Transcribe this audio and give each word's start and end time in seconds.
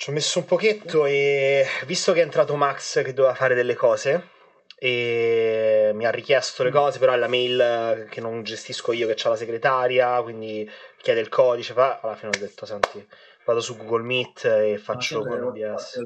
Ci 0.00 0.08
ho 0.08 0.12
messo 0.14 0.38
un 0.38 0.46
pochetto 0.46 1.04
e 1.04 1.66
visto 1.84 2.14
che 2.14 2.20
è 2.20 2.22
entrato 2.22 2.56
Max 2.56 3.02
che 3.04 3.12
doveva 3.12 3.34
fare 3.34 3.54
delle 3.54 3.74
cose 3.74 4.30
e 4.74 5.90
mi 5.92 6.06
ha 6.06 6.10
richiesto 6.10 6.62
le 6.62 6.70
cose, 6.70 6.98
però 6.98 7.12
è 7.12 7.18
la 7.18 7.28
mail 7.28 8.06
che 8.08 8.22
non 8.22 8.42
gestisco 8.42 8.92
io, 8.92 9.06
che 9.06 9.12
c'ha 9.14 9.28
la 9.28 9.36
segretaria, 9.36 10.22
quindi 10.22 10.66
chiede 11.02 11.20
il 11.20 11.28
codice, 11.28 11.74
fa, 11.74 12.00
alla 12.00 12.16
fine 12.16 12.30
ho 12.34 12.38
detto, 12.38 12.64
senti, 12.64 13.06
vado 13.44 13.60
su 13.60 13.76
Google 13.76 14.04
Meet 14.04 14.44
e 14.46 14.78
faccio 14.78 15.20
con 15.20 15.42
OBS. 15.42 15.96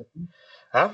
Eh? 0.73 0.91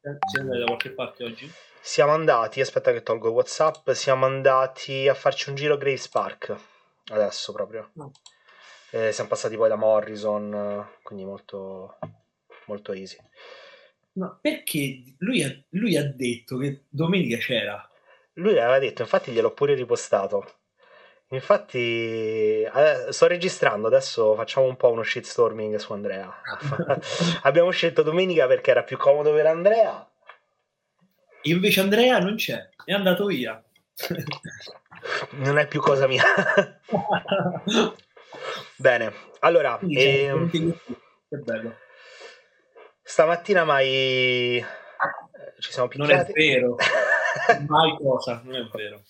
Siete 0.00 0.40
andati 0.40 0.58
da 0.58 0.64
qualche 0.64 0.90
parte 0.90 1.22
oggi? 1.22 1.48
Siamo 1.80 2.10
andati, 2.10 2.60
aspetta 2.60 2.90
che 2.90 3.04
tolgo 3.04 3.30
WhatsApp, 3.30 3.90
siamo 3.90 4.26
andati 4.26 5.06
a 5.06 5.14
farci 5.14 5.50
un 5.50 5.54
giro 5.54 5.74
a 5.74 5.76
Graves 5.76 6.08
Park, 6.08 6.52
adesso 7.12 7.52
proprio. 7.52 7.90
No. 7.94 8.10
Eh, 8.96 9.12
siamo 9.12 9.28
passati 9.28 9.56
poi 9.56 9.68
da 9.68 9.76
Morrison, 9.76 10.88
quindi 11.02 11.26
molto, 11.26 11.98
molto 12.64 12.92
easy. 12.94 13.18
Ma 14.12 14.38
perché 14.40 15.02
lui 15.18 15.42
ha, 15.42 15.54
lui 15.70 15.98
ha 15.98 16.02
detto 16.02 16.56
che 16.56 16.84
domenica 16.88 17.36
c'era? 17.36 17.86
Lui 18.34 18.58
aveva 18.58 18.78
detto, 18.78 19.02
infatti 19.02 19.32
gliel'ho 19.32 19.52
pure 19.52 19.74
ripostato. 19.74 20.60
Infatti, 21.30 22.62
eh, 22.62 23.06
sto 23.10 23.26
registrando 23.26 23.88
adesso. 23.88 24.34
Facciamo 24.34 24.66
un 24.66 24.76
po' 24.76 24.90
uno 24.90 25.02
shitstorming 25.02 25.76
su 25.76 25.92
Andrea. 25.92 26.34
Abbiamo 27.42 27.68
scelto 27.70 28.00
domenica 28.00 28.46
perché 28.46 28.70
era 28.70 28.82
più 28.82 28.96
comodo 28.96 29.30
per 29.34 29.44
Andrea. 29.44 30.10
Invece, 31.42 31.80
Andrea 31.80 32.18
non 32.18 32.36
c'è, 32.36 32.66
è 32.82 32.94
andato 32.94 33.26
via. 33.26 33.62
non 35.32 35.58
è 35.58 35.66
più 35.66 35.80
cosa 35.80 36.06
mia. 36.06 36.24
Bene, 38.76 39.12
allora, 39.40 39.78
ehm, 39.80 40.50
che 40.50 41.36
bello. 41.38 41.76
Stamattina 43.02 43.64
mai 43.64 44.64
ci 45.58 45.72
siamo 45.72 45.88
picchiati. 45.88 46.12
Non 46.12 46.20
è 46.20 46.32
vero, 46.32 46.76
mai 47.68 47.96
cosa, 47.96 48.40
non 48.44 48.54
è 48.56 48.68
vero. 48.72 49.02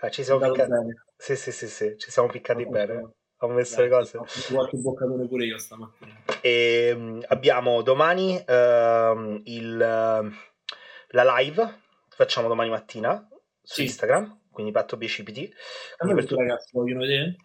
Ah, 0.00 0.10
ci 0.10 0.24
siamo 0.24 0.40
piccati. 0.40 0.70
Bene. 0.70 1.04
Sì, 1.16 1.36
sì, 1.36 1.52
sì, 1.52 1.68
sì, 1.68 1.94
ci 1.98 2.10
siamo 2.10 2.28
piccati 2.28 2.64
no, 2.64 2.70
bene. 2.70 3.10
Ho 3.40 3.48
messo 3.48 3.76
Dai, 3.76 3.88
le 3.88 3.90
cose. 3.90 4.16
Ho 4.18 4.26
qualche 4.50 4.76
boccatone 4.76 5.26
pure 5.26 5.44
io 5.44 5.58
stamattina. 5.58 6.22
E, 6.40 6.92
um, 6.94 7.22
abbiamo 7.28 7.82
domani 7.82 8.34
uh, 8.36 9.40
il, 9.44 9.76
la 9.76 11.36
live, 11.38 11.80
facciamo 12.08 12.48
domani 12.48 12.70
mattina 12.70 13.26
su 13.62 13.74
sì. 13.74 13.82
Instagram, 13.84 14.40
quindi 14.50 14.72
Patto 14.72 14.96
BCPT. 14.96 15.50
Quindi 15.98 16.24
per 16.24 16.32
i 16.32 16.36
ragazzi 16.36 16.70
vogliono 16.72 17.00
vedere? 17.00 17.36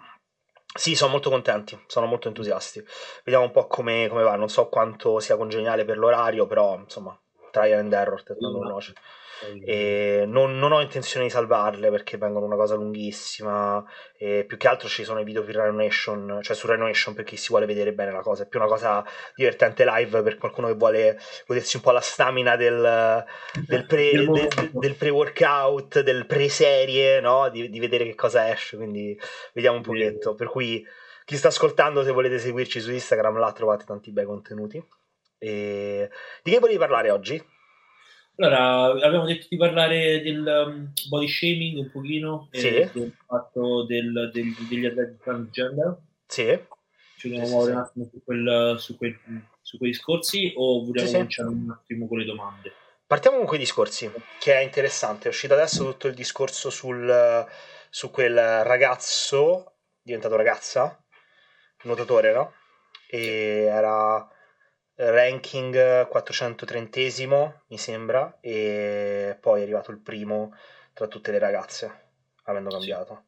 Sì, 0.74 0.96
sono 0.96 1.12
molto 1.12 1.30
contenti, 1.30 1.78
sono 1.88 2.06
molto 2.06 2.28
entusiasti. 2.28 2.84
Vediamo 3.24 3.46
un 3.46 3.52
po' 3.52 3.68
come, 3.68 4.08
come 4.08 4.24
va. 4.24 4.36
Non 4.36 4.50
so 4.50 4.68
quanto 4.70 5.20
sia 5.20 5.36
congeniale 5.36 5.84
per 5.86 5.98
l'orario, 5.98 6.46
però 6.48 6.78
insomma, 6.78 7.18
trial 7.52 7.80
and 7.80 7.94
error, 7.94 8.24
non 8.40 8.68
noce. 8.68 8.94
E 9.64 10.23
non, 10.28 10.58
non, 10.59 10.72
ho 10.72 10.81
intenzione 10.81 11.25
di 11.25 11.31
salvarle 11.31 11.89
perché 11.89 12.17
vengono 12.17 12.45
una 12.45 12.56
cosa 12.56 12.75
lunghissima. 12.75 13.84
E 14.17 14.45
più 14.47 14.58
che 14.58 14.67
altro 14.67 14.88
ci 14.88 15.03
sono 15.03 15.20
i 15.20 15.23
video 15.23 15.44
per 15.44 15.56
Rhino 15.56 15.72
Nation, 15.72 16.39
cioè 16.42 16.56
su 16.56 16.67
Rhino 16.67 16.86
Nation 16.86 17.14
per 17.14 17.23
chi 17.23 17.38
si 17.38 17.47
vuole 17.50 17.66
vedere 17.66 17.94
bene 17.94 18.12
la 18.12 18.22
cosa. 18.22 18.44
È 18.44 18.47
più 18.47 18.59
una 18.59 18.67
cosa 18.67 19.03
divertente 19.36 19.86
live 19.86 20.22
per 20.22 20.38
qualcuno 20.38 20.67
che 20.67 20.75
vuole 20.75 21.19
godersi 21.47 21.78
un 21.78 21.81
po' 21.81 21.92
la 21.92 22.02
stamina 22.02 22.56
del, 22.56 23.25
del, 23.66 23.86
pre, 23.86 24.12
del, 24.12 24.69
del 24.72 24.95
pre-workout, 24.95 26.02
del 26.02 26.25
pre-serie, 26.25 27.19
no? 27.19 27.50
di, 27.50 27.69
di, 27.69 27.80
vedere 27.80 28.06
che 28.06 28.16
cosa 28.16 28.52
esce. 28.52 28.78
Quindi 28.78 29.19
vediamo 29.53 29.78
un 29.78 29.84
pochetto. 29.84 30.36
Per 30.36 30.47
cui 30.47 30.86
chi 31.25 31.36
sta 31.36 31.47
ascoltando, 31.47 32.03
se 32.03 32.12
volete 32.12 32.39
seguirci 32.39 32.80
su 32.80 32.92
Instagram, 32.92 33.38
là 33.38 33.52
trovate 33.52 33.86
tanti 33.86 34.12
bei 34.12 34.25
contenuti. 34.25 34.84
E... 35.38 36.09
Di 36.44 36.52
che 36.52 36.59
volevi 36.59 36.78
parlare 36.78 37.09
oggi? 37.09 37.44
Allora, 38.44 39.06
abbiamo 39.06 39.25
detto 39.25 39.45
di 39.50 39.56
parlare 39.56 40.20
del 40.22 40.39
um, 40.39 40.92
body 41.09 41.28
shaming 41.28 41.78
un 41.78 41.92
pochino, 41.92 42.50
sì. 42.52 42.68
e 42.68 42.90
del 42.91 43.13
fatto 43.24 43.85
del, 43.85 44.31
del, 44.34 44.56
degli 44.68 44.85
atleti 44.88 45.18
transgender. 45.22 45.97
Sì. 46.25 46.59
Ci 47.18 47.30
vogliamo 47.30 47.46
sì, 47.46 47.51
muovere 47.53 47.75
un 47.75 47.81
attimo 47.81 48.09
su, 48.12 48.24
quel, 48.24 48.75
su, 48.80 48.97
quei, 48.97 49.19
su, 49.62 49.78
quei, 49.78 49.91
discorsi 49.91 50.53
o 50.56 50.84
vogliamo 50.84 51.07
sì, 51.07 51.13
cominciare 51.13 51.50
un 51.50 51.69
attimo 51.69 52.07
con 52.07 52.18
le 52.18 52.25
domande? 52.25 52.74
Partiamo 53.06 53.38
con 53.38 53.46
quei 53.46 53.59
discorsi, 53.59 54.12
che 54.40 54.56
è 54.56 54.62
interessante. 54.62 55.25
È 55.25 55.30
uscito 55.30 55.53
adesso 55.53 55.84
tutto 55.84 56.07
il 56.07 56.16
discorso 56.16 56.72
sul, 56.72 57.46
su 57.91 58.09
quel 58.09 58.63
ragazzo, 58.63 59.74
diventato 60.01 60.35
ragazza, 60.35 61.00
nuotatore, 61.84 62.34
no? 62.34 62.53
E 63.07 63.66
era 63.69 64.28
ranking 65.09 66.07
430 66.07 67.63
mi 67.67 67.78
sembra, 67.78 68.38
e 68.39 69.38
poi 69.39 69.59
è 69.59 69.63
arrivato 69.63 69.91
il 69.91 70.00
primo 70.00 70.53
tra 70.94 71.07
tutte 71.07 71.31
le 71.31 71.39
ragazze, 71.39 72.09
avendo 72.44 72.69
cambiato. 72.69 73.23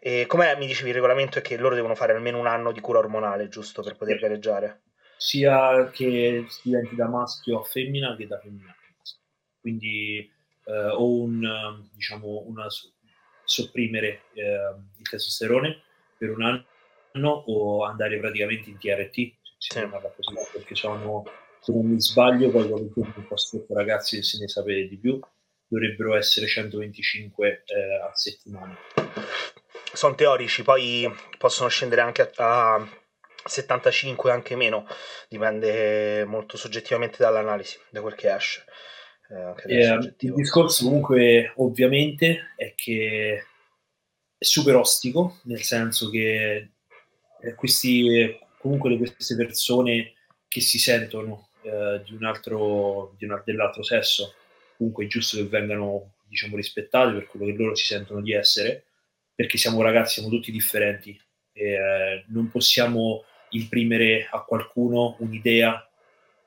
Sì. 0.00 0.06
E 0.06 0.26
come 0.26 0.54
mi 0.56 0.66
dicevi 0.66 0.90
il 0.90 0.94
regolamento 0.96 1.38
è 1.38 1.42
che 1.42 1.56
loro 1.56 1.74
devono 1.74 1.94
fare 1.94 2.12
almeno 2.12 2.38
un 2.38 2.46
anno 2.46 2.72
di 2.72 2.80
cura 2.80 2.98
ormonale, 2.98 3.48
giusto, 3.48 3.82
per 3.82 3.96
poter 3.96 4.18
gareggiare? 4.18 4.82
Sia 5.16 5.88
che 5.90 6.46
diventi 6.62 6.94
da 6.94 7.08
maschio 7.08 7.60
a 7.60 7.64
femmina 7.64 8.14
che 8.16 8.26
da 8.26 8.38
femmina 8.38 8.70
a 8.70 8.76
maschio. 8.98 9.20
Quindi 9.60 10.30
eh, 10.64 10.88
o 10.88 11.20
un, 11.20 11.88
diciamo, 11.94 12.42
una 12.46 12.66
sopprimere 13.44 14.24
eh, 14.34 14.74
il 14.98 15.08
testosterone 15.08 15.82
per 16.18 16.30
un 16.30 16.42
anno 16.42 17.28
o 17.28 17.84
andare 17.84 18.18
praticamente 18.18 18.68
in 18.68 18.78
TRT 18.78 19.42
si 19.64 19.70
sì. 19.72 19.78
chiama 19.78 19.98
così 19.98 20.34
perché 20.52 20.74
sono, 20.74 21.24
se 21.58 21.72
non 21.72 21.86
mi 21.86 21.98
sbaglio, 21.98 22.50
poi 22.50 22.68
con 22.68 22.82
il 22.82 22.92
tempo 22.92 23.18
un 23.18 23.26
po' 23.26 23.36
stretto 23.38 23.72
ragazzi 23.72 24.22
se 24.22 24.38
ne 24.38 24.46
sapete 24.46 24.88
di 24.88 24.98
più, 24.98 25.18
dovrebbero 25.66 26.14
essere 26.16 26.46
125 26.46 27.48
eh, 27.64 27.94
a 27.94 28.14
settimana. 28.14 28.76
Sono 29.94 30.14
teorici, 30.14 30.62
poi 30.62 31.10
possono 31.38 31.70
scendere 31.70 32.02
anche 32.02 32.30
a, 32.36 32.74
a 32.74 32.88
75, 33.42 34.30
anche 34.30 34.54
meno, 34.54 34.86
dipende 35.30 36.24
molto 36.26 36.58
soggettivamente 36.58 37.16
dall'analisi, 37.18 37.78
da 37.88 38.02
quel 38.02 38.14
che 38.14 38.34
esce. 38.34 38.64
Eh, 39.30 39.82
eh, 39.82 40.14
il 40.18 40.34
discorso 40.34 40.84
comunque 40.84 41.54
ovviamente 41.56 42.52
è 42.56 42.74
che 42.74 43.46
è 44.36 44.44
super 44.44 44.76
ostico, 44.76 45.38
nel 45.44 45.62
senso 45.62 46.10
che 46.10 46.72
eh, 47.40 47.54
questi 47.54 48.42
comunque 48.64 48.96
queste 48.96 49.36
persone 49.36 50.14
che 50.48 50.62
si 50.62 50.78
sentono 50.78 51.50
eh, 51.60 52.00
di 52.02 52.14
un 52.14 52.24
altro, 52.24 53.14
di 53.18 53.26
una, 53.26 53.42
dell'altro 53.44 53.82
sesso, 53.82 54.32
comunque 54.78 55.04
è 55.04 55.06
giusto 55.08 55.36
che 55.36 55.44
vengano 55.44 56.14
diciamo, 56.26 56.56
rispettate 56.56 57.12
per 57.12 57.26
quello 57.26 57.44
che 57.44 57.52
loro 57.52 57.74
si 57.74 57.84
sentono 57.84 58.22
di 58.22 58.32
essere, 58.32 58.84
perché 59.34 59.58
siamo 59.58 59.82
ragazzi, 59.82 60.14
siamo 60.14 60.30
tutti 60.30 60.50
differenti 60.50 61.20
e 61.52 61.72
eh, 61.72 62.24
non 62.28 62.50
possiamo 62.50 63.24
imprimere 63.50 64.28
a 64.30 64.40
qualcuno 64.40 65.16
un'idea 65.18 65.86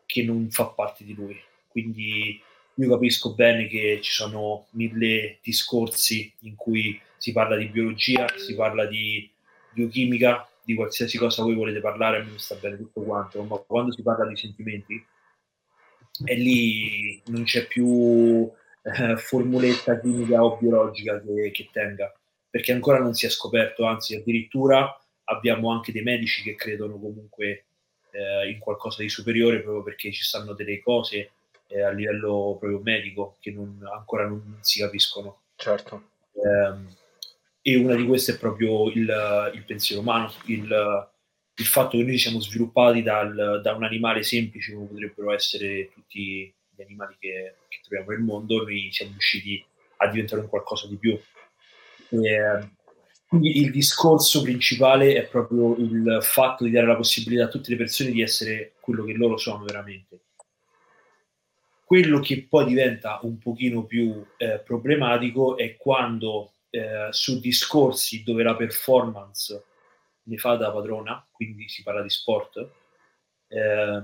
che 0.07 0.23
non 0.23 0.49
fa 0.49 0.65
parte 0.69 1.03
di 1.03 1.13
lui. 1.13 1.39
Quindi 1.67 2.41
io 2.73 2.89
capisco 2.89 3.35
bene 3.35 3.67
che 3.67 3.99
ci 4.01 4.11
sono 4.11 4.65
mille 4.71 5.37
discorsi 5.43 6.33
in 6.39 6.55
cui 6.55 6.99
si 7.17 7.31
parla 7.31 7.57
di 7.57 7.67
biologia, 7.67 8.25
si 8.37 8.55
parla 8.55 8.87
di 8.87 9.29
biochimica, 9.71 10.49
di 10.67 10.75
qualsiasi 10.75 11.17
cosa 11.17 11.43
voi 11.43 11.55
volete 11.55 11.79
parlare, 11.79 12.19
a 12.19 12.23
me 12.25 12.37
sta 12.37 12.55
bene 12.55 12.75
tutto 12.75 13.01
quanto, 13.01 13.41
ma 13.43 13.55
quando 13.55 13.93
si 13.93 14.01
parla 14.01 14.27
di 14.27 14.35
sentimenti, 14.35 15.01
e 16.25 16.35
lì 16.35 17.21
non 17.27 17.43
c'è 17.43 17.67
più 17.67 18.51
eh, 18.81 19.15
formuletta 19.15 19.97
chimica 19.97 20.43
o 20.43 20.57
biologica 20.57 21.21
che, 21.21 21.51
che, 21.51 21.69
tenga, 21.71 22.13
perché 22.49 22.73
ancora 22.73 22.99
non 22.99 23.13
si 23.13 23.25
è 23.25 23.29
scoperto, 23.29 23.85
anzi 23.85 24.15
addirittura 24.15 24.93
abbiamo 25.23 25.71
anche 25.71 25.93
dei 25.93 26.03
medici 26.03 26.43
che 26.43 26.55
credono 26.55 26.99
comunque 26.99 27.67
eh, 28.11 28.49
in 28.49 28.59
qualcosa 28.59 29.01
di 29.01 29.07
superiore 29.07 29.61
proprio 29.61 29.83
perché 29.83 30.11
ci 30.11 30.23
stanno 30.23 30.51
delle 30.51 30.81
cose 30.81 31.31
eh, 31.67 31.81
a 31.81 31.91
livello 31.91 32.57
proprio 32.59 32.81
medico 32.83 33.37
che 33.39 33.51
non, 33.51 33.79
ancora 33.89 34.27
non 34.27 34.57
si 34.59 34.81
capiscono. 34.81 35.43
Certo. 35.55 36.09
Eh, 36.33 37.05
e 37.67 37.75
una 37.75 37.95
di 37.95 38.05
queste 38.05 38.35
è 38.35 38.37
proprio 38.37 38.89
il, 38.91 39.51
il 39.53 39.63
pensiero 39.65 40.01
umano, 40.01 40.31
il, 40.45 41.09
il, 41.53 41.65
fatto 41.65 41.97
che 41.97 42.03
noi 42.05 42.17
siamo 42.17 42.39
sviluppati 42.39 43.03
dal, 43.03 43.59
da 43.61 43.73
un 43.73 43.83
animale 43.83 44.23
semplice 44.23 44.73
come 44.73 44.87
potrebbero 44.87 45.33
essere 45.33 45.89
tutti 45.91 46.49
gli 46.69 46.81
animali 46.81 47.17
che, 47.19 47.55
che 47.67 47.79
troviamo 47.83 48.11
nel 48.11 48.21
mondo, 48.21 48.63
noi 48.63 48.87
siamo 48.93 49.11
riusciti 49.11 49.61
a 49.97 50.07
diventare 50.07 50.43
un 50.43 50.47
qualcosa 50.47 50.87
di 50.87 50.95
più. 50.95 51.19
E, 52.09 52.69
quindi 53.27 53.57
il 53.57 53.69
discorso 53.69 54.41
principale 54.43 55.15
è 55.15 55.27
proprio 55.27 55.75
il 55.75 56.19
fatto 56.21 56.63
di 56.63 56.71
dare 56.71 56.87
la 56.87 56.95
possibilità 56.95 57.43
a 57.43 57.49
tutte 57.49 57.71
le 57.71 57.75
persone 57.75 58.11
di 58.11 58.21
essere 58.21 58.75
quello 58.79 59.03
che 59.03 59.11
loro 59.11 59.35
sono 59.35 59.65
veramente. 59.65 60.21
Quello 61.83 62.21
che 62.21 62.47
poi 62.47 62.63
diventa 62.63 63.19
un 63.23 63.37
pochino 63.37 63.83
più 63.83 64.25
eh, 64.37 64.61
problematico 64.65 65.57
è 65.57 65.75
quando 65.75 66.53
eh, 66.69 67.07
su 67.11 67.39
discorsi 67.39 68.23
dove 68.23 68.43
la 68.43 68.55
performance 68.55 69.63
ne 70.23 70.37
fa 70.37 70.55
da 70.55 70.71
padrona, 70.71 71.25
quindi 71.31 71.67
si 71.69 71.83
parla 71.83 72.01
di 72.01 72.09
sport, 72.09 72.69
eh, 73.47 74.03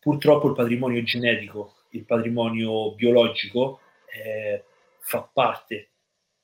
purtroppo 0.00 0.48
il 0.48 0.54
patrimonio 0.54 1.02
genetico, 1.02 1.76
il 1.90 2.04
patrimonio 2.04 2.94
biologico 2.94 3.80
eh, 4.12 4.64
fa 5.00 5.22
parte 5.22 5.90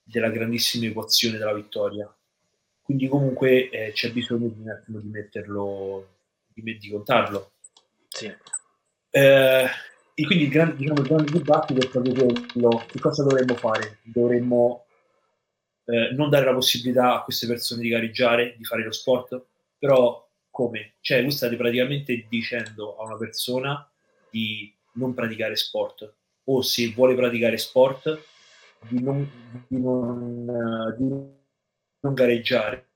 della 0.03 0.31
grandissima 0.31 0.87
equazione 0.87 1.39
della 1.39 1.55
vittoria. 1.55 2.13
Quindi 2.83 3.09
comunque 3.09 3.71
eh, 3.71 3.93
c'è 3.93 4.13
bisogno 4.13 4.49
di 4.49 4.61
un 4.61 4.69
attimo 4.69 4.99
di 5.01 5.09
metterlo, 5.09 6.09
di, 6.53 6.79
di 6.79 6.91
contarlo. 6.91 7.53
Sì. 8.09 8.35
Eh, 9.11 9.67
e 10.17 10.27
quindi 10.27 10.45
il 10.45 10.51
grande, 10.51 10.77
diciamo, 10.77 11.01
il 11.01 11.07
grande 11.07 11.33
dibattito 11.33 11.81
è 11.81 11.89
proprio 11.89 12.15
quello, 12.53 12.85
che 12.87 13.01
cosa 13.01 13.23
dovremmo 13.23 13.55
fare? 13.55 13.99
Dovremmo 14.03 14.84
eh, 15.87 16.11
non 16.13 16.31
dare 16.31 16.45
la 16.45 16.55
possibilità 16.55 17.15
a 17.15 17.23
queste 17.23 17.47
persone 17.47 17.83
di 17.83 17.89
gareggiare, 17.89 18.55
di 18.57 18.65
fare 18.65 18.85
lo 18.85 18.93
sport, 18.93 19.43
però 19.79 20.27
come? 20.51 20.95
Cioè, 21.01 21.23
voi 21.23 21.31
state 21.31 21.57
praticamente 21.57 22.27
dicendo 22.29 22.97
a 22.97 23.05
una 23.05 23.17
persona 23.17 23.89
di 24.31 24.73
non 24.93 25.15
praticare 25.15 25.57
sport, 25.57 26.15
o 26.45 26.63
se 26.63 26.93
vuole 26.93 27.15
praticare 27.15 27.59
sport, 27.59 28.23
di 28.89 29.03
non, 29.03 29.29
di 29.67 29.81
non, 29.81 30.47
uh, 30.49 30.97
di 30.97 31.09
non 32.01 32.15
gareggiare, 32.15 32.87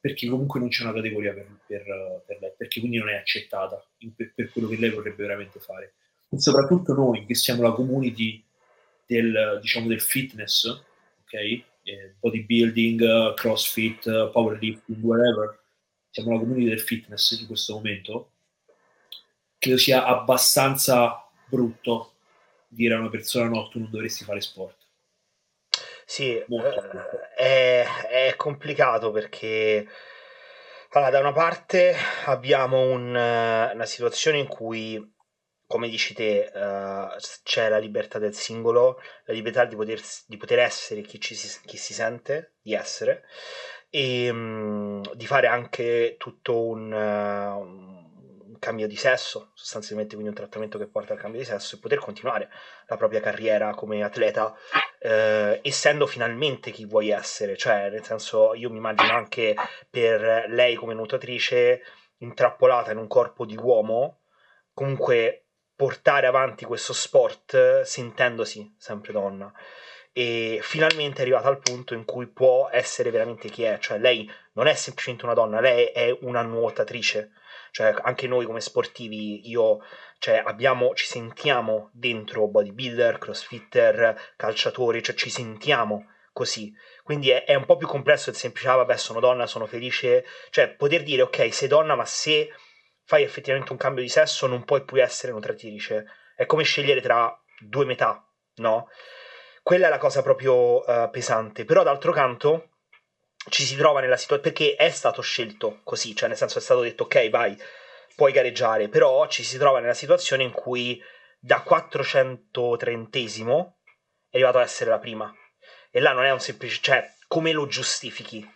perché 0.00 0.28
comunque 0.28 0.58
non 0.60 0.68
c'è 0.68 0.82
una 0.82 0.94
categoria 0.94 1.32
per, 1.32 1.46
per, 1.66 2.22
per 2.26 2.38
lei, 2.40 2.52
perché 2.56 2.80
quindi 2.80 2.98
non 2.98 3.10
è 3.10 3.16
accettata 3.16 3.84
per, 4.16 4.32
per 4.34 4.50
quello 4.50 4.68
che 4.68 4.76
lei 4.76 4.90
vorrebbe 4.90 5.22
veramente 5.22 5.60
fare 5.60 5.94
e 6.32 6.40
soprattutto 6.40 6.94
noi 6.94 7.26
che 7.26 7.34
siamo 7.34 7.62
la 7.62 7.72
community 7.72 8.42
del, 9.04 9.58
diciamo, 9.60 9.88
del 9.88 10.00
fitness, 10.00 10.64
ok? 10.64 11.64
Eh, 11.82 12.14
bodybuilding, 12.20 13.34
crossfit, 13.34 14.30
powerlifting, 14.32 15.02
whatever, 15.02 15.58
siamo 16.10 16.32
la 16.32 16.38
community 16.38 16.68
del 16.68 16.80
fitness 16.80 17.30
in 17.40 17.46
questo 17.46 17.74
momento, 17.74 18.32
credo 19.58 19.78
sia 19.78 20.04
abbastanza 20.04 21.26
brutto 21.46 22.14
dire 22.68 22.94
a 22.94 22.98
una 22.98 23.08
persona 23.08 23.48
no, 23.48 23.68
tu 23.68 23.78
non 23.78 23.90
dovresti 23.90 24.24
fare 24.24 24.40
sport. 24.40 24.76
Sì, 26.04 26.36
eh, 26.36 26.44
è, 27.36 27.86
è, 28.08 28.34
complicato 28.36 29.12
perché 29.12 29.86
allora, 30.90 31.10
da 31.10 31.20
una 31.20 31.32
parte 31.32 31.94
abbiamo 32.24 32.80
un, 32.80 33.10
una 33.10 33.86
situazione 33.86 34.38
in 34.38 34.48
cui 34.48 35.00
come 35.70 35.88
dici 35.88 36.14
te, 36.14 36.50
uh, 36.52 37.16
c'è 37.44 37.68
la 37.68 37.78
libertà 37.78 38.18
del 38.18 38.34
singolo, 38.34 39.00
la 39.26 39.32
libertà 39.32 39.64
di 39.64 39.76
poter, 39.76 40.00
di 40.26 40.36
poter 40.36 40.58
essere 40.58 41.00
chi, 41.02 41.20
ci 41.20 41.36
si, 41.36 41.60
chi 41.64 41.76
si 41.76 41.94
sente 41.94 42.54
di 42.60 42.74
essere 42.74 43.22
e 43.88 44.28
um, 44.30 45.00
di 45.14 45.26
fare 45.26 45.46
anche 45.46 46.16
tutto 46.18 46.60
un, 46.60 46.90
uh, 46.90 47.60
un, 48.48 48.56
cambio 48.58 48.88
di 48.88 48.96
sesso, 48.96 49.52
sostanzialmente 49.54 50.16
quindi 50.16 50.30
un 50.30 50.36
trattamento 50.36 50.76
che 50.76 50.88
porta 50.88 51.12
al 51.12 51.20
cambio 51.20 51.38
di 51.38 51.46
sesso 51.46 51.76
e 51.76 51.78
poter 51.78 52.00
continuare 52.00 52.50
la 52.88 52.96
propria 52.96 53.20
carriera 53.20 53.72
come 53.72 54.02
atleta 54.02 54.46
uh, 54.46 55.60
essendo 55.62 56.08
finalmente 56.08 56.72
chi 56.72 56.84
vuoi 56.84 57.10
essere, 57.10 57.56
cioè 57.56 57.90
nel 57.90 58.02
senso 58.02 58.54
io 58.54 58.70
mi 58.70 58.78
immagino 58.78 59.12
anche 59.12 59.54
per 59.88 60.46
lei 60.48 60.74
come 60.74 60.94
nuotatrice 60.94 61.80
intrappolata 62.18 62.90
in 62.90 62.98
un 62.98 63.06
corpo 63.06 63.46
di 63.46 63.56
uomo 63.56 64.22
comunque 64.74 65.44
portare 65.80 66.26
avanti 66.26 66.66
questo 66.66 66.92
sport 66.92 67.80
sentendosi 67.80 68.74
sempre 68.76 69.14
donna. 69.14 69.50
E 70.12 70.58
finalmente 70.60 71.20
è 71.20 71.22
arrivata 71.22 71.48
al 71.48 71.60
punto 71.60 71.94
in 71.94 72.04
cui 72.04 72.26
può 72.26 72.68
essere 72.70 73.10
veramente 73.10 73.48
chi 73.48 73.62
è, 73.62 73.78
cioè 73.78 73.96
lei 73.96 74.30
non 74.52 74.66
è 74.66 74.74
semplicemente 74.74 75.24
una 75.24 75.32
donna, 75.32 75.58
lei 75.58 75.86
è 75.86 76.14
una 76.20 76.42
nuotatrice, 76.42 77.30
cioè 77.70 77.94
anche 78.02 78.26
noi 78.26 78.44
come 78.44 78.60
sportivi, 78.60 79.48
io, 79.48 79.78
cioè 80.18 80.42
abbiamo, 80.44 80.92
ci 80.92 81.06
sentiamo 81.06 81.88
dentro 81.94 82.46
bodybuilder, 82.46 83.16
crossfitter, 83.16 84.34
calciatori, 84.36 85.02
cioè 85.02 85.14
ci 85.14 85.30
sentiamo 85.30 86.10
così, 86.30 86.74
quindi 87.02 87.30
è, 87.30 87.44
è 87.44 87.54
un 87.54 87.64
po' 87.64 87.78
più 87.78 87.86
complesso 87.86 88.28
il 88.28 88.36
semplice, 88.36 88.68
ah 88.68 88.74
vabbè 88.74 88.98
sono 88.98 89.18
donna, 89.18 89.46
sono 89.46 89.64
felice, 89.64 90.26
cioè 90.50 90.68
poter 90.68 91.04
dire 91.04 91.22
ok 91.22 91.54
sei 91.54 91.68
donna 91.68 91.94
ma 91.94 92.04
se 92.04 92.50
fai 93.10 93.24
effettivamente 93.24 93.72
un 93.72 93.78
cambio 93.78 94.04
di 94.04 94.08
sesso, 94.08 94.46
non 94.46 94.64
puoi 94.64 94.84
più 94.84 95.02
essere 95.02 95.32
nutritrice. 95.32 96.06
È 96.36 96.46
come 96.46 96.62
scegliere 96.62 97.00
tra 97.00 97.36
due 97.58 97.84
metà, 97.84 98.24
no? 98.58 98.88
Quella 99.64 99.88
è 99.88 99.90
la 99.90 99.98
cosa 99.98 100.22
proprio 100.22 100.78
uh, 100.88 101.10
pesante. 101.10 101.64
Però 101.64 101.82
d'altro 101.82 102.12
canto 102.12 102.68
ci 103.48 103.64
si 103.64 103.74
trova 103.74 104.00
nella 104.00 104.16
situazione 104.16 104.54
perché 104.54 104.76
è 104.76 104.90
stato 104.90 105.22
scelto 105.22 105.80
così, 105.82 106.14
cioè 106.14 106.28
nel 106.28 106.36
senso 106.36 106.58
è 106.58 106.60
stato 106.60 106.82
detto 106.82 107.02
ok, 107.02 107.30
vai, 107.30 107.60
puoi 108.14 108.30
gareggiare, 108.30 108.88
però 108.88 109.26
ci 109.26 109.42
si 109.42 109.58
trova 109.58 109.80
nella 109.80 109.94
situazione 109.94 110.44
in 110.44 110.52
cui 110.52 111.02
da 111.40 111.62
430 111.62 113.18
è 113.18 114.36
arrivato 114.36 114.58
ad 114.58 114.64
essere 114.64 114.90
la 114.90 115.00
prima. 115.00 115.34
E 115.90 115.98
là 115.98 116.12
non 116.12 116.22
è 116.22 116.30
un 116.30 116.38
semplice, 116.38 116.78
cioè 116.80 117.12
come 117.26 117.50
lo 117.50 117.66
giustifichi 117.66 118.48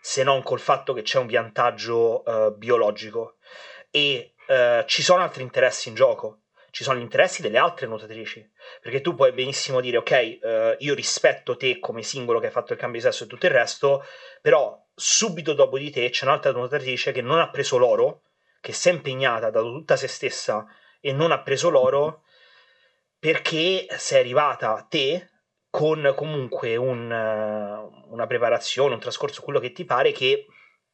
se 0.00 0.22
non 0.24 0.42
col 0.42 0.60
fatto 0.60 0.94
che 0.94 1.02
c'è 1.02 1.18
un 1.18 1.28
vantaggio 1.28 2.22
uh, 2.24 2.56
biologico? 2.56 3.36
E 3.90 4.34
uh, 4.48 4.84
ci 4.86 5.02
sono 5.02 5.22
altri 5.22 5.42
interessi 5.42 5.88
in 5.88 5.94
gioco, 5.94 6.42
ci 6.70 6.84
sono 6.84 6.98
gli 6.98 7.02
interessi 7.02 7.42
delle 7.42 7.58
altre 7.58 7.86
nuotatrici, 7.86 8.48
perché 8.80 9.00
tu 9.00 9.14
puoi 9.14 9.32
benissimo 9.32 9.80
dire 9.80 9.96
ok, 9.98 10.38
uh, 10.40 10.48
io 10.78 10.94
rispetto 10.94 11.56
te 11.56 11.78
come 11.78 12.02
singolo 12.02 12.38
che 12.38 12.46
hai 12.46 12.52
fatto 12.52 12.72
il 12.72 12.78
cambio 12.78 13.00
di 13.00 13.06
sesso 13.06 13.24
e 13.24 13.26
tutto 13.26 13.46
il 13.46 13.52
resto, 13.52 14.04
però 14.40 14.78
subito 14.94 15.52
dopo 15.52 15.78
di 15.78 15.90
te 15.90 16.10
c'è 16.10 16.24
un'altra 16.24 16.52
nuotatrice 16.52 17.12
che 17.12 17.22
non 17.22 17.38
ha 17.38 17.50
preso 17.50 17.76
l'oro, 17.76 18.22
che 18.60 18.72
si 18.72 18.88
è 18.88 18.92
impegnata, 18.92 19.46
ha 19.46 19.50
dato 19.50 19.70
tutta 19.70 19.96
se 19.96 20.06
stessa 20.06 20.66
e 21.00 21.12
non 21.12 21.32
ha 21.32 21.40
preso 21.40 21.70
l'oro 21.70 22.24
perché 23.18 23.86
sei 23.96 24.20
arrivata 24.20 24.86
te 24.88 25.28
con 25.68 26.12
comunque 26.16 26.76
un, 26.76 27.10
una 27.10 28.26
preparazione, 28.26 28.94
un 28.94 29.00
trascorso, 29.00 29.42
quello 29.42 29.60
che 29.60 29.72
ti 29.72 29.84
pare 29.84 30.10
che 30.10 30.46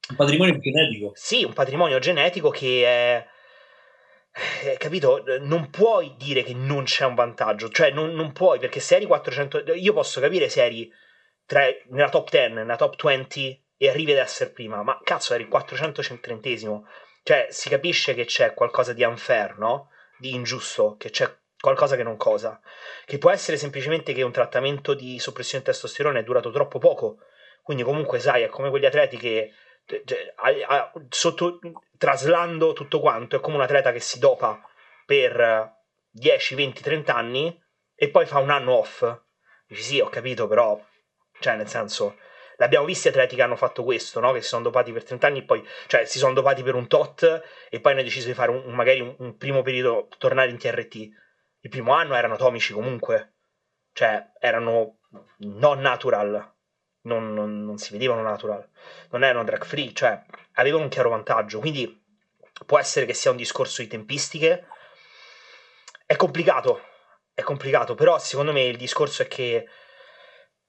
un 0.08 0.16
patrimonio 0.16 0.58
genetico. 0.58 1.12
Sì, 1.14 1.44
un 1.44 1.52
patrimonio 1.52 1.98
genetico 1.98 2.50
che 2.50 2.84
è... 2.84 3.26
Eh, 4.64 4.76
capito? 4.76 5.22
Non 5.40 5.70
puoi 5.70 6.14
dire 6.16 6.42
che 6.42 6.54
non 6.54 6.84
c'è 6.84 7.04
un 7.04 7.14
vantaggio, 7.14 7.68
cioè 7.70 7.90
non, 7.90 8.12
non 8.14 8.32
puoi 8.32 8.58
perché 8.58 8.80
se 8.80 8.96
eri 8.96 9.06
400... 9.06 9.74
Io 9.74 9.92
posso 9.92 10.20
capire 10.20 10.48
se 10.48 10.64
eri 10.64 10.92
tra, 11.44 11.64
nella 11.88 12.08
top 12.08 12.30
10, 12.30 12.52
nella 12.52 12.76
top 12.76 13.02
20 13.02 13.64
e 13.78 13.88
arrivi 13.88 14.12
ad 14.12 14.18
essere 14.18 14.50
prima, 14.50 14.82
ma 14.82 15.00
cazzo 15.02 15.34
eri 15.34 15.44
il 15.44 15.48
430 15.48 16.82
Cioè 17.22 17.46
si 17.50 17.68
capisce 17.68 18.14
che 18.14 18.24
c'è 18.24 18.54
qualcosa 18.54 18.92
di 18.92 19.02
unfair, 19.02 19.58
no? 19.58 19.90
Di 20.18 20.34
ingiusto, 20.34 20.96
che 20.98 21.10
c'è 21.10 21.34
qualcosa 21.58 21.96
che 21.96 22.02
non 22.02 22.16
cosa. 22.16 22.60
Che 23.04 23.18
può 23.18 23.30
essere 23.30 23.56
semplicemente 23.56 24.12
che 24.12 24.22
un 24.22 24.32
trattamento 24.32 24.94
di 24.94 25.18
soppressione 25.18 25.64
di 25.64 25.70
testosterone 25.70 26.20
è 26.20 26.24
durato 26.24 26.50
troppo 26.50 26.78
poco. 26.78 27.18
Quindi 27.62 27.82
comunque 27.82 28.18
sai, 28.20 28.42
è 28.42 28.48
come 28.48 28.70
quegli 28.70 28.86
atleti 28.86 29.16
che 29.16 29.52
a, 30.36 30.74
a, 30.74 30.92
sotto, 31.08 31.60
traslando 31.96 32.72
tutto 32.72 33.00
quanto, 33.00 33.36
è 33.36 33.40
come 33.40 33.56
un 33.56 33.62
atleta 33.62 33.92
che 33.92 34.00
si 34.00 34.18
dopa 34.18 34.60
per 35.04 35.74
10, 36.10 36.54
20, 36.54 36.82
30 36.82 37.14
anni 37.14 37.62
e 37.94 38.10
poi 38.10 38.26
fa 38.26 38.38
un 38.38 38.50
anno 38.50 38.74
off. 38.74 39.04
Dici 39.66 39.82
sì, 39.82 40.00
ho 40.00 40.08
capito, 40.08 40.46
però, 40.46 40.80
cioè, 41.40 41.56
nel 41.56 41.68
senso, 41.68 42.18
l'abbiamo 42.56 42.86
visto 42.86 43.08
atleti 43.08 43.36
che 43.36 43.42
hanno 43.42 43.56
fatto 43.56 43.84
questo, 43.84 44.20
no? 44.20 44.32
Che 44.32 44.42
si 44.42 44.48
sono 44.48 44.62
dopati 44.62 44.92
per 44.92 45.04
30 45.04 45.26
anni 45.26 45.38
e 45.40 45.44
poi, 45.44 45.66
cioè, 45.86 46.04
si 46.04 46.18
sono 46.18 46.32
dopati 46.32 46.62
per 46.62 46.74
un 46.74 46.86
tot 46.86 47.42
e 47.68 47.80
poi 47.80 47.92
hanno 47.92 48.02
deciso 48.02 48.26
di 48.26 48.34
fare 48.34 48.50
un, 48.50 48.72
magari 48.74 49.00
un, 49.00 49.14
un 49.18 49.36
primo 49.36 49.62
periodo, 49.62 50.08
tornare 50.18 50.50
in 50.50 50.58
TRT. 50.58 50.94
Il 51.60 51.70
primo 51.70 51.92
anno 51.92 52.14
erano 52.14 52.34
atomici 52.34 52.72
comunque, 52.72 53.34
cioè, 53.92 54.32
erano 54.38 54.98
non 55.38 55.80
natural, 55.80 56.55
non, 57.06 57.32
non, 57.32 57.64
non 57.64 57.78
si 57.78 57.92
vedevano 57.92 58.22
natural, 58.22 58.68
non 59.10 59.24
erano 59.24 59.44
drag 59.44 59.64
free, 59.64 59.92
cioè 59.92 60.22
avevano 60.54 60.84
un 60.84 60.90
chiaro 60.90 61.10
vantaggio, 61.10 61.60
quindi 61.60 62.04
può 62.66 62.78
essere 62.78 63.06
che 63.06 63.14
sia 63.14 63.30
un 63.30 63.36
discorso 63.36 63.82
di 63.82 63.88
tempistiche. 63.88 64.66
È 66.04 66.16
complicato, 66.16 66.82
è 67.34 67.42
complicato, 67.42 67.94
però 67.94 68.18
secondo 68.18 68.52
me 68.52 68.64
il 68.64 68.76
discorso 68.76 69.22
è 69.22 69.28
che 69.28 69.66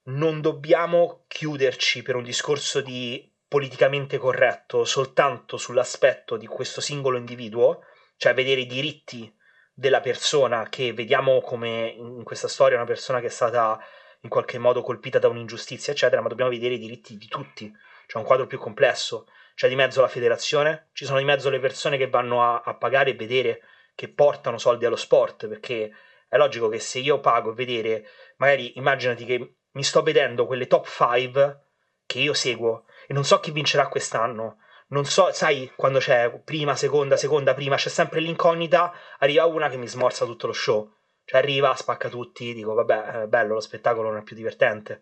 non 0.05 0.41
dobbiamo 0.41 1.25
chiuderci 1.27 2.01
per 2.01 2.15
un 2.15 2.23
discorso 2.23 2.81
di 2.81 3.31
politicamente 3.47 4.17
corretto 4.17 4.83
soltanto 4.83 5.57
sull'aspetto 5.57 6.37
di 6.37 6.47
questo 6.47 6.81
singolo 6.81 7.17
individuo, 7.17 7.81
cioè 8.17 8.33
vedere 8.33 8.61
i 8.61 8.65
diritti 8.65 9.33
della 9.73 9.99
persona 9.99 10.67
che 10.69 10.91
vediamo 10.91 11.39
come 11.41 11.93
in 11.95 12.23
questa 12.23 12.47
storia 12.47 12.77
una 12.77 12.85
persona 12.85 13.19
che 13.19 13.27
è 13.27 13.29
stata 13.29 13.79
in 14.21 14.29
qualche 14.29 14.57
modo 14.57 14.81
colpita 14.81 15.19
da 15.19 15.27
un'ingiustizia, 15.27 15.93
eccetera, 15.93 16.21
ma 16.21 16.27
dobbiamo 16.27 16.51
vedere 16.51 16.75
i 16.75 16.79
diritti 16.79 17.17
di 17.17 17.27
tutti. 17.27 17.71
C'è 18.05 18.17
un 18.17 18.23
quadro 18.23 18.47
più 18.47 18.57
complesso. 18.57 19.27
C'è 19.55 19.67
di 19.67 19.75
mezzo 19.75 20.01
la 20.01 20.07
federazione, 20.07 20.89
ci 20.93 21.05
sono 21.05 21.17
di 21.17 21.25
mezzo 21.25 21.49
le 21.49 21.59
persone 21.59 21.97
che 21.97 22.09
vanno 22.09 22.43
a, 22.43 22.61
a 22.63 22.75
pagare 22.75 23.11
e 23.11 23.15
vedere 23.15 23.61
che 23.95 24.07
portano 24.09 24.59
soldi 24.59 24.85
allo 24.85 24.95
sport, 24.95 25.47
perché 25.47 25.91
è 26.27 26.37
logico 26.37 26.69
che 26.69 26.79
se 26.79 26.99
io 26.99 27.19
pago 27.19 27.51
e 27.51 27.55
vedere, 27.55 28.07
magari 28.37 28.77
immaginati 28.77 29.25
che 29.25 29.55
mi 29.71 29.83
sto 29.83 30.03
vedendo 30.03 30.45
quelle 30.45 30.67
top 30.67 30.87
5 30.87 31.61
che 32.05 32.19
io 32.19 32.33
seguo 32.33 32.85
e 33.07 33.13
non 33.13 33.23
so 33.23 33.39
chi 33.39 33.51
vincerà 33.51 33.87
quest'anno, 33.87 34.57
non 34.89 35.05
so, 35.05 35.31
sai, 35.33 35.71
quando 35.75 35.99
c'è 35.99 36.29
prima, 36.43 36.75
seconda, 36.75 37.17
seconda, 37.17 37.53
prima, 37.53 37.75
c'è 37.75 37.89
sempre 37.89 38.21
l'incognita, 38.21 38.93
arriva 39.19 39.45
una 39.45 39.69
che 39.69 39.77
mi 39.77 39.87
smorza 39.87 40.25
tutto 40.25 40.47
lo 40.47 40.53
show. 40.53 40.96
Cioè 41.27 41.41
arriva, 41.41 41.75
spacca 41.75 42.07
tutti, 42.07 42.53
dico, 42.53 42.73
vabbè, 42.73 43.23
è 43.23 43.27
bello, 43.27 43.55
lo 43.55 43.59
spettacolo 43.59 44.07
non 44.07 44.19
è 44.19 44.23
più 44.23 44.33
divertente. 44.33 45.01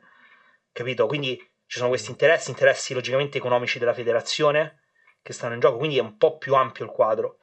Capito? 0.71 1.05
Quindi 1.05 1.37
ci 1.67 1.77
sono 1.77 1.89
questi 1.89 2.09
interessi, 2.09 2.49
interessi 2.49 2.95
logicamente 2.95 3.37
economici 3.37 3.77
della 3.77 3.93
federazione 3.93 4.79
che 5.21 5.33
stanno 5.33 5.53
in 5.53 5.59
gioco, 5.59 5.77
quindi 5.77 5.99
è 5.99 6.01
un 6.01 6.17
po' 6.17 6.39
più 6.39 6.55
ampio 6.55 6.83
il 6.83 6.89
quadro. 6.89 7.37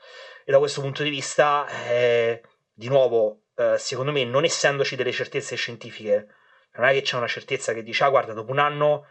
E 0.44 0.50
da 0.50 0.58
questo 0.58 0.80
punto 0.80 1.04
di 1.04 1.10
vista, 1.10 1.64
eh, 1.88 2.42
di 2.72 2.88
nuovo, 2.88 3.44
eh, 3.54 3.78
secondo 3.78 4.10
me, 4.10 4.24
non 4.24 4.42
essendoci 4.42 4.96
delle 4.96 5.12
certezze 5.12 5.54
scientifiche, 5.54 6.26
non 6.72 6.88
è 6.88 6.92
che 6.92 7.02
c'è 7.02 7.16
una 7.16 7.28
certezza 7.28 7.72
che 7.72 7.84
dice, 7.84 8.02
ah 8.02 8.10
guarda, 8.10 8.32
dopo 8.32 8.50
un 8.50 8.58
anno 8.58 9.06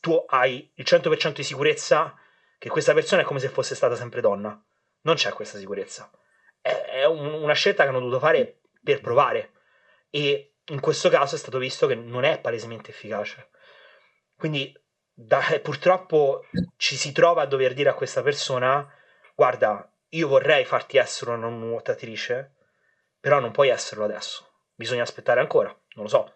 tu 0.00 0.24
hai 0.28 0.72
il 0.74 0.84
100% 0.88 1.34
di 1.34 1.42
sicurezza 1.42 2.18
che 2.56 2.70
questa 2.70 2.94
persona 2.94 3.20
è 3.20 3.24
come 3.26 3.40
se 3.40 3.50
fosse 3.50 3.74
stata 3.74 3.94
sempre 3.94 4.22
donna. 4.22 4.58
Non 5.02 5.16
c'è 5.16 5.34
questa 5.34 5.58
sicurezza. 5.58 6.10
È, 6.62 6.70
è 6.70 7.04
un, 7.04 7.26
una 7.26 7.52
scelta 7.52 7.82
che 7.82 7.90
hanno 7.90 7.98
dovuto 7.98 8.20
fare 8.20 8.60
per 8.86 9.00
provare. 9.00 9.50
E 10.10 10.58
in 10.66 10.80
questo 10.80 11.08
caso 11.08 11.34
è 11.34 11.38
stato 11.38 11.58
visto 11.58 11.88
che 11.88 11.96
non 11.96 12.22
è 12.22 12.38
palesemente 12.40 12.90
efficace. 12.90 13.48
Quindi 14.36 14.72
da, 15.12 15.40
purtroppo 15.60 16.44
ci 16.76 16.94
si 16.94 17.10
trova 17.10 17.42
a 17.42 17.46
dover 17.46 17.74
dire 17.74 17.88
a 17.90 17.94
questa 17.94 18.22
persona: 18.22 18.88
Guarda, 19.34 19.92
io 20.10 20.28
vorrei 20.28 20.64
farti 20.64 20.98
essere 20.98 21.32
una 21.32 21.48
nuotatrice, 21.48 22.54
però 23.18 23.40
non 23.40 23.50
puoi 23.50 23.68
esserlo 23.68 24.04
adesso. 24.04 24.48
Bisogna 24.74 25.02
aspettare 25.02 25.40
ancora, 25.40 25.68
non 25.68 26.04
lo 26.04 26.08
so. 26.08 26.34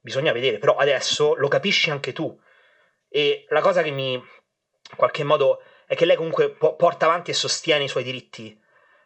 Bisogna 0.00 0.32
vedere, 0.32 0.58
però 0.58 0.74
adesso 0.74 1.34
lo 1.34 1.48
capisci 1.48 1.90
anche 1.90 2.12
tu. 2.12 2.36
E 3.08 3.46
la 3.50 3.60
cosa 3.60 3.82
che 3.82 3.90
mi 3.90 4.12
in 4.14 4.96
qualche 4.96 5.22
modo 5.22 5.62
è 5.86 5.94
che 5.94 6.06
lei 6.06 6.16
comunque 6.16 6.50
po- 6.50 6.76
porta 6.76 7.06
avanti 7.06 7.30
e 7.30 7.34
sostiene 7.34 7.84
i 7.84 7.88
suoi 7.88 8.02
diritti. 8.02 8.58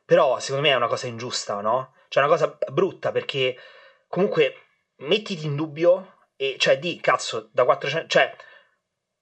Però 0.05 0.38
secondo 0.41 0.67
me 0.67 0.73
è 0.73 0.76
una 0.76 0.88
cosa 0.88 1.07
ingiusta, 1.07 1.61
no? 1.61 1.95
Cioè 2.12 2.23
è 2.23 2.26
una 2.26 2.35
cosa 2.35 2.59
brutta 2.71 3.11
perché 3.11 3.57
comunque 4.07 4.54
mettiti 4.97 5.47
in 5.47 5.57
dubbio 5.57 6.19
e 6.37 6.57
cioè 6.59 6.78
di 6.78 7.00
cazzo 7.00 7.49
da 7.52 7.64
400 7.64 8.07
cioè 8.07 8.31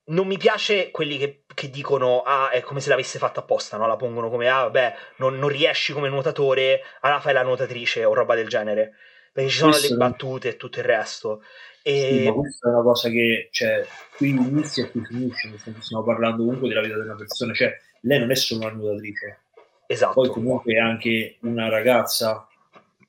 non 0.06 0.26
mi 0.26 0.36
piace 0.38 0.90
quelli 0.90 1.16
che, 1.16 1.44
che, 1.54 1.70
dicono 1.70 2.22
ah 2.22 2.50
è 2.50 2.60
come 2.62 2.80
se 2.80 2.88
l'avesse 2.88 3.20
fatta 3.20 3.40
apposta 3.40 3.76
no? 3.76 3.86
la 3.86 3.94
pongono 3.94 4.28
come 4.28 4.48
ah 4.48 4.62
vabbè 4.62 4.94
non, 5.18 5.38
non 5.38 5.48
riesci 5.48 5.92
come 5.92 6.08
nuotatori 6.08 6.76
allora 7.02 7.20
fai 7.20 7.32
la 7.32 7.42
nuotatrice 7.42 8.04
o 8.04 8.12
roba 8.12 8.34
del 8.34 8.48
genere 8.48 8.94
perché 9.32 9.50
ci 9.50 9.58
sono 9.58 9.70
Questo 9.70 9.92
le 9.92 9.96
battute 9.96 10.48
e 10.48 10.56
tutto 10.56 10.80
il 10.80 10.84
resto 10.84 11.42
e... 11.82 12.00
Sì, 12.00 12.24
ma 12.24 12.32
questa 12.32 12.68
è 12.68 12.72
una 12.72 12.82
cosa 12.82 13.08
che 13.08 13.48
cioè, 13.52 13.86
qui 14.16 14.30
inizia 14.30 14.84
e 14.84 14.90
qui 14.90 15.04
finisce, 15.04 15.48
nel 15.48 15.58
senso 15.58 15.80
stiamo 15.80 16.02
parlando 16.02 16.44
comunque 16.44 16.68
della 16.68 16.82
vita 16.82 16.96
di 16.96 17.06
una 17.06 17.14
persona, 17.14 17.54
cioè 17.54 17.74
lei 18.02 18.18
non 18.18 18.30
è 18.30 18.34
solo 18.34 18.66
una 18.66 18.74
nuotatrice, 18.74 19.38
esatto. 19.86 20.12
poi 20.12 20.28
comunque 20.28 20.74
è 20.74 20.78
anche 20.78 21.38
una 21.42 21.68
ragazza 21.70 22.46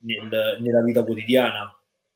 nel, 0.02 0.58
nella 0.60 0.82
vita 0.82 1.04
quotidiana, 1.04 1.74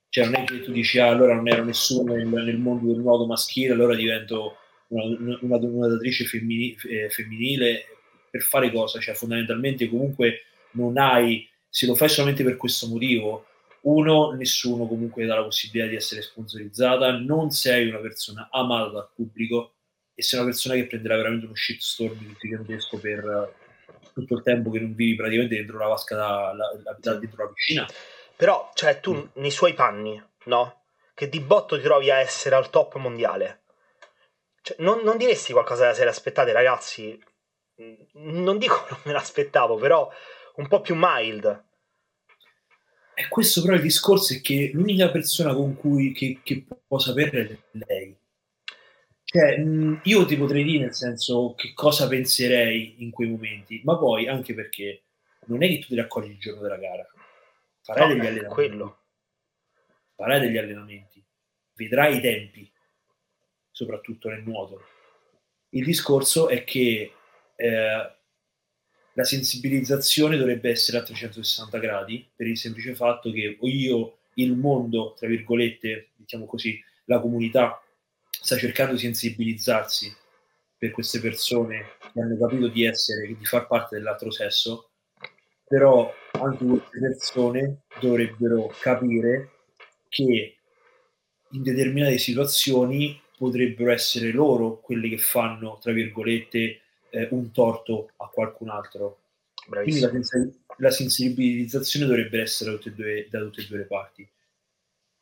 cioè 0.09 0.25
non 0.25 0.35
è 0.37 0.45
che 0.45 0.63
tu 0.63 0.73
dici 0.73 0.99
ah, 0.99 1.09
allora 1.09 1.35
non 1.35 1.49
ero 1.49 1.65
nessuno 1.65 2.15
nel, 2.15 2.27
nel 2.27 2.59
mondo 2.59 2.93
del 2.93 3.03
nuoto 3.03 3.27
maschile, 3.27 3.73
allora 3.73 3.95
divento 3.95 4.57
una, 4.89 5.05
una, 5.41 5.59
nuotatrice 5.59 6.25
femminile, 6.25 6.77
eh, 6.89 7.11
femminile 7.11 7.85
per 8.31 8.43
fare 8.43 8.71
cosa? 8.71 9.01
Cioè 9.01 9.15
fondamentalmente 9.15 9.89
comunque 9.89 10.43
non 10.73 10.97
hai, 10.99 11.49
se 11.69 11.87
lo 11.87 11.95
fai 11.95 12.09
solamente 12.09 12.45
per 12.45 12.57
questo 12.57 12.87
motivo, 12.87 13.47
uno, 13.83 14.33
nessuno 14.33 14.87
comunque 14.87 15.27
dà 15.27 15.37
la 15.37 15.45
possibilità 15.45 15.89
di 15.89 15.97
essere 15.97 16.23
sponsorizzata, 16.23 17.19
non 17.19 17.51
sei 17.51 17.89
una 17.89 17.99
persona 17.99 18.49
amata 18.51 18.91
dal 18.91 19.11
pubblico 19.15 19.75
e 20.15 20.23
sei 20.23 20.41
una 20.41 20.49
persona 20.49 20.75
che 20.75 20.87
prenderà 20.87 21.17
veramente 21.17 21.45
uno 21.47 21.55
shitstorm 21.55 22.37
gigantesco 22.41 22.99
per 22.99 23.55
tutto 24.21 24.35
il 24.35 24.43
tempo 24.43 24.71
che 24.71 24.81
non 24.81 24.95
vivi 24.95 25.15
praticamente 25.15 25.57
dentro 25.57 25.79
la 25.79 25.87
vasca 25.87 26.17
da, 26.17 26.53
la, 26.55 26.97
da, 26.99 27.15
dentro 27.15 27.45
la 27.45 27.51
piscina. 27.51 27.89
Però, 28.35 28.71
cioè, 28.75 29.01
tu 29.01 29.15
mm. 29.15 29.25
nei 29.35 29.51
suoi 29.51 29.75
panni, 29.75 30.23
no? 30.45 30.83
Che 31.15 31.29
di 31.29 31.41
botto 31.41 31.77
ti 31.77 31.83
trovi 31.83 32.11
a 32.11 32.19
essere 32.19 32.55
al 32.55 32.71
top 32.71 32.97
mondiale. 32.97 33.63
Cioè, 34.63 34.77
non, 34.81 35.01
non 35.03 35.17
diresti 35.17 35.53
qualcosa 35.53 35.87
da 35.87 35.95
serie 35.95 36.11
aspettate, 36.11 36.53
ragazzi? 36.53 37.19
Non 38.13 38.59
dico 38.59 38.87
non 38.91 39.01
me 39.05 39.13
l'aspettavo, 39.13 39.77
però 39.77 40.11
un 40.57 40.69
po' 40.69 40.81
più 40.81 40.95
mild 40.97 41.65
e 43.19 43.29
questo 43.29 43.63
però 43.63 43.77
il 43.77 43.81
discorso 43.81 44.35
è 44.35 44.43
che 44.43 44.73
l'unica 44.75 45.11
persona 45.11 45.55
con 45.55 45.75
cui 45.75 46.13
che, 46.13 46.41
che 46.43 46.67
può 46.87 46.99
sapere 46.99 47.49
è 47.49 47.79
lei. 47.87 48.15
Cioè, 49.29 49.61
io 50.05 50.25
ti 50.25 50.37
potrei 50.37 50.63
dire 50.63 50.85
nel 50.85 50.95
senso 50.95 51.55
che 51.57 51.73
cosa 51.75 52.07
penserei 52.07 53.03
in 53.03 53.11
quei 53.11 53.29
momenti, 53.29 53.81
ma 53.83 53.99
poi 53.99 54.29
anche 54.29 54.55
perché 54.55 55.03
non 55.47 55.65
è 55.65 55.69
che 55.69 55.81
tu 55.81 55.89
ti 55.89 55.97
raccogli 55.97 56.31
il 56.31 56.39
giorno 56.39 56.63
della 56.63 56.77
gara, 56.77 57.05
farai 57.83 58.07
no, 58.07 58.15
degli 58.15 58.21
allenamenti. 58.21 58.55
Quello. 58.55 58.99
Farai 60.15 60.41
degli 60.41 60.57
allenamenti, 60.57 61.25
vedrai 61.75 62.19
i 62.19 62.21
tempi, 62.21 62.71
soprattutto 63.73 64.29
nel 64.29 64.45
nuoto. 64.45 64.87
Il 65.71 65.85
discorso 65.85 66.49
è 66.49 66.63
che 66.63 67.13
eh, 67.57 68.17
la 69.13 69.25
sensibilizzazione 69.25 70.37
dovrebbe 70.37 70.71
essere 70.71 70.99
a 70.99 71.03
360 71.03 71.79
gradi 71.79 72.31
per 72.33 72.47
il 72.47 72.57
semplice 72.57 72.95
fatto 72.95 73.33
che 73.33 73.59
io, 73.61 74.19
il 74.35 74.55
mondo, 74.55 75.15
tra 75.19 75.27
virgolette, 75.27 76.11
diciamo 76.15 76.47
così, 76.47 76.81
la 77.07 77.19
comunità 77.19 77.81
sta 78.47 78.57
cercando 78.57 78.93
di 78.93 79.01
sensibilizzarsi 79.01 80.15
per 80.79 80.93
queste 80.93 81.19
persone 81.19 81.97
che 82.13 82.21
hanno 82.21 82.37
capito 82.39 82.69
di 82.69 82.85
essere, 82.85 83.27
di 83.27 83.45
far 83.45 83.67
parte 83.67 83.97
dell'altro 83.97 84.31
sesso, 84.31 84.91
però 85.67 86.15
anche 86.31 86.65
queste 86.65 86.99
persone 87.01 87.79
dovrebbero 87.99 88.73
capire 88.79 89.51
che 90.09 90.59
in 91.51 91.63
determinate 91.63 92.19
situazioni 92.19 93.21
potrebbero 93.37 93.91
essere 93.91 94.31
loro 94.31 94.79
quelli 94.79 95.09
che 95.09 95.19
fanno, 95.19 95.81
tra 95.83 95.91
virgolette, 95.91 96.81
eh, 97.11 97.29
un 97.33 97.51
torto 97.51 98.11
a 98.19 98.29
qualcun 98.29 98.69
altro. 98.69 99.23
Bravissimo. 99.67 100.09
Quindi 100.09 100.29
la, 100.31 100.87
la, 100.89 100.91
sensibilizzazione 100.93 102.07
dovrebbe 102.07 102.41
essere 102.41 102.71
da 102.71 102.77
tutte, 102.77 102.95
due, 102.95 103.27
da 103.29 103.41
tutte 103.41 103.63
e 103.63 103.67
due 103.67 103.79
le 103.79 103.87
parti. 103.87 104.29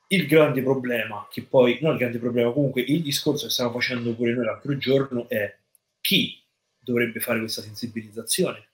Il 0.09 0.27
grande 0.27 0.63
problema, 0.63 1.27
che 1.31 1.43
poi, 1.43 1.79
non 1.81 1.93
il 1.93 1.99
grande 1.99 2.19
problema, 2.19 2.53
comunque 2.53 2.83
il 2.83 3.03
discorso 3.03 3.47
che 3.47 3.53
stiamo 3.53 3.73
facendo 3.73 4.15
pure 4.15 4.35
noi 4.35 4.45
l'altro 4.45 4.77
giorno 4.77 5.29
è 5.29 5.57
chi 6.01 6.43
dovrebbe 6.79 7.21
fare 7.21 7.39
questa 7.39 7.63
sensibilizzazione. 7.63 8.69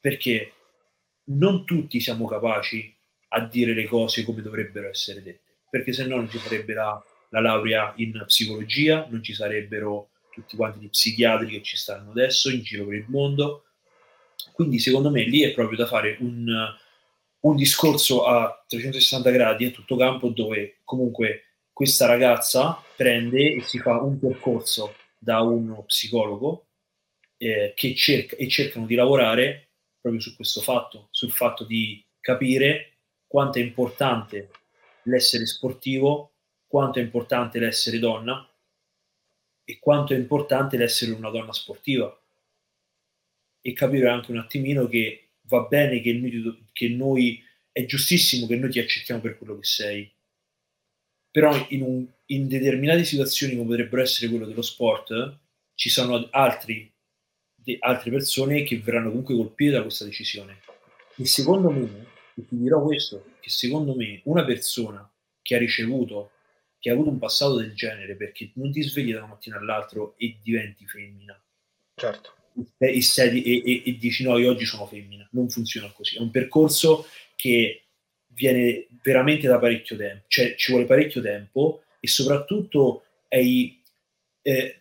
Perché 0.00 0.52
non 1.24 1.64
tutti 1.64 2.00
siamo 2.00 2.26
capaci 2.26 2.94
a 3.28 3.46
dire 3.46 3.74
le 3.74 3.86
cose 3.86 4.24
come 4.24 4.42
dovrebbero 4.42 4.88
essere 4.88 5.22
dette, 5.22 5.58
perché 5.70 5.92
se 5.92 6.06
no 6.06 6.16
non 6.16 6.30
ci 6.30 6.38
sarebbe 6.38 6.72
la, 6.72 7.02
la 7.30 7.40
laurea 7.40 7.92
in 7.96 8.22
psicologia, 8.26 9.06
non 9.10 9.22
ci 9.22 9.34
sarebbero 9.34 10.10
tutti 10.30 10.56
quanti 10.56 10.80
gli 10.80 10.88
psichiatri 10.88 11.48
che 11.48 11.62
ci 11.62 11.76
stanno 11.76 12.10
adesso 12.10 12.50
in 12.50 12.62
giro 12.62 12.86
per 12.86 12.94
il 12.94 13.06
mondo. 13.08 13.64
Quindi 14.52 14.78
secondo 14.78 15.10
me 15.10 15.24
lì 15.24 15.42
è 15.42 15.52
proprio 15.52 15.78
da 15.78 15.86
fare 15.86 16.16
un, 16.20 16.46
un 17.44 17.56
discorso 17.56 18.24
a 18.24 18.64
360 18.66 19.30
gradi 19.30 19.66
a 19.66 19.70
tutto 19.70 19.96
campo 19.96 20.28
dove 20.28 20.80
comunque 20.84 21.58
questa 21.72 22.06
ragazza 22.06 22.82
prende 22.96 23.54
e 23.54 23.62
si 23.62 23.78
fa 23.78 24.00
un 24.00 24.18
percorso 24.18 24.94
da 25.18 25.40
uno 25.40 25.82
psicologo 25.84 26.66
eh, 27.36 27.72
che 27.74 27.94
cerca, 27.94 28.36
e 28.36 28.48
cercano 28.48 28.86
di 28.86 28.94
lavorare 28.94 29.72
proprio 30.00 30.22
su 30.22 30.34
questo 30.36 30.60
fatto, 30.60 31.08
sul 31.10 31.30
fatto 31.30 31.64
di 31.64 32.02
capire 32.20 32.98
quanto 33.26 33.58
è 33.58 33.62
importante 33.62 34.50
l'essere 35.02 35.44
sportivo, 35.44 36.32
quanto 36.66 36.98
è 36.98 37.02
importante 37.02 37.58
l'essere 37.58 37.98
donna 37.98 38.48
e 39.64 39.78
quanto 39.78 40.14
è 40.14 40.16
importante 40.16 40.76
l'essere 40.76 41.12
una 41.12 41.30
donna 41.30 41.52
sportiva. 41.52 42.16
E 43.60 43.72
capire 43.72 44.08
anche 44.08 44.30
un 44.30 44.38
attimino 44.38 44.86
che 44.86 45.23
va 45.46 45.62
bene 45.62 46.00
che 46.00 46.12
noi, 46.12 46.66
che 46.72 46.88
noi 46.88 47.42
è 47.70 47.84
giustissimo 47.84 48.46
che 48.46 48.56
noi 48.56 48.70
ti 48.70 48.78
accettiamo 48.78 49.20
per 49.20 49.38
quello 49.38 49.58
che 49.58 49.64
sei 49.64 50.12
però 51.30 51.66
in, 51.70 51.82
un, 51.82 52.06
in 52.26 52.46
determinate 52.46 53.04
situazioni 53.04 53.56
come 53.56 53.68
potrebbero 53.68 54.02
essere 54.02 54.28
quello 54.28 54.46
dello 54.46 54.62
sport 54.62 55.38
ci 55.74 55.88
sono 55.88 56.28
altri, 56.30 56.92
de, 57.54 57.76
altre 57.80 58.10
persone 58.10 58.62
che 58.62 58.78
verranno 58.78 59.08
comunque 59.08 59.34
colpite 59.34 59.72
da 59.72 59.82
questa 59.82 60.04
decisione 60.04 60.60
e 61.16 61.26
secondo 61.26 61.70
me 61.70 62.12
e 62.36 62.46
ti 62.46 62.56
dirò 62.56 62.82
questo 62.82 63.36
che 63.40 63.50
secondo 63.50 63.94
me 63.94 64.20
una 64.24 64.44
persona 64.44 65.08
che 65.42 65.54
ha 65.54 65.58
ricevuto 65.58 66.30
che 66.84 66.90
ha 66.90 66.92
avuto 66.92 67.08
un 67.08 67.18
passato 67.18 67.56
del 67.56 67.72
genere, 67.72 68.14
perché 68.14 68.50
non 68.56 68.70
ti 68.70 68.82
svegli 68.82 69.10
da 69.10 69.20
una 69.20 69.28
mattina 69.28 69.56
all'altra 69.56 70.02
e 70.18 70.36
diventi 70.42 70.86
femmina. 70.86 71.42
Certo. 71.94 72.34
E, 72.78 73.00
e, 73.00 73.62
e, 73.64 73.82
e, 73.84 73.96
dici 73.96 74.22
no, 74.22 74.38
io 74.38 74.50
oggi 74.50 74.64
sono 74.64 74.86
femmina. 74.86 75.28
Non 75.32 75.48
funziona 75.48 75.90
così. 75.92 76.16
È 76.16 76.20
un 76.20 76.30
percorso 76.30 77.06
che 77.34 77.84
viene 78.34 78.88
veramente 79.02 79.46
da 79.46 79.58
parecchio 79.58 79.96
tempo, 79.96 80.24
cioè 80.28 80.54
ci 80.56 80.72
vuole 80.72 80.86
parecchio 80.86 81.20
tempo 81.20 81.84
e 82.00 82.08
soprattutto 82.08 83.04
hai, 83.28 83.80
eh, 84.42 84.80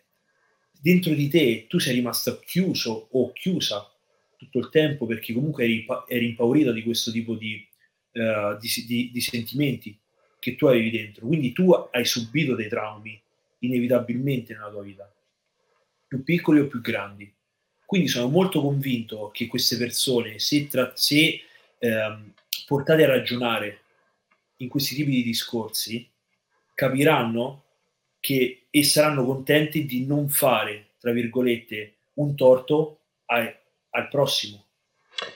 dentro 0.80 1.14
di 1.14 1.28
te 1.30 1.66
tu 1.68 1.80
sei 1.80 1.96
rimasto 1.96 2.40
chiuso 2.40 3.10
o 3.12 3.32
chiusa 3.32 3.90
tutto 4.38 4.60
il 4.60 4.70
tempo 4.70 5.06
perché 5.06 5.34
comunque 5.34 5.64
eri, 5.64 5.86
eri 6.08 6.26
impaurita 6.30 6.72
di 6.72 6.84
questo 6.84 7.12
tipo 7.12 7.36
di, 7.36 7.66
uh, 8.14 8.58
di, 8.60 8.68
di, 8.86 9.12
di 9.12 9.22
sentimenti 9.22 9.98
che 10.40 10.56
tu 10.56 10.66
avevi 10.66 10.92
dentro. 10.92 11.26
Quindi 11.26 11.54
tu 11.54 11.72
hai 11.72 12.06
subito 12.06 12.56
dei 12.56 12.68
traumi 12.68 13.20
inevitabilmente 13.60 14.54
nella 14.54 14.70
tua 14.70 14.84
vita, 14.84 15.10
più 16.08 16.24
piccoli 16.24 16.60
o 16.60 16.68
più 16.68 16.82
grandi. 16.82 17.34
Quindi 17.94 18.10
sono 18.10 18.28
molto 18.28 18.60
convinto 18.60 19.30
che 19.32 19.46
queste 19.46 19.78
persone, 19.78 20.40
se, 20.40 20.66
tra, 20.66 20.94
se 20.96 21.44
ehm, 21.78 22.34
portate 22.66 23.04
a 23.04 23.08
ragionare 23.08 23.82
in 24.58 24.68
questi 24.68 24.96
tipi 24.96 25.12
di 25.12 25.22
discorsi, 25.22 26.10
capiranno 26.74 27.66
che 28.20 28.66
e 28.72 28.84
saranno 28.84 29.24
contenti 29.24 29.86
di 29.86 30.08
non 30.08 30.28
fare, 30.28 30.94
tra 30.98 31.12
virgolette, 31.12 31.98
un 32.16 32.36
torto 32.36 33.02
ai, 33.26 33.56
al 33.92 34.08
prossimo. 34.08 34.66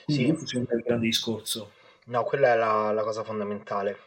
Quindi 0.06 0.24
sì. 0.24 0.32
questo 0.32 0.56
è 0.56 0.58
un 0.58 0.82
grande 0.82 1.06
discorso. 1.06 1.74
No, 2.06 2.24
quella 2.24 2.54
è 2.54 2.56
la, 2.56 2.90
la, 2.90 3.04
cosa 3.04 3.22
fondamentale. 3.22 4.00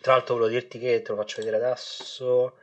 Tra 0.00 0.12
l'altro 0.12 0.36
volevo 0.36 0.52
dirti 0.52 0.78
che 0.78 1.02
te 1.02 1.10
lo 1.10 1.16
faccio 1.16 1.38
vedere 1.38 1.56
adesso. 1.56 2.56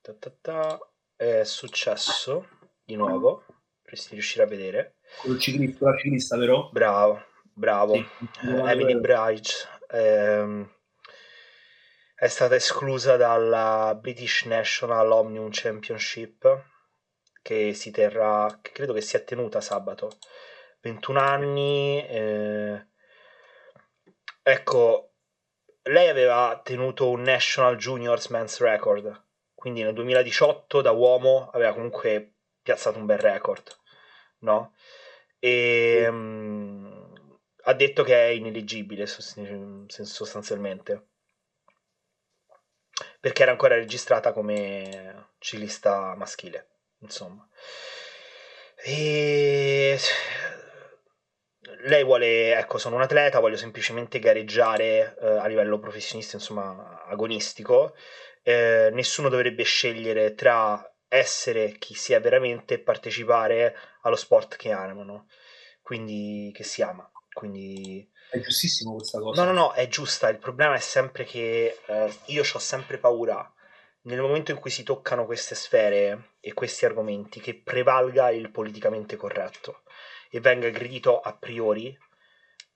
Ta 0.00 0.12
ta 0.12 0.32
ta. 0.40 0.88
È 1.14 1.44
successo 1.44 2.48
di 2.84 2.96
nuovo. 2.96 3.44
Dovresti 3.90 4.14
riuscire 4.14 4.44
a 4.44 4.46
vedere. 4.46 4.94
Quello 5.20 5.36
ciclista, 5.36 5.90
la 5.90 5.96
ciclista, 5.96 6.36
vero? 6.36 6.70
Bravo, 6.70 7.24
bravo. 7.52 7.94
Sì, 7.94 8.06
Emily 8.40 8.94
Bright. 9.00 9.68
Ehm, 9.90 10.72
è 12.14 12.28
stata 12.28 12.54
esclusa 12.54 13.16
dalla 13.16 13.98
British 14.00 14.44
National 14.44 15.10
Omnium 15.10 15.48
Championship 15.50 16.66
che 17.42 17.74
si 17.74 17.90
terrà, 17.90 18.60
che 18.62 18.70
credo 18.70 18.92
che 18.92 19.00
sia 19.00 19.18
tenuta 19.18 19.60
sabato. 19.60 20.18
21 20.82 21.18
anni. 21.18 22.06
Eh, 22.06 22.86
ecco, 24.40 25.14
lei 25.82 26.08
aveva 26.08 26.60
tenuto 26.62 27.10
un 27.10 27.22
National 27.22 27.74
Juniors 27.74 28.28
Men's 28.28 28.60
Record, 28.60 29.24
quindi 29.52 29.82
nel 29.82 29.94
2018 29.94 30.80
da 30.80 30.92
uomo 30.92 31.50
aveva 31.52 31.72
comunque 31.72 32.34
piazzato 32.62 32.98
un 32.98 33.06
bel 33.06 33.18
record, 33.18 33.78
no? 34.40 34.74
E 35.38 36.06
um, 36.08 37.38
ha 37.64 37.74
detto 37.74 38.02
che 38.02 38.14
è 38.14 38.28
ineleggibile 38.28 39.06
sostanzialmente 39.06 41.08
perché 43.20 43.42
era 43.42 43.52
ancora 43.52 43.74
registrata 43.74 44.32
come 44.32 45.28
ciclista 45.38 46.14
maschile, 46.16 46.68
insomma. 47.00 47.46
E 48.82 49.98
lei 51.84 52.04
vuole, 52.04 52.56
ecco, 52.56 52.78
sono 52.78 52.96
un 52.96 53.02
atleta, 53.02 53.40
voglio 53.40 53.56
semplicemente 53.56 54.18
gareggiare 54.18 55.16
eh, 55.20 55.26
a 55.38 55.46
livello 55.46 55.78
professionista, 55.78 56.36
insomma, 56.36 57.04
agonistico. 57.04 57.94
Eh, 58.42 58.88
nessuno 58.92 59.28
dovrebbe 59.28 59.64
scegliere 59.64 60.34
tra 60.34 60.89
essere 61.12 61.72
chi 61.78 61.94
si 61.94 62.12
è 62.12 62.20
veramente 62.20 62.74
e 62.74 62.78
partecipare 62.78 63.76
allo 64.02 64.16
sport 64.16 64.56
che 64.56 64.70
amano, 64.70 65.26
quindi 65.82 66.52
che 66.54 66.62
si 66.62 66.82
ama. 66.82 67.10
Quindi 67.32 68.08
è 68.30 68.38
giustissimo 68.38 68.94
questa 68.94 69.18
cosa. 69.18 69.44
No, 69.44 69.52
no, 69.52 69.58
no, 69.58 69.72
è 69.72 69.88
giusta. 69.88 70.28
Il 70.28 70.38
problema 70.38 70.74
è 70.74 70.80
sempre 70.80 71.24
che 71.24 71.78
eh, 71.84 72.14
io 72.26 72.42
ho 72.42 72.58
sempre 72.58 72.98
paura 72.98 73.52
nel 74.02 74.20
momento 74.20 74.52
in 74.52 74.58
cui 74.58 74.70
si 74.70 74.82
toccano 74.82 75.26
queste 75.26 75.54
sfere 75.54 76.34
e 76.40 76.54
questi 76.54 76.84
argomenti 76.84 77.40
che 77.40 77.54
prevalga 77.54 78.30
il 78.30 78.50
politicamente 78.50 79.16
corretto 79.16 79.82
e 80.30 80.40
venga 80.40 80.68
aggredito 80.68 81.20
a 81.20 81.34
priori 81.34 81.96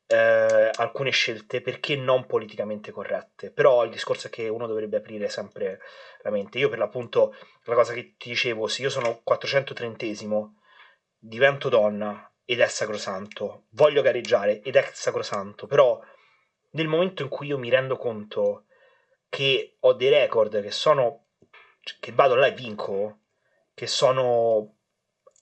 eh, 0.06 0.70
alcune 0.74 1.10
scelte 1.10 1.60
perché 1.60 1.96
non 1.96 2.26
politicamente 2.26 2.90
corrette. 2.90 3.50
Però 3.50 3.84
il 3.84 3.90
discorso 3.90 4.26
è 4.26 4.30
che 4.30 4.48
uno 4.48 4.66
dovrebbe 4.66 4.98
aprire 4.98 5.28
sempre 5.28 5.80
la 6.22 6.30
mente. 6.30 6.58
Io 6.58 6.68
per 6.68 6.78
l'appunto, 6.78 7.34
la 7.64 7.74
cosa 7.74 7.92
che 7.92 8.14
ti 8.16 8.30
dicevo, 8.30 8.66
se 8.66 8.82
io 8.82 8.90
sono 8.90 9.20
430 9.22 10.52
divento 11.18 11.68
donna 11.68 12.30
ed 12.44 12.60
è 12.60 12.66
sacrosanto, 12.66 13.64
voglio 13.70 14.02
gareggiare 14.02 14.60
ed 14.60 14.76
è 14.76 14.90
sacrosanto, 14.92 15.66
però 15.66 15.98
nel 16.72 16.86
momento 16.86 17.22
in 17.22 17.28
cui 17.28 17.46
io 17.46 17.58
mi 17.58 17.70
rendo 17.70 17.96
conto 17.96 18.66
che 19.30 19.76
ho 19.80 19.92
dei 19.94 20.10
record 20.10 20.60
che 20.60 20.70
sono 20.70 21.24
che 22.00 22.12
vado 22.12 22.34
là 22.34 22.46
e 22.46 22.52
vinco, 22.52 23.20
che 23.74 23.86
sono 23.86 24.76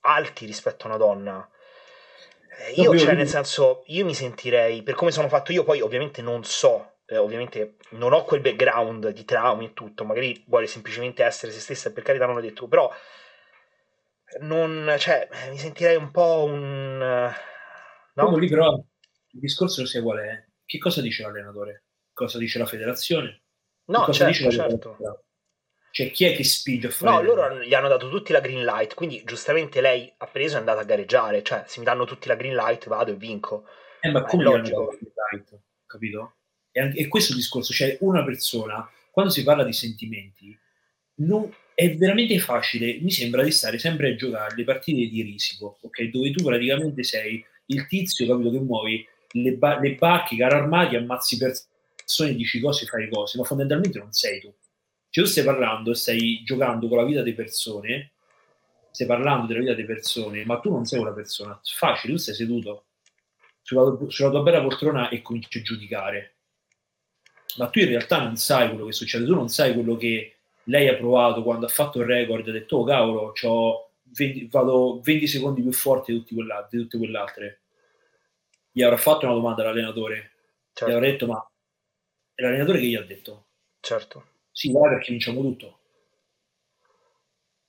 alti 0.03 0.47
rispetto 0.47 0.85
a 0.85 0.89
una 0.89 0.97
donna. 0.97 1.51
Eh, 2.59 2.73
io, 2.73 2.97
cioè, 2.97 3.15
nel 3.15 3.29
senso, 3.29 3.83
io 3.87 4.05
mi 4.05 4.15
sentirei, 4.15 4.83
per 4.83 4.95
come 4.95 5.11
sono 5.11 5.29
fatto 5.29 5.53
io, 5.53 5.65
poi 5.65 5.81
ovviamente 5.81 6.21
non 6.23 6.45
so, 6.45 6.97
eh, 7.07 7.17
ovviamente 7.17 7.77
non 7.91 8.13
ho 8.13 8.25
quel 8.25 8.41
background 8.41 9.09
di 9.09 9.25
traumi 9.25 9.67
e 9.67 9.73
tutto, 9.73 10.05
magari 10.05 10.45
vuole 10.47 10.67
semplicemente 10.67 11.25
essere 11.25 11.53
se 11.53 11.61
stessa 11.61 11.93
per 11.93 12.03
carità 12.03 12.27
non 12.27 12.35
l'ho 12.35 12.41
detto, 12.41 12.69
però 12.69 12.93
non, 14.41 14.95
cioè, 14.99 15.29
mi 15.51 15.59
sentirei 15.59 15.97
un 15.97 16.11
po' 16.11 16.45
un... 16.45 17.33
No? 18.15 18.37
lì 18.37 18.49
però 18.49 18.75
il 18.75 19.41
discorso 19.41 19.87
sia 19.87 20.03
qual 20.03 20.19
è. 20.19 20.45
Che 20.65 20.79
cosa 20.79 21.01
dice 21.01 21.23
l'allenatore? 21.23 21.85
Cosa 22.13 22.39
dice 22.39 22.59
la 22.59 22.67
federazione? 22.67 23.43
No, 23.87 24.05
cosa 24.05 24.31
certo, 24.31 24.45
dice 24.45 24.57
la 24.57 24.69
certo. 24.69 25.25
Cioè, 25.93 26.11
chi 26.11 26.25
è 26.25 26.35
che 26.35 26.43
spinge 26.43 26.87
a 26.87 26.91
fare? 26.91 27.23
No, 27.23 27.35
loro 27.35 27.63
gli 27.63 27.75
hanno 27.75 27.89
dato 27.89 28.09
tutti 28.09 28.33
la 28.33 28.41
green 28.41 28.65
light, 28.65 28.95
quindi 28.95 29.23
giustamente 29.27 29.83
lei 29.83 30.11
ha 30.17 30.27
preso 30.27 30.55
e 30.55 30.57
è 30.57 30.61
andata 30.61 30.81
a 30.81 30.85
gareggiare. 30.85 31.43
Cioè, 31.43 31.65
se 31.67 31.81
mi 31.81 31.85
danno 31.85 32.07
tutti 32.07 32.29
la 32.29 32.35
green 32.35 32.55
light, 32.55 32.89
vado 32.89 33.13
e 33.13 33.17
vinco. 33.17 33.67
Eh, 34.01 34.11
ma, 34.11 34.23
come 34.25 34.43
logico. 34.43 34.87
la 34.87 34.97
green 34.97 35.13
light? 35.31 35.61
Capito? 35.85 36.37
E, 36.71 36.81
anche, 36.81 36.99
e 36.99 37.09
questo 37.09 37.33
è 37.33 37.35
il 37.35 37.43
discorso. 37.43 37.75
Cioè, 37.75 37.99
una 38.01 38.25
persona, 38.25 38.91
quando 39.11 39.31
si 39.31 39.43
parla 39.43 39.65
di 39.65 39.75
sentimenti, 39.75 40.59
non, 41.17 41.55
è 41.75 41.95
veramente 41.95 42.39
facile, 42.39 42.99
mi 43.03 43.11
sembra 43.11 43.43
di 43.43 43.51
stare 43.51 43.79
sempre 43.79 44.13
a 44.13 44.15
giocare 44.15 44.55
le 44.57 44.65
partite 44.65 45.11
di 45.11 45.21
risico, 45.21 45.77
ok? 45.83 46.05
Dove 46.05 46.31
tu 46.31 46.43
praticamente 46.43 47.03
sei 47.03 47.45
il 47.67 47.87
tizio, 47.87 48.27
capito, 48.27 48.51
che 48.51 48.61
muovi 48.61 49.07
le, 49.33 49.53
ba- 49.57 49.79
le 49.79 49.95
barche, 49.97 50.37
carri 50.37 50.55
armati, 50.55 50.97
ammazzi 50.97 51.37
persone, 51.37 52.35
dici 52.35 52.61
cose, 52.61 52.87
fai 52.87 53.11
cose, 53.11 53.37
ma 53.37 53.45
fondamentalmente 53.45 53.99
non 53.99 54.11
sei 54.11 54.41
tu. 54.41 54.55
Cioè 55.13 55.25
tu 55.25 55.29
stai 55.29 55.45
parlando, 55.45 55.93
stai 55.93 56.43
giocando 56.43 56.89
con 56.89 56.97
la 56.97 57.05
vita 57.05 57.21
delle 57.21 57.35
persone, 57.35 58.13
stai 58.91 59.07
parlando 59.07 59.47
della 59.47 59.61
vita 59.61 59.75
delle 59.75 59.85
persone, 59.85 60.43
ma 60.47 60.59
tu 60.59 60.71
non 60.71 60.87
sei 60.87 61.01
una 61.01 61.13
persona. 61.13 61.61
Facile, 61.63 62.15
tu 62.15 62.19
stai 62.19 62.35
seduto 62.35 62.87
sulla, 63.61 63.95
sulla 64.09 64.31
tua 64.31 64.41
bella 64.41 64.63
poltrona 64.63 65.11
e 65.11 65.21
cominci 65.21 65.59
a 65.59 65.61
giudicare. 65.61 66.37
Ma 67.59 67.69
tu 67.69 67.81
in 67.81 67.89
realtà 67.89 68.23
non 68.23 68.37
sai 68.37 68.71
quello 68.71 68.87
che 68.87 68.93
succede, 68.93 69.27
tu 69.27 69.35
non 69.35 69.51
sai 69.51 69.75
quello 69.75 69.99
che 69.99 70.37
lei 70.65 70.89
ha 70.89 70.97
provato 70.97 71.43
quando 71.43 71.67
ha 71.67 71.69
fatto 71.69 72.01
il 72.01 72.07
record, 72.07 72.49
ha 72.49 72.53
detto, 72.53 72.79
oh 72.79 72.85
cavolo, 72.85 73.35
20, 74.05 74.47
vado 74.47 74.99
20 75.03 75.27
secondi 75.27 75.61
più 75.61 75.73
forte 75.73 76.13
di, 76.13 76.21
tutti 76.21 76.35
quella, 76.35 76.67
di 76.71 76.79
tutte 76.79 76.97
quelle 76.97 77.19
altre. 77.19 77.61
Gli 78.71 78.81
avrà 78.81 78.97
fatto 78.97 79.27
una 79.27 79.35
domanda 79.35 79.61
all'allenatore, 79.61 80.33
certo. 80.73 80.91
gli 80.91 80.97
avrà 80.97 81.11
detto, 81.11 81.27
ma 81.27 81.51
è 82.33 82.41
l'allenatore 82.41 82.81
che 82.81 82.87
gli 82.87 82.95
ha 82.95 83.03
detto? 83.03 83.45
Certo. 83.81 84.31
Sì, 84.53 84.71
vai 84.71 84.91
perché 84.91 85.11
vinciamo 85.11 85.41
tutto. 85.41 85.81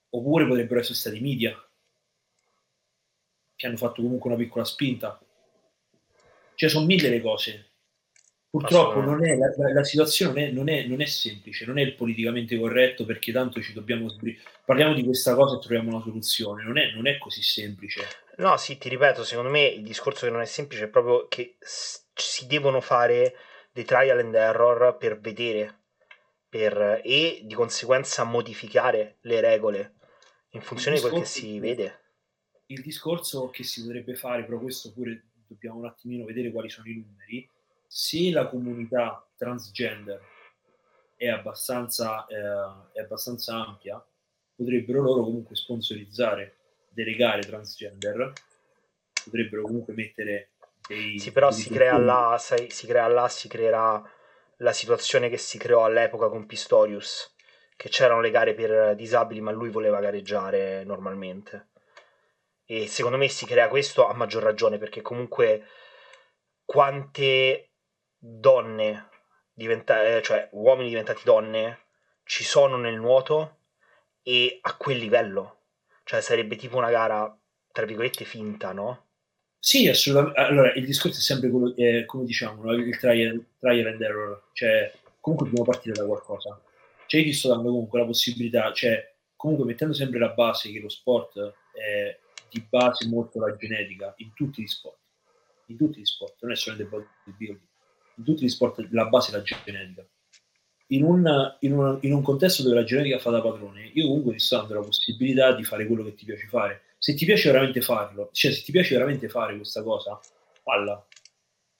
Oppure 0.09 0.45
potrebbero 0.45 0.79
essere 0.79 0.95
stati 0.95 1.17
i 1.17 1.21
media, 1.21 1.57
che 3.55 3.67
hanno 3.67 3.77
fatto 3.77 4.01
comunque 4.01 4.29
una 4.29 4.39
piccola 4.39 4.65
spinta. 4.65 5.19
Cioè, 6.55 6.69
sono 6.69 6.85
mille 6.85 7.09
le 7.09 7.21
cose 7.21 7.73
Purtroppo 8.53 9.01
non 9.01 9.25
è, 9.25 9.35
la, 9.35 9.51
la, 9.73 9.83
situazione 9.83 10.51
non 10.51 10.69
è, 10.69 10.75
non, 10.75 10.83
è, 10.85 10.85
non 10.85 11.01
è, 11.01 11.05
semplice, 11.05 11.65
non 11.65 11.79
è 11.79 11.81
il 11.81 11.95
politicamente 11.95 12.55
corretto 12.55 13.03
perché 13.03 13.31
tanto 13.31 13.59
ci 13.63 13.73
dobbiamo 13.73 14.09
sbri- 14.09 14.39
parliamo 14.63 14.93
di 14.93 15.03
questa 15.03 15.33
cosa 15.33 15.55
e 15.55 15.59
troviamo 15.59 15.89
una 15.89 16.03
soluzione, 16.03 16.63
non 16.63 16.77
è, 16.77 16.91
non 16.93 17.07
è 17.07 17.17
così 17.17 17.41
semplice. 17.41 18.01
No, 18.37 18.55
sì, 18.57 18.77
ti 18.77 18.89
ripeto, 18.89 19.23
secondo 19.23 19.49
me 19.49 19.65
il 19.65 19.81
discorso 19.81 20.27
che 20.27 20.31
non 20.31 20.41
è 20.41 20.45
semplice 20.45 20.83
è 20.83 20.87
proprio 20.87 21.27
che 21.27 21.55
si 21.59 22.45
devono 22.45 22.79
fare 22.79 23.33
dei 23.71 23.85
trial 23.85 24.19
and 24.19 24.35
error 24.35 24.97
per 24.97 25.19
vedere 25.19 25.82
per, 26.53 27.01
e 27.03 27.41
di 27.45 27.55
conseguenza 27.55 28.23
modificare 28.23 29.17
le 29.21 29.41
regole 29.41 29.93
in 30.51 30.61
funzione 30.61 30.97
di 30.97 31.01
quel 31.01 31.21
che 31.21 31.25
si 31.25 31.59
vede. 31.59 32.01
Il 32.67 32.83
discorso 32.83 33.49
che 33.49 33.63
si 33.63 33.83
potrebbe 33.83 34.13
fare, 34.13 34.43
però 34.43 34.59
questo 34.59 34.93
pure 34.93 35.29
dobbiamo 35.47 35.79
un 35.79 35.87
attimino 35.87 36.25
vedere 36.25 36.51
quali 36.51 36.69
sono 36.69 36.87
i 36.89 37.03
numeri, 37.03 37.49
se 37.87 38.29
la 38.29 38.47
comunità 38.47 39.27
transgender 39.35 40.21
è 41.15 41.27
abbastanza, 41.27 42.27
eh, 42.27 42.99
è 42.99 43.01
abbastanza 43.01 43.55
ampia, 43.55 44.05
potrebbero 44.55 45.01
loro 45.01 45.23
comunque 45.23 45.55
sponsorizzare 45.55 46.57
delle 46.89 47.15
gare 47.15 47.41
transgender, 47.41 48.31
potrebbero 49.23 49.63
comunque 49.63 49.95
mettere 49.95 50.51
dei... 50.87 51.17
Sì, 51.17 51.31
però 51.31 51.49
si 51.49 51.71
crea, 51.71 51.97
là, 51.97 52.37
si 52.39 52.85
crea 52.85 53.07
là, 53.07 53.27
si 53.27 53.47
creerà 53.47 54.07
la 54.63 54.71
situazione 54.71 55.29
che 55.29 55.37
si 55.37 55.57
creò 55.57 55.83
all'epoca 55.83 56.29
con 56.29 56.45
Pistorius, 56.45 57.35
che 57.75 57.89
c'erano 57.89 58.21
le 58.21 58.31
gare 58.31 58.53
per 58.53 58.95
disabili, 58.95 59.41
ma 59.41 59.51
lui 59.51 59.69
voleva 59.69 59.99
gareggiare 59.99 60.85
normalmente. 60.85 61.67
E 62.65 62.87
secondo 62.87 63.17
me 63.17 63.27
si 63.27 63.45
crea 63.45 63.67
questo 63.67 64.07
a 64.07 64.13
maggior 64.13 64.41
ragione, 64.41 64.77
perché 64.77 65.01
comunque 65.01 65.65
quante 66.63 67.71
donne, 68.17 69.09
diventa- 69.51 70.01
eh, 70.05 70.21
cioè 70.21 70.47
uomini 70.53 70.87
diventati 70.87 71.23
donne, 71.25 71.87
ci 72.23 72.45
sono 72.45 72.77
nel 72.77 72.95
nuoto 72.95 73.57
e 74.23 74.59
a 74.61 74.77
quel 74.77 74.97
livello. 74.97 75.57
Cioè 76.05 76.21
sarebbe 76.21 76.55
tipo 76.55 76.77
una 76.77 76.89
gara, 76.89 77.37
tra 77.71 77.85
virgolette, 77.85 78.23
finta, 78.23 78.71
no? 78.71 79.07
Sì, 79.65 79.87
assolutamente. 79.87 80.39
Allora, 80.41 80.73
il 80.73 80.85
discorso 80.85 81.19
è 81.19 81.21
sempre 81.21 81.49
quello, 81.49 81.73
eh, 81.77 82.03
come 82.05 82.25
diciamo, 82.25 82.69
il 82.73 82.97
trial, 82.97 83.45
and 83.61 84.01
error. 84.01 84.49
Cioè, 84.51 84.91
comunque 85.21 85.47
dobbiamo 85.47 85.71
partire 85.71 85.93
da 85.93 86.05
qualcosa. 86.05 86.61
Cioè, 87.07 87.21
io 87.21 87.27
ti 87.27 87.31
sto 87.31 87.47
dando 87.47 87.69
comunque 87.69 87.99
la 87.99 88.05
possibilità, 88.05 88.73
cioè, 88.73 89.15
comunque 89.37 89.65
mettendo 89.65 89.93
sempre 89.93 90.19
la 90.19 90.33
base 90.33 90.69
che 90.69 90.81
lo 90.81 90.89
sport 90.89 91.39
è 91.71 92.19
di 92.49 92.65
base 92.67 93.07
molto 93.07 93.39
la 93.39 93.55
genetica 93.55 94.13
in 94.17 94.33
tutti 94.33 94.61
gli 94.61 94.67
sport. 94.67 94.99
In 95.67 95.77
tutti 95.77 96.01
gli 96.01 96.05
sport, 96.05 96.35
non 96.41 96.51
è 96.51 96.55
solamente 96.57 96.89
bodybuilding. 96.89 97.67
In 98.17 98.23
tutti 98.25 98.43
gli 98.43 98.49
sport 98.49 98.85
la 98.91 99.05
base 99.05 99.31
è 99.31 99.35
la 99.37 99.43
genetica 99.43 100.05
in 100.87 101.03
un, 101.03 101.55
in, 101.61 101.73
una, 101.73 101.97
in 102.01 102.13
un, 102.13 102.21
contesto 102.21 102.63
dove 102.63 102.75
la 102.75 102.83
genetica 102.83 103.17
fa 103.17 103.29
da 103.29 103.41
padrone, 103.41 103.89
io 103.93 104.07
comunque 104.07 104.33
ti 104.33 104.39
sto 104.39 104.57
dando 104.57 104.73
la 104.75 104.81
possibilità 104.81 105.53
di 105.53 105.63
fare 105.63 105.87
quello 105.87 106.03
che 106.03 106.13
ti 106.15 106.25
piace 106.25 106.47
fare. 106.47 106.81
Se 107.03 107.15
ti 107.15 107.25
piace 107.25 107.51
veramente 107.51 107.81
farlo, 107.81 108.29
cioè 108.31 108.53
se 108.53 108.61
ti 108.63 108.71
piace 108.71 108.93
veramente 108.93 109.27
fare 109.27 109.57
questa 109.57 109.83
cosa, 109.83 110.17
falla. 110.63 111.05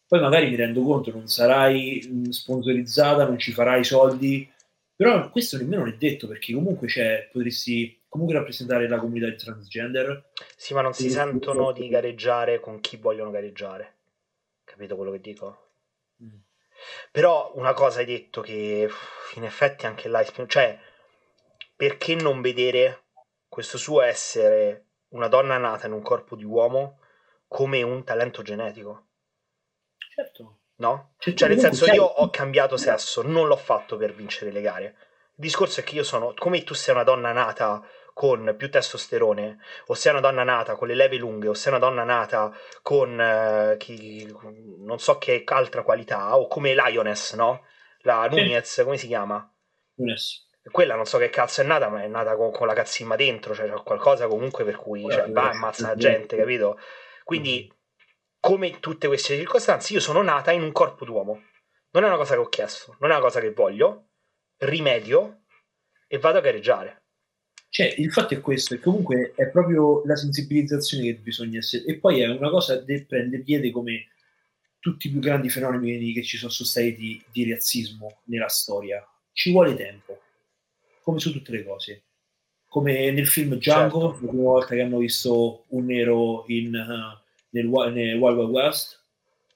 Poi 0.05 0.19
magari 0.19 0.49
mi 0.49 0.57
rendo 0.57 0.81
conto, 0.81 1.11
non 1.11 1.27
sarai 1.27 2.05
mm, 2.05 2.25
sponsorizzata, 2.25 3.23
non 3.23 3.39
ci 3.39 3.53
farai 3.53 3.85
soldi, 3.85 4.51
però 4.93 5.29
questo 5.29 5.55
nemmeno 5.55 5.85
non 5.85 5.93
è 5.93 5.95
detto 5.95 6.27
perché 6.27 6.53
comunque 6.53 6.89
cioè, 6.89 7.29
potresti 7.31 8.01
comunque 8.09 8.35
rappresentare 8.35 8.89
la 8.89 8.99
comunità 8.99 9.27
di 9.27 9.37
transgender. 9.37 10.31
Sì, 10.57 10.73
ma 10.73 10.81
non 10.81 10.93
si 10.93 11.09
sentono 11.09 11.71
di 11.71 11.87
gareggiare 11.87 12.59
con 12.59 12.81
chi 12.81 12.97
vogliono 12.97 13.31
gareggiare. 13.31 13.95
Capito 14.65 14.97
quello 14.97 15.11
che 15.11 15.21
dico? 15.21 15.69
Mm. 16.21 16.35
Però 17.11 17.53
una 17.55 17.73
cosa 17.73 17.99
hai 17.99 18.05
detto 18.05 18.41
che 18.41 18.89
in 19.35 19.43
effetti 19.45 19.85
anche 19.85 20.09
là, 20.09 20.21
cioè, 20.47 20.77
perché 21.77 22.13
non 22.15 22.41
vedere 22.41 23.03
questo 23.47 23.77
suo 23.77 24.01
essere 24.01 24.87
una 25.13 25.27
donna 25.27 25.57
nata 25.57 25.87
in 25.87 25.93
un 25.93 26.01
corpo 26.01 26.35
di 26.35 26.43
uomo 26.43 26.99
come 27.47 27.81
un 27.81 28.03
talento 28.03 28.41
genetico? 28.41 29.07
Certo. 30.13 30.57
No? 30.75 31.13
Cioè, 31.17 31.47
nel 31.47 31.59
senso, 31.59 31.85
io 31.91 32.03
ho 32.03 32.29
cambiato 32.29 32.77
sesso, 32.77 33.21
non 33.21 33.47
l'ho 33.47 33.55
fatto 33.55 33.95
per 33.95 34.13
vincere 34.13 34.51
le 34.51 34.61
gare. 34.61 34.85
Il 35.35 35.45
discorso 35.45 35.79
è 35.79 35.83
che 35.83 35.95
io 35.95 36.03
sono, 36.03 36.33
come 36.37 36.63
tu 36.63 36.73
sei 36.73 36.93
una 36.93 37.03
donna 37.03 37.31
nata 37.31 37.81
con 38.13 38.53
più 38.57 38.69
testosterone, 38.69 39.59
o 39.87 39.93
sei 39.93 40.11
una 40.11 40.21
donna 40.21 40.43
nata 40.43 40.75
con 40.75 40.87
le 40.87 40.95
leve 40.95 41.17
lunghe, 41.17 41.47
o 41.47 41.53
sei 41.53 41.71
una 41.71 41.81
donna 41.81 42.03
nata 42.03 42.51
con 42.81 43.19
eh, 43.19 43.75
chi, 43.77 44.25
non 44.79 44.99
so 44.99 45.17
che 45.17 45.43
altra 45.45 45.83
qualità, 45.83 46.37
o 46.37 46.47
come 46.47 46.73
Lioness, 46.73 47.33
no? 47.35 47.65
La 47.99 48.27
Nunez, 48.27 48.71
sì. 48.71 48.83
come 48.83 48.97
si 48.97 49.07
chiama? 49.07 49.51
Nunez. 49.95 50.47
Quella 50.71 50.95
non 50.95 51.05
so 51.05 51.17
che 51.17 51.29
cazzo 51.29 51.61
è 51.61 51.65
nata, 51.65 51.89
ma 51.89 52.03
è 52.03 52.07
nata 52.07 52.35
con, 52.35 52.51
con 52.51 52.67
la 52.67 52.73
cazzimma 52.73 53.15
dentro, 53.15 53.53
cioè 53.53 53.67
c'è 53.67 53.83
qualcosa 53.83 54.27
comunque 54.27 54.63
per 54.63 54.77
cui 54.77 55.01
cioè, 55.09 55.29
va 55.29 55.51
e 55.51 55.55
ammazza 55.55 55.87
la 55.87 55.95
gente, 55.95 56.37
capito? 56.37 56.79
Quindi, 57.23 57.71
come 58.39 58.79
tutte 58.79 59.07
queste 59.07 59.35
circostanze, 59.35 59.93
io 59.93 59.99
sono 59.99 60.21
nata 60.21 60.51
in 60.51 60.61
un 60.61 60.71
corpo 60.71 61.05
d'uomo. 61.05 61.41
Non 61.91 62.03
è 62.03 62.07
una 62.07 62.17
cosa 62.17 62.33
che 62.33 62.39
ho 62.39 62.49
chiesto, 62.49 62.95
non 62.99 63.11
è 63.11 63.13
una 63.13 63.23
cosa 63.23 63.39
che 63.39 63.51
voglio, 63.51 64.09
rimedio 64.57 65.43
e 66.07 66.17
vado 66.17 66.37
a 66.39 66.41
gareggiare. 66.41 67.03
Cioè, 67.69 67.95
il 67.97 68.11
fatto 68.11 68.35
è 68.35 68.39
questo, 68.39 68.75
è 68.75 68.79
comunque 68.79 69.33
è 69.35 69.49
proprio 69.49 70.03
la 70.05 70.15
sensibilizzazione 70.15 71.05
che 71.05 71.15
bisogna 71.15 71.57
essere. 71.57 71.85
E 71.85 71.97
poi 71.97 72.21
è 72.21 72.27
una 72.27 72.49
cosa 72.49 72.83
che 72.83 73.05
prende 73.07 73.41
piede 73.41 73.71
come 73.71 74.09
tutti 74.79 75.07
i 75.07 75.09
più 75.09 75.19
grandi 75.19 75.49
fenomeni 75.49 76.13
che 76.13 76.21
ci 76.23 76.37
sono 76.37 76.51
stati 76.51 76.93
di, 76.95 77.23
di 77.31 77.49
razzismo 77.49 78.21
nella 78.25 78.49
storia. 78.49 79.03
Ci 79.31 79.51
vuole 79.51 79.73
tempo, 79.75 80.21
come 81.03 81.19
su 81.19 81.31
tutte 81.31 81.51
le 81.51 81.63
cose. 81.63 82.03
Come 82.65 83.11
nel 83.11 83.27
film 83.27 83.55
Django, 83.55 84.11
certo. 84.11 84.25
la 84.25 84.31
prima 84.31 84.43
volta 84.43 84.73
che 84.73 84.81
hanno 84.81 84.97
visto 84.97 85.65
un 85.67 85.85
nero 85.85 86.45
in, 86.47 86.73
uh, 86.73 87.21
nel, 87.49 87.65
nel 87.93 88.17
Wild 88.17 88.37
Wild 88.37 88.49
West, 88.49 89.01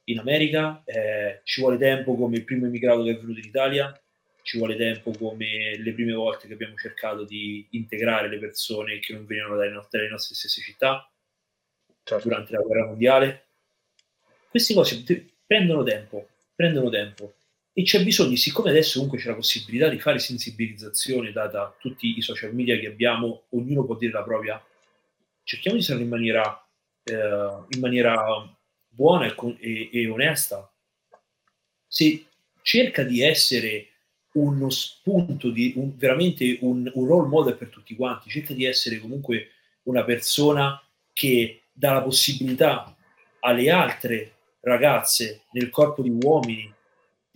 in 0.10 0.20
America, 0.20 0.84
eh, 0.86 1.42
ci 1.44 1.62
vuole 1.62 1.78
tempo 1.78 2.16
come 2.16 2.38
il 2.38 2.44
primo 2.44 2.66
immigrato 2.68 3.04
che 3.04 3.12
è 3.12 3.18
venuto 3.18 3.40
in 3.40 3.46
Italia, 3.46 4.02
ci 4.44 4.58
vuole 4.58 4.76
tempo 4.78 5.12
come 5.12 5.78
le 5.78 5.94
prime 5.94 6.14
volte 6.14 6.48
che 6.48 6.54
abbiamo 6.54 6.76
cercato 6.78 7.24
di 7.26 7.68
integrare 7.72 8.30
le 8.30 8.38
persone 8.38 9.00
che 9.00 9.14
non 9.14 9.26
venivano 9.26 9.58
dalle, 9.58 9.86
dalle 9.90 10.08
nostre 10.08 10.36
stesse 10.36 10.62
città 10.62 11.10
certo. 12.04 12.28
durante 12.28 12.54
la 12.54 12.62
guerra 12.62 12.86
mondiale. 12.86 13.46
Queste 14.50 14.74
cose 14.74 15.04
prendono 15.46 15.84
tempo, 15.84 16.28
prendono 16.56 16.90
tempo 16.90 17.34
e 17.80 17.84
c'è 17.84 18.04
bisogno, 18.04 18.36
siccome 18.36 18.72
adesso 18.72 18.94
comunque 18.94 19.20
c'è 19.20 19.30
la 19.30 19.36
possibilità 19.36 19.88
di 19.88 20.00
fare 20.00 20.18
sensibilizzazione 20.18 21.32
data 21.32 21.76
tutti 21.80 22.18
i 22.18 22.24
social 22.24 22.56
media 22.56 22.76
che 22.80 22.88
abbiamo, 22.88 23.44
ognuno 23.50 23.86
può 23.86 23.96
dire 23.96 24.14
la 24.14 24.24
propria, 24.24 24.66
cerchiamo 25.44 25.78
di 25.78 25.84
farlo 25.84 26.02
in 26.02 26.10
maniera, 26.10 26.68
eh, 27.04 27.14
in 27.68 27.80
maniera 27.80 28.58
buona 28.88 29.28
e, 29.28 29.36
e, 29.60 29.90
e 29.92 30.10
onesta. 30.10 30.74
Se 31.88 32.26
cerca 32.64 33.04
di 33.04 33.22
essere 33.22 33.90
uno 34.32 34.72
spunto 34.72 35.52
di 35.52 35.74
un, 35.76 35.96
veramente 35.98 36.58
un, 36.62 36.90
un, 36.92 37.06
role 37.06 37.28
model 37.28 37.58
per 37.58 37.70
tutti 37.70 37.96
quanti, 37.96 38.32
cerca 38.32 38.56
di 38.56 38.66
essere 38.66 38.98
comunque 38.98 39.50
una 39.84 40.04
persona 40.04 40.82
che 41.14 41.66
dà 41.72 41.94
la 41.94 42.02
possibilità 42.02 42.98
alle 43.42 43.70
altre 43.70 44.32
ragazze 44.62 45.44
nel 45.52 45.70
corpo 45.70 46.02
di 46.02 46.10
uomini 46.10 46.74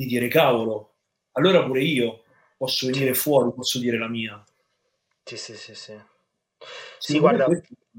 di 0.01 0.07
dire 0.07 0.27
cavolo, 0.27 0.95
allora 1.33 1.63
pure 1.63 1.83
io 1.83 2.23
posso 2.57 2.87
venire 2.87 3.13
fuori, 3.13 3.53
posso 3.53 3.79
dire 3.79 3.97
la 3.97 4.07
mia. 4.07 4.43
Sì, 5.23 5.37
sì, 5.37 5.55
sì, 5.55 5.75
sì. 5.75 5.99
Sì, 6.97 7.19
guarda, 7.19 7.47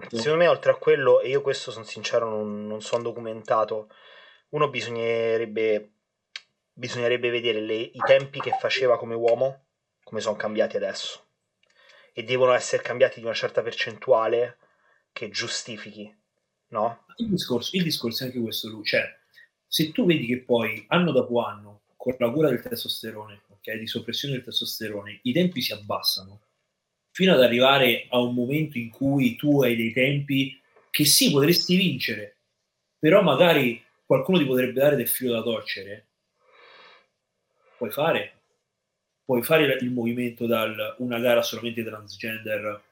secondo 0.09 0.37
me 0.37 0.47
oltre 0.47 0.73
a 0.73 0.77
quello, 0.77 1.21
e 1.21 1.29
io 1.29 1.43
questo 1.43 1.71
sono 1.71 1.85
sincero, 1.85 2.29
non, 2.29 2.67
non 2.67 2.81
sono 2.81 3.03
documentato, 3.03 3.89
uno 4.51 4.69
bisognerebbe 4.69 5.91
bisognerebbe 6.75 7.29
vedere 7.31 7.61
le, 7.61 7.75
i 7.75 8.01
tempi 8.05 8.41
che 8.41 8.57
faceva 8.59 8.99
come 8.99 9.15
uomo, 9.15 9.67
come 10.03 10.21
sono 10.21 10.37
cambiati 10.37 10.77
adesso. 10.77 11.27
E 12.13 12.23
devono 12.25 12.53
essere 12.53 12.83
cambiati 12.83 13.21
di 13.21 13.27
una 13.27 13.35
certa 13.35 13.63
percentuale 13.63 14.59
che 15.13 15.29
giustifichi, 15.31 16.15
no? 16.69 17.05
Il 17.17 17.29
discorso, 17.29 17.77
il 17.77 17.83
discorso 17.83 18.25
è 18.25 18.27
anche 18.27 18.41
questo, 18.41 18.69
Lu. 18.69 18.83
Cioè, 18.83 19.03
se 19.67 19.93
tu 19.93 20.05
vedi 20.05 20.27
che 20.27 20.41
poi, 20.41 20.85
anno 20.89 21.13
dopo 21.13 21.43
anno, 21.43 21.82
con 22.03 22.17
la 22.19 22.33
cura 22.33 22.49
del 22.49 22.61
testosterone, 22.61 23.43
ok, 23.47 23.75
di 23.75 23.87
soppressione 23.87 24.35
del 24.35 24.43
testosterone, 24.43 25.21
i 25.23 25.33
tempi 25.33 25.63
si 25.63 25.73
abbassano, 25.73 26.41
fino 27.13 27.33
ad 27.33 27.41
arrivare 27.41 28.07
a 28.09 28.19
un 28.19 28.35
momento 28.35 28.77
in 28.77 28.91
cui 28.91 29.37
tu 29.37 29.63
hai 29.63 29.77
dei 29.77 29.93
tempi 29.93 30.61
che 30.91 31.05
sì, 31.05 31.31
potresti 31.31 31.77
vincere, 31.77 32.39
però 32.99 33.23
magari 33.23 33.81
qualcuno 34.05 34.39
ti 34.39 34.45
potrebbe 34.45 34.73
dare 34.73 34.97
del 34.97 35.07
filo 35.07 35.33
da 35.33 35.43
torcere, 35.43 36.09
puoi 37.77 37.93
fare. 37.93 38.41
Puoi 39.25 39.45
fare 39.45 39.73
il 39.73 39.91
movimento 39.93 40.47
da 40.47 40.97
una 40.99 41.21
gara 41.21 41.43
solamente 41.43 41.85
transgender 41.85 42.83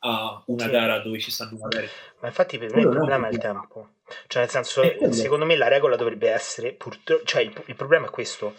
a 0.00 0.42
una 0.46 0.64
sì. 0.64 0.70
gara 0.70 0.98
dove 0.98 1.18
ci 1.18 1.30
stanno 1.30 1.58
magari. 1.58 1.88
Ma 2.20 2.28
infatti 2.28 2.58
per 2.58 2.74
me 2.74 2.82
il 2.82 2.88
problema 2.88 3.28
è 3.28 3.32
il 3.32 3.38
tempo. 3.38 3.90
Cioè, 4.26 4.42
nel 4.42 4.50
senso, 4.50 4.82
eh, 4.82 5.12
secondo 5.12 5.44
me 5.44 5.56
la 5.56 5.68
regola 5.68 5.96
dovrebbe 5.96 6.30
essere, 6.30 6.72
purtroppo, 6.72 7.24
cioè 7.24 7.42
il, 7.42 7.52
il 7.66 7.74
problema 7.74 8.06
è 8.06 8.10
questo, 8.10 8.54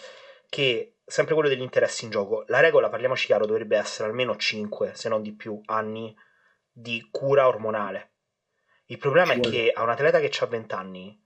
che 0.50 0.98
sempre 1.06 1.34
quello 1.34 1.50
degli 1.50 1.62
interessi 1.62 2.06
in 2.06 2.12
gioco, 2.12 2.44
la 2.48 2.60
regola, 2.60 2.90
parliamoci 2.90 3.28
chiaro, 3.28 3.46
dovrebbe 3.46 3.78
essere 3.78 4.10
almeno 4.10 4.36
5, 4.36 4.92
se 4.94 5.10
non 5.10 5.22
di 5.22 5.34
più, 5.34 5.60
anni 5.66 6.16
di 6.72 7.08
cura 7.10 7.48
ormonale. 7.48 8.12
Il 8.88 8.98
problema 8.98 9.34
ci 9.34 9.40
è 9.40 9.42
vuole. 9.42 9.52
che 9.52 9.72
a 9.72 9.84
un 9.84 9.90
atleta 9.90 10.20
che 10.20 10.32
ha 10.40 10.46
20 10.46 10.74
anni, 10.76 11.24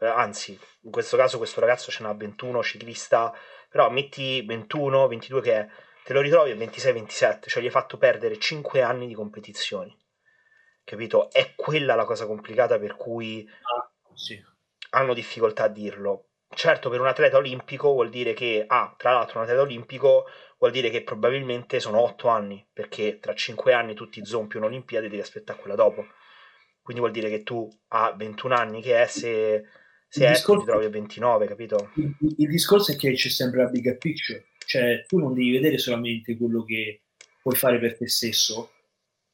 eh, 0.00 0.06
anzi, 0.06 0.58
in 0.82 0.90
questo 0.90 1.16
caso 1.16 1.38
questo 1.38 1.60
ragazzo 1.60 1.90
ce 1.90 2.02
n'ha 2.02 2.12
21, 2.12 2.62
ciclista 2.62 3.32
però 3.70 3.88
metti 3.88 4.42
21, 4.42 5.06
22 5.06 5.40
che 5.40 5.54
è, 5.54 5.68
te 6.04 6.12
lo 6.12 6.20
ritrovi 6.20 6.50
a 6.50 6.56
26, 6.56 6.92
27, 6.92 7.48
cioè 7.48 7.62
gli 7.62 7.66
hai 7.66 7.72
fatto 7.72 7.96
perdere 7.96 8.38
5 8.38 8.82
anni 8.82 9.06
di 9.06 9.14
competizioni. 9.14 9.96
Capito? 10.84 11.30
È 11.30 11.54
quella 11.54 11.94
la 11.94 12.04
cosa 12.04 12.26
complicata 12.26 12.78
per 12.78 12.96
cui 12.96 13.48
ah, 13.48 13.90
sì. 14.14 14.42
hanno 14.90 15.14
difficoltà 15.14 15.64
a 15.64 15.68
dirlo. 15.68 16.26
Certo, 16.52 16.90
per 16.90 17.00
un 17.00 17.06
atleta 17.06 17.36
olimpico 17.36 17.92
vuol 17.92 18.10
dire 18.10 18.32
che, 18.32 18.64
ah, 18.66 18.92
tra 18.98 19.12
l'altro 19.12 19.38
un 19.38 19.44
atleta 19.44 19.62
olimpico 19.62 20.26
vuol 20.58 20.72
dire 20.72 20.90
che 20.90 21.02
probabilmente 21.02 21.78
sono 21.78 22.00
8 22.00 22.28
anni, 22.28 22.66
perché 22.72 23.18
tra 23.20 23.34
5 23.34 23.72
anni 23.72 23.94
tu 23.94 24.08
ti 24.08 24.24
zompi 24.24 24.56
un'Olimpiade 24.56 25.06
e 25.06 25.08
devi 25.08 25.22
aspettare 25.22 25.60
quella 25.60 25.76
dopo. 25.76 26.06
Quindi 26.82 27.00
vuol 27.00 27.12
dire 27.12 27.28
che 27.28 27.44
tu 27.44 27.68
a 27.88 28.12
21 28.16 28.54
anni 28.54 28.82
che 28.82 29.00
è 29.00 29.06
se 29.06 29.64
se 30.12 30.24
il 30.24 30.30
discorso, 30.32 30.64
ti 30.64 30.70
trovi 30.70 30.86
a 30.86 30.90
29, 30.90 31.46
capito? 31.46 31.92
Il, 31.94 32.16
il, 32.38 32.48
discorso 32.48 32.90
è 32.90 32.96
che 32.96 33.12
c'è 33.12 33.28
sempre 33.28 33.62
la 33.62 33.70
bigger 33.70 33.96
picture, 33.96 34.46
cioè 34.70 35.04
tu 35.04 35.18
non 35.18 35.34
devi 35.34 35.50
vedere 35.50 35.78
solamente 35.78 36.36
quello 36.36 36.62
che 36.62 37.00
puoi 37.42 37.56
fare 37.56 37.80
per 37.80 37.96
te 37.96 38.08
stesso, 38.08 38.70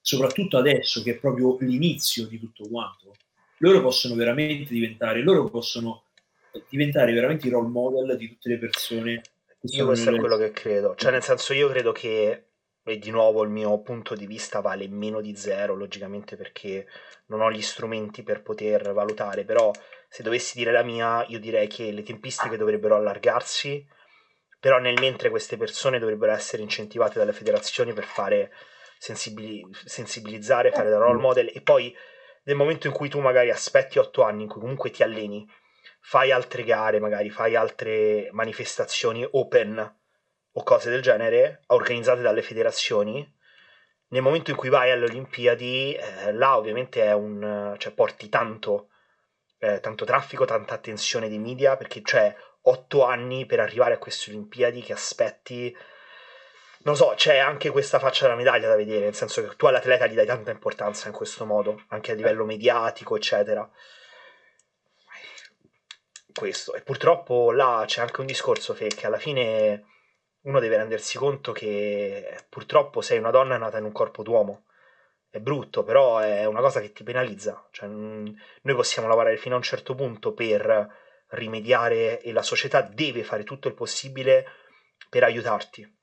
soprattutto 0.00 0.56
adesso 0.56 1.02
che 1.02 1.10
è 1.10 1.18
proprio 1.18 1.58
l'inizio 1.60 2.26
di 2.26 2.40
tutto 2.40 2.66
quanto, 2.66 3.14
loro 3.58 3.82
possono 3.82 4.14
veramente 4.14 4.72
diventare, 4.72 5.20
loro 5.20 5.50
possono 5.50 6.04
diventare 6.70 7.12
veramente 7.12 7.48
i 7.48 7.50
role 7.50 7.68
model 7.68 8.16
di 8.16 8.28
tutte 8.28 8.48
le 8.48 8.56
persone. 8.56 9.20
Io 9.60 9.84
questo 9.84 10.14
è 10.14 10.18
quello 10.18 10.38
che 10.38 10.52
credo, 10.52 10.94
cioè 10.94 11.10
nel 11.10 11.22
senso 11.22 11.52
io 11.52 11.68
credo 11.68 11.92
che, 11.92 12.44
e 12.82 12.98
di 12.98 13.10
nuovo 13.10 13.42
il 13.42 13.50
mio 13.50 13.78
punto 13.82 14.14
di 14.14 14.26
vista 14.26 14.60
vale 14.60 14.88
meno 14.88 15.20
di 15.20 15.36
zero, 15.36 15.74
logicamente 15.74 16.36
perché 16.36 16.86
non 17.26 17.42
ho 17.42 17.52
gli 17.52 17.60
strumenti 17.60 18.22
per 18.22 18.40
poter 18.40 18.94
valutare, 18.94 19.44
però 19.44 19.70
se 20.08 20.22
dovessi 20.22 20.56
dire 20.56 20.72
la 20.72 20.82
mia, 20.82 21.26
io 21.28 21.38
direi 21.38 21.66
che 21.66 21.92
le 21.92 22.02
tempistiche 22.02 22.56
dovrebbero 22.56 22.96
allargarsi, 22.96 23.86
però 24.66 24.80
nel 24.80 24.98
mentre 24.98 25.30
queste 25.30 25.56
persone 25.56 26.00
dovrebbero 26.00 26.32
essere 26.32 26.60
incentivate 26.60 27.20
dalle 27.20 27.32
federazioni 27.32 27.92
per 27.92 28.02
fare 28.02 28.52
sensibili- 28.98 29.64
sensibilizzare, 29.84 30.72
fare 30.72 30.90
da 30.90 30.98
role 30.98 31.20
model. 31.20 31.52
E 31.54 31.60
poi 31.60 31.96
nel 32.42 32.56
momento 32.56 32.88
in 32.88 32.92
cui 32.92 33.08
tu 33.08 33.20
magari 33.20 33.52
aspetti 33.52 34.00
otto 34.00 34.24
anni 34.24 34.42
in 34.42 34.48
cui 34.48 34.60
comunque 34.60 34.90
ti 34.90 35.04
alleni, 35.04 35.48
fai 36.00 36.32
altre 36.32 36.64
gare, 36.64 36.98
magari 36.98 37.30
fai 37.30 37.54
altre 37.54 38.28
manifestazioni 38.32 39.24
open 39.30 39.98
o 40.50 40.62
cose 40.64 40.90
del 40.90 41.00
genere 41.00 41.62
organizzate 41.66 42.22
dalle 42.22 42.42
federazioni, 42.42 43.24
nel 44.08 44.22
momento 44.22 44.50
in 44.50 44.56
cui 44.56 44.68
vai 44.68 44.90
alle 44.90 45.04
Olimpiadi, 45.04 45.94
eh, 45.94 46.32
là 46.32 46.56
ovviamente 46.56 47.04
è 47.04 47.12
un, 47.12 47.76
cioè, 47.78 47.92
porti 47.92 48.28
tanto, 48.28 48.88
eh, 49.58 49.78
tanto 49.78 50.04
traffico, 50.04 50.44
tanta 50.44 50.74
attenzione 50.74 51.28
dei 51.28 51.38
media, 51.38 51.76
perché 51.76 52.02
c'è 52.02 52.34
otto 52.68 53.04
anni 53.04 53.46
per 53.46 53.60
arrivare 53.60 53.94
a 53.94 53.98
queste 53.98 54.30
Olimpiadi 54.30 54.82
che 54.82 54.92
aspetti 54.92 55.76
non 56.86 56.94
so, 56.94 57.14
c'è 57.16 57.38
anche 57.38 57.70
questa 57.70 57.98
faccia 57.98 58.24
della 58.26 58.36
medaglia 58.36 58.68
da 58.68 58.76
vedere, 58.76 59.06
nel 59.06 59.14
senso 59.14 59.42
che 59.42 59.56
tu 59.56 59.66
all'atleta 59.66 60.06
gli 60.06 60.14
dai 60.14 60.24
tanta 60.24 60.52
importanza 60.52 61.08
in 61.08 61.14
questo 61.14 61.44
modo, 61.44 61.82
anche 61.88 62.12
a 62.12 62.14
livello 62.14 62.44
mediatico, 62.44 63.16
eccetera. 63.16 63.68
Questo. 66.32 66.74
E 66.74 66.82
purtroppo 66.82 67.50
là 67.50 67.82
c'è 67.86 68.02
anche 68.02 68.20
un 68.20 68.26
discorso 68.26 68.72
che, 68.72 68.86
che 68.86 69.06
alla 69.06 69.18
fine 69.18 69.84
uno 70.42 70.60
deve 70.60 70.76
rendersi 70.76 71.18
conto 71.18 71.50
che 71.50 72.44
purtroppo 72.48 73.00
sei 73.00 73.18
una 73.18 73.30
donna 73.30 73.56
nata 73.56 73.78
in 73.78 73.84
un 73.84 73.92
corpo 73.92 74.22
d'uomo. 74.22 74.66
È 75.28 75.40
brutto, 75.40 75.82
però 75.82 76.18
è 76.18 76.44
una 76.44 76.60
cosa 76.60 76.80
che 76.80 76.92
ti 76.92 77.02
penalizza. 77.02 77.66
Cioè, 77.72 77.88
noi 77.88 78.74
possiamo 78.76 79.08
lavorare 79.08 79.36
fino 79.38 79.54
a 79.54 79.58
un 79.58 79.64
certo 79.64 79.96
punto 79.96 80.34
per 80.34 81.04
rimediare 81.30 82.20
e 82.20 82.32
la 82.32 82.42
società 82.42 82.82
deve 82.82 83.24
fare 83.24 83.44
tutto 83.44 83.68
il 83.68 83.74
possibile 83.74 84.46
per 85.08 85.24
aiutarti 85.24 85.96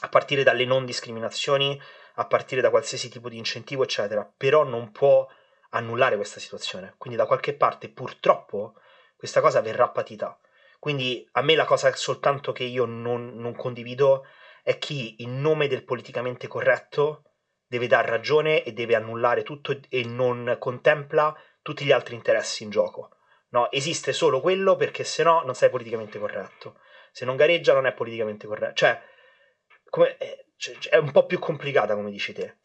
a 0.00 0.08
partire 0.08 0.42
dalle 0.42 0.64
non 0.64 0.84
discriminazioni, 0.84 1.80
a 2.16 2.26
partire 2.26 2.60
da 2.60 2.70
qualsiasi 2.70 3.08
tipo 3.08 3.28
di 3.28 3.38
incentivo, 3.38 3.82
eccetera, 3.82 4.30
però 4.36 4.62
non 4.64 4.92
può 4.92 5.26
annullare 5.70 6.16
questa 6.16 6.40
situazione. 6.40 6.94
Quindi 6.98 7.18
da 7.18 7.26
qualche 7.26 7.54
parte 7.54 7.88
purtroppo 7.88 8.74
questa 9.16 9.40
cosa 9.40 9.60
verrà 9.60 9.88
patita. 9.88 10.38
Quindi 10.78 11.26
a 11.32 11.42
me 11.42 11.54
la 11.54 11.64
cosa 11.64 11.94
soltanto 11.94 12.52
che 12.52 12.64
io 12.64 12.84
non, 12.84 13.34
non 13.36 13.54
condivido 13.54 14.26
è 14.62 14.78
chi 14.78 15.22
in 15.22 15.40
nome 15.40 15.66
del 15.66 15.84
politicamente 15.84 16.46
corretto 16.46 17.22
deve 17.66 17.86
dar 17.86 18.04
ragione 18.04 18.62
e 18.62 18.72
deve 18.72 18.94
annullare 18.94 19.42
tutto 19.42 19.78
e 19.88 20.04
non 20.04 20.56
contempla 20.58 21.34
tutti 21.62 21.84
gli 21.84 21.92
altri 21.92 22.14
interessi 22.14 22.62
in 22.62 22.70
gioco. 22.70 23.13
No, 23.54 23.70
esiste 23.70 24.12
solo 24.12 24.40
quello 24.40 24.74
perché 24.74 25.04
se 25.04 25.22
no 25.22 25.42
non 25.42 25.54
sei 25.54 25.70
politicamente 25.70 26.18
corretto. 26.18 26.80
Se 27.12 27.24
non 27.24 27.36
gareggia 27.36 27.72
non 27.72 27.86
è 27.86 27.92
politicamente 27.92 28.48
corretto. 28.48 28.74
Cioè, 28.74 29.00
come, 29.88 30.16
eh, 30.18 30.46
cioè, 30.56 30.76
è 30.88 30.96
un 30.96 31.12
po' 31.12 31.24
più 31.24 31.38
complicata, 31.38 31.94
come 31.94 32.10
dici 32.10 32.32
te. 32.32 32.56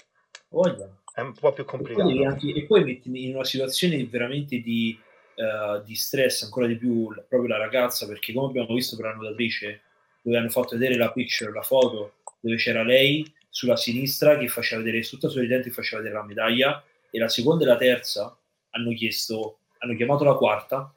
Voglia. 0.50 0.90
È 1.14 1.22
un 1.22 1.34
po' 1.34 1.54
più 1.54 1.64
complicata. 1.64 2.10
E, 2.10 2.58
e 2.58 2.66
poi 2.66 2.84
metti 2.84 3.28
in 3.28 3.36
una 3.36 3.44
situazione 3.44 4.04
veramente 4.06 4.62
di, 4.62 5.00
uh, 5.36 5.84
di, 5.84 5.94
stress 5.94 6.42
ancora 6.42 6.66
di 6.66 6.76
più 6.76 7.14
proprio 7.28 7.50
la 7.50 7.58
ragazza, 7.58 8.08
perché 8.08 8.34
come 8.34 8.48
abbiamo 8.48 8.74
visto 8.74 8.96
per 8.96 9.06
la 9.06 9.14
nuotatrice, 9.14 9.82
dove 10.24 10.38
hanno 10.38 10.50
fatto 10.50 10.76
vedere 10.76 10.98
la 10.98 11.12
picture, 11.12 11.52
la 11.52 11.62
foto, 11.62 12.16
dove 12.40 12.56
c'era 12.56 12.82
lei 12.82 13.32
sulla 13.48 13.76
sinistra 13.76 14.40
che 14.40 14.48
faceva 14.48 14.82
vedere 14.82 15.04
tutta 15.04 15.30
sorridente 15.30 15.70
faceva 15.70 16.02
vedere 16.02 16.20
la 16.20 16.26
medaglia, 16.26 16.84
e 17.12 17.20
la 17.20 17.30
seconda 17.30 17.64
e 17.64 17.68
la 17.68 17.78
terza 17.78 18.36
hanno 18.72 18.92
chiesto, 18.94 19.59
hanno 19.80 19.96
chiamato 19.96 20.24
la 20.24 20.36
quarta 20.36 20.94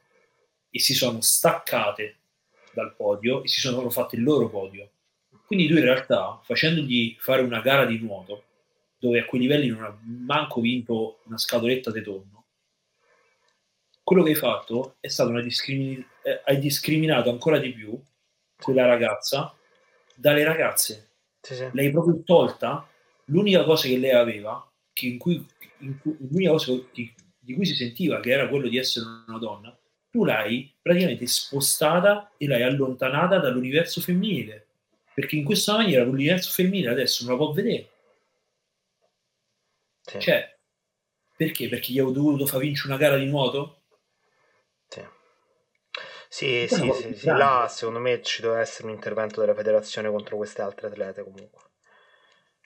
e 0.71 0.79
si 0.79 0.95
sono 0.95 1.21
staccate 1.21 2.17
dal 2.73 2.95
podio 2.95 3.43
e 3.43 3.49
si 3.49 3.61
sono 3.61 3.89
fatte 3.91 4.17
il 4.17 4.23
loro 4.23 4.49
podio 4.49 4.91
quindi 5.53 5.69
tu 5.69 5.77
in 5.77 5.85
realtà, 5.85 6.41
facendogli 6.45 7.15
fare 7.19 7.43
una 7.43 7.61
gara 7.61 7.85
di 7.85 7.99
nuoto, 7.99 8.45
dove 8.99 9.21
a 9.21 9.27
quei 9.27 9.43
livelli 9.43 9.69
non 9.69 9.83
ha 9.83 9.99
manco 10.03 10.63
vinto 10.63 11.19
una 11.25 11.37
scatoletta 11.37 11.91
di 11.91 12.01
tonno, 12.01 12.47
quello 14.03 14.23
che 14.23 14.31
hai 14.31 14.35
fatto 14.35 14.97
è 14.99 15.09
stato 15.09 15.29
una 15.29 15.43
discrimin- 15.43 16.03
eh, 16.23 16.41
hai 16.47 16.59
discriminato 16.59 17.29
ancora 17.29 17.59
di 17.59 17.71
più 17.71 18.01
quella 18.57 18.87
ragazza 18.87 19.55
dalle 20.15 20.43
ragazze. 20.43 21.11
Sì, 21.43 21.55
sì. 21.55 21.69
L'hai 21.73 21.91
proprio 21.91 22.23
tolta 22.25 22.89
l'unica 23.27 23.63
cosa 23.65 23.89
che 23.89 23.99
lei 23.99 24.13
aveva, 24.13 24.67
che 24.95 25.07
in 25.07 25.19
cui, 25.19 25.47
in 25.81 25.99
cui, 26.01 26.17
l'unica 26.19 26.53
cosa 26.53 26.73
che, 26.93 27.13
di 27.43 27.55
cui 27.55 27.65
si 27.65 27.75
sentiva 27.75 28.21
che 28.21 28.31
era 28.31 28.49
quello 28.49 28.69
di 28.69 28.79
essere 28.79 29.07
una 29.27 29.39
donna, 29.39 29.77
tu 30.11 30.25
l'hai 30.25 30.73
praticamente 30.81 31.27
spostata 31.27 32.33
e 32.37 32.47
l'hai 32.47 32.63
allontanata 32.63 33.39
dall'universo 33.39 34.01
femminile 34.01 34.67
perché 35.15 35.37
in 35.37 35.45
questa 35.45 35.77
maniera 35.77 36.05
l'universo 36.05 36.51
femminile 36.51 36.91
adesso 36.91 37.25
non 37.25 37.33
la 37.33 37.45
può 37.45 37.53
vedere. 37.53 37.91
Sì. 40.03 40.21
Cioè, 40.21 40.59
perché? 41.37 41.69
Perché 41.69 41.93
gli 41.93 42.01
ho 42.01 42.11
dovuto 42.11 42.47
far 42.47 42.61
vincere 42.61 42.89
una 42.89 42.99
gara 42.99 43.17
di 43.17 43.27
nuoto? 43.27 43.83
Sì, 46.33 46.67
sì, 46.67 46.91
sì, 46.95 47.15
sì, 47.15 47.27
là 47.27 47.67
secondo 47.69 47.99
me 47.99 48.23
ci 48.23 48.41
deve 48.41 48.61
essere 48.61 48.89
un 48.89 48.95
intervento 48.95 49.39
della 49.41 49.55
federazione 49.55 50.09
contro 50.09 50.39
queste 50.39 50.63
altre 50.63 50.87
atlete 50.87 51.23
comunque. 51.23 51.61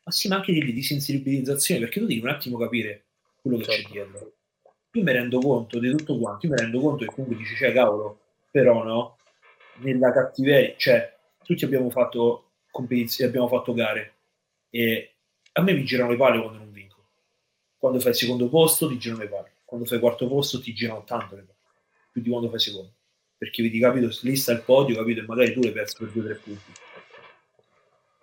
Ma 0.05 0.12
sì, 0.12 0.29
ma 0.29 0.37
anche 0.37 0.53
di, 0.53 0.73
di 0.73 0.83
sensibilizzazione, 0.85 1.81
perché 1.81 1.99
tu 1.99 2.07
devi 2.07 2.21
un 2.21 2.29
attimo 2.29 2.59
capire 2.59 3.07
quello 3.43 3.57
che 3.57 3.65
certo. 3.65 3.83
c'è 3.83 3.91
dietro. 3.91 4.36
Io 4.97 5.03
mi 5.03 5.13
rendo 5.13 5.41
conto 5.41 5.79
di 5.79 5.91
tutto 5.91 6.19
quanto, 6.19 6.47
io 6.47 6.53
mi 6.53 6.59
rendo 6.59 6.81
conto 6.81 7.05
che 7.05 7.13
comunque 7.13 7.37
dici, 7.37 7.55
cioè 7.55 7.71
cavolo, 7.71 8.19
però 8.51 8.83
no, 8.83 9.19
nella 9.81 10.11
cattiveria, 10.11 10.75
cioè 10.79 11.15
tutti 11.45 11.67
abbiamo 11.67 11.91
fatto 11.91 12.53
competizioni, 12.71 13.29
abbiamo 13.29 13.47
fatto 13.47 13.75
gare 13.75 14.15
e 14.71 15.17
a 15.53 15.61
me 15.61 15.75
mi 15.75 15.85
girano 15.85 16.13
le 16.13 16.17
palle 16.17 16.41
quando 16.41 16.59
non 16.59 16.73
vinco. 16.73 16.97
Quando 17.77 18.01
fai 18.01 18.15
secondo 18.15 18.49
posto 18.49 18.89
ti 18.89 18.97
girano 18.97 19.21
le 19.23 19.29
palle, 19.29 19.53
quando 19.67 19.87
fai 19.87 19.99
quarto 19.99 20.27
posto 20.29 20.61
ti 20.61 20.73
girano 20.73 21.05
tanto 21.05 21.37
le 21.37 21.43
palle, 21.43 21.59
più 22.13 22.23
di 22.23 22.31
quando 22.31 22.49
fai 22.49 22.59
secondo. 22.59 22.95
Perché 23.37 23.63
vedi, 23.63 23.79
capito, 23.79 24.09
lì 24.23 24.33
il 24.33 24.63
podio, 24.65 24.97
capito, 24.97 25.21
e 25.21 25.25
magari 25.25 25.53
tu 25.53 25.61
l'hai 25.61 25.73
perso 25.73 25.99
per 25.99 26.09
due 26.09 26.23
o 26.23 26.25
tre 26.25 26.35
punti. 26.37 26.73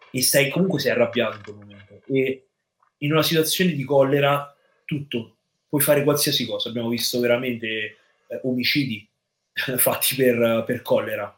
E 0.10 0.22
stai, 0.24 0.50
comunque 0.50 0.80
sei 0.80 0.90
arrabbiato 0.92 1.38
in 1.38 1.44
quel 1.44 1.56
momento. 1.56 2.02
E 2.08 2.48
in 2.98 3.12
una 3.12 3.22
situazione 3.22 3.74
di 3.74 3.84
collera 3.84 4.56
tutto, 4.86 5.33
puoi 5.74 5.82
fare 5.82 6.04
qualsiasi 6.04 6.46
cosa. 6.46 6.70
Abbiamo 6.70 6.90
visto 6.90 7.20
veramente 7.20 7.98
eh, 8.28 8.40
omicidi 8.44 9.10
fatti 9.78 10.14
per, 10.14 10.64
per 10.68 10.84
collera. 10.84 11.36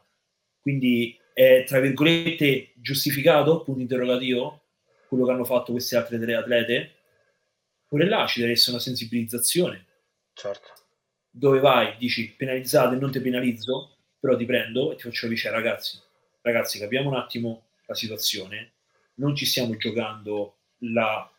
Quindi 0.60 1.18
è 1.34 1.64
tra 1.66 1.80
virgolette 1.80 2.74
giustificato, 2.76 3.64
punto 3.64 3.80
interrogativo, 3.80 4.64
quello 5.08 5.24
che 5.24 5.32
hanno 5.32 5.46
fatto 5.46 5.72
queste 5.72 5.96
altre 5.96 6.20
tre 6.20 6.36
atlete, 6.36 6.96
pure 7.88 8.10
là 8.10 8.26
ci 8.26 8.42
deve 8.42 8.52
essere 8.52 8.72
una 8.72 8.82
sensibilizzazione. 8.82 9.86
Certo. 10.34 10.74
Dove 11.30 11.60
vai, 11.62 11.96
dici 11.98 12.30
penalizzate, 12.36 12.98
non 12.98 13.12
ti 13.14 13.22
penalizzo, 13.22 14.00
però 14.20 14.36
ti 14.36 14.44
prendo 14.44 14.92
e 14.92 14.96
ti 14.98 15.04
faccio 15.04 15.30
capire, 15.30 15.50
ragazzi, 15.50 15.98
ragazzi, 16.42 16.78
capiamo 16.78 17.08
un 17.08 17.16
attimo 17.16 17.68
la 17.86 17.96
situazione, 17.96 18.74
non 19.16 19.34
ci 19.34 19.46
stiamo 19.46 19.78
giocando 19.78 20.58
la 20.80 21.30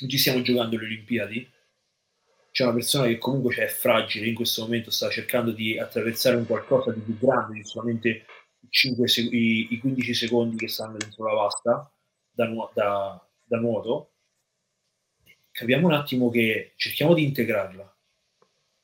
non 0.00 0.10
ci 0.10 0.18
stiamo 0.18 0.42
giocando 0.42 0.76
le 0.76 0.86
Olimpiadi. 0.86 1.52
C'è 2.54 2.62
una 2.62 2.74
persona 2.74 3.08
che 3.08 3.18
comunque 3.18 3.56
è 3.56 3.66
fragile 3.66 4.28
in 4.28 4.34
questo 4.36 4.62
momento, 4.62 4.92
sta 4.92 5.10
cercando 5.10 5.50
di 5.50 5.76
attraversare 5.76 6.36
un 6.36 6.46
qualcosa 6.46 6.92
di 6.92 7.00
più 7.00 7.18
grande 7.18 7.54
di 7.54 7.64
solamente 7.64 8.26
5 8.68 9.08
sec- 9.08 9.32
i, 9.32 9.72
i, 9.72 9.78
15 9.80 10.14
secondi 10.14 10.56
che 10.56 10.68
stanno 10.68 10.96
dentro 10.96 11.26
la 11.26 11.34
vasca 11.34 11.92
da, 12.30 12.46
nu- 12.46 12.70
da, 12.72 13.20
da 13.42 13.58
nuoto, 13.58 14.12
capiamo 15.50 15.88
un 15.88 15.94
attimo 15.94 16.30
che 16.30 16.74
cerchiamo 16.76 17.12
di 17.14 17.24
integrarla, 17.24 17.96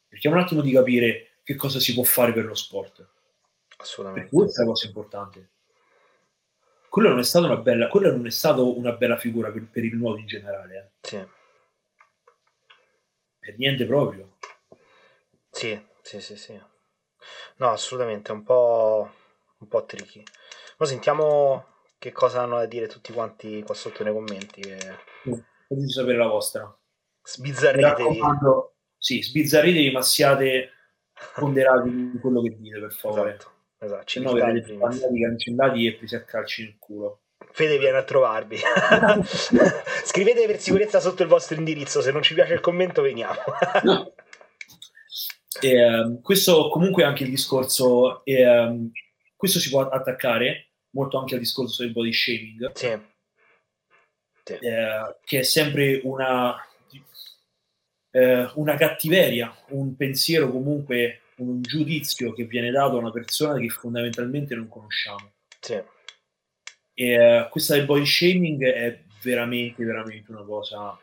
cerchiamo 0.09 0.35
un 0.35 0.42
attimo 0.42 0.62
di 0.62 0.72
capire 0.72 1.38
che 1.44 1.54
cosa 1.54 1.78
si 1.78 1.94
può 1.94 2.02
fare 2.02 2.33
per 2.33 2.46
lo 2.46 2.56
sport. 2.56 3.09
Assolutamente. 3.76 4.30
Perché 4.30 4.44
questa 4.46 4.62
è 4.62 4.64
la 4.64 4.70
cosa 4.72 4.87
importante. 4.88 5.50
Quello 6.88 7.09
non 7.11 7.20
è 7.20 7.22
stata 7.22 7.46
una 7.46 7.59
bella, 7.59 7.87
quello 7.87 8.11
non 8.11 8.26
è 8.26 8.30
stato 8.30 8.76
una 8.76 8.94
bella 8.94 9.16
figura 9.16 9.52
per, 9.52 9.64
per 9.70 9.85
il 9.85 9.94
nuoto 9.94 10.18
in 10.18 10.26
generale. 10.26 10.92
Eh. 11.02 11.06
Sì. 11.06 11.38
Per 13.50 13.58
niente 13.58 13.84
proprio. 13.84 14.36
Sì, 15.50 15.78
sì, 16.02 16.20
sì, 16.20 16.36
sì. 16.36 16.60
No, 17.56 17.70
assolutamente, 17.70 18.30
un 18.30 18.44
po' 18.44 19.10
un 19.58 19.66
po' 19.66 19.84
tricky. 19.84 20.22
Ma 20.78 20.86
sentiamo 20.86 21.66
che 21.98 22.12
cosa 22.12 22.42
hanno 22.42 22.58
da 22.58 22.66
dire 22.66 22.86
tutti 22.86 23.12
quanti 23.12 23.62
qua 23.64 23.74
sotto 23.74 24.04
nei 24.04 24.12
commenti. 24.12 24.60
E... 24.60 24.78
Potete 25.66 25.88
sapere 25.88 26.18
la 26.18 26.28
vostra. 26.28 26.78
Sbizzarritevi. 27.22 28.20
Sì, 28.96 29.20
sbizzarritevi, 29.20 29.90
ma 29.90 30.02
siate 30.02 30.70
ponderati 31.34 31.88
in 31.88 32.18
quello 32.20 32.42
che 32.42 32.56
dite, 32.56 32.78
per 32.78 32.92
favore. 32.92 33.34
Esatto, 33.34 33.52
esatto. 33.78 34.04
Ci 34.04 34.20
no, 34.20 34.32
cancellati 34.32 35.86
e 35.86 35.94
presi 35.96 36.14
a 36.14 36.22
calci 36.22 36.62
nel 36.62 36.78
culo. 36.78 37.22
Fede 37.53 37.79
viene 37.79 37.98
a 37.98 38.05
trovarvi. 38.05 38.59
Scrivete 40.05 40.46
per 40.46 40.61
sicurezza 40.61 41.00
sotto 41.00 41.22
il 41.22 41.29
vostro 41.29 41.57
indirizzo, 41.57 42.00
se 42.00 42.12
non 42.12 42.22
ci 42.22 42.35
piace 42.35 42.55
il 42.55 42.61
commento 42.61 43.03
veniamo. 43.03 43.40
e, 45.61 45.85
um, 45.85 46.20
questo 46.20 46.68
comunque 46.68 47.03
è 47.03 47.07
anche 47.07 47.24
il 47.24 47.31
discorso, 47.31 48.24
e, 48.24 48.48
um, 48.48 48.90
questo 49.37 49.59
si 49.59 49.68
può 49.70 49.88
attaccare 49.88 50.70
molto 50.90 51.18
anche 51.18 51.35
al 51.35 51.40
discorso 51.40 51.83
del 51.83 51.92
body 51.92 52.12
shaming, 52.12 52.72
sì. 52.72 52.98
Sì. 54.44 54.53
Eh, 54.55 55.16
che 55.24 55.38
è 55.40 55.42
sempre 55.42 56.00
una, 56.05 56.57
eh, 58.11 58.50
una 58.55 58.74
cattiveria, 58.74 59.55
un 59.68 59.96
pensiero 59.96 60.50
comunque, 60.50 61.22
un 61.37 61.62
giudizio 61.62 62.33
che 62.33 62.44
viene 62.44 62.70
dato 62.70 62.96
a 62.96 63.00
una 63.00 63.12
persona 63.12 63.59
che 63.59 63.68
fondamentalmente 63.68 64.55
non 64.55 64.68
conosciamo. 64.68 65.33
Sì. 65.61 65.81
E 67.00 67.16
uh, 67.16 67.48
questa 67.48 67.76
del 67.76 67.86
body 67.86 68.04
shaming 68.04 68.62
è 68.62 69.02
veramente, 69.22 69.82
veramente 69.82 70.30
una 70.32 70.42
cosa 70.42 71.00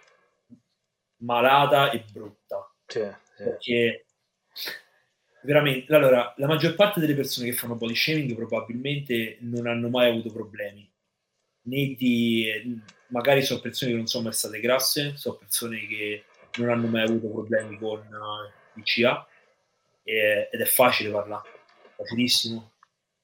malata 1.21 1.89
e 1.89 2.05
brutta. 2.11 2.71
Sì, 2.85 2.99
sì. 3.35 3.43
Perché 3.43 4.05
veramente, 5.41 5.95
allora, 5.95 6.35
la 6.37 6.45
maggior 6.45 6.75
parte 6.75 6.99
delle 6.99 7.15
persone 7.15 7.47
che 7.47 7.55
fanno 7.55 7.73
body 7.73 7.95
shaming 7.95 8.35
probabilmente 8.35 9.37
non 9.39 9.65
hanno 9.65 9.89
mai 9.89 10.11
avuto 10.11 10.31
problemi. 10.31 10.87
Né 11.63 11.95
di, 11.95 12.79
magari 13.07 13.41
sono 13.41 13.59
persone 13.59 13.89
che 13.89 13.97
non 13.97 14.05
sono 14.05 14.25
mai 14.25 14.33
state 14.33 14.59
grasse, 14.59 15.17
sono 15.17 15.37
persone 15.37 15.79
che 15.87 16.25
non 16.57 16.69
hanno 16.69 16.85
mai 16.85 17.05
avuto 17.05 17.27
problemi 17.27 17.75
con 17.79 18.01
uh, 18.01 18.77
il 18.77 18.83
CA 18.83 19.27
e, 20.03 20.47
ed 20.51 20.61
è 20.61 20.65
facile 20.65 21.09
parlare, 21.09 21.49
facilissimo. 21.95 22.73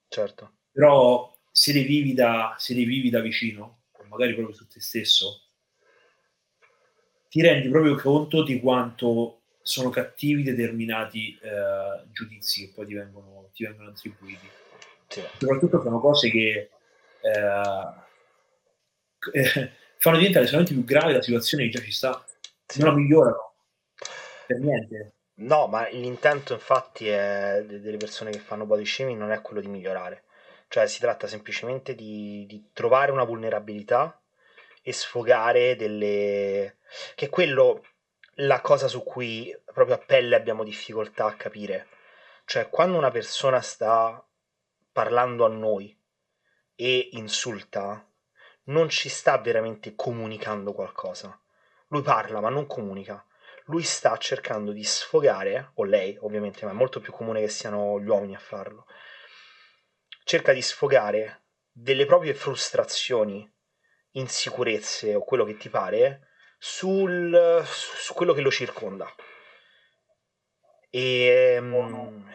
Certo. 0.08 0.54
Però 0.72 1.33
se 1.56 1.72
ne 1.72 1.84
vivi 1.84 2.16
da, 2.16 2.56
se 2.58 2.74
ne 2.74 2.84
vivi 2.84 3.12
da 3.12 3.20
vicino, 3.20 3.84
magari 4.10 4.34
proprio 4.34 4.56
su 4.56 4.68
te 4.68 4.82
stesso, 4.82 5.44
ti 7.30 7.42
rendi 7.44 7.70
proprio 7.70 7.96
conto 7.96 8.44
di 8.44 8.60
quanto 8.60 9.42
sono 9.62 9.90
cattivi 9.90 10.42
determinati 10.42 11.38
eh, 11.40 12.10
giudizi 12.12 12.66
che 12.66 12.74
poi 12.74 12.88
ti 12.88 12.96
vengono, 12.96 13.52
ti 13.54 13.64
vengono 13.64 13.90
attribuiti. 13.90 14.50
Sì. 15.08 15.22
Soprattutto 15.38 15.80
sono 15.80 16.00
cose 16.00 16.32
che 16.32 16.72
eh, 17.22 17.92
eh, 19.32 19.72
fanno 20.00 20.18
diventare 20.18 20.48
solamente 20.48 20.74
più 20.74 20.84
grave 20.84 21.14
la 21.14 21.22
situazione 21.22 21.66
che 21.66 21.70
già 21.70 21.84
ci 21.84 21.92
sta. 21.92 22.26
Sì. 22.66 22.80
Non 22.80 22.90
la 22.90 22.96
migliorano. 22.96 23.54
Per 24.48 24.58
niente. 24.58 25.14
No, 25.36 25.68
ma 25.68 25.88
l'intento 25.88 26.54
infatti 26.54 27.08
è 27.08 27.64
delle 27.68 27.98
persone 27.98 28.32
che 28.32 28.40
fanno 28.40 28.66
body 28.66 28.86
shaming 28.86 29.20
non 29.20 29.32
è 29.32 29.42
quello 29.42 29.62
di 29.62 29.68
migliorare 29.68 30.24
cioè 30.74 30.88
si 30.88 31.02
tratta 31.02 31.28
semplicemente 31.28 31.94
di, 31.94 32.48
di 32.48 32.72
trovare 32.74 33.12
una 33.12 33.26
vulnerabilità 33.26 34.20
e 34.82 34.92
sfogare 34.92 35.76
delle... 35.76 36.78
che 37.14 37.28
è 37.28 37.30
quello 37.30 37.84
la 38.38 38.60
cosa 38.60 38.88
su 38.88 39.04
cui 39.04 39.56
proprio 39.72 39.98
a 39.98 40.00
pelle 40.00 40.36
abbiamo 40.36 40.64
difficoltà 40.64 41.28
a 41.28 41.36
capire. 41.36 41.90
Cioè, 42.46 42.70
quando 42.70 42.98
una 42.98 43.12
persona 43.12 43.62
sta 43.62 44.26
parlando 44.92 45.46
a 45.46 45.50
noi 45.50 45.96
e 46.74 47.10
insulta, 47.12 48.04
non 48.64 48.90
ci 48.90 49.10
sta 49.10 49.38
veramente 49.38 49.94
comunicando 49.94 50.74
qualcosa. 50.74 51.40
Lui 51.90 52.02
parla, 52.02 52.40
ma 52.40 52.50
non 52.50 52.66
comunica. 52.66 53.24
Lui 53.66 53.84
sta 53.84 54.18
cercando 54.18 54.72
di 54.72 54.84
sfogare, 54.84 55.70
o 55.76 55.84
lei 55.84 56.18
ovviamente, 56.22 56.66
ma 56.66 56.72
è 56.72 56.74
molto 56.74 57.00
più 57.00 57.14
comune 57.14 57.42
che 57.42 57.50
siano 57.50 58.00
gli 58.00 58.08
uomini 58.08 58.34
a 58.34 58.40
farlo, 58.40 58.88
cerca 60.24 60.54
di 60.54 60.62
sfogare 60.62 61.44
delle 61.72 62.06
proprie 62.06 62.34
frustrazioni, 62.34 63.50
insicurezze 64.12 65.16
o 65.16 65.24
quello 65.24 65.44
che 65.44 65.58
ti 65.58 65.70
pare 65.70 66.28
sul, 66.58 67.64
su 67.66 68.14
quello 68.14 68.34
che 68.34 68.42
lo 68.42 68.52
circonda. 68.52 69.14
E, 70.90 71.58
um, 71.60 72.32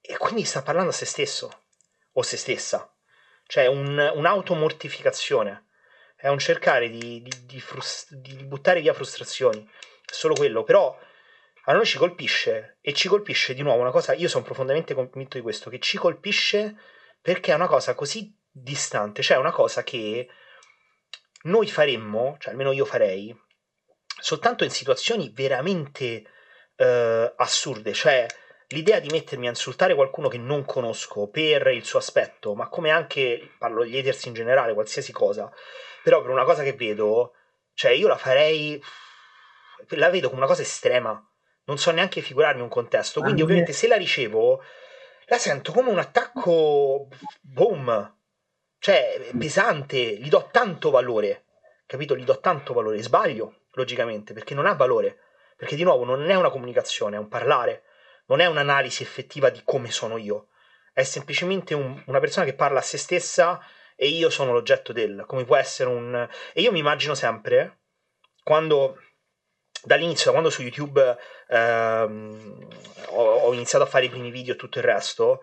e, 0.00 0.16
quindi 0.18 0.44
sta 0.44 0.62
parlando 0.62 0.90
a 0.90 0.94
se 0.94 1.06
stesso 1.06 1.64
o 2.12 2.22
se 2.22 2.36
stessa, 2.36 2.94
cioè 3.46 3.66
un, 3.66 4.12
un'automortificazione, 4.14 5.68
è 6.14 6.28
un 6.28 6.38
cercare 6.38 6.90
di, 6.90 7.22
di, 7.22 7.46
di, 7.46 7.60
frust- 7.60 8.12
di 8.14 8.34
buttare 8.44 8.80
via 8.80 8.92
frustrazioni, 8.92 9.66
è 9.66 10.12
solo 10.12 10.34
quello, 10.34 10.62
però 10.62 10.96
a 11.64 11.72
noi 11.72 11.86
ci 11.86 11.96
colpisce 11.96 12.78
e 12.82 12.92
ci 12.92 13.08
colpisce 13.08 13.54
di 13.54 13.62
nuovo 13.62 13.80
una 13.80 13.90
cosa, 13.90 14.12
io 14.12 14.28
sono 14.28 14.44
profondamente 14.44 14.94
convinto 14.94 15.38
di 15.38 15.42
questo, 15.42 15.70
che 15.70 15.80
ci 15.80 15.96
colpisce 15.96 16.76
perché 17.22 17.52
è 17.52 17.54
una 17.54 17.68
cosa 17.68 17.94
così 17.94 18.36
distante, 18.50 19.22
cioè 19.22 19.38
una 19.38 19.52
cosa 19.52 19.82
che 19.84 20.28
noi 21.44 21.68
faremmo, 21.68 22.36
cioè 22.38 22.50
almeno 22.50 22.72
io 22.72 22.84
farei, 22.84 23.34
soltanto 24.20 24.64
in 24.64 24.70
situazioni 24.70 25.30
veramente 25.34 26.24
eh, 26.76 27.32
assurde, 27.36 27.92
cioè 27.92 28.26
l'idea 28.68 28.98
di 28.98 29.08
mettermi 29.08 29.46
a 29.46 29.50
insultare 29.50 29.94
qualcuno 29.94 30.28
che 30.28 30.38
non 30.38 30.64
conosco 30.64 31.28
per 31.28 31.68
il 31.68 31.84
suo 31.84 31.98
aspetto, 31.98 32.54
ma 32.54 32.68
come 32.68 32.90
anche, 32.90 33.52
parlo 33.58 33.84
degli 33.84 33.98
haters 33.98 34.24
in 34.26 34.34
generale, 34.34 34.74
qualsiasi 34.74 35.12
cosa, 35.12 35.50
però 36.02 36.20
per 36.20 36.30
una 36.30 36.44
cosa 36.44 36.62
che 36.62 36.72
vedo, 36.72 37.34
cioè 37.74 37.92
io 37.92 38.08
la 38.08 38.16
farei, 38.16 38.82
la 39.90 40.10
vedo 40.10 40.28
come 40.28 40.40
una 40.40 40.48
cosa 40.48 40.62
estrema, 40.62 41.24
non 41.64 41.78
so 41.78 41.90
neanche 41.92 42.20
figurarmi 42.20 42.60
un 42.60 42.68
contesto, 42.68 43.20
quindi 43.20 43.42
ovviamente 43.42 43.72
se 43.72 43.86
la 43.86 43.96
ricevo 43.96 44.62
la 45.26 45.38
sento 45.38 45.72
come 45.72 45.90
un 45.90 45.98
attacco 45.98 47.08
boom, 47.40 48.16
cioè 48.78 49.30
pesante, 49.38 50.16
gli 50.18 50.28
do 50.28 50.48
tanto 50.50 50.90
valore, 50.90 51.44
capito? 51.86 52.16
Gli 52.16 52.24
do 52.24 52.40
tanto 52.40 52.72
valore, 52.74 53.02
sbaglio, 53.02 53.66
logicamente, 53.72 54.32
perché 54.32 54.54
non 54.54 54.66
ha 54.66 54.74
valore, 54.74 55.18
perché 55.56 55.76
di 55.76 55.84
nuovo 55.84 56.04
non 56.04 56.28
è 56.28 56.34
una 56.34 56.50
comunicazione, 56.50 57.16
è 57.16 57.20
un 57.20 57.28
parlare, 57.28 57.84
non 58.26 58.40
è 58.40 58.46
un'analisi 58.46 59.02
effettiva 59.02 59.50
di 59.50 59.62
come 59.64 59.90
sono 59.90 60.16
io, 60.16 60.48
è 60.92 61.02
semplicemente 61.04 61.74
un, 61.74 62.02
una 62.06 62.20
persona 62.20 62.44
che 62.44 62.54
parla 62.54 62.80
a 62.80 62.82
se 62.82 62.98
stessa 62.98 63.60
e 63.94 64.08
io 64.08 64.30
sono 64.30 64.52
l'oggetto 64.52 64.92
del, 64.92 65.24
come 65.26 65.44
può 65.44 65.56
essere 65.56 65.88
un... 65.88 66.28
E 66.52 66.60
io 66.60 66.72
mi 66.72 66.80
immagino 66.80 67.14
sempre, 67.14 67.82
quando 68.42 68.98
dall'inizio, 69.84 70.30
quando 70.30 70.50
su 70.50 70.62
YouTube 70.62 71.16
ehm, 71.48 72.68
ho, 73.08 73.22
ho, 73.22 73.52
iniziato 73.52 73.84
a 73.84 73.88
fare 73.88 74.06
i 74.06 74.10
primi 74.10 74.30
video 74.30 74.54
e 74.54 74.56
tutto 74.56 74.78
il 74.78 74.84
resto, 74.84 75.42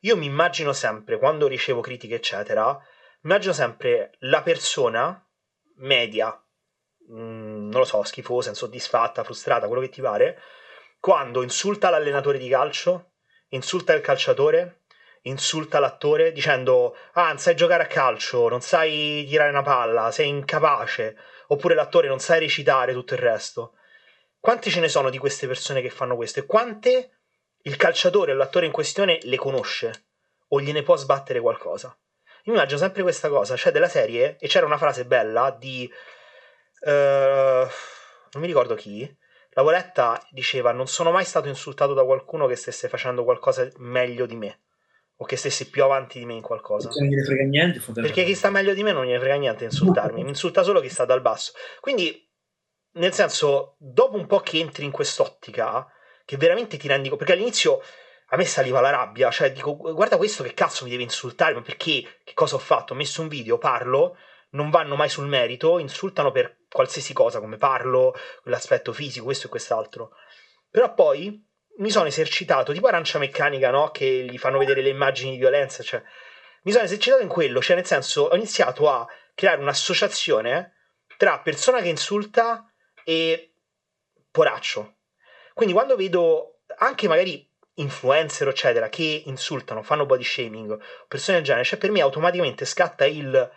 io 0.00 0.16
mi 0.16 0.26
immagino 0.26 0.72
sempre, 0.72 1.18
quando 1.18 1.46
ricevo 1.46 1.80
critiche, 1.80 2.16
eccetera, 2.16 2.72
mi 2.74 3.30
immagino 3.30 3.52
sempre 3.52 4.12
la 4.20 4.42
persona 4.42 5.26
media, 5.76 6.28
mh, 7.08 7.20
mm, 7.20 7.70
non 7.70 7.80
lo 7.80 7.84
so, 7.84 8.02
schifosa, 8.04 8.50
insoddisfatta, 8.50 9.24
frustrata, 9.24 9.66
quello 9.66 9.82
che 9.82 9.88
ti 9.88 10.00
pare, 10.00 10.40
quando 11.00 11.42
insulta 11.42 11.90
l'allenatore 11.90 12.38
di 12.38 12.48
calcio, 12.48 13.12
insulta 13.48 13.94
il 13.94 14.00
calciatore, 14.00 14.82
insulta 15.22 15.78
l'attore 15.78 16.32
dicendo 16.32 16.96
ah 17.12 17.28
non 17.28 17.38
sai 17.38 17.56
giocare 17.56 17.84
a 17.84 17.86
calcio, 17.86 18.48
non 18.48 18.60
sai 18.60 19.24
tirare 19.28 19.50
una 19.50 19.62
palla, 19.62 20.10
sei 20.10 20.28
incapace, 20.28 21.16
oppure 21.48 21.74
l'attore 21.74 22.08
non 22.08 22.18
sai 22.18 22.40
recitare 22.40 22.92
tutto 22.92 23.14
il 23.14 23.20
resto. 23.20 23.74
Quante 24.40 24.70
ce 24.70 24.80
ne 24.80 24.88
sono 24.88 25.10
di 25.10 25.18
queste 25.18 25.46
persone 25.46 25.82
che 25.82 25.90
fanno 25.90 26.16
questo 26.16 26.40
e 26.40 26.46
quante 26.46 27.10
il 27.62 27.76
calciatore 27.76 28.32
o 28.32 28.34
l'attore 28.34 28.66
in 28.66 28.72
questione 28.72 29.18
le 29.22 29.36
conosce 29.36 30.04
o 30.48 30.60
gliene 30.60 30.82
può 30.82 30.96
sbattere 30.96 31.40
qualcosa? 31.40 31.96
Io 32.44 32.54
immagino 32.54 32.78
sempre 32.78 33.02
questa 33.02 33.28
cosa, 33.28 33.56
cioè 33.56 33.72
della 33.72 33.88
serie, 33.88 34.36
e 34.38 34.48
c'era 34.48 34.64
una 34.64 34.78
frase 34.78 35.04
bella 35.04 35.54
di... 35.58 35.90
Uh, 36.80 37.66
non 38.30 38.42
mi 38.42 38.46
ricordo 38.46 38.74
chi, 38.74 39.16
Lavoretta 39.50 40.24
diceva 40.30 40.72
non 40.72 40.86
sono 40.86 41.10
mai 41.10 41.24
stato 41.24 41.48
insultato 41.48 41.92
da 41.92 42.04
qualcuno 42.04 42.46
che 42.46 42.54
stesse 42.54 42.88
facendo 42.88 43.24
qualcosa 43.24 43.68
meglio 43.78 44.24
di 44.24 44.36
me 44.36 44.60
o 45.16 45.24
che 45.24 45.36
stesse 45.36 45.68
più 45.68 45.82
avanti 45.82 46.20
di 46.20 46.24
me 46.24 46.34
in 46.34 46.42
qualcosa. 46.42 46.90
Non 46.94 47.08
gliene 47.08 47.24
frega 47.24 47.42
niente, 47.42 47.82
perché 47.92 48.22
chi 48.22 48.36
sta 48.36 48.50
meglio 48.50 48.72
di 48.72 48.84
me 48.84 48.92
non 48.92 49.04
gliene 49.04 49.18
frega 49.18 49.34
niente 49.34 49.64
insultarmi, 49.64 50.22
mi 50.22 50.28
insulta 50.28 50.62
solo 50.62 50.80
chi 50.80 50.88
sta 50.88 51.04
dal 51.04 51.20
basso. 51.20 51.52
Quindi 51.80 52.27
nel 52.98 53.12
senso, 53.12 53.76
dopo 53.78 54.16
un 54.16 54.26
po' 54.26 54.40
che 54.40 54.58
entri 54.58 54.84
in 54.84 54.90
quest'ottica, 54.90 55.86
che 56.24 56.36
veramente 56.36 56.76
ti 56.76 56.88
rendi 56.88 57.08
conto, 57.08 57.24
perché 57.24 57.38
all'inizio 57.38 57.82
a 58.30 58.36
me 58.36 58.44
saliva 58.44 58.80
la 58.80 58.90
rabbia, 58.90 59.30
cioè 59.30 59.50
dico, 59.52 59.74
guarda 59.76 60.18
questo 60.18 60.42
che 60.42 60.52
cazzo 60.52 60.84
mi 60.84 60.90
deve 60.90 61.02
insultare, 61.02 61.54
ma 61.54 61.62
perché, 61.62 62.20
che 62.22 62.34
cosa 62.34 62.56
ho 62.56 62.58
fatto? 62.58 62.92
Ho 62.92 62.96
messo 62.96 63.22
un 63.22 63.28
video, 63.28 63.56
parlo, 63.56 64.18
non 64.50 64.70
vanno 64.70 64.96
mai 64.96 65.08
sul 65.08 65.26
merito, 65.26 65.78
insultano 65.78 66.30
per 66.30 66.64
qualsiasi 66.70 67.14
cosa, 67.14 67.40
come 67.40 67.56
parlo, 67.56 68.14
l'aspetto 68.44 68.92
fisico, 68.92 69.24
questo 69.24 69.46
e 69.46 69.50
quest'altro. 69.50 70.10
Però 70.70 70.92
poi 70.92 71.42
mi 71.78 71.90
sono 71.90 72.06
esercitato, 72.06 72.72
tipo 72.72 72.86
arancia 72.86 73.18
meccanica, 73.18 73.70
no? 73.70 73.90
Che 73.90 74.04
gli 74.04 74.38
fanno 74.38 74.58
vedere 74.58 74.82
le 74.82 74.90
immagini 74.90 75.30
di 75.30 75.38
violenza, 75.38 75.82
cioè 75.82 76.02
mi 76.64 76.72
sono 76.72 76.84
esercitato 76.84 77.22
in 77.22 77.28
quello, 77.28 77.62
cioè 77.62 77.76
nel 77.76 77.86
senso 77.86 78.24
ho 78.24 78.34
iniziato 78.34 78.90
a 78.90 79.06
creare 79.34 79.60
un'associazione 79.60 80.74
tra 81.16 81.38
persona 81.40 81.80
che 81.80 81.88
insulta 81.88 82.67
e 83.08 83.54
poraccio. 84.30 84.96
Quindi 85.54 85.72
quando 85.72 85.96
vedo 85.96 86.60
anche 86.76 87.08
magari 87.08 87.50
influencer, 87.76 88.46
eccetera, 88.48 88.90
che 88.90 89.22
insultano, 89.24 89.82
fanno 89.82 90.04
body 90.04 90.22
shaming, 90.22 90.78
persone 91.08 91.38
del 91.38 91.46
genere, 91.46 91.64
cioè 91.64 91.78
per 91.78 91.90
me 91.90 92.02
automaticamente 92.02 92.66
scatta 92.66 93.06
il 93.06 93.50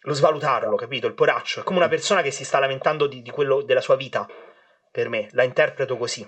lo 0.00 0.14
svalutarlo, 0.14 0.74
capito? 0.74 1.06
Il 1.06 1.14
poraccio. 1.14 1.60
È 1.60 1.62
come 1.62 1.78
una 1.78 1.88
persona 1.88 2.22
che 2.22 2.32
si 2.32 2.44
sta 2.44 2.58
lamentando 2.58 3.06
di, 3.06 3.22
di 3.22 3.30
quello 3.30 3.62
della 3.62 3.80
sua 3.80 3.94
vita. 3.94 4.26
Per 4.90 5.08
me, 5.08 5.28
la 5.32 5.44
interpreto 5.44 5.96
così. 5.96 6.26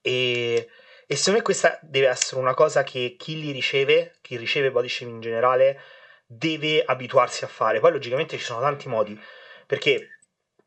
E, 0.00 0.68
e 1.06 1.16
secondo 1.16 1.38
me 1.38 1.44
questa 1.44 1.78
deve 1.82 2.06
essere 2.06 2.40
una 2.40 2.54
cosa 2.54 2.84
che 2.84 3.16
chi 3.18 3.40
li 3.40 3.50
riceve, 3.50 4.16
chi 4.22 4.36
riceve 4.36 4.70
body 4.70 4.88
shaming 4.88 5.16
in 5.16 5.22
generale, 5.22 5.80
deve 6.24 6.84
abituarsi 6.84 7.42
a 7.42 7.48
fare. 7.48 7.80
Poi 7.80 7.90
logicamente 7.90 8.38
ci 8.38 8.44
sono 8.44 8.60
tanti 8.60 8.86
modi, 8.86 9.20
perché... 9.66 10.12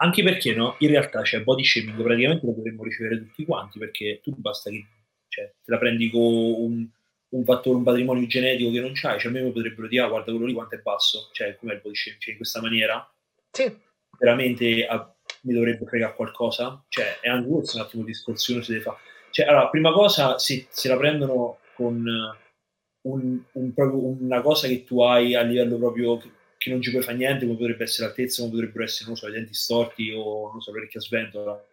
Anche 0.02 0.24
perché 0.24 0.56
no, 0.56 0.76
in 0.80 0.90
realtà 0.90 1.24
cioè, 1.24 1.44
body 1.44 1.64
shaming 1.64 2.02
praticamente 2.02 2.46
lo 2.46 2.54
dovremmo 2.54 2.84
ricevere 2.84 3.20
tutti 3.20 3.46
quanti, 3.46 3.78
perché 3.78 4.20
tu 4.24 4.34
basta 4.36 4.72
che 4.72 4.86
cioè, 5.28 5.54
te 5.64 5.72
la 5.72 5.78
prendi 5.78 6.10
con 6.10 6.22
un, 6.22 6.88
un 7.30 7.44
fattore, 7.44 7.78
un 7.78 7.84
patrimonio 7.84 8.26
genetico 8.28 8.72
che 8.72 8.82
non 8.82 8.94
c'hai, 8.94 9.20
cioè 9.20 9.32
a 9.32 9.34
me 9.34 9.42
mi 9.42 9.52
potrebbero 9.52 9.88
dire, 9.88 10.04
ah, 10.04 10.08
guarda 10.08 10.32
quello 10.32 10.48
lì 10.48 10.54
quanto 10.54 10.76
è 10.76 10.80
basso, 10.80 11.30
cioè 11.34 11.56
com'è 11.56 11.74
il 11.74 11.82
body 11.82 11.96
shaming, 11.96 12.22
cioè 12.22 12.32
in 12.32 12.38
questa 12.38 12.62
maniera 12.62 13.14
sì. 13.52 13.78
veramente 14.18 14.86
a, 14.88 15.16
mi 15.42 15.54
dovrebbe 15.54 15.86
fregare 15.86 16.16
qualcosa, 16.16 16.84
cioè 16.90 17.20
è 17.20 17.30
anche 17.30 17.48
questo 17.48 17.78
un 17.78 17.84
attimo 17.84 18.04
di 18.04 18.12
discorsione 18.12 18.64
si 18.64 18.72
deve 18.72 18.84
fare. 18.84 18.98
Cioè, 19.30 19.46
allora, 19.46 19.70
prima 19.70 19.92
cosa, 19.94 20.38
se, 20.40 20.66
se 20.70 20.88
la 20.90 20.98
prendono 20.98 21.60
con 21.76 22.06
un, 23.04 23.40
un, 23.52 23.74
proprio, 23.74 24.04
una 24.04 24.42
cosa 24.42 24.68
che 24.68 24.84
tu 24.84 25.02
hai 25.02 25.36
a 25.36 25.42
livello 25.42 25.78
proprio 25.78 26.22
che, 26.62 26.70
non 26.70 26.82
ci 26.82 26.92
puoi 26.92 27.02
fare 27.02 27.18
niente, 27.18 27.46
come 27.46 27.58
potrebbe 27.58 27.84
essere 27.84 28.08
l'altezza, 28.08 28.42
come 28.42 28.54
potrebbero 28.54 28.84
essere, 28.84 29.08
non 29.08 29.18
so, 29.18 29.28
i 29.28 29.32
denti 29.32 29.54
storti 29.56 30.12
o, 30.12 30.52
non 30.52 30.62
so, 30.62 30.72
l'orecchia 30.72 31.00
sventola, 31.00 31.66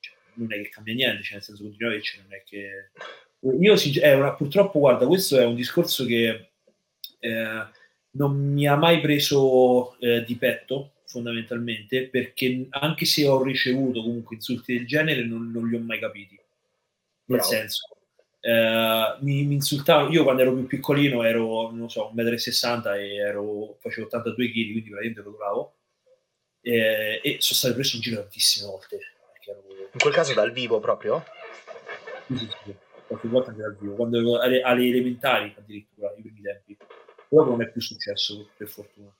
cioè, 0.00 0.14
non 0.34 0.52
è 0.52 0.60
che 0.62 0.68
cambia 0.68 0.94
niente, 0.94 1.22
cioè 1.22 1.34
nel 1.34 1.42
senso 1.42 1.62
continua 1.62 1.90
a 1.90 1.92
averci, 1.92 2.18
non 2.18 2.32
è 2.32 2.42
che... 2.44 2.90
Io 3.60 3.74
è 4.00 4.12
una, 4.14 4.34
purtroppo, 4.34 4.80
guarda, 4.80 5.06
questo 5.06 5.38
è 5.38 5.44
un 5.44 5.54
discorso 5.54 6.04
che 6.04 6.50
eh, 7.20 7.66
non 8.12 8.52
mi 8.52 8.66
ha 8.66 8.74
mai 8.74 9.00
preso 9.00 9.96
eh, 10.00 10.24
di 10.24 10.34
petto, 10.34 10.94
fondamentalmente, 11.06 12.08
perché 12.08 12.66
anche 12.70 13.04
se 13.04 13.28
ho 13.28 13.42
ricevuto 13.44 14.02
comunque 14.02 14.34
insulti 14.34 14.76
del 14.76 14.86
genere, 14.86 15.24
non, 15.24 15.52
non 15.52 15.68
li 15.68 15.76
ho 15.76 15.80
mai 15.80 16.00
capiti. 16.00 16.34
Nel 16.34 17.38
Bravo. 17.38 17.44
senso, 17.44 17.95
eh, 18.46 19.16
mi, 19.22 19.44
mi, 19.44 19.54
insultavano, 19.54 20.08
io 20.12 20.22
quando 20.22 20.42
ero 20.42 20.52
più 20.54 20.68
piccolino 20.68 21.24
ero, 21.24 21.72
non 21.72 21.90
so, 21.90 22.12
1,60 22.14 22.78
m 22.78 22.94
e 22.94 23.16
ero, 23.16 23.76
facevo 23.80 24.06
82 24.06 24.46
kg, 24.46 24.52
quindi 24.52 24.88
veramente 24.88 25.18
ero 25.18 25.30
bravo, 25.32 25.74
eh, 26.60 27.20
e 27.24 27.36
sono 27.40 27.58
stato 27.58 27.74
preso 27.74 27.96
in 27.96 28.02
giro 28.02 28.20
tantissime 28.20 28.70
volte. 28.70 28.98
Ero... 29.44 29.64
In 29.92 29.98
quel 29.98 30.14
caso 30.14 30.32
dal 30.32 30.52
vivo 30.52 30.78
proprio? 30.78 31.24
Sì, 32.28 32.36
sì, 32.36 32.48
sì, 32.64 32.76
qualche 33.08 33.26
volta 33.26 33.50
anche 33.50 33.62
dal 33.62 33.76
vivo, 33.76 33.94
quando 33.94 34.18
ero 34.20 34.38
alle, 34.38 34.60
alle 34.60 34.86
elementari 34.86 35.52
addirittura, 35.58 36.14
i 36.16 36.22
primi 36.22 36.40
tempi. 36.40 36.76
Però 37.28 37.44
non 37.44 37.62
è 37.62 37.68
più 37.68 37.80
successo, 37.80 38.50
per 38.56 38.68
fortuna. 38.68 39.12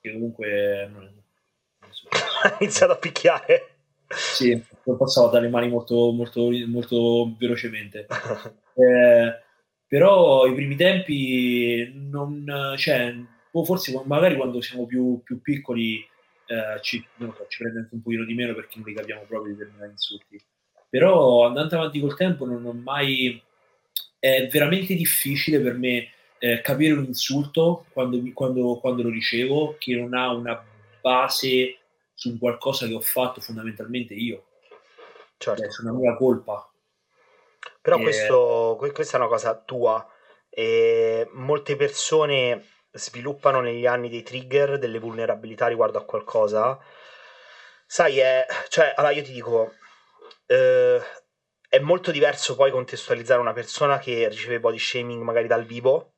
Che 0.00 0.12
comunque... 0.12 0.88
Non 0.92 1.04
è, 1.04 1.10
non 1.10 1.90
è 1.90 2.48
Ha 2.48 2.56
iniziato 2.58 2.92
a 2.92 2.96
picchiare. 2.96 3.75
Sì, 4.08 4.62
lo 4.84 4.96
passavo 4.96 5.28
dalle 5.28 5.48
mani 5.48 5.68
molto, 5.68 6.12
molto, 6.12 6.50
molto 6.66 7.34
velocemente. 7.38 8.06
eh, 8.74 9.42
però 9.86 10.46
i 10.46 10.54
primi 10.54 10.76
tempi 10.76 11.90
non, 11.94 12.74
cioè, 12.76 13.14
forse 13.64 14.00
magari 14.04 14.36
quando 14.36 14.60
siamo 14.60 14.86
più, 14.86 15.20
più 15.22 15.40
piccoli 15.40 16.06
eh, 16.46 16.80
ci, 16.82 17.04
so, 17.18 17.46
ci, 17.48 17.58
prende 17.58 17.80
anche 17.80 17.94
un 17.94 18.02
pochino 18.02 18.24
di 18.24 18.34
meno 18.34 18.54
perché 18.54 18.78
non 18.78 18.88
li 18.88 18.94
capiamo 18.94 19.22
proprio 19.26 19.54
determinati 19.54 19.92
insulti. 19.92 20.40
Però 20.88 21.46
andando 21.46 21.76
avanti 21.76 22.00
col 22.00 22.16
tempo 22.16 22.46
non 22.46 22.64
ho 22.64 22.72
mai... 22.72 23.40
È 24.18 24.48
veramente 24.50 24.94
difficile 24.94 25.60
per 25.60 25.74
me 25.74 26.08
eh, 26.38 26.60
capire 26.60 26.94
un 26.94 27.04
insulto 27.04 27.86
quando, 27.92 28.20
quando, 28.32 28.78
quando 28.80 29.02
lo 29.02 29.08
ricevo 29.10 29.76
che 29.78 29.94
non 29.94 30.14
ha 30.14 30.32
una 30.32 30.60
base 31.00 31.76
su 32.16 32.38
qualcosa 32.38 32.86
che 32.86 32.94
ho 32.94 33.00
fatto 33.00 33.40
fondamentalmente 33.40 34.14
io. 34.14 34.46
Certo. 35.36 35.60
Cioè, 35.60 35.70
su 35.70 35.82
una 35.82 35.92
mia 35.92 36.16
colpa. 36.16 36.68
Però 37.80 37.98
e... 37.98 38.02
questo, 38.02 38.76
questa 38.78 39.18
è 39.18 39.20
una 39.20 39.28
cosa 39.28 39.54
tua. 39.54 40.04
E 40.48 41.28
molte 41.32 41.76
persone 41.76 42.64
sviluppano 42.90 43.60
negli 43.60 43.86
anni 43.86 44.08
dei 44.08 44.22
trigger, 44.22 44.78
delle 44.78 44.98
vulnerabilità 44.98 45.66
riguardo 45.66 45.98
a 45.98 46.04
qualcosa. 46.04 46.78
Sai, 47.84 48.18
è, 48.18 48.46
cioè, 48.68 48.94
allora 48.96 49.12
io 49.12 49.22
ti 49.22 49.32
dico, 49.32 49.74
eh, 50.46 50.98
è 51.68 51.78
molto 51.80 52.10
diverso 52.10 52.56
poi 52.56 52.70
contestualizzare 52.70 53.40
una 53.40 53.52
persona 53.52 53.98
che 53.98 54.26
riceve 54.28 54.58
body 54.58 54.78
shaming 54.78 55.22
magari 55.22 55.46
dal 55.46 55.64
vivo 55.64 56.14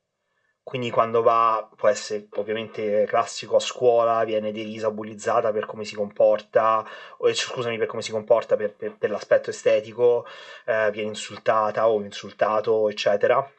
quindi 0.68 0.90
quando 0.90 1.22
va, 1.22 1.66
può 1.74 1.88
essere 1.88 2.28
ovviamente 2.32 3.06
classico 3.06 3.56
a 3.56 3.58
scuola, 3.58 4.22
viene 4.24 4.52
derisa, 4.52 4.90
bullizzata 4.90 5.50
per 5.50 5.64
come 5.64 5.86
si 5.86 5.94
comporta, 5.94 6.86
o, 7.16 7.28
eh, 7.30 7.32
scusami, 7.32 7.78
per 7.78 7.86
come 7.86 8.02
si 8.02 8.10
comporta 8.10 8.54
per, 8.54 8.74
per, 8.74 8.94
per 8.98 9.08
l'aspetto 9.08 9.48
estetico, 9.48 10.26
eh, 10.66 10.90
viene 10.90 11.08
insultata 11.08 11.88
o 11.88 12.02
insultato, 12.02 12.90
eccetera. 12.90 13.50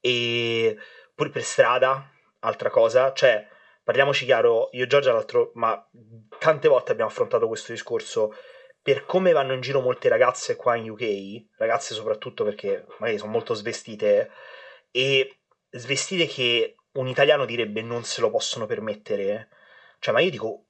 E 0.00 0.78
pure 1.14 1.28
per 1.28 1.42
strada, 1.42 2.10
altra 2.40 2.70
cosa, 2.70 3.12
cioè, 3.12 3.46
parliamoci 3.84 4.24
chiaro, 4.24 4.70
io 4.72 4.84
e 4.84 4.86
Giorgia 4.86 5.12
l'altro, 5.12 5.50
ma 5.56 5.86
tante 6.38 6.68
volte 6.68 6.92
abbiamo 6.92 7.10
affrontato 7.10 7.46
questo 7.46 7.72
discorso, 7.72 8.34
per 8.80 9.04
come 9.04 9.32
vanno 9.32 9.52
in 9.52 9.60
giro 9.60 9.82
molte 9.82 10.08
ragazze 10.08 10.56
qua 10.56 10.76
in 10.76 10.88
UK, 10.88 11.58
ragazze 11.58 11.92
soprattutto 11.92 12.42
perché 12.42 12.86
magari 13.00 13.18
sono 13.18 13.32
molto 13.32 13.52
svestite, 13.52 14.30
e 14.90 15.40
svestite 15.78 16.26
che 16.26 16.76
un 16.92 17.08
italiano 17.08 17.44
direbbe 17.44 17.82
non 17.82 18.04
se 18.04 18.20
lo 18.20 18.30
possono 18.30 18.66
permettere. 18.66 19.48
Cioè, 19.98 20.12
ma 20.12 20.20
io 20.20 20.30
dico, 20.30 20.64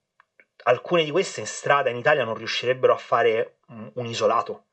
alcune 0.64 1.04
di 1.04 1.10
queste 1.10 1.40
in 1.40 1.46
strada 1.46 1.90
in 1.90 1.96
Italia 1.96 2.24
non 2.24 2.34
riuscirebbero 2.34 2.92
a 2.92 2.98
fare 2.98 3.58
un 3.66 4.06
isolato. 4.06 4.66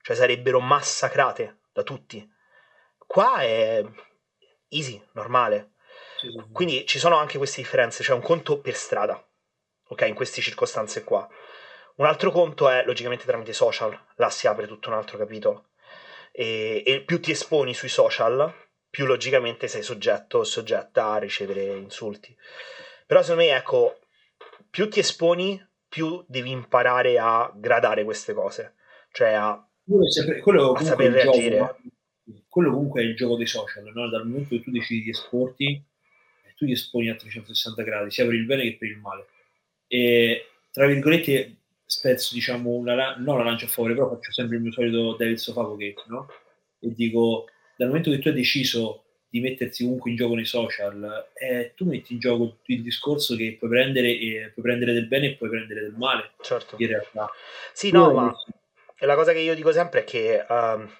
Cioè, 0.00 0.16
sarebbero 0.16 0.60
massacrate 0.60 1.60
da 1.72 1.82
tutti. 1.82 2.28
Qua 2.98 3.40
è 3.40 3.84
easy, 4.68 5.02
normale. 5.12 5.72
Quindi 6.52 6.84
ci 6.86 6.98
sono 6.98 7.16
anche 7.16 7.38
queste 7.38 7.62
differenze, 7.62 8.02
cioè 8.02 8.16
un 8.16 8.22
conto 8.22 8.60
per 8.60 8.74
strada, 8.74 9.24
ok, 9.88 10.00
in 10.02 10.14
queste 10.14 10.40
circostanze 10.40 11.04
qua. 11.04 11.28
Un 11.96 12.06
altro 12.06 12.30
conto 12.30 12.68
è 12.68 12.84
logicamente 12.84 13.24
tramite 13.24 13.52
social, 13.52 13.98
là 14.16 14.30
si 14.30 14.46
apre 14.46 14.66
tutto 14.66 14.88
un 14.88 14.96
altro 14.96 15.16
capitolo. 15.16 15.70
E, 16.32 16.82
e 16.84 17.02
più 17.02 17.20
ti 17.20 17.30
esponi 17.30 17.74
sui 17.74 17.88
social, 17.88 18.52
più 18.90 19.06
logicamente 19.06 19.68
sei 19.68 19.82
soggetto 19.82 20.38
o 20.38 20.44
soggetta 20.44 21.12
a 21.12 21.18
ricevere 21.18 21.76
insulti. 21.76 22.34
Però 23.06 23.22
secondo 23.22 23.42
me, 23.42 23.56
ecco, 23.56 23.98
più 24.70 24.88
ti 24.88 25.00
esponi, 25.00 25.60
più 25.88 26.24
devi 26.26 26.50
imparare 26.50 27.18
a 27.18 27.50
gradare 27.54 28.04
queste 28.04 28.34
cose, 28.34 28.74
cioè 29.12 29.32
a, 29.32 29.66
quello 30.42 30.72
a 30.72 30.82
saper 30.82 31.12
reagire. 31.12 31.56
Gioco, 31.56 31.76
quello 32.48 32.72
comunque 32.72 33.02
è 33.02 33.04
il 33.04 33.16
gioco 33.16 33.36
dei 33.36 33.46
social, 33.46 33.84
no? 33.92 34.08
dal 34.08 34.26
momento 34.26 34.50
che 34.50 34.62
tu 34.62 34.70
decidi 34.70 35.04
di 35.04 35.10
esporti, 35.10 35.82
tu 36.56 36.66
ti 36.66 36.72
esponi 36.72 37.08
a 37.08 37.14
360 37.14 37.82
gradi, 37.82 38.10
sia 38.10 38.24
per 38.24 38.34
il 38.34 38.44
bene 38.44 38.62
che 38.62 38.76
per 38.76 38.88
il 38.88 38.98
male. 38.98 39.26
E 39.86 40.46
tra 40.72 40.86
virgolette 40.86 41.56
spezzo 41.84 42.34
diciamo 42.34 42.70
una, 42.70 43.16
non 43.16 43.38
la 43.38 43.44
lancia 43.44 43.64
a 43.64 43.68
favore, 43.68 43.94
però 43.94 44.10
faccio 44.10 44.32
sempre 44.32 44.56
il 44.56 44.62
mio 44.62 44.72
solito 44.72 45.14
David 45.16 45.36
Sofavocate, 45.36 46.02
no? 46.08 46.28
E 46.80 46.92
dico 46.92 47.46
dal 47.78 47.86
momento 47.86 48.10
che 48.10 48.18
tu 48.18 48.26
hai 48.26 48.34
deciso 48.34 49.04
di 49.28 49.40
mettersi 49.40 49.84
comunque 49.84 50.10
in 50.10 50.16
gioco 50.16 50.34
nei 50.34 50.44
social, 50.44 51.28
eh, 51.34 51.74
tu 51.76 51.84
metti 51.84 52.12
in 52.14 52.18
gioco 52.18 52.56
il 52.64 52.82
discorso 52.82 53.36
che 53.36 53.54
puoi 53.56 53.70
prendere, 53.70 54.08
e, 54.08 54.50
puoi 54.52 54.64
prendere 54.64 54.92
del 54.92 55.06
bene 55.06 55.28
e 55.28 55.34
puoi 55.36 55.48
prendere 55.48 55.82
del 55.82 55.94
male. 55.96 56.32
Certo. 56.40 56.74
In 56.78 56.88
realtà. 56.88 57.30
Sì, 57.72 57.92
no, 57.92 58.12
ma 58.12 58.34
la 59.00 59.14
cosa 59.14 59.32
che 59.32 59.38
io 59.38 59.54
dico 59.54 59.70
sempre 59.70 60.00
è 60.00 60.04
che 60.04 60.44
um, 60.48 60.90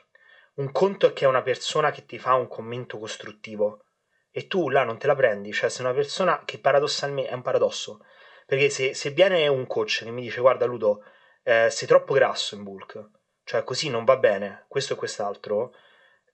un 0.54 0.70
conto 0.70 1.08
è 1.08 1.12
che 1.12 1.24
è 1.24 1.28
una 1.28 1.42
persona 1.42 1.90
che 1.90 2.06
ti 2.06 2.16
fa 2.16 2.34
un 2.34 2.46
commento 2.46 2.98
costruttivo 2.98 3.82
e 4.30 4.46
tu 4.46 4.68
là 4.68 4.84
non 4.84 4.98
te 4.98 5.08
la 5.08 5.16
prendi, 5.16 5.52
cioè 5.52 5.68
se 5.68 5.82
una 5.82 5.92
persona 5.92 6.42
che 6.44 6.60
paradossalmente 6.60 7.30
è 7.30 7.34
un 7.34 7.42
paradosso, 7.42 8.04
perché 8.46 8.70
se, 8.70 8.94
se 8.94 9.10
viene 9.10 9.48
un 9.48 9.66
coach 9.66 10.04
che 10.04 10.12
mi 10.12 10.22
dice 10.22 10.40
guarda 10.40 10.64
Ludo, 10.64 11.02
eh, 11.42 11.70
sei 11.70 11.88
troppo 11.88 12.14
grasso 12.14 12.54
in 12.54 12.62
bulk, 12.62 13.08
cioè 13.42 13.64
così 13.64 13.90
non 13.90 14.04
va 14.04 14.16
bene, 14.16 14.66
questo 14.68 14.92
e 14.92 14.96
quest'altro, 14.96 15.74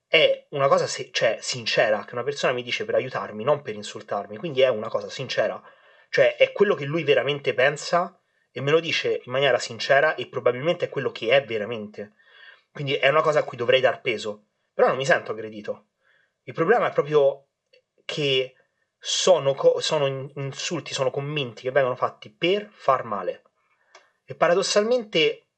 è 0.06 0.46
una 0.50 0.68
cosa 0.68 0.86
se- 0.86 1.10
cioè, 1.12 1.38
sincera, 1.40 2.04
che 2.04 2.14
una 2.14 2.22
persona 2.22 2.52
mi 2.52 2.62
dice 2.62 2.84
per 2.84 2.94
aiutarmi, 2.94 3.44
non 3.44 3.62
per 3.62 3.74
insultarmi, 3.74 4.36
quindi 4.36 4.60
è 4.60 4.68
una 4.68 4.88
cosa 4.88 5.08
sincera, 5.08 5.60
cioè 6.10 6.36
è 6.36 6.52
quello 6.52 6.74
che 6.74 6.84
lui 6.84 7.02
veramente 7.04 7.54
pensa 7.54 8.18
e 8.52 8.60
me 8.60 8.70
lo 8.70 8.80
dice 8.80 9.20
in 9.24 9.32
maniera 9.32 9.58
sincera 9.58 10.14
e 10.14 10.28
probabilmente 10.28 10.84
è 10.84 10.88
quello 10.88 11.10
che 11.10 11.30
è 11.30 11.44
veramente. 11.44 12.14
Quindi 12.70 12.94
è 12.94 13.08
una 13.08 13.22
cosa 13.22 13.40
a 13.40 13.42
cui 13.44 13.56
dovrei 13.56 13.80
dar 13.80 14.00
peso, 14.00 14.46
però 14.72 14.88
non 14.88 14.96
mi 14.96 15.04
sento 15.04 15.32
aggredito. 15.32 15.88
Il 16.44 16.54
problema 16.54 16.88
è 16.88 16.92
proprio 16.92 17.48
che 18.04 18.54
sono, 18.98 19.54
co- 19.54 19.80
sono 19.80 20.06
insulti, 20.36 20.94
sono 20.94 21.10
commenti 21.10 21.62
che 21.62 21.70
vengono 21.70 21.96
fatti 21.96 22.30
per 22.30 22.68
far 22.70 23.04
male. 23.04 23.42
E 24.24 24.34
paradossalmente, 24.34 25.48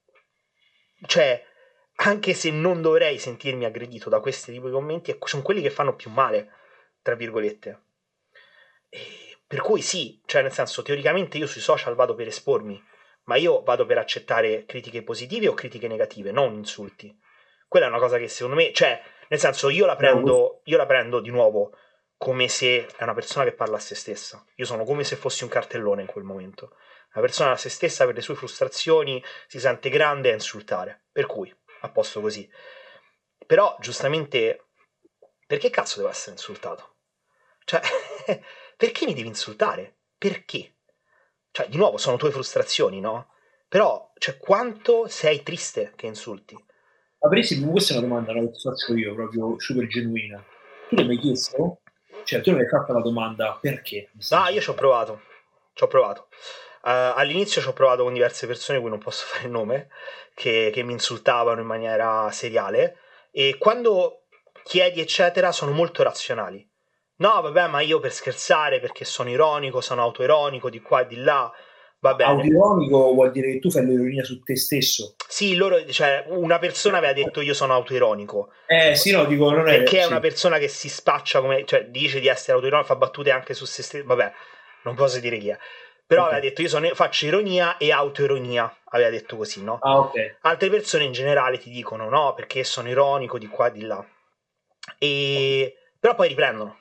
cioè, 1.06 1.45
anche 1.96 2.34
se 2.34 2.50
non 2.50 2.82
dovrei 2.82 3.18
sentirmi 3.18 3.64
aggredito 3.64 4.08
da 4.08 4.20
questi 4.20 4.52
tipi 4.52 4.66
di 4.66 4.72
commenti, 4.72 5.16
sono 5.24 5.42
quelli 5.42 5.62
che 5.62 5.70
fanno 5.70 5.94
più 5.94 6.10
male, 6.10 6.50
tra 7.02 7.14
virgolette. 7.14 7.82
E 8.88 9.38
per 9.46 9.60
cui 9.60 9.80
sì, 9.80 10.20
cioè 10.26 10.42
nel 10.42 10.52
senso, 10.52 10.82
teoricamente 10.82 11.38
io 11.38 11.46
sui 11.46 11.60
social 11.60 11.94
vado 11.94 12.14
per 12.14 12.26
espormi, 12.26 12.82
ma 13.24 13.36
io 13.36 13.62
vado 13.62 13.86
per 13.86 13.98
accettare 13.98 14.64
critiche 14.66 15.02
positive 15.02 15.48
o 15.48 15.54
critiche 15.54 15.88
negative, 15.88 16.32
non 16.32 16.54
insulti. 16.54 17.16
Quella 17.68 17.86
è 17.86 17.88
una 17.88 17.98
cosa 17.98 18.18
che 18.18 18.28
secondo 18.28 18.56
me, 18.56 18.72
cioè, 18.72 19.00
nel 19.28 19.38
senso, 19.38 19.68
io 19.68 19.86
la 19.86 19.96
prendo, 19.96 20.60
io 20.64 20.76
la 20.76 20.86
prendo 20.86 21.20
di 21.20 21.30
nuovo 21.30 21.72
come 22.16 22.48
se 22.48 22.86
è 22.96 23.02
una 23.02 23.14
persona 23.14 23.44
che 23.44 23.52
parla 23.52 23.76
a 23.76 23.80
se 23.80 23.94
stessa. 23.94 24.44
Io 24.56 24.64
sono 24.64 24.84
come 24.84 25.04
se 25.04 25.16
fossi 25.16 25.44
un 25.44 25.50
cartellone 25.50 26.02
in 26.02 26.06
quel 26.06 26.24
momento. 26.24 26.76
Una 27.14 27.24
persona 27.24 27.52
a 27.52 27.56
se 27.56 27.68
stessa 27.68 28.04
per 28.04 28.14
le 28.14 28.20
sue 28.20 28.34
frustrazioni 28.34 29.22
si 29.46 29.58
sente 29.58 29.88
grande 29.88 30.30
a 30.30 30.34
insultare. 30.34 31.04
Per 31.12 31.26
cui, 31.26 31.54
a 31.86 31.90
posto 31.90 32.20
così. 32.20 32.48
Però, 33.46 33.76
giustamente, 33.80 34.66
perché 35.46 35.70
cazzo 35.70 35.98
devo 35.98 36.10
essere 36.10 36.32
insultato? 36.32 36.94
Cioè, 37.64 37.80
perché 38.76 39.06
mi 39.06 39.14
devi 39.14 39.28
insultare? 39.28 39.96
Perché? 40.18 40.74
Cioè, 41.50 41.68
di 41.68 41.76
nuovo, 41.76 41.96
sono 41.96 42.16
tue 42.16 42.30
frustrazioni, 42.30 43.00
no? 43.00 43.32
Però, 43.68 44.12
cioè, 44.18 44.36
quanto 44.36 45.08
sei 45.08 45.42
triste 45.42 45.92
che 45.96 46.06
insulti? 46.06 46.56
Avresti, 47.20 47.60
questa 47.60 47.94
è 47.94 47.98
una 47.98 48.06
domanda 48.06 48.32
che 48.32 48.50
ti 48.50 48.60
faccio 48.60 48.94
io, 48.94 49.14
proprio 49.14 49.58
super 49.58 49.86
genuina. 49.86 50.44
Tu 50.88 50.96
l'hai 50.96 51.06
mai 51.06 51.18
chiesto? 51.18 51.80
Cioè, 52.24 52.40
tu 52.40 52.50
non 52.50 52.60
hai 52.60 52.68
fatto 52.68 52.92
la 52.92 53.00
domanda 53.00 53.58
perché? 53.60 54.10
No, 54.30 54.48
io 54.48 54.60
ci 54.60 54.70
ho 54.70 54.74
provato. 54.74 55.22
Ci 55.72 55.84
ho 55.84 55.86
provato. 55.86 56.28
Uh, 56.86 57.18
all'inizio 57.18 57.60
ci 57.60 57.66
ho 57.66 57.72
provato 57.72 58.04
con 58.04 58.12
diverse 58.12 58.46
persone, 58.46 58.78
cui 58.78 58.90
non 58.90 59.00
posso 59.00 59.24
fare 59.26 59.46
il 59.46 59.50
nome, 59.50 59.88
che, 60.34 60.70
che 60.72 60.84
mi 60.84 60.92
insultavano 60.92 61.60
in 61.60 61.66
maniera 61.66 62.30
seriale. 62.30 62.98
E 63.32 63.56
quando 63.58 64.26
chiedi, 64.62 65.00
eccetera, 65.00 65.50
sono 65.50 65.72
molto 65.72 66.04
razionali. 66.04 66.64
No, 67.16 67.40
vabbè, 67.40 67.66
ma 67.66 67.80
io 67.80 67.98
per 67.98 68.12
scherzare, 68.12 68.78
perché 68.78 69.04
sono 69.04 69.30
ironico, 69.30 69.80
sono 69.80 70.02
autoironico 70.02 70.70
di 70.70 70.80
qua 70.80 71.00
e 71.00 71.06
di 71.08 71.16
là. 71.16 71.50
Va 71.98 72.14
bene. 72.14 72.30
Autoironico 72.30 73.14
vuol 73.14 73.32
dire 73.32 73.52
che 73.52 73.58
tu 73.58 73.68
fai 73.68 73.84
l'ironia 73.84 74.22
su 74.22 74.40
te 74.44 74.54
stesso. 74.56 75.16
Sì, 75.26 75.56
loro, 75.56 75.84
cioè, 75.90 76.24
una 76.28 76.60
persona 76.60 76.98
aveva 76.98 77.14
detto 77.14 77.40
io 77.40 77.54
sono 77.54 77.72
autoironico. 77.72 78.50
Eh, 78.66 78.94
sì, 78.94 79.10
no, 79.10 79.24
dico, 79.24 79.50
non 79.50 79.66
è... 79.66 79.78
Perché 79.78 79.98
è 79.98 80.02
sì. 80.02 80.10
una 80.10 80.20
persona 80.20 80.58
che 80.58 80.68
si 80.68 80.88
spaccia 80.88 81.40
come... 81.40 81.64
Cioè, 81.64 81.86
dice 81.86 82.20
di 82.20 82.28
essere 82.28 82.52
autoironico, 82.52 82.86
fa 82.86 82.96
battute 82.96 83.32
anche 83.32 83.54
su 83.54 83.64
se 83.64 83.82
stesso. 83.82 84.04
Vabbè, 84.06 84.32
non 84.84 84.94
posso 84.94 85.18
dire 85.18 85.38
chi 85.38 85.48
è. 85.48 85.58
Però 86.06 86.22
okay. 86.22 86.34
aveva 86.34 86.48
detto 86.48 86.62
io 86.62 86.68
sono, 86.68 86.88
faccio 86.94 87.26
ironia 87.26 87.78
e 87.78 87.90
autoironia, 87.90 88.78
aveva 88.84 89.10
detto 89.10 89.36
così, 89.36 89.64
no? 89.64 89.78
Ah, 89.80 89.98
ok. 89.98 90.36
Altre 90.42 90.70
persone 90.70 91.02
in 91.02 91.12
generale 91.12 91.58
ti 91.58 91.68
dicono 91.68 92.08
no, 92.08 92.32
perché 92.34 92.62
sono 92.62 92.88
ironico 92.88 93.38
di 93.38 93.48
qua 93.48 93.66
e 93.66 93.72
di 93.72 93.80
là. 93.82 94.06
E... 94.98 95.76
Però 95.98 96.14
poi 96.14 96.28
riprendono. 96.28 96.78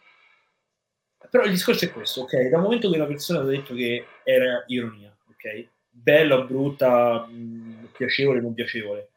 Però 1.27 1.43
il 1.43 1.49
discorso 1.49 1.85
è 1.85 1.91
questo, 1.91 2.21
ok? 2.21 2.49
Dal 2.49 2.61
momento 2.61 2.87
che 2.89 2.97
una 2.97 3.07
persona 3.07 3.39
ha 3.39 3.43
detto 3.43 3.73
che 3.73 4.05
era 4.23 4.63
ironia, 4.67 5.15
ok? 5.27 5.69
Bella, 5.89 6.41
brutta, 6.41 7.25
mh, 7.25 7.89
piacevole, 7.97 8.41
non 8.41 8.53
piacevole. 8.53 9.09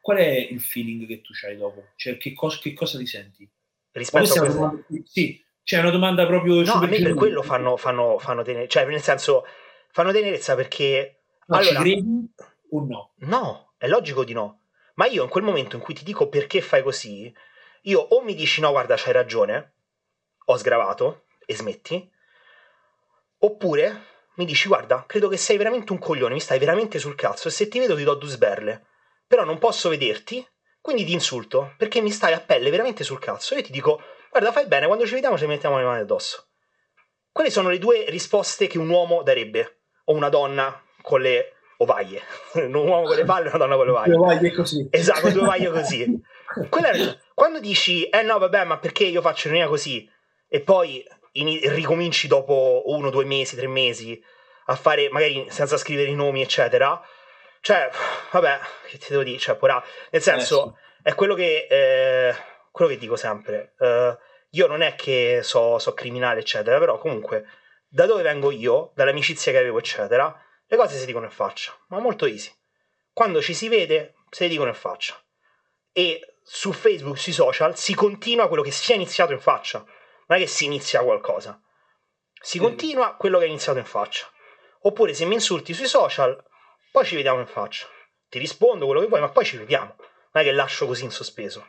Qual 0.00 0.16
è 0.16 0.28
il 0.28 0.60
feeling 0.60 1.08
che 1.08 1.22
tu 1.22 1.32
hai 1.44 1.56
dopo? 1.56 1.88
Cioè, 1.96 2.16
che, 2.18 2.32
cos- 2.34 2.60
che 2.60 2.72
cosa 2.72 2.98
ti 2.98 3.06
senti? 3.06 3.50
Rispetto 3.90 4.32
a 4.32 4.38
questo... 4.38 4.54
Domanda... 4.54 4.84
Sì, 5.04 5.44
c'è 5.62 5.78
una 5.78 5.90
domanda 5.90 6.26
proprio... 6.26 6.62
No, 6.62 6.74
a 6.74 6.86
me 6.86 7.00
per 7.00 7.14
quello 7.14 7.42
fanno, 7.42 7.76
fanno, 7.76 8.18
fanno 8.18 8.42
tenere... 8.42 8.68
Cioè, 8.68 8.84
nel 8.86 9.02
senso, 9.02 9.44
fanno 9.90 10.12
tenerezza 10.12 10.54
perché... 10.54 11.22
Ma 11.46 11.58
allora, 11.58 11.76
ci 11.76 11.82
credi 11.82 12.34
o 12.70 12.84
no? 12.84 13.12
No, 13.18 13.74
è 13.76 13.88
logico 13.88 14.24
di 14.24 14.32
no. 14.32 14.60
Ma 14.94 15.06
io 15.06 15.22
in 15.22 15.28
quel 15.28 15.44
momento 15.44 15.76
in 15.76 15.82
cui 15.82 15.94
ti 15.94 16.04
dico 16.04 16.28
perché 16.28 16.60
fai 16.60 16.82
così, 16.82 17.32
io 17.82 18.00
o 18.00 18.20
mi 18.22 18.34
dici 18.34 18.60
no, 18.60 18.70
guarda, 18.70 18.96
c'hai 18.96 19.12
ragione, 19.12 19.74
ho 20.44 20.56
sgravato 20.56 21.24
e 21.46 21.54
smetti, 21.54 22.10
oppure 23.38 24.04
mi 24.34 24.44
dici 24.44 24.68
guarda, 24.68 25.04
credo 25.06 25.28
che 25.28 25.36
sei 25.36 25.56
veramente 25.56 25.92
un 25.92 25.98
coglione, 25.98 26.34
mi 26.34 26.40
stai 26.40 26.58
veramente 26.58 26.98
sul 26.98 27.14
cazzo 27.14 27.48
e 27.48 27.50
se 27.50 27.68
ti 27.68 27.78
vedo 27.78 27.96
ti 27.96 28.04
do 28.04 28.14
due 28.14 28.28
sberle, 28.28 28.86
però 29.26 29.44
non 29.44 29.58
posso 29.58 29.88
vederti, 29.88 30.46
quindi 30.80 31.04
ti 31.04 31.12
insulto 31.12 31.74
perché 31.76 32.00
mi 32.00 32.10
stai 32.10 32.32
a 32.32 32.40
pelle 32.40 32.70
veramente 32.70 33.04
sul 33.04 33.18
cazzo. 33.18 33.54
Io 33.54 33.62
ti 33.62 33.72
dico 33.72 34.02
guarda, 34.30 34.52
fai 34.52 34.66
bene, 34.66 34.86
quando 34.86 35.06
ci 35.06 35.14
vediamo 35.14 35.36
ci 35.36 35.46
mettiamo 35.46 35.78
le 35.78 35.84
mani 35.84 36.00
addosso. 36.00 36.46
Quelle 37.32 37.50
sono 37.50 37.68
le 37.68 37.78
due 37.78 38.06
risposte 38.08 38.66
che 38.66 38.78
un 38.78 38.88
uomo 38.88 39.22
darebbe, 39.22 39.82
o 40.04 40.14
una 40.14 40.28
donna 40.28 40.82
con 41.02 41.20
le 41.20 41.54
ovaie. 41.78 42.22
un 42.54 42.74
uomo 42.74 43.02
con 43.02 43.16
le 43.16 43.24
palle 43.24 43.46
e 43.46 43.48
una 43.48 43.58
donna 43.58 43.76
con 43.76 43.84
le 43.84 43.90
ovaie. 43.90 44.12
Due 44.12 44.20
ovaie 44.20 44.52
così. 44.52 44.88
Esatto, 44.90 45.30
due 45.30 45.42
ovaie 45.42 45.70
così. 45.70 46.20
Quella, 46.68 46.90
quando 47.34 47.60
dici, 47.60 48.04
eh 48.08 48.22
no, 48.22 48.38
vabbè, 48.38 48.64
ma 48.64 48.78
perché 48.78 49.04
io 49.04 49.20
faccio 49.20 49.48
ironia 49.48 49.68
così? 49.68 50.08
E 50.48 50.60
poi 50.60 51.04
in, 51.32 51.58
ricominci 51.74 52.26
dopo 52.26 52.82
uno, 52.86 53.10
due 53.10 53.24
mesi, 53.24 53.56
tre 53.56 53.68
mesi 53.68 54.20
a 54.66 54.74
fare, 54.74 55.08
magari 55.10 55.46
senza 55.48 55.76
scrivere 55.76 56.10
i 56.10 56.14
nomi, 56.14 56.42
eccetera. 56.42 57.00
Cioè, 57.60 57.90
vabbè, 58.32 58.58
che 58.88 58.98
ti 58.98 59.06
devo 59.10 59.22
dire? 59.22 59.38
Cioè, 59.38 59.56
porà. 59.56 59.82
Nel 60.10 60.22
senso, 60.22 60.76
eh 60.76 61.02
sì. 61.02 61.08
è 61.10 61.14
quello 61.14 61.34
che... 61.34 61.66
Eh, 61.70 62.34
quello 62.70 62.90
che 62.90 62.98
dico 62.98 63.16
sempre, 63.16 63.74
uh, 63.78 64.16
io 64.50 64.66
non 64.66 64.82
è 64.82 64.94
che 64.94 65.40
so, 65.42 65.78
so 65.78 65.94
criminale, 65.94 66.40
eccetera, 66.40 66.78
però 66.78 66.98
comunque 66.98 67.46
da 67.88 68.06
dove 68.06 68.22
vengo 68.22 68.50
io, 68.50 68.92
dall'amicizia 68.94 69.52
che 69.52 69.58
avevo, 69.58 69.78
eccetera, 69.78 70.34
le 70.66 70.76
cose 70.76 70.96
si 70.96 71.06
dicono 71.06 71.24
in 71.24 71.32
faccia, 71.32 71.76
ma 71.88 71.98
molto 71.98 72.26
easy. 72.26 72.52
Quando 73.12 73.42
ci 73.42 73.54
si 73.54 73.68
vede, 73.68 74.14
se 74.30 74.44
le 74.44 74.50
dicono 74.50 74.68
in 74.68 74.74
faccia. 74.74 75.20
E 75.92 76.36
su 76.42 76.72
Facebook, 76.72 77.18
sui 77.18 77.32
social, 77.32 77.76
si 77.76 77.94
continua 77.94 78.46
quello 78.46 78.62
che 78.62 78.70
si 78.70 78.92
è 78.92 78.94
iniziato 78.94 79.32
in 79.32 79.40
faccia. 79.40 79.78
Non 79.78 80.38
è 80.38 80.40
che 80.40 80.46
si 80.46 80.64
inizia 80.64 81.02
qualcosa. 81.02 81.60
Si 82.40 82.52
sì. 82.52 82.58
continua 82.58 83.16
quello 83.16 83.38
che 83.38 83.44
è 83.44 83.48
iniziato 83.48 83.78
in 83.78 83.84
faccia. 83.84 84.30
Oppure 84.82 85.12
se 85.12 85.24
mi 85.24 85.34
insulti 85.34 85.74
sui 85.74 85.86
social, 85.86 86.42
poi 86.92 87.04
ci 87.04 87.16
vediamo 87.16 87.40
in 87.40 87.46
faccia. 87.46 87.86
Ti 88.28 88.38
rispondo 88.38 88.86
quello 88.86 89.00
che 89.00 89.08
vuoi, 89.08 89.20
ma 89.20 89.28
poi 89.28 89.44
ci 89.44 89.56
vediamo. 89.56 89.96
Non 89.98 90.42
è 90.42 90.46
che 90.46 90.52
lascio 90.52 90.86
così 90.86 91.02
in 91.02 91.10
sospeso 91.10 91.66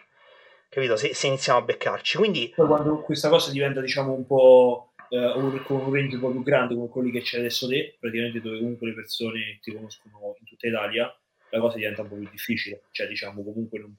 capito? 0.71 0.95
Se, 0.95 1.13
se, 1.13 1.27
iniziamo 1.27 1.59
a 1.59 1.63
beccarci. 1.63 2.17
Quindi... 2.17 2.53
Poi 2.55 2.67
quando 2.67 3.01
questa 3.01 3.27
cosa 3.27 3.51
diventa, 3.51 3.81
diciamo, 3.81 4.13
un 4.13 4.25
po' 4.25 4.93
eh, 5.09 5.17
un, 5.17 5.61
un 5.67 5.93
range 5.93 6.15
un 6.15 6.21
po' 6.21 6.31
più 6.31 6.43
grande 6.43 6.75
come 6.75 6.87
quelli 6.87 7.11
che 7.11 7.21
c'è 7.21 7.39
adesso 7.39 7.67
te, 7.67 7.97
praticamente 7.99 8.39
dove 8.39 8.59
comunque 8.59 8.87
le 8.87 8.93
persone 8.93 9.59
ti 9.61 9.73
conoscono 9.73 10.35
in 10.39 10.45
tutta 10.45 10.67
Italia, 10.67 11.13
la 11.49 11.59
cosa 11.59 11.75
diventa 11.75 12.03
un 12.03 12.07
po' 12.07 12.15
più 12.15 12.29
difficile. 12.31 12.83
Cioè, 12.91 13.07
diciamo, 13.07 13.43
comunque 13.43 13.79
non, 13.79 13.93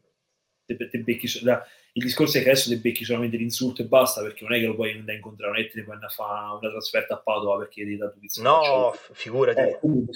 te, 0.64 0.89
te 0.89 0.99
becchi, 1.01 1.29
da, 1.43 1.62
il 1.93 2.05
discorso 2.05 2.39
è 2.39 2.43
che 2.43 2.49
adesso 2.49 2.70
ti 2.70 2.77
becchi 2.77 3.05
solamente 3.05 3.37
l'insulto 3.37 3.83
e 3.83 3.85
basta, 3.85 4.23
perché 4.23 4.45
non 4.45 4.55
è 4.55 4.59
che 4.59 4.66
lo 4.66 4.75
puoi 4.75 4.93
andare 4.93 5.12
a 5.12 5.16
incontrare, 5.16 5.53
non 5.53 5.61
è 5.61 5.64
che 5.66 5.73
ti 5.73 5.83
puoi 5.83 5.95
andare 5.95 6.12
a 6.12 6.14
fare 6.14 6.59
una 6.59 6.70
trasferta 6.70 7.14
a 7.14 7.18
Padova 7.18 7.59
perché 7.59 7.85
ti 7.85 7.97
dato 7.99 8.16
pizza. 8.18 8.41
No, 8.41 8.97
figurati. 9.12 9.61
Eh, 9.61 9.79
quindi 9.79 10.07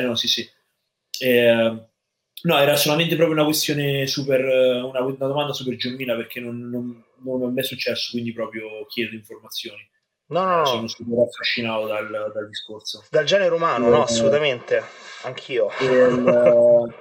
no, 0.00 0.14
sì, 0.14 0.28
sì. 0.28 0.48
Eh, 1.20 1.88
No, 2.42 2.58
era 2.58 2.76
solamente 2.76 3.16
proprio 3.16 3.36
una 3.36 3.44
questione 3.44 4.06
super, 4.06 4.44
una, 4.84 5.00
una 5.00 5.26
domanda 5.26 5.52
super 5.52 5.74
genuina 5.76 6.14
perché 6.14 6.40
non, 6.40 6.68
non, 6.68 7.04
non, 7.24 7.50
è 7.50 7.52
mai 7.52 7.64
successo, 7.64 8.10
quindi 8.12 8.32
proprio 8.32 8.86
chiedo 8.86 9.14
informazioni. 9.14 9.88
No, 10.26 10.44
no, 10.44 10.56
no. 10.58 10.66
Sono 10.66 10.88
super 10.88 11.18
affascinato 11.18 11.86
dal, 11.86 12.30
dal 12.32 12.48
discorso. 12.48 13.04
Dal 13.10 13.24
genere 13.24 13.54
umano, 13.54 13.86
eh, 13.88 13.90
no, 13.90 14.02
assolutamente. 14.02 14.82
Anch'io. 15.22 15.70
Il, 15.80 16.94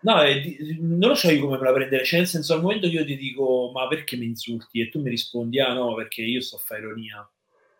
no, 0.00 0.22
eh, 0.22 0.76
non 0.80 1.10
lo 1.10 1.14
so 1.14 1.30
io 1.30 1.40
come 1.40 1.58
me 1.58 1.64
la 1.64 1.72
prendere. 1.72 2.04
Cioè, 2.04 2.18
nel 2.18 2.28
senso, 2.28 2.54
al 2.54 2.60
momento 2.60 2.88
che 2.88 2.94
io 2.94 3.04
ti 3.04 3.16
dico, 3.16 3.70
ma 3.72 3.86
perché 3.88 4.16
mi 4.16 4.26
insulti? 4.26 4.80
E 4.80 4.88
tu 4.90 5.00
mi 5.00 5.10
rispondi, 5.10 5.60
ah 5.60 5.72
no, 5.72 5.94
perché 5.94 6.22
io 6.22 6.40
sto 6.40 6.56
a 6.56 6.60
fare 6.62 6.80
ironia. 6.80 7.30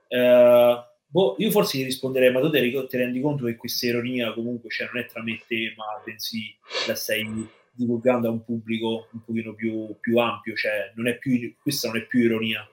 Eh, 0.09 0.85
Boh, 1.13 1.35
io 1.37 1.51
forse 1.51 1.77
gli 1.77 1.85
risponderei, 1.85 2.33
ma 2.33 2.41
tu 2.41 2.49
ti, 2.49 2.87
ti 2.89 2.97
rendi 2.97 3.21
conto 3.21 3.45
che 3.45 3.55
questa 3.57 3.85
ironia 3.85 4.33
comunque 4.33 4.71
cioè, 4.71 4.89
non 4.91 5.03
è 5.03 5.07
tra 5.07 5.23
me 5.23 5.33
e 5.33 5.43
te, 5.47 5.75
ma 5.77 5.85
bensì 6.03 6.57
la 6.87 6.95
stai 6.95 7.49
divulgando 7.71 8.29
a 8.29 8.31
un 8.31 8.43
pubblico 8.43 9.09
un 9.13 9.23
pochino 9.23 9.55
più, 9.55 9.95
più 10.01 10.17
ampio, 10.17 10.55
cioè 10.55 10.91
non 10.95 11.09
è 11.09 11.19
più, 11.19 11.55
questa 11.61 11.89
non 11.89 11.99
è 11.99 12.07
più 12.07 12.21
ironia, 12.21 12.67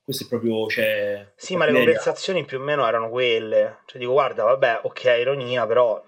questo 0.00 0.22
è 0.22 0.28
proprio... 0.28 0.68
Cioè, 0.68 1.32
sì, 1.34 1.56
ma 1.56 1.64
le 1.64 1.72
conversazioni 1.72 2.44
più 2.44 2.60
o 2.60 2.62
meno 2.62 2.86
erano 2.86 3.10
quelle, 3.10 3.78
cioè 3.86 3.98
dico 3.98 4.12
guarda, 4.12 4.44
vabbè, 4.44 4.82
ok, 4.84 5.04
ironia, 5.18 5.66
però 5.66 6.00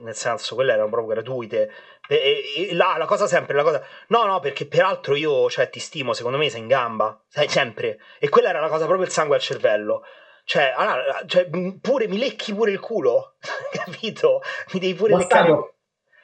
nel 0.00 0.14
senso 0.14 0.54
quelle 0.54 0.74
erano 0.74 0.90
proprio 0.90 1.14
gratuite. 1.14 1.70
E, 2.08 2.42
e, 2.58 2.74
la, 2.74 2.96
la, 2.98 3.06
cosa 3.06 3.26
sempre, 3.26 3.56
la 3.56 3.62
cosa... 3.62 3.82
No, 4.08 4.26
no, 4.26 4.38
perché 4.40 4.66
peraltro 4.66 5.16
io 5.16 5.48
cioè, 5.48 5.70
ti 5.70 5.80
stimo, 5.80 6.12
secondo 6.12 6.36
me 6.36 6.50
sei 6.50 6.60
in 6.60 6.66
gamba, 6.66 7.18
sai, 7.26 7.48
sempre. 7.48 8.00
E 8.18 8.28
quella 8.28 8.50
era 8.50 8.60
la 8.60 8.68
cosa 8.68 8.84
proprio 8.84 9.06
il 9.06 9.12
sangue 9.12 9.36
al 9.36 9.40
cervello. 9.40 10.02
Cioè, 10.46 10.72
allora, 10.76 11.24
cioè, 11.26 11.50
pure 11.80 12.06
mi 12.06 12.18
lecchi 12.18 12.54
pure 12.54 12.70
il 12.70 12.78
culo, 12.78 13.34
capito? 13.74 14.40
Mi 14.72 14.78
devi 14.78 14.94
pure 14.94 15.16
leccare. 15.16 15.74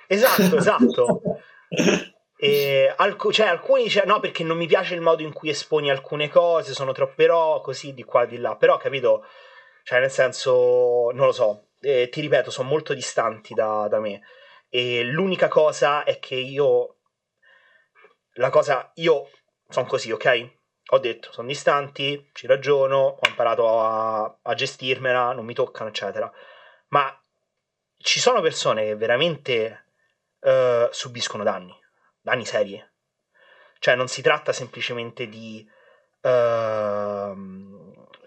Esatto, 0.07 0.57
esatto. 0.57 1.23
E 2.43 2.93
alc- 2.97 3.31
cioè, 3.31 3.47
alcuni 3.47 3.85
dicono 3.85 4.15
no 4.15 4.19
perché 4.19 4.43
non 4.43 4.57
mi 4.57 4.67
piace 4.67 4.95
il 4.95 5.01
modo 5.01 5.23
in 5.23 5.33
cui 5.33 5.49
esponi 5.49 5.93
alcune 5.93 6.29
cose, 6.29 6.73
sono 6.73 6.91
troppe 6.91 7.27
ro, 7.27 7.61
così 7.61 7.95
di 7.95 8.03
qua 8.03 8.25
di 8.25 8.37
là. 8.37 8.57
Però, 8.57 8.77
capito? 8.79 9.25
Cioè, 9.85 10.01
nel 10.01 10.11
senso, 10.11 11.11
non 11.13 11.27
lo 11.27 11.31
so, 11.31 11.69
eh, 11.79 12.09
ti 12.09 12.21
ripeto, 12.21 12.51
sono 12.51 12.69
molto 12.69 12.95
distanti 12.95 13.55
da, 13.55 13.87
da 13.89 14.01
me. 14.01 14.23
E 14.69 15.05
l'unica 15.05 15.47
cosa 15.47 16.03
è 16.03 16.19
che 16.19 16.35
io. 16.35 16.97
La 18.33 18.51
cosa. 18.51 18.91
Io 18.97 19.29
sono 19.69 19.87
così, 19.87 20.11
ok? 20.11 20.62
Ho 20.95 20.99
detto, 20.99 21.33
sono 21.33 21.49
distanti, 21.49 22.29
ci 22.35 22.47
ragiono, 22.47 22.99
ho 23.19 23.27
imparato 23.27 23.81
a, 23.81 24.39
a 24.43 24.55
gestirmela, 24.55 25.33
non 25.33 25.47
mi 25.47 25.55
toccano, 25.55 25.89
eccetera. 25.89 26.31
Ma 26.89 27.19
ci 27.97 28.21
sono 28.21 28.43
persone 28.43 28.85
che 28.85 28.95
veramente 28.95 29.87
uh, 30.41 30.89
subiscono 30.91 31.45
danni, 31.45 31.75
danni 32.21 32.45
seri. 32.45 32.83
Cioè, 33.79 33.95
non 33.95 34.07
si 34.07 34.21
tratta 34.21 34.53
semplicemente 34.53 35.29
di. 35.29 35.67
Uh, 36.21 36.31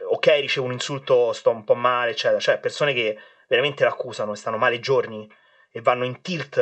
ok, 0.09 0.28
ricevo 0.39 0.66
un 0.66 0.72
insulto, 0.72 1.34
sto 1.34 1.51
un 1.51 1.63
po' 1.63 1.76
male, 1.76 2.11
eccetera. 2.11 2.39
Cioè, 2.39 2.57
persone 2.57 2.95
che 2.95 3.16
veramente 3.47 3.84
l'accusano 3.84 4.32
e 4.32 4.38
stanno 4.38 4.57
male 4.57 4.80
giorni 4.80 5.32
e 5.70 5.82
vanno 5.82 6.03
in 6.03 6.20
tilt 6.22 6.57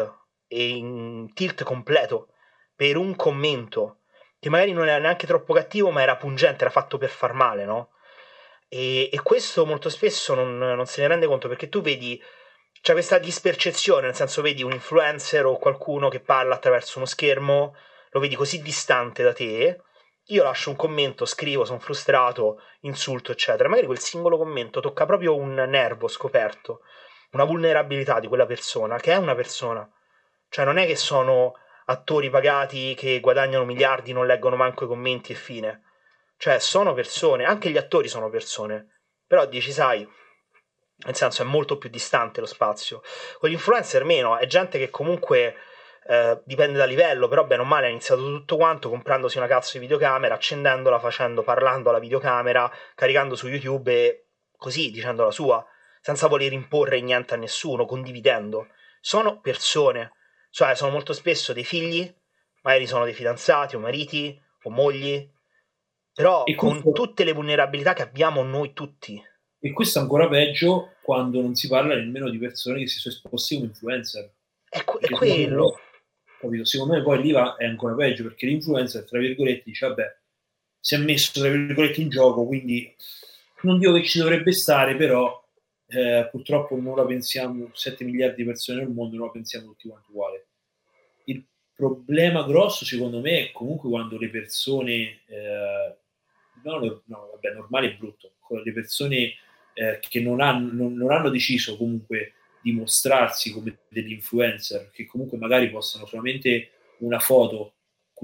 e 0.48 0.68
in 0.68 1.32
tilt 1.34 1.64
completo 1.64 2.34
per 2.76 2.98
un 2.98 3.16
commento 3.16 4.00
che 4.44 4.50
magari 4.50 4.74
non 4.74 4.90
era 4.90 4.98
neanche 4.98 5.26
troppo 5.26 5.54
cattivo, 5.54 5.90
ma 5.90 6.02
era 6.02 6.18
pungente, 6.18 6.66
era 6.66 6.70
fatto 6.70 6.98
per 6.98 7.08
far 7.08 7.32
male, 7.32 7.64
no? 7.64 7.92
E, 8.68 9.10
e 9.10 9.22
questo 9.22 9.66
molto 9.66 9.88
spesso 9.88 10.36
non, 10.36 10.58
non, 10.58 10.86
se 10.86 11.00
ne 11.00 11.08
rende 11.08 11.28
conto 11.28 11.48
perché 11.48 11.70
tu 11.70 11.80
vedi, 11.80 12.22
c'è 12.82 12.92
questa 12.92 13.20
dispercezione, 13.20 14.08
nel 14.08 14.16
senso 14.16 14.42
vedi 14.42 14.62
un 14.62 14.74
influencer 14.74 15.46
o 15.46 15.58
qualcuno 15.58 16.10
che 16.10 16.20
parla 16.20 16.56
attraverso 16.56 16.98
uno 16.98 17.06
schermo, 17.06 17.74
lo 18.10 18.20
vedi 18.20 18.36
così 18.36 18.62
distante 18.62 19.24
da 19.24 19.32
te, 19.32 19.82
io 20.26 20.44
lascio 20.44 20.72
un 20.72 20.76
commento, 20.76 21.24
scrivo, 21.24 21.64
sono 21.64 21.80
frustrato, 21.80 22.62
insulto, 22.82 23.32
eccetera. 23.32 23.70
Magari 23.70 23.88
quel 23.88 24.00
singolo 24.00 24.38
commento 24.38 24.82
tocca 24.82 25.06
proprio 25.06 25.38
un 25.38 25.54
nervo 25.54 26.10
scoperto, 26.10 26.82
una 27.32 27.46
vulnerabilità 27.46 28.20
di 28.20 28.28
quella 28.28 28.46
persona, 28.46 28.98
che 28.98 29.14
è 29.14 29.16
una 29.16 29.36
persona. 29.36 29.90
Cioè 30.50 30.66
non 30.66 30.78
è 30.78 30.86
che 30.86 30.98
sono 30.98 31.54
attori 31.86 32.30
pagati 32.30 32.94
che 32.96 33.20
guadagnano 33.20 33.66
miliardi, 33.66 34.14
non 34.14 34.26
leggono 34.26 34.56
manco 34.56 34.86
i 34.86 34.88
commenti 34.88 35.32
e 35.32 35.36
fine. 35.36 35.82
Cioè 36.38 36.60
sono 36.60 36.94
persone, 36.94 37.46
anche 37.46 37.70
gli 37.70 37.78
attori 37.78 38.08
sono 38.08 38.30
persone. 38.30 39.00
Però 39.26 39.46
dici, 39.46 39.72
sai, 39.72 40.08
nel 41.06 41.16
senso 41.16 41.42
è 41.42 41.46
molto 41.46 41.78
più 41.78 41.90
distante 41.90 42.40
lo 42.40 42.46
spazio. 42.46 43.02
Con 43.40 43.50
gli 43.50 43.54
influencer 43.54 44.04
meno, 44.04 44.38
è 44.38 44.46
gente 44.46 44.78
che 44.78 44.90
comunque 44.90 45.56
eh, 46.08 46.42
dipende 46.46 46.78
dal 46.78 46.90
livello, 46.90 47.28
però 47.28 47.46
bene 47.46 47.62
o 47.62 47.66
male 47.66 47.88
ha 47.88 47.90
iniziato 47.90 48.22
tutto 48.22 48.58
quanto 48.58 48.90
comprandosi 48.90 49.38
una 49.38 49.48
cazzo 49.48 49.74
di 49.74 49.80
videocamera, 49.80 50.36
accendendola, 50.36 51.00
facendo, 51.00 51.44
parlando 51.44 51.90
alla 51.90 52.00
videocamera, 52.00 52.72
caricando 52.96 53.36
su 53.36 53.48
YouTube 53.48 53.92
e 53.92 54.28
così 54.58 54.92
dicendo 54.92 55.24
la 55.24 55.32
sua, 55.32 55.66
senza 56.02 56.28
voler 56.28 56.54
imporre 56.54 57.00
niente 57.02 57.34
a 57.34 57.38
nessuno, 57.38 57.86
condividendo. 57.86 58.68
Sono 59.00 59.40
persone, 59.40 60.12
cioè 60.54 60.76
sono 60.76 60.92
molto 60.92 61.14
spesso 61.14 61.52
dei 61.52 61.64
figli, 61.64 62.14
magari 62.62 62.86
sono 62.86 63.06
dei 63.06 63.16
fidanzati 63.16 63.76
o 63.76 63.80
mariti 63.80 64.40
o 64.62 64.70
mogli, 64.70 65.28
però 66.14 66.44
questo... 66.44 66.62
con 66.62 66.94
tutte 66.94 67.24
le 67.24 67.34
vulnerabilità 67.34 67.94
che 67.94 68.04
abbiamo 68.04 68.44
noi 68.44 68.72
tutti. 68.72 69.20
E 69.60 69.72
questo 69.72 69.98
è 69.98 70.04
ancora 70.04 70.28
peggio 70.28 70.94
quando 71.02 71.42
non 71.42 71.56
si 71.56 71.68
parla 71.68 71.96
nemmeno 71.96 72.30
di 72.30 72.38
persone 72.38 72.82
che 72.82 72.88
si 72.88 73.00
sono 73.00 73.16
esposti 73.16 73.56
come 73.56 73.68
influencer. 73.70 74.32
È, 74.70 74.78
è 74.78 75.10
quello 75.10 75.80
capito? 76.40 76.66
Secondo 76.66 76.94
me 76.94 77.02
poi 77.02 77.22
lì 77.24 77.32
va, 77.32 77.56
è 77.56 77.66
ancora 77.66 77.96
peggio 77.96 78.22
perché 78.22 78.46
l'influencer, 78.46 79.06
tra 79.06 79.18
virgolette, 79.18 79.64
dice 79.66 79.88
vabbè, 79.88 80.18
si 80.80 80.94
è 80.94 80.98
messo 81.00 81.32
tra 81.34 81.50
virgolette 81.50 82.00
in 82.00 82.10
gioco, 82.10 82.46
quindi 82.46 82.96
non 83.62 83.80
dico 83.80 83.94
che 83.94 84.04
ci 84.04 84.20
dovrebbe 84.20 84.52
stare, 84.52 84.96
però 84.96 85.43
eh, 85.94 86.28
purtroppo 86.32 86.76
non 86.76 86.96
la 86.96 87.06
pensiamo, 87.06 87.70
7 87.72 88.04
miliardi 88.04 88.38
di 88.38 88.46
persone 88.46 88.80
nel 88.80 88.90
mondo 88.90 89.16
non 89.16 89.28
la 89.28 89.32
pensiamo 89.32 89.68
tutti 89.68 89.88
quanti 89.88 90.12
uguali. 90.12 90.42
Il 91.26 91.46
problema 91.76 92.44
grosso 92.44 92.86
secondo 92.86 93.20
me 93.20 93.48
è 93.48 93.52
comunque 93.52 93.90
quando 93.90 94.18
le 94.18 94.30
persone, 94.30 95.22
eh, 95.28 95.96
no, 96.64 96.80
no, 97.06 97.30
vabbè, 97.32 97.54
normale 97.54 97.92
è 97.92 97.96
brutto, 97.96 98.32
le 98.64 98.74
persone 98.74 99.34
eh, 99.74 100.00
che 100.00 100.20
non 100.20 100.42
hanno, 100.42 100.72
non, 100.72 100.94
non 100.94 101.12
hanno 101.12 101.30
deciso 101.30 101.78
comunque 101.78 102.34
dimostrarsi 102.62 103.52
come 103.52 103.80
degli 103.90 104.14
influencer 104.14 104.90
che 104.92 105.06
comunque 105.06 105.38
magari 105.38 105.70
postano 105.70 106.06
solamente 106.06 106.70
una 107.00 107.20
foto 107.20 107.73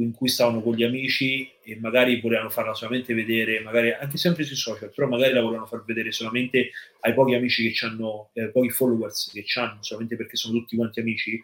in 0.01 0.13
cui 0.13 0.27
stavano 0.27 0.61
con 0.61 0.75
gli 0.75 0.83
amici 0.83 1.49
e 1.63 1.77
magari 1.79 2.19
volevano 2.19 2.49
farla 2.49 2.73
solamente 2.73 3.13
vedere, 3.13 3.59
magari 3.61 3.91
anche 3.91 4.17
sempre 4.17 4.43
sui 4.43 4.55
social, 4.55 4.91
però 4.93 5.07
magari 5.07 5.33
la 5.33 5.41
volevano 5.41 5.65
far 5.65 5.83
vedere 5.85 6.11
solamente 6.11 6.71
ai 7.01 7.13
pochi 7.13 7.35
amici 7.35 7.71
che 7.71 7.85
hanno, 7.85 8.29
eh, 8.33 8.49
pochi 8.49 8.69
followers 8.69 9.31
che 9.31 9.45
hanno, 9.59 9.81
solamente 9.81 10.15
perché 10.15 10.35
sono 10.35 10.57
tutti 10.59 10.75
quanti 10.75 10.99
amici, 10.99 11.43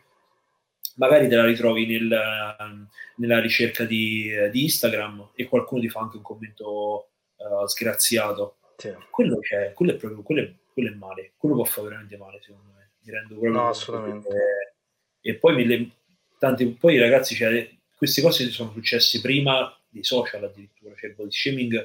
magari 0.95 1.27
te 1.27 1.35
la 1.35 1.45
ritrovi 1.45 1.85
nel, 1.85 2.87
nella 3.17 3.39
ricerca 3.39 3.85
di, 3.85 4.31
di, 4.51 4.63
Instagram 4.63 5.31
e 5.35 5.45
qualcuno 5.45 5.81
ti 5.81 5.89
fa 5.89 5.99
anche 6.01 6.17
un 6.17 6.23
commento 6.23 7.09
uh, 7.35 7.67
sgraziato. 7.67 8.57
Sì. 8.77 8.93
Quello, 9.09 9.39
c'è, 9.39 9.71
quello 9.73 9.91
è 9.93 9.95
proprio 9.95 10.21
quello 10.21 10.41
è, 10.41 10.53
quello 10.73 10.89
è 10.89 10.93
male, 10.93 11.33
quello 11.37 11.55
può 11.55 11.63
fare 11.63 11.87
veramente 11.87 12.17
male 12.17 12.41
secondo 12.41 12.71
me 12.75 12.91
mi 13.05 13.11
rendo 13.11 13.27
proprio 13.35 13.51
no, 13.51 13.67
assolutamente. 13.69 14.29
Che, 14.29 15.29
e 15.29 15.35
poi, 15.35 15.65
le, 15.65 15.89
tanti, 16.37 16.67
poi 16.67 16.97
ragazzi, 16.97 17.35
cioè, 17.35 17.69
queste 17.95 18.21
cose 18.21 18.49
sono 18.49 18.71
successe 18.71 19.21
prima 19.21 19.77
dei 19.89 20.03
social 20.03 20.43
addirittura, 20.43 20.93
cioè 20.95 21.09
il 21.09 21.15
body 21.15 21.31
shaming 21.31 21.75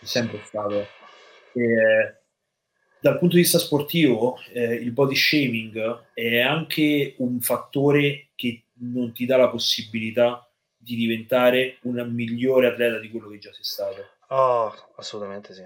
è 0.00 0.04
sempre 0.04 0.40
stato. 0.44 0.86
E, 1.52 2.14
dal 3.00 3.18
punto 3.18 3.36
di 3.36 3.42
vista 3.42 3.58
sportivo, 3.58 4.38
eh, 4.52 4.74
il 4.74 4.90
body 4.90 5.14
shaming 5.14 6.10
è 6.12 6.40
anche 6.40 7.14
un 7.18 7.40
fattore 7.40 8.30
che 8.34 8.64
non 8.78 9.12
ti 9.12 9.26
dà 9.26 9.36
la 9.36 9.48
possibilità 9.48 10.50
di 10.76 10.96
diventare 10.96 11.78
un 11.82 11.96
migliore 12.12 12.68
atleta 12.68 12.98
di 12.98 13.10
quello 13.10 13.28
che 13.28 13.38
già 13.38 13.52
sei 13.52 13.64
stato. 13.64 14.08
Oh, 14.28 14.74
assolutamente 14.96 15.54
sì. 15.54 15.64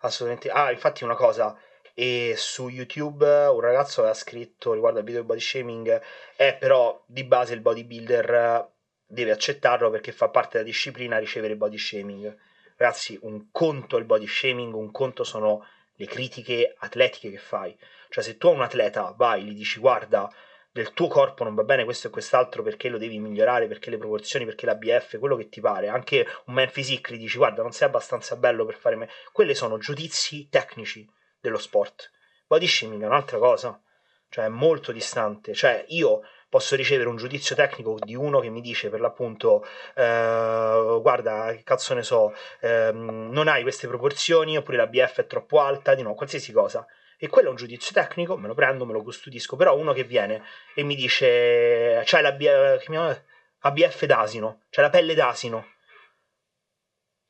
Assolutamente. 0.00 0.50
Ah, 0.50 0.70
infatti 0.72 1.04
una 1.04 1.14
cosa, 1.14 1.58
e 1.98 2.34
su 2.36 2.68
YouTube 2.68 3.24
un 3.24 3.60
ragazzo 3.60 4.00
aveva 4.00 4.14
scritto 4.14 4.74
riguardo 4.74 4.98
al 4.98 5.04
video 5.06 5.20
del 5.20 5.28
body 5.28 5.40
shaming 5.40 6.02
è 6.36 6.54
però 6.60 7.02
di 7.06 7.24
base 7.24 7.54
il 7.54 7.62
bodybuilder 7.62 8.68
deve 9.06 9.30
accettarlo 9.30 9.88
perché 9.88 10.12
fa 10.12 10.28
parte 10.28 10.58
della 10.58 10.68
disciplina 10.68 11.16
ricevere 11.16 11.56
body 11.56 11.78
shaming 11.78 12.36
ragazzi 12.76 13.18
un 13.22 13.50
conto 13.50 13.96
è 13.96 14.00
il 14.00 14.04
body 14.04 14.26
shaming 14.26 14.74
un 14.74 14.90
conto 14.90 15.24
sono 15.24 15.66
le 15.94 16.04
critiche 16.04 16.74
atletiche 16.76 17.30
che 17.30 17.38
fai 17.38 17.74
cioè 18.10 18.22
se 18.22 18.36
tu 18.36 18.48
a 18.48 18.50
un 18.50 18.60
atleta 18.60 19.14
vai 19.16 19.44
gli 19.44 19.54
dici 19.54 19.80
guarda 19.80 20.30
del 20.70 20.92
tuo 20.92 21.08
corpo 21.08 21.44
non 21.44 21.54
va 21.54 21.64
bene 21.64 21.84
questo 21.84 22.08
e 22.08 22.10
quest'altro 22.10 22.62
perché 22.62 22.90
lo 22.90 22.98
devi 22.98 23.18
migliorare, 23.18 23.66
perché 23.66 23.88
le 23.88 23.96
proporzioni, 23.96 24.44
perché 24.44 24.66
la 24.66 24.74
BF, 24.74 25.18
quello 25.18 25.34
che 25.34 25.48
ti 25.48 25.62
pare. 25.62 25.88
Anche 25.88 26.26
un 26.44 26.52
man 26.52 26.70
physique 26.70 27.16
gli 27.16 27.20
dici 27.20 27.38
guarda 27.38 27.62
non 27.62 27.72
sei 27.72 27.88
abbastanza 27.88 28.36
bello 28.36 28.66
per 28.66 28.74
fare 28.74 28.94
me. 28.94 29.08
Quelle 29.32 29.54
sono 29.54 29.78
giudizi 29.78 30.50
tecnici 30.50 31.08
dello 31.40 31.58
sport. 31.58 32.10
Body 32.46 32.66
shaming 32.66 33.02
è 33.02 33.06
un'altra 33.06 33.38
cosa, 33.38 33.80
cioè 34.28 34.44
è 34.44 34.48
molto 34.48 34.92
distante. 34.92 35.54
Cioè 35.54 35.84
io 35.88 36.22
posso 36.48 36.76
ricevere 36.76 37.08
un 37.08 37.16
giudizio 37.16 37.56
tecnico 37.56 37.98
di 38.00 38.14
uno 38.14 38.40
che 38.40 38.50
mi 38.50 38.60
dice 38.60 38.88
per 38.88 39.00
l'appunto 39.00 39.66
eh, 39.94 40.98
guarda 41.00 41.52
che 41.52 41.62
cazzo 41.64 41.92
ne 41.92 42.02
so 42.02 42.34
eh, 42.60 42.90
non 42.92 43.48
hai 43.48 43.62
queste 43.62 43.88
proporzioni 43.88 44.56
oppure 44.56 44.76
la 44.76 44.86
BF 44.86 45.20
è 45.20 45.26
troppo 45.26 45.60
alta 45.60 45.94
di 45.94 46.02
no 46.02 46.14
qualsiasi 46.14 46.52
cosa. 46.52 46.86
E 47.18 47.28
quello 47.28 47.48
è 47.48 47.50
un 47.50 47.56
giudizio 47.56 47.92
tecnico 47.94 48.36
me 48.36 48.46
lo 48.46 48.54
prendo 48.54 48.84
me 48.86 48.92
lo 48.92 49.02
custodisco. 49.02 49.56
Però 49.56 49.76
uno 49.76 49.92
che 49.92 50.04
viene 50.04 50.42
e 50.74 50.82
mi 50.82 50.94
dice 50.94 52.02
c'hai 52.04 52.22
la 52.22 52.32
BF, 52.32 53.22
ABF 53.60 54.04
d'asino. 54.04 54.62
C'hai 54.70 54.84
la 54.84 54.90
pelle 54.90 55.14
d'asino. 55.14 55.66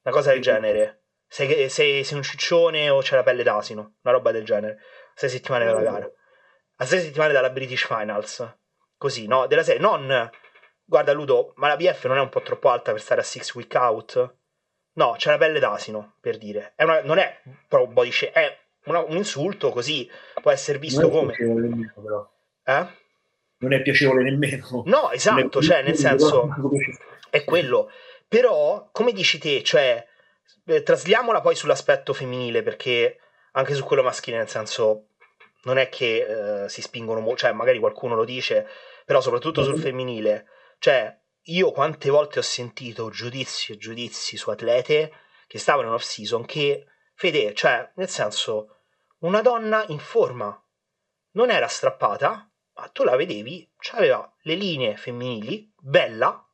Una 0.03 0.15
cosa 0.15 0.31
del 0.33 0.43
genere 0.43 1.06
sei, 1.37 1.69
sei, 1.69 2.03
sei 2.03 2.17
un 2.17 2.23
ciccione 2.23 2.89
o 2.89 3.01
c'è 3.01 3.15
la 3.15 3.23
pelle 3.23 3.43
d'asino, 3.43 3.97
una 4.03 4.15
roba 4.15 4.31
del 4.31 4.43
genere. 4.43 4.79
Sei 5.15 5.29
settimane 5.29 5.67
dalla 5.67 5.83
gara. 5.83 6.11
A 6.77 6.85
sei 6.87 7.01
settimane 7.01 7.35
dalla 7.35 7.51
British 7.51 7.85
Finals. 7.87 8.57
Così, 8.97 9.27
no? 9.27 9.47
Della 9.47 9.63
serie, 9.63 9.81
non... 9.81 10.31
Guarda 10.83 11.13
Ludo, 11.13 11.53
ma 11.57 11.69
la 11.69 11.77
BF 11.77 12.07
non 12.07 12.17
è 12.17 12.21
un 12.21 12.29
po' 12.31 12.41
troppo 12.41 12.71
alta 12.71 12.93
per 12.93 13.01
stare 13.03 13.21
a 13.21 13.25
six 13.25 13.53
week 13.55 13.75
out? 13.75 14.37
No, 14.95 15.15
c'è 15.19 15.31
la 15.31 15.37
pelle 15.37 15.59
d'asino, 15.59 16.15
per 16.21 16.39
dire. 16.39 16.73
È 16.75 16.85
una, 16.85 17.03
non 17.03 17.19
è 17.19 17.43
proprio 17.69 17.93
body 17.93 18.13
shame, 18.13 18.33
è 18.33 18.59
una, 18.85 19.01
un 19.01 19.17
insulto 19.17 19.71
così, 19.71 20.09
può 20.41 20.53
essere 20.53 20.79
visto 20.79 21.11
come... 21.11 21.35
Nemmeno, 21.39 21.93
però. 22.01 22.31
Eh? 22.65 22.87
Non 23.59 23.73
è 23.73 23.83
piacevole 23.83 24.23
nemmeno. 24.23 24.85
No, 24.87 25.11
esatto, 25.11 25.61
cioè, 25.61 25.83
nel 25.83 25.97
senso... 25.97 26.49
È 27.29 27.45
quello. 27.45 27.91
Però, 28.29 28.89
come 28.93 29.13
dici 29.13 29.39
te, 29.39 29.63
cioè 29.63 30.07
Beh, 30.65 30.83
trasliamola 30.83 31.41
poi 31.41 31.55
sull'aspetto 31.55 32.13
femminile, 32.13 32.63
perché 32.63 33.19
anche 33.53 33.75
su 33.75 33.85
quello 33.85 34.03
maschile, 34.03 34.39
nel 34.39 34.49
senso, 34.49 35.11
non 35.63 35.79
è 35.79 35.89
che 35.89 36.65
eh, 36.65 36.69
si 36.69 36.83
spingono 36.83 37.21
molto, 37.21 37.41
cioè 37.41 37.53
magari 37.53 37.79
qualcuno 37.79 38.15
lo 38.15 38.25
dice, 38.25 38.67
però 39.05 39.21
soprattutto 39.21 39.63
sul 39.63 39.79
femminile, 39.79 40.47
cioè 40.79 41.17
io 41.49 41.71
quante 41.71 42.11
volte 42.11 42.41
ho 42.41 42.43
sentito 42.43 43.11
giudizi 43.11 43.73
e 43.73 43.77
giudizi 43.77 44.37
su 44.37 44.51
atlete 44.51 45.13
che 45.47 45.59
stavano 45.59 45.89
in 45.89 45.95
off 45.95 46.03
season 46.03 46.45
che, 46.45 46.87
fede, 47.15 47.55
cioè, 47.55 47.93
nel 47.95 48.09
senso, 48.09 48.79
una 49.21 49.43
donna 49.43 49.85
in 49.89 49.99
forma 49.99 50.61
non 51.33 51.51
era 51.51 51.69
strappata, 51.69 52.51
ma 52.75 52.89
tu 52.89 53.05
la 53.05 53.17
vedevi, 53.17 53.71
cioè 53.79 53.99
aveva 53.99 54.35
le 54.43 54.55
linee 54.55 54.97
femminili, 54.97 55.73
bella, 55.79 56.45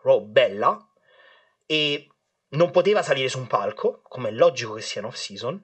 proprio 0.00 0.26
bella, 0.26 0.92
e 1.66 2.08
non 2.50 2.70
poteva 2.70 3.02
salire 3.02 3.28
su 3.28 3.38
un 3.38 3.46
palco, 3.46 4.00
come 4.02 4.28
è 4.30 4.32
logico 4.32 4.74
che 4.74 4.80
sia 4.80 5.00
in 5.00 5.06
off 5.06 5.16
season, 5.16 5.62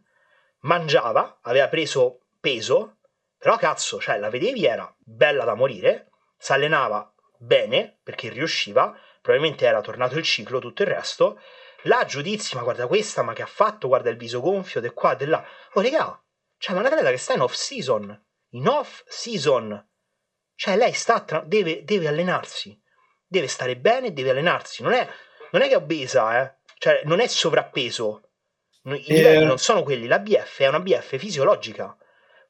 mangiava, 0.61 1.39
aveva 1.43 1.68
preso 1.68 2.26
peso, 2.41 2.99
però 3.39 3.57
cazzo, 3.57 4.01
cioè 4.01 4.18
la 4.18 4.30
vedevi 4.30 4.64
era 4.64 4.93
bella 4.99 5.45
da 5.45 5.55
morire, 5.55 6.11
si 6.37 6.53
allenava 6.53 7.12
bene 7.39 7.99
perché 8.03 8.28
riusciva, 8.28 8.97
probabilmente 9.20 9.66
era 9.66 9.80
tornato 9.80 10.18
il 10.18 10.24
ciclo, 10.24 10.59
tutto 10.59 10.82
il 10.82 10.89
resto. 10.89 11.41
La 11.82 12.05
giudizio, 12.07 12.57
ma 12.57 12.64
guarda 12.64 12.87
questa, 12.87 13.22
ma 13.22 13.35
che 13.35 13.43
ha 13.43 13.47
fatto, 13.47 13.89
guarda 13.89 14.09
il 14.09 14.16
viso 14.16 14.41
gonfio, 14.41 14.80
di 14.80 14.89
qua, 14.91 15.14
di 15.14 15.26
là. 15.26 15.45
Oh, 15.74 15.80
regà, 15.82 16.18
cioè, 16.57 16.74
ma 16.74 16.80
una 16.80 16.89
atleta 16.89 17.11
che 17.11 17.18
sta 17.18 17.35
in 17.35 17.41
off 17.41 17.53
season, 17.53 18.24
in 18.51 18.68
off 18.68 19.03
season, 19.07 19.91
cioè 20.55 20.76
lei 20.76 20.93
sta, 20.93 21.20
tra- 21.20 21.43
deve, 21.45 21.85
deve 21.85 22.09
allenarsi, 22.09 22.80
deve 23.26 23.49
stare 23.49 23.76
bene, 23.76 24.14
deve 24.14 24.30
allenarsi, 24.30 24.82
non 24.82 24.93
è, 24.93 25.07
non 25.51 25.61
è 25.61 25.68
che 25.68 25.74
è 25.74 25.76
obesa, 25.76 26.41
eh, 26.41 26.54
cioè 26.79 27.03
non 27.05 27.20
è 27.20 27.27
sovrappeso, 27.27 28.22
i 28.85 29.03
livelli 29.07 29.45
eh, 29.45 29.47
non 29.47 29.59
sono 29.59 29.83
quelli, 29.83 30.07
la 30.07 30.18
BF 30.18 30.61
è 30.61 30.68
una 30.68 30.81
BF 30.81 31.16
fisiologica, 31.16 31.97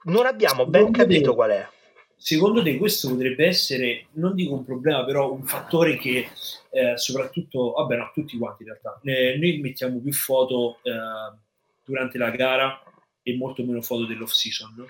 non 0.05 0.27
abbiamo 0.27 0.67
ben 0.67 0.91
capito 0.91 1.31
te, 1.31 1.37
qual 1.37 1.51
è. 1.51 1.69
Secondo 2.17 2.63
te 2.63 2.77
questo 2.77 3.11
potrebbe 3.11 3.47
essere, 3.47 4.07
non 4.13 4.35
dico 4.35 4.55
un 4.55 4.65
problema, 4.65 5.05
però 5.05 5.33
un 5.33 5.45
fattore 5.45 5.97
che 5.97 6.29
eh, 6.71 6.97
soprattutto, 6.97 7.73
vabbè 7.73 7.97
no, 7.97 8.11
tutti 8.13 8.37
quanti 8.37 8.63
in 8.63 8.71
realtà, 8.71 9.01
eh, 9.05 9.37
noi 9.37 9.59
mettiamo 9.59 10.01
più 10.01 10.13
foto 10.13 10.79
eh, 10.83 11.39
durante 11.85 12.19
la 12.19 12.31
gara 12.31 12.83
e 13.23 13.37
molto 13.37 13.63
meno 13.63 13.83
foto 13.83 14.07
dell'off 14.07 14.33
season, 14.33 14.87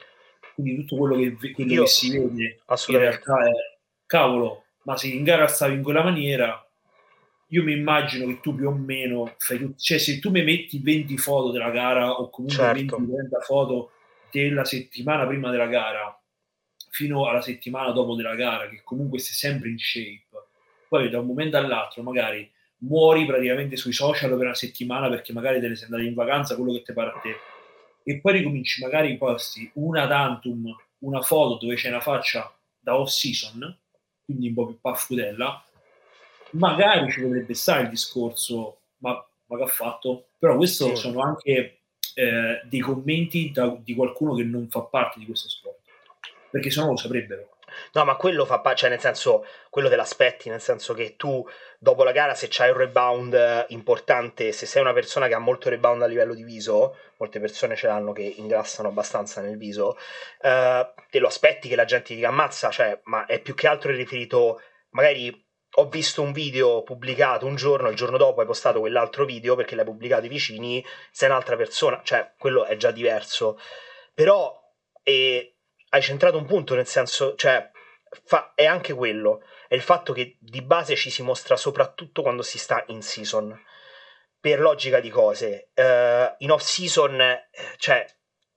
quindi 0.54 0.76
tutto 0.76 0.96
quello 0.96 1.16
che, 1.16 1.52
quello 1.52 1.72
Io, 1.72 1.82
che 1.82 1.88
si 1.88 2.10
vede 2.10 2.60
in 2.88 2.98
realtà 2.98 3.44
è, 3.44 3.50
cavolo, 4.06 4.64
ma 4.84 4.96
se 4.96 5.08
in 5.08 5.24
gara 5.24 5.46
stavi 5.46 5.74
in 5.74 5.82
quella 5.82 6.02
maniera, 6.02 6.63
io 7.48 7.62
mi 7.62 7.72
immagino 7.72 8.26
che 8.26 8.40
tu 8.40 8.54
più 8.54 8.68
o 8.68 8.72
meno 8.72 9.34
fai 9.38 9.74
cioè 9.76 9.98
se 9.98 10.18
tu 10.18 10.30
mi 10.30 10.42
metti 10.42 10.78
20 10.78 11.16
foto 11.18 11.50
della 11.50 11.70
gara 11.70 12.12
o 12.12 12.30
comunque 12.30 12.56
certo. 12.56 12.98
20-30 12.98 13.44
foto 13.44 13.90
della 14.30 14.64
settimana 14.64 15.26
prima 15.26 15.50
della 15.50 15.66
gara 15.66 16.18
fino 16.94 17.26
alla 17.26 17.40
settimana 17.40 17.90
dopo 17.90 18.14
della 18.14 18.36
gara, 18.36 18.68
che 18.68 18.82
comunque 18.84 19.18
sei 19.18 19.34
sempre 19.34 19.68
in 19.68 19.78
shape, 19.78 20.28
poi 20.88 21.10
da 21.10 21.18
un 21.18 21.26
momento 21.26 21.56
all'altro 21.56 22.04
magari 22.04 22.48
muori 22.78 23.26
praticamente 23.26 23.76
sui 23.76 23.92
social 23.92 24.30
per 24.30 24.46
una 24.46 24.54
settimana 24.54 25.08
perché 25.08 25.32
magari 25.32 25.58
te 25.58 25.66
ne 25.66 25.74
sei 25.74 25.86
andato 25.86 26.04
in 26.04 26.14
vacanza, 26.14 26.54
quello 26.54 26.72
che 26.72 26.82
ti 26.82 26.92
pare 26.92 27.10
a 27.10 27.18
te, 27.20 27.36
e 28.04 28.20
poi 28.20 28.34
ricominci 28.34 28.80
magari 28.80 29.10
i 29.10 29.16
posti 29.16 29.68
una 29.74 30.06
tantum, 30.06 30.72
una 30.98 31.20
foto 31.22 31.64
dove 31.64 31.74
c'è 31.74 31.88
una 31.88 32.00
faccia 32.00 32.54
da 32.78 32.96
off 32.96 33.10
season, 33.10 33.76
quindi 34.24 34.48
un 34.48 34.54
po' 34.54 34.66
più 34.66 34.78
paffutella, 34.80 35.64
magari 36.54 37.10
ci 37.10 37.22
potrebbe 37.22 37.54
stare 37.54 37.82
il 37.82 37.90
discorso, 37.90 38.78
ma, 38.98 39.12
ma 39.46 39.56
che 39.56 39.62
ha 39.62 39.68
fatto? 39.68 40.26
Però 40.38 40.56
questo 40.56 40.94
sì. 40.94 40.96
sono 40.96 41.22
anche 41.22 41.80
eh, 42.14 42.60
dei 42.64 42.80
commenti 42.80 43.50
da, 43.52 43.76
di 43.78 43.94
qualcuno 43.94 44.34
che 44.34 44.42
non 44.42 44.68
fa 44.68 44.80
parte 44.80 45.18
di 45.18 45.26
questo 45.26 45.48
sport 45.48 45.82
perché 46.54 46.70
se 46.70 46.80
no 46.80 46.90
lo 46.90 46.96
saprebbero. 46.96 47.48
No, 47.94 48.04
ma 48.04 48.14
quello 48.14 48.44
fa 48.44 48.60
parte, 48.60 48.78
cioè 48.78 48.90
nel 48.90 49.00
senso, 49.00 49.44
quello 49.70 49.88
te 49.88 49.96
l'aspetti, 49.96 50.48
nel 50.48 50.60
senso 50.60 50.94
che 50.94 51.16
tu 51.16 51.44
dopo 51.80 52.04
la 52.04 52.12
gara 52.12 52.36
se 52.36 52.46
c'hai 52.48 52.70
un 52.70 52.76
rebound 52.76 53.66
importante, 53.70 54.52
se 54.52 54.64
sei 54.64 54.80
una 54.80 54.92
persona 54.92 55.26
che 55.26 55.34
ha 55.34 55.40
molto 55.40 55.68
rebound 55.68 56.02
a 56.02 56.06
livello 56.06 56.32
di 56.32 56.44
viso, 56.44 56.96
molte 57.16 57.40
persone 57.40 57.74
ce 57.74 57.88
l'hanno 57.88 58.12
che 58.12 58.22
ingrassano 58.22 58.86
abbastanza 58.86 59.40
nel 59.40 59.56
viso, 59.56 59.96
eh, 60.42 60.92
te 61.10 61.18
lo 61.18 61.26
aspetti 61.26 61.68
che 61.68 61.74
la 61.74 61.84
gente 61.84 62.06
ti 62.06 62.14
dica 62.14 62.28
ammazza, 62.28 62.70
cioè, 62.70 63.00
ma 63.04 63.26
è 63.26 63.40
più 63.40 63.54
che 63.54 63.66
altro 63.66 63.90
riferito, 63.90 64.60
magari 64.90 65.43
ho 65.76 65.88
visto 65.88 66.22
un 66.22 66.32
video 66.32 66.82
pubblicato 66.82 67.46
un 67.46 67.56
giorno, 67.56 67.88
il 67.88 67.96
giorno 67.96 68.16
dopo 68.16 68.40
hai 68.40 68.46
postato 68.46 68.80
quell'altro 68.80 69.24
video 69.24 69.56
perché 69.56 69.74
l'hai 69.74 69.84
pubblicato 69.84 70.26
i 70.26 70.28
vicini, 70.28 70.84
sei 71.10 71.28
un'altra 71.28 71.56
persona, 71.56 72.00
cioè 72.04 72.32
quello 72.38 72.64
è 72.64 72.76
già 72.76 72.90
diverso. 72.90 73.58
Però... 74.14 74.60
E, 75.02 75.54
hai 75.94 76.02
centrato 76.02 76.36
un 76.36 76.44
punto, 76.44 76.74
nel 76.74 76.86
senso, 76.86 77.36
cioè, 77.36 77.70
fa, 78.24 78.52
è 78.54 78.64
anche 78.64 78.92
quello, 78.92 79.42
è 79.68 79.74
il 79.74 79.80
fatto 79.80 80.12
che 80.12 80.36
di 80.40 80.60
base 80.60 80.96
ci 80.96 81.08
si 81.08 81.22
mostra 81.22 81.56
soprattutto 81.56 82.20
quando 82.20 82.42
si 82.42 82.58
sta 82.58 82.82
in 82.88 83.00
season, 83.00 83.56
per 84.40 84.60
logica 84.60 84.98
di 84.98 85.08
cose. 85.08 85.70
Uh, 85.74 86.34
in 86.38 86.50
off 86.50 86.62
season, 86.62 87.20
eh, 87.20 87.48
cioè, 87.76 88.04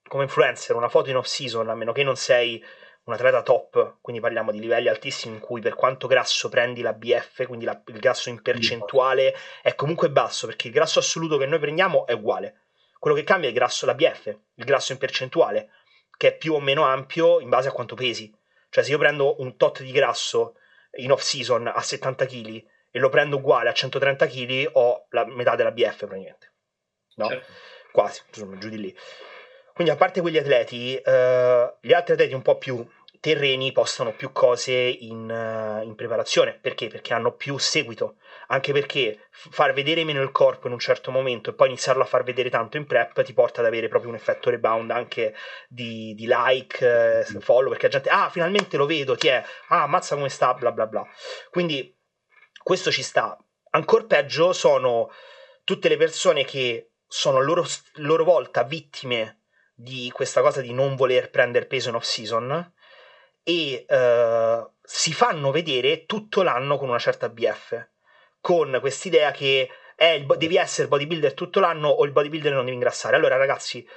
come 0.08 0.24
influencer, 0.24 0.74
una 0.74 0.88
foto 0.88 1.10
in 1.10 1.16
off 1.16 1.26
season, 1.26 1.68
a 1.68 1.74
meno 1.74 1.92
che 1.92 2.02
non 2.02 2.16
sei 2.16 2.62
un 3.08 3.14
atleta 3.14 3.42
top, 3.42 3.96
quindi 4.02 4.20
parliamo 4.20 4.52
di 4.52 4.60
livelli 4.60 4.88
altissimi 4.88 5.34
in 5.34 5.40
cui 5.40 5.62
per 5.62 5.74
quanto 5.74 6.06
grasso 6.06 6.48
prendi 6.48 6.82
la 6.82 6.92
BF, 6.92 7.46
quindi 7.46 7.64
la, 7.64 7.80
il 7.86 7.98
grasso 7.98 8.28
in 8.28 8.42
percentuale 8.42 9.34
è 9.62 9.74
comunque 9.74 10.10
basso, 10.10 10.46
perché 10.46 10.68
il 10.68 10.74
grasso 10.74 10.98
assoluto 10.98 11.38
che 11.38 11.46
noi 11.46 11.58
prendiamo 11.58 12.06
è 12.06 12.12
uguale. 12.12 12.66
Quello 12.98 13.16
che 13.16 13.24
cambia 13.24 13.48
è 13.48 13.52
il 13.52 13.56
grasso, 13.56 13.86
la 13.86 13.94
BF, 13.94 14.26
il 14.26 14.64
grasso 14.64 14.92
in 14.92 14.98
percentuale 14.98 15.70
che 16.18 16.28
è 16.28 16.36
più 16.36 16.52
o 16.52 16.60
meno 16.60 16.82
ampio 16.82 17.40
in 17.40 17.48
base 17.48 17.68
a 17.68 17.72
quanto 17.72 17.94
pesi. 17.94 18.30
Cioè, 18.68 18.84
se 18.84 18.90
io 18.90 18.98
prendo 18.98 19.40
un 19.40 19.56
tot 19.56 19.82
di 19.82 19.92
grasso 19.92 20.56
in 20.96 21.12
off 21.12 21.22
season 21.22 21.68
a 21.68 21.80
70 21.80 22.26
kg 22.26 22.64
e 22.90 22.98
lo 22.98 23.08
prendo 23.08 23.36
uguale 23.36 23.70
a 23.70 23.72
130 23.72 24.26
kg, 24.26 24.70
ho 24.72 25.06
la 25.10 25.24
metà 25.24 25.54
della 25.54 25.70
BF 25.70 25.96
praticamente. 25.96 26.52
No? 27.14 27.28
Certo. 27.28 27.52
Quasi, 27.92 28.20
insomma, 28.28 28.58
giù 28.58 28.68
di 28.68 28.78
lì. 28.78 28.96
Quindi, 29.72 29.92
a 29.92 29.96
parte 29.96 30.20
quegli 30.20 30.38
atleti, 30.38 30.96
eh, 30.96 31.74
gli 31.80 31.92
altri 31.92 32.14
atleti 32.14 32.34
un 32.34 32.42
po' 32.42 32.58
più 32.58 32.84
terreni 33.20 33.72
postano 33.72 34.12
più 34.12 34.32
cose 34.32 34.72
in, 34.72 35.28
uh, 35.28 35.84
in, 35.84 35.94
preparazione. 35.94 36.58
Perché? 36.60 36.88
Perché 36.88 37.14
hanno 37.14 37.32
più 37.32 37.58
seguito. 37.58 38.16
Anche 38.48 38.72
perché 38.72 39.28
far 39.30 39.72
vedere 39.72 40.04
meno 40.04 40.22
il 40.22 40.30
corpo 40.30 40.66
in 40.66 40.72
un 40.72 40.78
certo 40.78 41.10
momento 41.10 41.50
e 41.50 41.52
poi 41.54 41.68
iniziarlo 41.68 42.02
a 42.02 42.06
far 42.06 42.22
vedere 42.22 42.50
tanto 42.50 42.76
in 42.76 42.86
prep 42.86 43.22
ti 43.22 43.32
porta 43.32 43.60
ad 43.60 43.66
avere 43.66 43.88
proprio 43.88 44.10
un 44.10 44.16
effetto 44.16 44.50
rebound 44.50 44.90
anche 44.90 45.34
di, 45.68 46.14
di 46.14 46.26
like, 46.28 47.24
uh, 47.34 47.40
follow, 47.40 47.68
perché 47.70 47.86
la 47.86 47.92
gente, 47.92 48.08
ah, 48.08 48.30
finalmente 48.30 48.76
lo 48.76 48.86
vedo, 48.86 49.16
ti 49.16 49.28
è, 49.28 49.42
ah, 49.68 49.82
ammazza 49.82 50.14
come 50.14 50.28
sta, 50.28 50.54
bla 50.54 50.72
bla 50.72 50.86
bla. 50.86 51.06
Quindi 51.50 51.94
questo 52.62 52.90
ci 52.90 53.02
sta. 53.02 53.36
Ancora 53.70 54.04
peggio 54.04 54.52
sono 54.52 55.10
tutte 55.64 55.88
le 55.88 55.96
persone 55.96 56.44
che 56.44 56.92
sono 57.06 57.38
a 57.38 57.42
loro, 57.42 57.64
loro 57.96 58.24
volta 58.24 58.62
vittime 58.62 59.42
di 59.74 60.10
questa 60.12 60.40
cosa 60.40 60.60
di 60.60 60.72
non 60.72 60.96
voler 60.96 61.30
prendere 61.30 61.66
peso 61.66 61.88
in 61.88 61.94
off 61.94 62.04
season 62.04 62.72
e 63.48 63.86
uh, 63.88 64.70
si 64.82 65.14
fanno 65.14 65.50
vedere 65.50 66.04
tutto 66.04 66.42
l'anno 66.42 66.76
con 66.76 66.90
una 66.90 66.98
certa 66.98 67.30
BF, 67.30 67.88
con 68.42 68.76
quest'idea 68.78 69.30
che 69.30 69.70
eh, 69.96 70.16
il, 70.16 70.26
devi 70.36 70.58
essere 70.58 70.86
bodybuilder 70.86 71.32
tutto 71.32 71.58
l'anno 71.58 71.88
o 71.88 72.04
il 72.04 72.12
bodybuilder 72.12 72.52
non 72.52 72.64
devi 72.64 72.76
ingrassare. 72.76 73.16
Allora 73.16 73.38
ragazzi, 73.38 73.88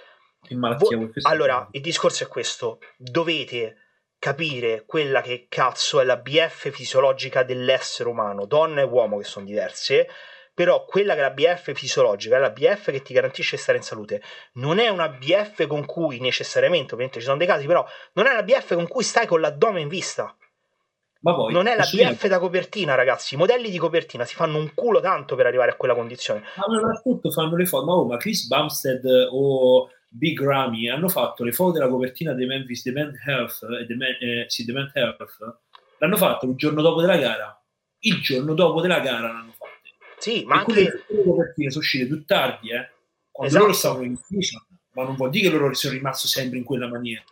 vo- 0.52 1.12
allora 1.24 1.68
il 1.72 1.82
discorso 1.82 2.24
è 2.24 2.28
questo, 2.28 2.80
dovete 2.96 3.76
capire 4.18 4.86
quella 4.86 5.20
che 5.20 5.48
cazzo 5.50 6.00
è 6.00 6.06
la 6.06 6.16
BF 6.16 6.70
fisiologica 6.70 7.44
dell'essere 7.44 8.08
umano, 8.08 8.46
donna 8.46 8.80
e 8.80 8.86
uomo 8.86 9.18
che 9.18 9.26
sono 9.26 9.46
diverse, 9.46 10.08
però 10.54 10.86
quella 10.86 11.14
che 11.14 11.20
è 11.20 11.24
la 11.24 11.32
BF 11.32 11.74
fisiologica, 11.74 12.36
è 12.36 12.40
la 12.40 12.50
BF 12.50 12.92
che 12.92 13.02
ti 13.02 13.14
garantisce 13.14 13.56
di 13.56 13.62
stare 13.62 13.78
in 13.78 13.84
salute, 13.84 14.22
non 14.54 14.80
è 14.80 14.90
una 14.90 15.10
BF 15.10 15.68
con 15.68 15.86
cui 15.86 16.20
necessariamente, 16.20 16.94
ovviamente 16.94 17.20
ci 17.20 17.26
sono 17.26 17.38
dei 17.38 17.48
casi, 17.48 17.66
però 17.66 17.86
non 18.14 18.28
è 18.28 18.32
una 18.32 18.44
BF 18.44 18.76
con 18.76 18.88
cui 18.88 19.04
stai 19.04 19.28
con 19.28 19.40
l'addome 19.42 19.82
in 19.82 19.88
vista. 19.88 20.36
Ma 21.24 21.36
poi, 21.36 21.54
non 21.54 21.68
è 21.68 21.76
la 21.76 21.84
BF 21.84 22.28
da 22.28 22.40
copertina, 22.40 22.96
ragazzi. 22.96 23.36
I 23.36 23.38
modelli 23.38 23.70
di 23.70 23.78
copertina 23.78 24.26
si 24.26 24.34
fanno 24.34 24.58
un 24.58 24.74
culo 24.74 25.00
tanto 25.00 25.36
per 25.36 25.46
arrivare 25.46 25.72
a 25.72 25.76
quella 25.76 25.94
condizione. 25.94 26.42
Ma 26.56 26.64
soprattutto 26.64 27.30
fanno 27.30 27.56
le 27.56 27.66
foto. 27.66 27.86
Ma, 27.86 27.94
oh, 27.94 28.06
ma 28.06 28.18
Chris 28.18 28.48
Bumstead 28.48 29.06
o 29.30 29.88
Big 30.08 30.42
Ramy 30.42 30.90
hanno 30.90 31.08
fatto 31.10 31.44
le 31.44 31.52
foto 31.52 31.74
della 31.74 31.90
copertina 31.90 32.34
dei 32.34 32.48
Memphis 32.48 32.84
Demand 32.84 33.16
Health, 33.24 33.60
eh, 33.62 33.86
The 33.86 33.96
Man, 33.96 34.10
eh, 34.20 34.46
sì, 34.48 34.66
Demand 34.66 34.90
Health. 34.94 35.38
L'hanno 36.00 36.18
fatto 36.18 36.48
il 36.48 36.56
giorno 36.56 36.82
dopo 36.82 37.02
della 37.02 37.18
gara. 37.18 37.56
Il 38.00 38.20
giorno 38.20 38.56
dopo 38.56 38.82
della 38.82 39.00
gara 39.00 39.32
l'hanno 39.32 39.52
fatto. 39.52 39.61
Sì, 40.22 40.44
ma 40.46 40.56
e 40.56 40.58
anche... 40.60 41.04
Copertine 41.08 41.72
sono 41.72 41.84
uscite 41.84 42.06
più 42.06 42.24
tardi, 42.26 42.72
eh? 42.72 42.90
Quando 43.32 43.52
esatto. 43.52 43.66
loro 43.66 43.74
stavano 43.74 44.06
in 44.06 44.16
season, 44.18 44.62
ma 44.94 45.04
non 45.04 45.16
vuol 45.16 45.32
dire 45.32 45.50
che 45.50 45.58
loro 45.58 45.74
sono 45.74 45.94
rimasti 45.94 46.28
sempre 46.28 46.60
in 46.60 46.64
quella 46.64 46.88
maniera. 46.88 47.24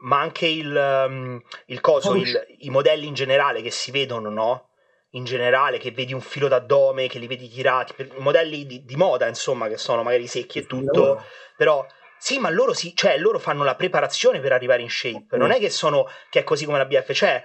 Ma 0.00 0.20
anche 0.20 0.46
il, 0.46 1.06
um, 1.08 1.42
il 1.66 1.80
coso, 1.80 2.14
il, 2.14 2.46
i 2.58 2.68
modelli 2.68 3.06
in 3.06 3.14
generale 3.14 3.62
che 3.62 3.70
si 3.70 3.90
vedono, 3.90 4.28
no? 4.28 4.68
In 5.12 5.24
generale, 5.24 5.78
che 5.78 5.90
vedi 5.90 6.12
un 6.12 6.20
filo 6.20 6.48
d'addome, 6.48 7.08
che 7.08 7.18
li 7.18 7.26
vedi 7.26 7.48
tirati, 7.48 7.94
modelli 8.18 8.66
di, 8.66 8.84
di 8.84 8.96
moda, 8.96 9.26
insomma, 9.26 9.68
che 9.68 9.78
sono 9.78 10.02
magari 10.02 10.26
secchi 10.26 10.58
e 10.58 10.66
tutto, 10.66 11.24
però... 11.56 11.86
Sì, 12.16 12.38
ma 12.38 12.48
loro, 12.48 12.72
sì, 12.72 12.94
cioè, 12.96 13.18
loro 13.18 13.38
fanno 13.38 13.64
la 13.64 13.74
preparazione 13.74 14.40
per 14.40 14.52
arrivare 14.52 14.80
in 14.80 14.88
shape. 14.88 15.36
Non 15.36 15.50
è 15.50 15.58
che 15.58 15.68
sono 15.68 16.08
che 16.30 16.40
è 16.40 16.42
così 16.44 16.64
come 16.64 16.78
la 16.78 16.86
BF, 16.86 17.12
cioè 17.12 17.44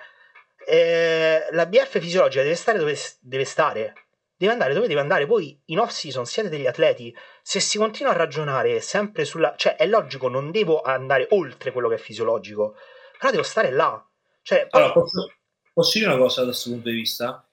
eh, 0.66 1.48
la 1.52 1.66
BF 1.66 2.00
fisiologica 2.00 2.44
deve 2.44 2.56
stare 2.56 2.78
dove 2.78 2.98
deve 3.20 3.44
stare. 3.44 3.94
Deve 4.40 4.54
andare 4.54 4.74
dove 4.74 4.88
deve 4.88 5.02
andare. 5.02 5.26
Voi 5.26 5.62
in 5.66 5.80
off 5.80 5.92
season 5.92 6.26
siete 6.26 6.48
degli 6.48 6.66
atleti. 6.66 7.14
Se 7.42 7.60
si 7.60 7.78
continua 7.78 8.14
a 8.14 8.16
ragionare 8.16 8.80
sempre 8.80 9.26
sulla. 9.26 9.54
cioè, 9.58 9.76
è 9.76 9.86
logico, 9.86 10.30
non 10.30 10.50
devo 10.50 10.82
andare 10.82 11.28
oltre 11.32 11.74
quello 11.74 11.90
che 11.90 11.96
è 11.96 11.98
fisiologico. 11.98 12.78
Però 13.18 13.32
devo 13.32 13.44
stare 13.44 13.70
là. 13.70 14.02
Cioè, 14.42 14.68
poi... 14.70 14.80
allora, 14.80 14.94
posso, 14.94 15.34
posso 15.74 16.00
dire 16.00 16.10
una 16.10 16.22
cosa 16.22 16.40
da 16.40 16.48
questo 16.48 16.70
punto 16.70 16.88
di 16.88 16.96
vista? 16.96 17.46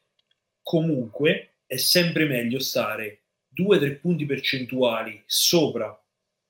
Comunque 0.62 1.56
è 1.66 1.76
sempre 1.76 2.26
meglio 2.26 2.60
stare 2.60 3.24
2-3 3.60 3.98
punti 3.98 4.24
percentuali 4.24 5.20
sopra 5.26 5.92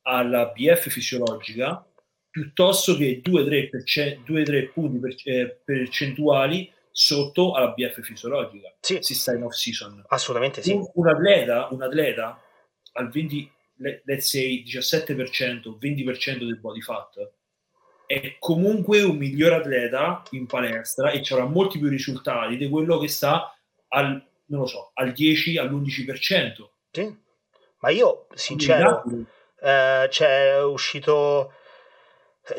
alla 0.03 0.53
BF 0.55 0.91
fisiologica 0.91 1.82
piuttosto 2.28 2.95
che 2.95 3.22
2-3, 3.24 4.70
punti 4.70 4.99
per, 4.99 5.14
eh, 5.24 5.62
percentuali 5.64 6.70
sotto 6.99 7.53
alla 7.53 7.72
BF 7.72 8.01
fisiologica 8.01 8.74
sì. 8.80 8.99
si 9.01 9.14
sta 9.14 9.34
in 9.34 9.42
off 9.42 9.55
season 9.55 10.03
assolutamente 10.09 10.62
sì 10.62 10.72
un, 10.72 10.88
un, 10.94 11.09
atleta, 11.09 11.68
un 11.70 11.82
atleta 11.82 12.40
al 12.92 13.11
20 13.11 13.53
let's 14.05 14.28
say 14.28 14.64
17% 14.64 15.76
20% 15.78 16.38
del 16.38 16.59
body 16.59 16.80
fat 16.80 17.32
è 18.07 18.36
comunque 18.38 19.03
un 19.03 19.16
miglior 19.16 19.53
atleta 19.53 20.22
in 20.30 20.47
palestra 20.47 21.11
e 21.11 21.22
avrà 21.28 21.44
molti 21.44 21.78
più 21.78 21.88
risultati 21.88 22.57
di 22.57 22.68
quello 22.68 22.99
che 22.99 23.09
sta 23.09 23.53
al 23.88 24.24
non 24.47 24.61
lo 24.61 24.66
so, 24.66 24.90
al 24.94 25.12
10 25.12 25.59
all'11%. 25.59 26.68
Sì. 26.90 27.24
Ma 27.78 27.90
io, 27.90 28.26
sincero, 28.34 29.03
eh, 29.61 30.07
c'è 30.09 30.62
uscito 30.62 31.53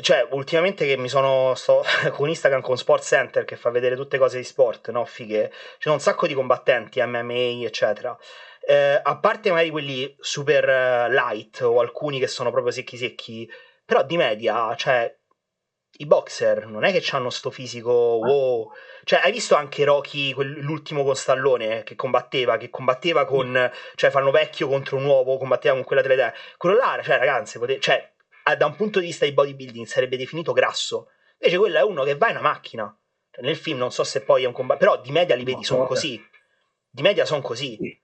cioè 0.02 0.28
ultimamente 0.32 0.86
che 0.86 0.98
mi 0.98 1.08
sono 1.08 1.54
sto 1.56 1.84
con 2.12 2.28
Instagram 2.28 2.62
con 2.62 2.78
Sport 2.78 3.04
Center 3.04 3.46
che 3.46 3.56
fa 3.56 3.70
vedere 3.70 3.96
tutte 3.96 4.18
cose 4.18 4.38
di 4.38 4.44
sport 4.44 4.90
no? 4.92 5.06
Fighe. 5.06 5.50
Ci 5.52 5.84
sono 5.84 5.96
un 5.96 6.02
sacco 6.02 6.28
di 6.28 6.34
combattenti 6.34 7.02
MMA 7.02 7.64
eccetera. 7.66 8.18
Eh, 8.60 9.00
a 9.02 9.18
parte 9.20 9.50
magari 9.50 9.70
quelli 9.70 10.14
super 10.20 10.68
eh, 10.68 11.12
light 11.12 11.62
o 11.62 11.80
alcuni 11.80 12.20
che 12.20 12.28
sono 12.28 12.52
proprio 12.52 12.74
secchi 12.74 12.98
secchi 12.98 13.50
però 13.86 14.04
di 14.04 14.18
media 14.18 14.76
cioè 14.76 15.16
i 16.00 16.06
boxer 16.06 16.68
non 16.68 16.84
è 16.84 16.92
che 16.92 17.04
hanno 17.16 17.30
sto 17.30 17.50
fisico 17.50 17.92
wow. 17.92 18.72
Cioè, 19.04 19.22
hai 19.24 19.32
visto 19.32 19.56
anche 19.56 19.86
Rocky, 19.86 20.34
l'ultimo 20.34 21.06
con 21.06 21.16
Stallone, 21.16 21.84
che 21.84 21.96
combatteva, 21.96 22.58
che 22.58 22.70
combatteva 22.70 23.24
con... 23.24 23.72
Cioè, 23.96 24.10
fanno 24.10 24.32
vecchio 24.32 24.68
contro 24.68 25.00
nuovo, 25.00 25.38
combatteva 25.38 25.76
con 25.76 25.86
quella 25.86 26.02
delle 26.02 26.16
idee. 26.16 26.34
Quello 26.58 26.76
là, 26.76 27.00
cioè, 27.02 27.18
ragazzi, 27.18 27.58
pote- 27.58 27.80
cioè, 27.80 28.16
da 28.56 28.66
un 28.66 28.76
punto 28.76 29.00
di 29.00 29.08
vista 29.08 29.26
di 29.26 29.34
bodybuilding 29.34 29.86
sarebbe 29.86 30.18
definito 30.18 30.54
grasso. 30.54 31.10
Invece 31.40 31.58
quello 31.58 31.78
è 31.78 31.84
uno 31.84 32.04
che 32.04 32.16
va 32.16 32.30
in 32.30 32.38
una 32.38 32.50
macchina. 32.50 32.98
Cioè, 33.32 33.44
nel 33.44 33.56
film 33.56 33.78
non 33.78 33.92
so 33.92 34.04
se 34.04 34.22
poi 34.22 34.44
è 34.44 34.48
un 34.48 34.54
combattimento, 34.54 34.96
però 34.96 35.06
di 35.06 35.12
media 35.12 35.36
li 35.36 35.44
vedi, 35.44 35.64
sono 35.64 35.86
così. 35.86 36.24
Di 36.90 37.02
media 37.02 37.26
sono 37.26 37.42
così. 37.42 38.00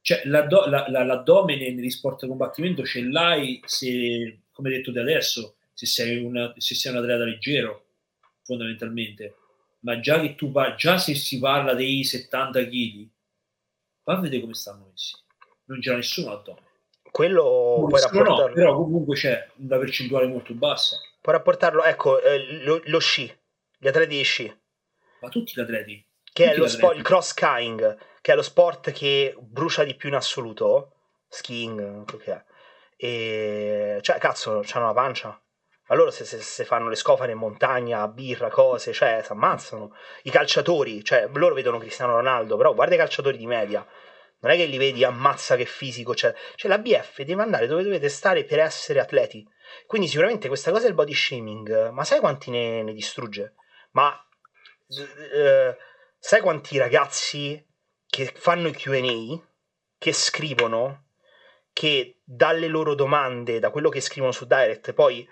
Cioè, 0.00 0.22
l'addo- 0.24 0.66
la, 0.66 0.86
la, 0.88 1.04
l'addome 1.04 1.56
negli 1.56 1.90
sport 1.90 2.22
di 2.22 2.28
combattimento 2.28 2.84
ce 2.84 3.02
l'hai 3.02 3.60
se, 3.64 4.42
come 4.52 4.70
detto 4.70 4.92
da 4.92 5.00
adesso, 5.00 5.56
se 5.72 5.86
sei, 5.86 6.22
una, 6.22 6.52
se 6.56 6.74
sei 6.74 6.92
un 6.92 6.98
atleta 6.98 7.24
leggero, 7.24 7.86
fondamentalmente 8.44 9.34
ma 9.86 10.00
già 10.00 10.20
che 10.20 10.34
tu 10.34 10.50
par- 10.50 10.74
già 10.74 10.98
se 10.98 11.14
si 11.14 11.38
parla 11.38 11.72
dei 11.74 12.02
70 12.02 12.66
kg, 12.66 13.08
va 14.02 14.14
a 14.14 14.20
vedere 14.20 14.42
come 14.42 14.54
stanno 14.54 14.88
messi. 14.90 15.14
Non 15.66 15.80
c'era 15.80 15.96
nessuno 15.96 16.32
addome. 16.32 16.62
Quello 17.16 17.86
puoi 17.88 17.98
rapportarlo. 17.98 18.48
No, 18.48 18.52
però 18.52 18.74
comunque 18.74 19.16
c'è 19.16 19.48
una 19.54 19.78
percentuale 19.78 20.26
molto 20.26 20.52
bassa. 20.52 21.00
Puoi 21.18 21.34
rapportarlo, 21.34 21.82
ecco, 21.82 22.20
eh, 22.20 22.62
lo, 22.62 22.82
lo, 22.84 22.98
sci, 22.98 23.34
gli 23.78 23.88
atleti 23.88 24.16
di 24.16 24.22
sci. 24.22 24.60
Ma 25.22 25.30
tutti 25.30 25.54
gli 25.56 25.60
atleti. 25.60 26.06
Che 26.30 26.52
è 26.52 26.54
lo 26.54 26.68
sport, 26.68 26.94
il 26.94 27.00
cross 27.02 27.28
skying, 27.28 27.96
che 28.20 28.32
è 28.32 28.34
lo 28.34 28.42
sport 28.42 28.90
che 28.90 29.34
brucia 29.38 29.82
di 29.84 29.94
più 29.94 30.10
in 30.10 30.16
assoluto. 30.16 30.92
Skiing, 31.26 32.04
che 32.04 32.32
è. 32.32 32.44
E 32.98 33.98
cioè, 34.02 34.18
cazzo, 34.18 34.60
c'hanno 34.62 34.84
la 34.84 34.92
pancia. 34.92 35.40
Ma 35.88 35.94
loro 35.94 36.10
se, 36.10 36.26
se, 36.26 36.42
se, 36.42 36.66
fanno 36.66 36.90
le 36.90 36.96
scofane 36.96 37.32
in 37.32 37.38
montagna, 37.38 38.06
birra, 38.08 38.50
cose, 38.50 38.92
cioè, 38.92 39.22
si 39.24 39.32
ammazzano. 39.32 39.96
I 40.24 40.30
calciatori, 40.30 41.02
cioè, 41.02 41.30
loro 41.32 41.54
vedono 41.54 41.78
Cristiano 41.78 42.12
Ronaldo, 42.16 42.58
però 42.58 42.74
guarda 42.74 42.94
i 42.94 42.98
calciatori 42.98 43.38
di 43.38 43.46
media. 43.46 43.86
Non 44.46 44.54
è 44.54 44.58
che 44.58 44.66
li 44.66 44.78
vedi, 44.78 45.02
ammazza 45.02 45.56
che 45.56 45.64
fisico 45.64 46.14
c'è. 46.14 46.32
Cioè, 46.54 46.70
la 46.70 46.78
BF 46.78 47.22
deve 47.22 47.42
andare 47.42 47.66
dove 47.66 47.82
dovete 47.82 48.08
stare 48.08 48.44
per 48.44 48.60
essere 48.60 49.00
atleti. 49.00 49.44
Quindi 49.86 50.06
sicuramente 50.06 50.46
questa 50.46 50.70
cosa 50.70 50.84
del 50.84 50.94
body 50.94 51.12
shaming, 51.12 51.90
ma 51.90 52.04
sai 52.04 52.20
quanti 52.20 52.50
ne, 52.50 52.84
ne 52.84 52.92
distrugge? 52.92 53.54
Ma 53.90 54.16
eh, 55.34 55.76
sai 56.16 56.40
quanti 56.40 56.78
ragazzi 56.78 57.60
che 58.06 58.32
fanno 58.36 58.68
i 58.68 58.72
QA, 58.72 59.44
che 59.98 60.12
scrivono, 60.12 61.08
che 61.72 62.20
dalle 62.22 62.68
loro 62.68 62.94
domande, 62.94 63.58
da 63.58 63.70
quello 63.70 63.88
che 63.88 64.00
scrivono 64.00 64.32
su 64.32 64.46
Direct, 64.46 64.92
poi 64.92 65.28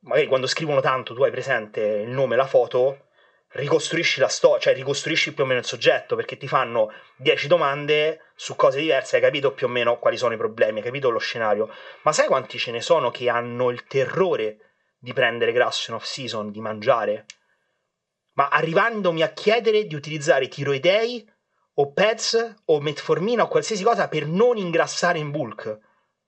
magari 0.00 0.26
quando 0.26 0.48
scrivono 0.48 0.80
tanto 0.80 1.14
tu 1.14 1.22
hai 1.22 1.30
presente 1.30 1.80
il 1.80 2.10
nome, 2.10 2.34
la 2.34 2.46
foto, 2.46 3.07
ricostruisci 3.50 4.20
la 4.20 4.28
storia, 4.28 4.58
cioè 4.58 4.74
ricostruisci 4.74 5.32
più 5.32 5.44
o 5.44 5.46
meno 5.46 5.60
il 5.60 5.66
soggetto, 5.66 6.16
perché 6.16 6.36
ti 6.36 6.46
fanno 6.46 6.92
10 7.16 7.46
domande 7.46 8.32
su 8.34 8.56
cose 8.56 8.80
diverse, 8.80 9.16
hai 9.16 9.22
capito 9.22 9.52
più 9.52 9.66
o 9.66 9.70
meno 9.70 9.98
quali 9.98 10.16
sono 10.16 10.34
i 10.34 10.36
problemi, 10.36 10.78
hai 10.78 10.84
capito 10.84 11.10
lo 11.10 11.18
scenario. 11.18 11.72
Ma 12.02 12.12
sai 12.12 12.26
quanti 12.26 12.58
ce 12.58 12.70
ne 12.70 12.80
sono 12.80 13.10
che 13.10 13.28
hanno 13.28 13.70
il 13.70 13.84
terrore 13.84 14.74
di 14.98 15.12
prendere 15.12 15.52
grasso 15.52 15.90
in 15.90 15.96
off 15.96 16.04
season, 16.04 16.50
di 16.50 16.60
mangiare? 16.60 17.26
Ma 18.32 18.48
arrivandomi 18.48 19.22
a 19.22 19.32
chiedere 19.32 19.86
di 19.86 19.94
utilizzare 19.94 20.48
tiroidei 20.48 21.28
o 21.74 21.92
pets 21.92 22.54
o 22.66 22.80
metformina 22.80 23.44
o 23.44 23.48
qualsiasi 23.48 23.82
cosa 23.82 24.08
per 24.08 24.26
non 24.26 24.56
ingrassare 24.56 25.18
in 25.18 25.30
bulk, 25.30 25.78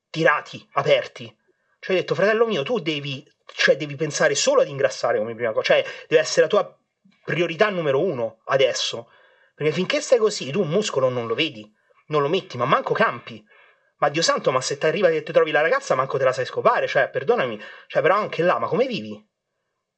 tirati, 0.09 0.67
aperti. 0.73 1.37
Cioè, 1.79 1.97
ho 1.97 1.99
detto, 1.99 2.15
fratello 2.15 2.47
mio, 2.47 2.63
tu 2.63 2.79
devi 2.79 3.25
cioè 3.53 3.77
devi 3.77 3.97
pensare 3.97 4.35
solo 4.35 4.61
ad 4.61 4.69
ingrassare 4.69 5.19
come 5.19 5.35
prima 5.35 5.53
cosa, 5.53 5.75
cioè 5.75 5.85
deve 6.07 6.23
essere 6.23 6.43
la 6.43 6.49
tua 6.49 6.80
priorità 7.31 7.71
numero 7.71 8.03
uno 8.03 8.41
adesso, 8.47 9.11
perché 9.55 9.73
finché 9.73 10.01
stai 10.01 10.19
così 10.19 10.51
tu 10.51 10.61
un 10.61 10.69
muscolo 10.69 11.09
non 11.09 11.27
lo 11.27 11.35
vedi, 11.35 11.71
non 12.07 12.23
lo 12.23 12.29
metti, 12.29 12.57
ma 12.57 12.65
manco 12.65 12.93
campi. 12.93 13.43
Ma 13.99 14.09
Dio 14.09 14.23
santo, 14.23 14.51
ma 14.51 14.61
se 14.61 14.79
ti 14.79 14.87
arriva 14.87 15.09
e 15.09 15.23
ti 15.23 15.33
trovi 15.33 15.51
la 15.51 15.61
ragazza, 15.61 15.95
manco 15.95 16.19
te 16.19 16.25
la 16.25 16.33
sai 16.33 16.47
scopare, 16.47 16.89
cioè, 16.89 17.09
perdonami, 17.09 17.61
cioè, 17.87 18.03
però 18.03 18.17
anche 18.17 18.43
là, 18.43 18.59
ma 18.59 18.67
come 18.67 18.87
vivi? 18.87 19.23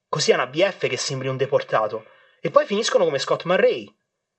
Così 0.08 0.32
è 0.32 0.34
una 0.34 0.46
BF 0.46 0.88
che 0.88 0.96
sembri 0.96 1.28
un 1.28 1.36
deportato. 1.36 2.06
E 2.40 2.50
poi 2.50 2.66
finiscono 2.66 3.04
come 3.04 3.18
Scott 3.18 3.44
Murray, 3.44 3.88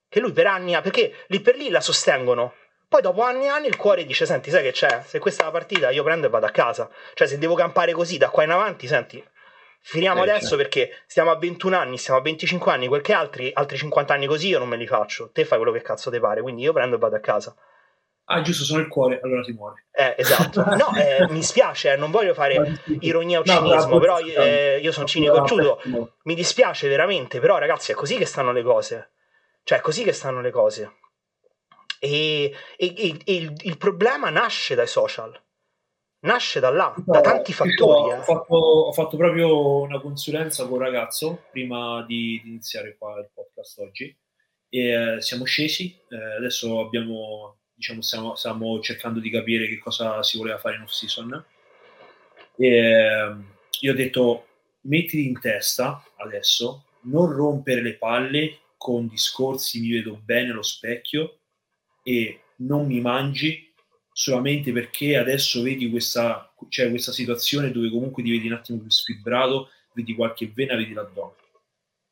che 0.10 0.20
lui 0.20 0.34
per 0.34 0.48
anni, 0.48 0.80
perché 0.82 1.26
lì 1.28 1.40
per 1.40 1.56
lì 1.56 1.70
la 1.70 1.82
sostengono, 1.82 2.54
poi 2.94 3.02
dopo 3.02 3.24
anni 3.24 3.46
e 3.46 3.48
anni 3.48 3.68
il 3.68 3.76
cuore 3.76 4.06
dice: 4.06 4.28
Senti, 4.28 4.52
sai 4.52 4.62
che 4.62 4.72
c'è? 4.72 5.02
Se 5.04 5.18
questa 5.18 5.42
è 5.42 5.46
la 5.46 5.52
partita, 5.52 5.90
io 5.90 6.04
prendo 6.04 6.28
e 6.28 6.30
vado 6.30 6.46
a 6.46 6.52
casa. 6.52 6.88
Cioè, 7.16 7.26
se 7.26 7.40
devo 7.40 7.56
campare 7.56 7.92
così 7.92 8.20
da 8.20 8.30
qua 8.30 8.44
in 8.44 8.52
avanti, 8.52 8.86
senti, 8.86 9.26
finiamo 9.84 10.22
eh, 10.22 10.30
adesso 10.30 10.56
certo. 10.56 10.58
perché 10.58 10.92
stiamo 11.06 11.30
a 11.32 11.38
21 11.38 11.78
anni, 11.78 11.98
stiamo 11.98 12.20
a 12.20 12.24
25 12.24 12.72
anni, 12.72 12.88
quel 12.88 13.02
che 13.02 13.14
altri, 13.14 13.52
altri 13.54 13.78
50 13.78 14.14
anni 14.14 14.26
così 14.26 14.48
io 14.48 14.60
non 14.60 14.70
me 14.70 14.78
li 14.78 14.88
faccio. 14.88 15.30
Te 15.32 15.46
fai 15.46 15.58
quello 15.58 15.74
che 15.74 15.82
cazzo 15.82 16.10
ti 16.10 16.20
pare, 16.20 16.42
quindi 16.42 16.64
io 16.64 16.74
prendo 16.74 16.96
e 16.96 17.00
vado 17.00 17.16
a 17.16 17.20
casa. 17.20 17.56
Ah, 18.26 18.42
giusto, 18.42 18.64
sono 18.64 18.80
il 18.80 18.88
cuore, 18.88 19.20
allora 19.22 19.44
si 19.44 19.52
muore. 19.52 19.88
Eh, 19.92 20.16
esatto. 20.18 20.64
No, 20.76 20.96
eh, 20.96 21.28
mi 21.30 21.44
spiace, 21.44 21.92
eh, 21.92 21.96
non 21.98 22.10
voglio 22.10 22.34
fare 22.34 22.82
ironia 23.02 23.40
o 23.40 23.44
cinismo, 23.44 23.96
no, 23.96 24.00
però 24.00 24.20
eh, 24.20 24.80
io 24.82 24.92
sono 24.94 25.06
cinico 25.06 25.44
e 25.44 25.48
ciudo. 25.48 25.82
Mi 26.24 26.34
dispiace 26.34 26.88
veramente, 26.88 27.40
però 27.40 27.58
ragazzi, 27.58 27.92
è 27.92 27.96
così 27.96 28.18
che 28.18 28.26
stanno 28.26 28.54
le 28.54 28.64
cose. 28.64 29.10
Cioè, 29.64 29.80
è 29.80 29.82
così 29.82 30.04
che 30.04 30.14
stanno 30.14 30.42
le 30.42 30.52
cose. 30.52 30.94
E, 32.00 32.54
e, 32.76 32.94
e, 32.98 33.18
e 33.24 33.34
il, 33.36 33.54
il, 33.62 33.78
problema 33.78 34.30
nasce 34.30 34.76
dai 34.76 34.88
social, 34.88 35.40
nasce 36.24 36.60
da 36.60 36.70
là, 36.70 36.94
no, 36.96 37.04
da 37.06 37.22
tanti 37.22 37.54
fattori. 37.54 38.12
Ho, 38.12 38.18
eh. 38.18 38.24
fatto, 38.24 38.56
ho, 38.56 38.92
fatto, 38.92 39.18
proprio 39.18 39.82
una 39.82 40.00
consulenza 40.00 40.64
con 40.64 40.74
un 40.74 40.80
ragazzo 40.80 41.44
prima 41.52 42.04
di, 42.08 42.40
di 42.44 42.50
iniziare 42.50 42.96
qua 42.98 43.20
il 43.20 43.30
podcast 43.34 43.80
oggi. 43.80 44.16
E, 44.70 45.16
eh, 45.16 45.22
siamo 45.22 45.46
scesi, 45.46 45.98
eh, 46.10 46.36
adesso 46.38 46.80
abbiamo, 46.80 47.60
diciamo, 47.74 48.02
stiamo, 48.02 48.36
stiamo, 48.36 48.80
cercando 48.80 49.20
di 49.20 49.30
capire 49.30 49.68
che 49.68 49.78
cosa 49.78 50.24
si 50.24 50.38
voleva 50.38 50.58
fare 50.58 50.76
in 50.76 50.82
off 50.82 50.92
season. 50.92 51.46
E, 52.58 52.68
eh, 52.68 53.36
io 53.82 53.92
ho 53.92 53.96
detto, 53.96 54.48
mettiti 54.82 55.28
in 55.28 55.40
testa 55.40 56.04
adesso, 56.18 56.86
non 57.04 57.32
rompere 57.32 57.82
le 57.82 57.96
palle 57.96 58.60
con 58.78 59.08
discorsi 59.08 59.80
mi 59.80 59.92
vedo 59.92 60.20
bene 60.24 60.52
allo 60.52 60.62
specchio 60.62 61.40
e 62.04 62.42
non 62.58 62.86
mi 62.86 63.00
mangi 63.00 63.73
solamente 64.14 64.72
perché 64.72 65.18
adesso 65.18 65.62
vedi 65.62 65.90
questa, 65.90 66.54
cioè 66.70 66.90
questa 66.90 67.12
situazione 67.12 67.72
dove 67.72 67.90
comunque 67.90 68.24
ti 68.24 68.30
vedi 68.30 68.48
un 68.48 68.54
attimo 68.54 68.80
più 68.80 68.90
sfibrato, 68.90 69.70
vedi 69.94 70.14
qualche 70.14 70.52
vena, 70.54 70.76
vedi 70.76 70.94
l'addome. 70.94 71.34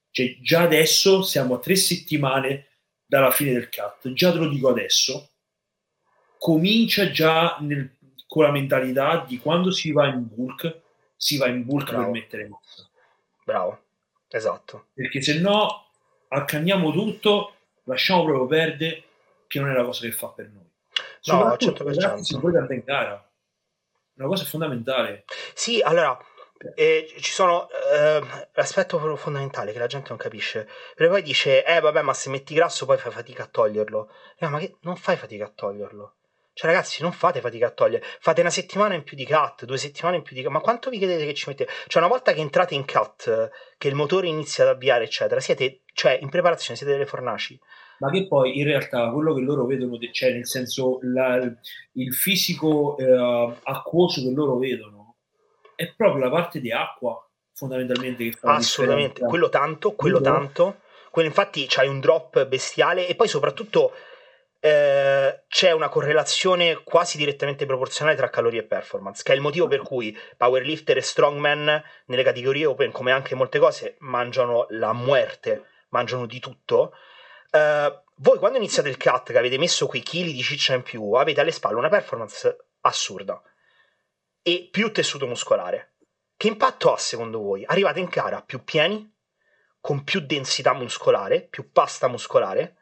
Cioè, 0.10 0.38
già 0.42 0.62
adesso 0.62 1.22
siamo 1.22 1.56
a 1.56 1.60
tre 1.60 1.76
settimane 1.76 2.68
dalla 3.06 3.32
fine 3.32 3.54
del 3.54 3.70
cut, 3.70 4.12
già 4.14 4.32
te 4.32 4.38
lo 4.40 4.50
dico 4.50 4.70
adesso, 4.70 5.30
comincia 6.38 7.12
già 7.12 7.58
nel, 7.62 7.98
con 8.28 8.44
la 8.44 8.52
mentalità 8.52 9.24
di 9.28 9.38
quando 9.38 9.72
si 9.72 9.92
va 9.92 10.08
in 10.08 10.28
bulk, 10.28 10.80
si 11.16 11.38
va 11.38 11.48
in 11.48 11.64
bulk 11.64 11.90
Bravo. 11.90 12.04
per 12.04 12.12
mettere 12.12 12.48
massa. 12.48 12.90
Bravo, 13.44 13.84
esatto. 14.28 14.88
Perché 14.94 15.22
se 15.22 15.40
no 15.40 15.86
accanniamo 16.30 16.92
tutto, 16.92 17.56
lasciamo 17.84 18.24
proprio 18.24 18.48
perdere, 18.48 19.04
che 19.48 19.60
non 19.60 19.70
è 19.70 19.74
la 19.74 19.84
cosa 19.84 20.02
che 20.02 20.12
fa 20.12 20.28
per 20.30 20.50
noi. 20.50 20.71
No, 21.26 21.56
100%. 21.56 21.84
Ragazzi, 21.84 22.24
si 22.24 22.40
può 22.40 22.50
andare 22.50 22.76
in 22.76 22.84
gara. 22.84 23.32
Una 24.16 24.28
cosa 24.28 24.46
fondamentale. 24.46 25.26
Sì, 25.54 25.82
allora, 25.82 26.18
eh, 26.76 27.12
ci 27.20 27.32
sono 27.32 27.68
eh, 27.70 28.22
l'aspetto 28.54 29.00
fondamentale 29.16 29.72
che 29.72 29.80
la 29.80 29.88
gente 29.88 30.10
non 30.10 30.18
capisce. 30.18 30.68
Perché 30.96 31.12
poi 31.12 31.22
dice, 31.22 31.64
eh 31.64 31.80
vabbè, 31.80 32.02
ma 32.02 32.14
se 32.14 32.30
metti 32.30 32.54
grasso 32.54 32.86
poi 32.86 32.98
fai 32.98 33.12
fatica 33.12 33.44
a 33.44 33.48
toglierlo. 33.48 34.12
Eh, 34.38 34.48
ma 34.48 34.60
che 34.60 34.78
non 34.82 34.96
fai 34.96 35.16
fatica 35.16 35.46
a 35.46 35.52
toglierlo. 35.54 36.16
Cioè, 36.54 36.70
ragazzi, 36.70 37.02
non 37.02 37.14
fate 37.14 37.40
fatica 37.40 37.68
a 37.68 37.72
togliere. 37.72 38.04
Fate 38.20 38.42
una 38.42 38.50
settimana 38.50 38.94
in 38.94 39.04
più 39.04 39.16
di 39.16 39.26
cut, 39.26 39.66
due 39.66 39.78
settimane 39.78 40.18
in 40.18 40.24
più 40.24 40.36
di 40.36 40.44
cut. 40.44 40.52
Ma 40.52 40.60
quanto 40.60 40.90
vi 40.90 40.98
chiedete 40.98 41.26
che 41.26 41.34
ci 41.34 41.48
mettete? 41.48 41.72
Cioè, 41.88 42.02
una 42.02 42.12
volta 42.12 42.34
che 42.34 42.42
entrate 42.42 42.76
in 42.76 42.86
cut, 42.86 43.50
che 43.78 43.88
il 43.88 43.96
motore 43.96 44.28
inizia 44.28 44.66
ad 44.66 44.72
avviare, 44.72 45.06
eccetera, 45.06 45.40
siete, 45.40 45.82
cioè, 45.94 46.18
in 46.22 46.30
preparazione, 46.30 46.78
siete 46.78 46.92
delle 46.92 47.06
fornaci. 47.06 47.60
Ma 48.02 48.10
che 48.10 48.26
poi 48.26 48.58
in 48.58 48.66
realtà 48.66 49.12
quello 49.12 49.36
che 49.36 49.42
loro 49.42 49.68
vedono, 49.68 49.96
cioè 50.12 50.32
nel 50.32 50.48
senso 50.48 50.98
la, 51.04 51.38
il 51.92 52.14
fisico 52.16 52.98
eh, 52.98 53.54
acquoso 53.62 54.22
che 54.22 54.32
loro 54.34 54.58
vedono, 54.58 55.18
è 55.76 55.94
proprio 55.96 56.24
la 56.24 56.32
parte 56.32 56.60
di 56.60 56.72
acqua 56.72 57.24
fondamentalmente 57.54 58.24
che 58.24 58.32
fa 58.32 58.56
Assolutamente, 58.56 59.22
quello 59.22 59.50
tanto, 59.50 59.94
quello 59.94 60.20
quello 60.20 60.36
tanto. 60.36 60.80
Quello 61.12 61.28
infatti 61.28 61.68
c'hai 61.68 61.88
un 61.88 62.00
drop 62.00 62.48
bestiale 62.48 63.08
e 63.08 63.14
poi 63.14 63.28
soprattutto 63.28 63.92
eh, 64.60 65.44
c'è 65.48 65.72
una 65.72 65.90
correlazione 65.90 66.82
quasi 66.84 67.18
direttamente 67.18 67.68
proporzionale 67.68 68.18
tra 68.18 68.32
calorie 68.32 68.62
e 68.62 68.64
performance, 68.64 69.22
che 69.22 69.34
è 69.34 69.36
il 69.36 69.42
motivo 69.42 69.68
per 69.68 69.84
cui 69.84 70.18
powerlifter 70.38 70.98
e 70.98 71.02
strongman 71.02 71.84
nelle 72.06 72.24
categorie 72.24 72.66
open, 72.66 72.92
come 72.92 73.12
anche 73.12 73.36
molte 73.36 73.60
cose, 73.60 73.96
mangiano 74.00 74.66
la 74.70 74.92
muerte, 74.92 75.66
mangiano 75.90 76.26
di 76.26 76.40
tutto. 76.40 76.94
Uh, 77.52 78.02
voi 78.16 78.38
quando 78.38 78.58
iniziate 78.58 78.90
il 78.90 78.98
cut, 78.98 79.32
che 79.32 79.38
avete 79.38 79.58
messo 79.58 79.88
quei 79.88 80.02
chili 80.02 80.32
di 80.34 80.42
ciccia 80.42 80.74
in 80.74 80.84
più, 80.84 81.14
avete 81.14 81.42
alle 81.42 81.52
spalle 81.52 81.76
una 81.76 81.90
performance 81.90 82.68
assurda 82.82 83.42
e 84.42 84.70
più 84.72 84.92
tessuto 84.92 85.28
muscolare. 85.28 85.96
Che 86.38 86.48
impatto 86.48 86.94
ha 86.94 86.98
secondo 86.98 87.40
voi? 87.40 87.64
Arrivate 87.66 88.00
in 88.00 88.06
gara 88.06 88.42
più 88.42 88.64
pieni, 88.64 89.12
con 89.80 90.04
più 90.04 90.22
densità 90.22 90.74
muscolare, 90.74 91.42
più 91.42 91.72
pasta 91.72 92.08
muscolare 92.08 92.78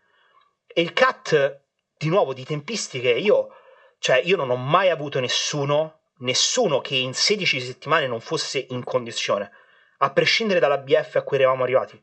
e 0.68 0.82
il 0.82 0.94
cut 0.94 1.62
di 1.98 2.10
nuovo 2.10 2.34
di 2.34 2.44
tempistiche 2.44 3.10
io, 3.10 3.56
cioè 3.98 4.18
io 4.18 4.38
non 4.38 4.50
ho 4.50 4.56
mai 4.56 4.90
avuto 4.90 5.20
nessuno, 5.20 6.02
nessuno 6.20 6.80
che 6.82 6.96
in 6.96 7.14
16 7.14 7.60
settimane 7.60 8.08
non 8.08 8.22
fosse 8.22 8.66
in 8.70 8.84
condizione, 8.84 9.52
a 9.98 10.12
prescindere 10.12 10.60
dalla 10.60 10.78
BF 10.78 11.16
a 11.16 11.24
cui 11.24 11.38
eravamo 11.38 11.64
arrivati. 11.64 12.02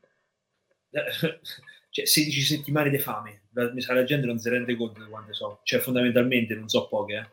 Cioè, 1.97 2.05
16 2.05 2.42
settimane 2.42 2.90
di 2.90 2.99
fame, 2.99 3.44
mi 3.72 3.80
sa 3.80 3.94
la 3.94 4.05
gente 4.05 4.26
non 4.26 4.38
si 4.38 4.51
rende 4.51 4.76
conto 4.76 5.03
di 5.03 5.09
quante 5.09 5.32
so, 5.32 5.61
cioè 5.62 5.80
fondamentalmente 5.80 6.55
non 6.55 6.68
so 6.68 6.88
poche. 6.88 7.14
Eh. 7.14 7.26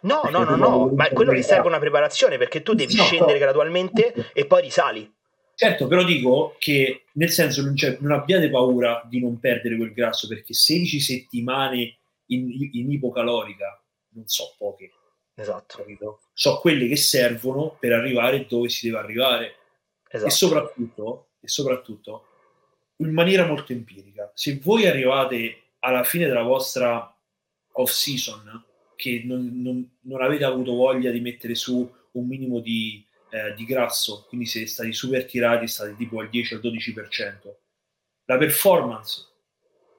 No, 0.00 0.22
no, 0.30 0.42
no, 0.42 0.56
no, 0.56 0.86
ma 0.86 1.08
è 1.08 1.12
quello 1.12 1.32
che 1.32 1.42
serve 1.42 1.66
una 1.66 1.78
preparazione 1.78 2.38
perché 2.38 2.62
tu 2.62 2.72
devi 2.72 2.96
no, 2.96 3.02
scendere 3.02 3.34
no. 3.34 3.38
gradualmente 3.40 4.30
e 4.32 4.46
poi 4.46 4.62
risali. 4.62 5.14
Certo, 5.54 5.86
però 5.86 6.02
dico 6.02 6.56
che 6.58 7.04
nel 7.12 7.28
senso 7.28 7.60
non, 7.60 7.74
non, 7.98 8.12
abbiate 8.12 8.48
paura 8.48 9.02
di 9.06 9.20
non 9.20 9.38
perdere 9.38 9.76
quel 9.76 9.92
grasso 9.92 10.26
perché 10.28 10.54
16 10.54 10.98
settimane 10.98 11.98
in, 12.28 12.70
in 12.72 12.90
ipocalorica 12.90 13.84
non 14.14 14.26
so 14.28 14.54
poche. 14.56 14.92
Esatto. 15.34 15.76
Capito? 15.76 16.20
So 16.32 16.58
quelle 16.60 16.88
che 16.88 16.96
servono 16.96 17.76
per 17.78 17.92
arrivare 17.92 18.46
dove 18.48 18.70
si 18.70 18.86
deve 18.86 18.98
arrivare. 18.98 19.56
Esatto. 20.08 20.30
E 20.30 20.30
soprattutto, 20.30 21.26
e 21.38 21.48
soprattutto 21.48 22.25
in 22.98 23.12
maniera 23.12 23.46
molto 23.46 23.72
empirica. 23.72 24.30
Se 24.34 24.58
voi 24.62 24.86
arrivate 24.86 25.72
alla 25.80 26.04
fine 26.04 26.26
della 26.26 26.42
vostra 26.42 27.14
off 27.72 27.90
season 27.90 28.64
che 28.96 29.22
non, 29.24 29.50
non, 29.62 29.96
non 30.02 30.22
avete 30.22 30.44
avuto 30.44 30.74
voglia 30.74 31.10
di 31.10 31.20
mettere 31.20 31.54
su 31.54 31.90
un 32.12 32.26
minimo 32.26 32.60
di, 32.60 33.04
eh, 33.30 33.54
di 33.54 33.64
grasso, 33.64 34.24
quindi 34.28 34.46
siete 34.46 34.66
stati 34.66 34.92
super 34.92 35.26
tirati, 35.26 35.66
state 35.66 35.94
tipo 35.96 36.20
al 36.20 36.30
10 36.30 36.54
al 36.54 36.60
12%, 36.60 37.54
la 38.24 38.38
performance 38.38 39.26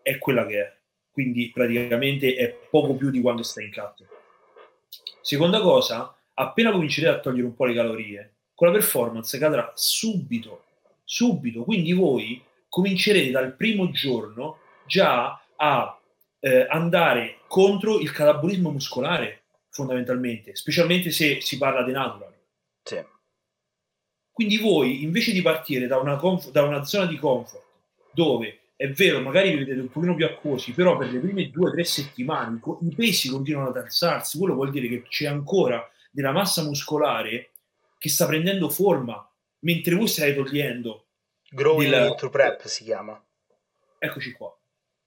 è 0.02 0.18
quella 0.18 0.45
che 0.45 0.60
è 0.60 0.78
quindi 1.18 1.50
praticamente 1.52 2.36
è 2.36 2.54
poco 2.70 2.93
più 2.93 3.10
di 3.10 3.22
quando 3.22 3.41
stai 3.41 3.66
in 3.66 3.72
cut. 3.72 4.06
Seconda 5.20 5.60
cosa, 5.62 6.16
appena 6.36 6.72
comincerete 6.72 7.12
a 7.12 7.20
togliere 7.20 7.48
un 7.48 7.56
po' 7.56 7.66
le 7.66 7.74
calorie, 7.74 8.36
con 8.54 8.68
la 8.68 8.74
performance 8.74 9.36
cadrà 9.39 9.72
subito, 9.74 10.66
subito, 11.04 11.64
quindi 11.64 11.91
voi 11.93 12.39
comincerete 12.78 13.32
dal 13.32 13.55
primo 13.55 13.89
giorno 13.89 14.59
già 14.86 15.43
a 15.55 15.99
eh, 16.39 16.67
andare 16.69 17.39
contro 17.47 17.97
il 17.99 18.11
catabolismo 18.11 18.69
muscolare, 18.69 19.45
fondamentalmente, 19.71 20.55
specialmente 20.55 21.09
se 21.09 21.41
si 21.41 21.57
parla 21.57 21.82
di 21.82 21.91
natural. 21.91 22.32
Sì. 22.84 23.03
Quindi 24.32 24.59
voi, 24.59 25.01
invece 25.01 25.32
di 25.32 25.41
partire 25.41 25.88
da 25.88 25.97
una, 25.97 26.17
comf- 26.17 26.51
da 26.51 26.61
una 26.61 26.84
zona 26.84 27.07
di 27.07 27.17
comfort, 27.17 27.63
dove 28.11 28.59
è 28.75 28.88
vero, 28.89 29.21
magari 29.21 29.49
vi 29.49 29.57
vedete 29.57 29.80
un 29.80 29.89
pochino 29.89 30.13
più 30.13 30.25
acquosi, 30.25 30.71
però 30.73 30.97
per 30.97 31.11
le 31.11 31.17
prime 31.17 31.49
due 31.49 31.69
o 31.69 31.71
tre 31.71 31.84
settimane 31.84 32.59
i 32.82 32.93
pesi 32.93 33.28
continuano 33.28 33.69
ad 33.69 33.78
alzarsi, 33.78 34.38
quello 34.38 34.53
vuol 34.53 34.69
dire 34.69 34.88
che 34.88 35.01
c'è 35.09 35.25
ancora 35.25 35.84
della 36.11 36.32
massa 36.32 36.61
muscolare 36.61 37.53
che 37.97 38.09
sta 38.09 38.28
prendendo 38.28 38.69
forma 38.69 39.28
mentre 39.61 39.95
voi 39.95 40.07
stai 40.07 40.36
togliendo. 40.36 41.07
Growing 41.50 41.91
della... 41.91 42.16
to 42.16 42.30
prep 42.30 42.66
si 42.66 42.84
chiama. 42.84 43.22
Eccoci 44.00 44.32
qua. 44.34 44.56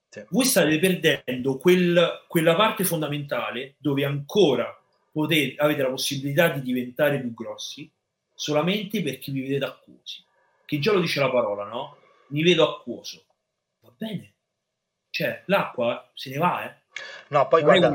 Sì. 0.09 0.24
Voi 0.30 0.45
state 0.45 0.78
perdendo 0.78 1.57
quel, 1.57 2.24
quella 2.26 2.57
parte 2.57 2.84
fondamentale 2.84 3.76
dove 3.78 4.05
ancora 4.05 4.76
potete, 5.12 5.61
avete 5.62 5.82
la 5.82 5.91
possibilità 5.91 6.49
di 6.49 6.62
diventare 6.62 7.20
più 7.20 7.32
grossi 7.32 7.91
solamente 8.34 9.03
perché 9.03 9.30
vi 9.30 9.43
vedete 9.43 9.64
acquosi. 9.64 10.24
Che 10.64 10.78
già 10.78 10.93
lo 10.93 11.01
dice 11.01 11.20
la 11.20 11.30
parola, 11.30 11.64
no? 11.64 11.97
Mi 12.28 12.43
vedo 12.43 12.68
acquoso 12.68 13.24
bene. 14.01 14.34
Cioè, 15.11 15.43
l'acqua 15.47 16.11
se 16.14 16.30
ne 16.30 16.38
va, 16.38 16.64
eh. 16.64 16.78
No, 17.28 17.47
poi 17.47 17.62
guarda, 17.62 17.95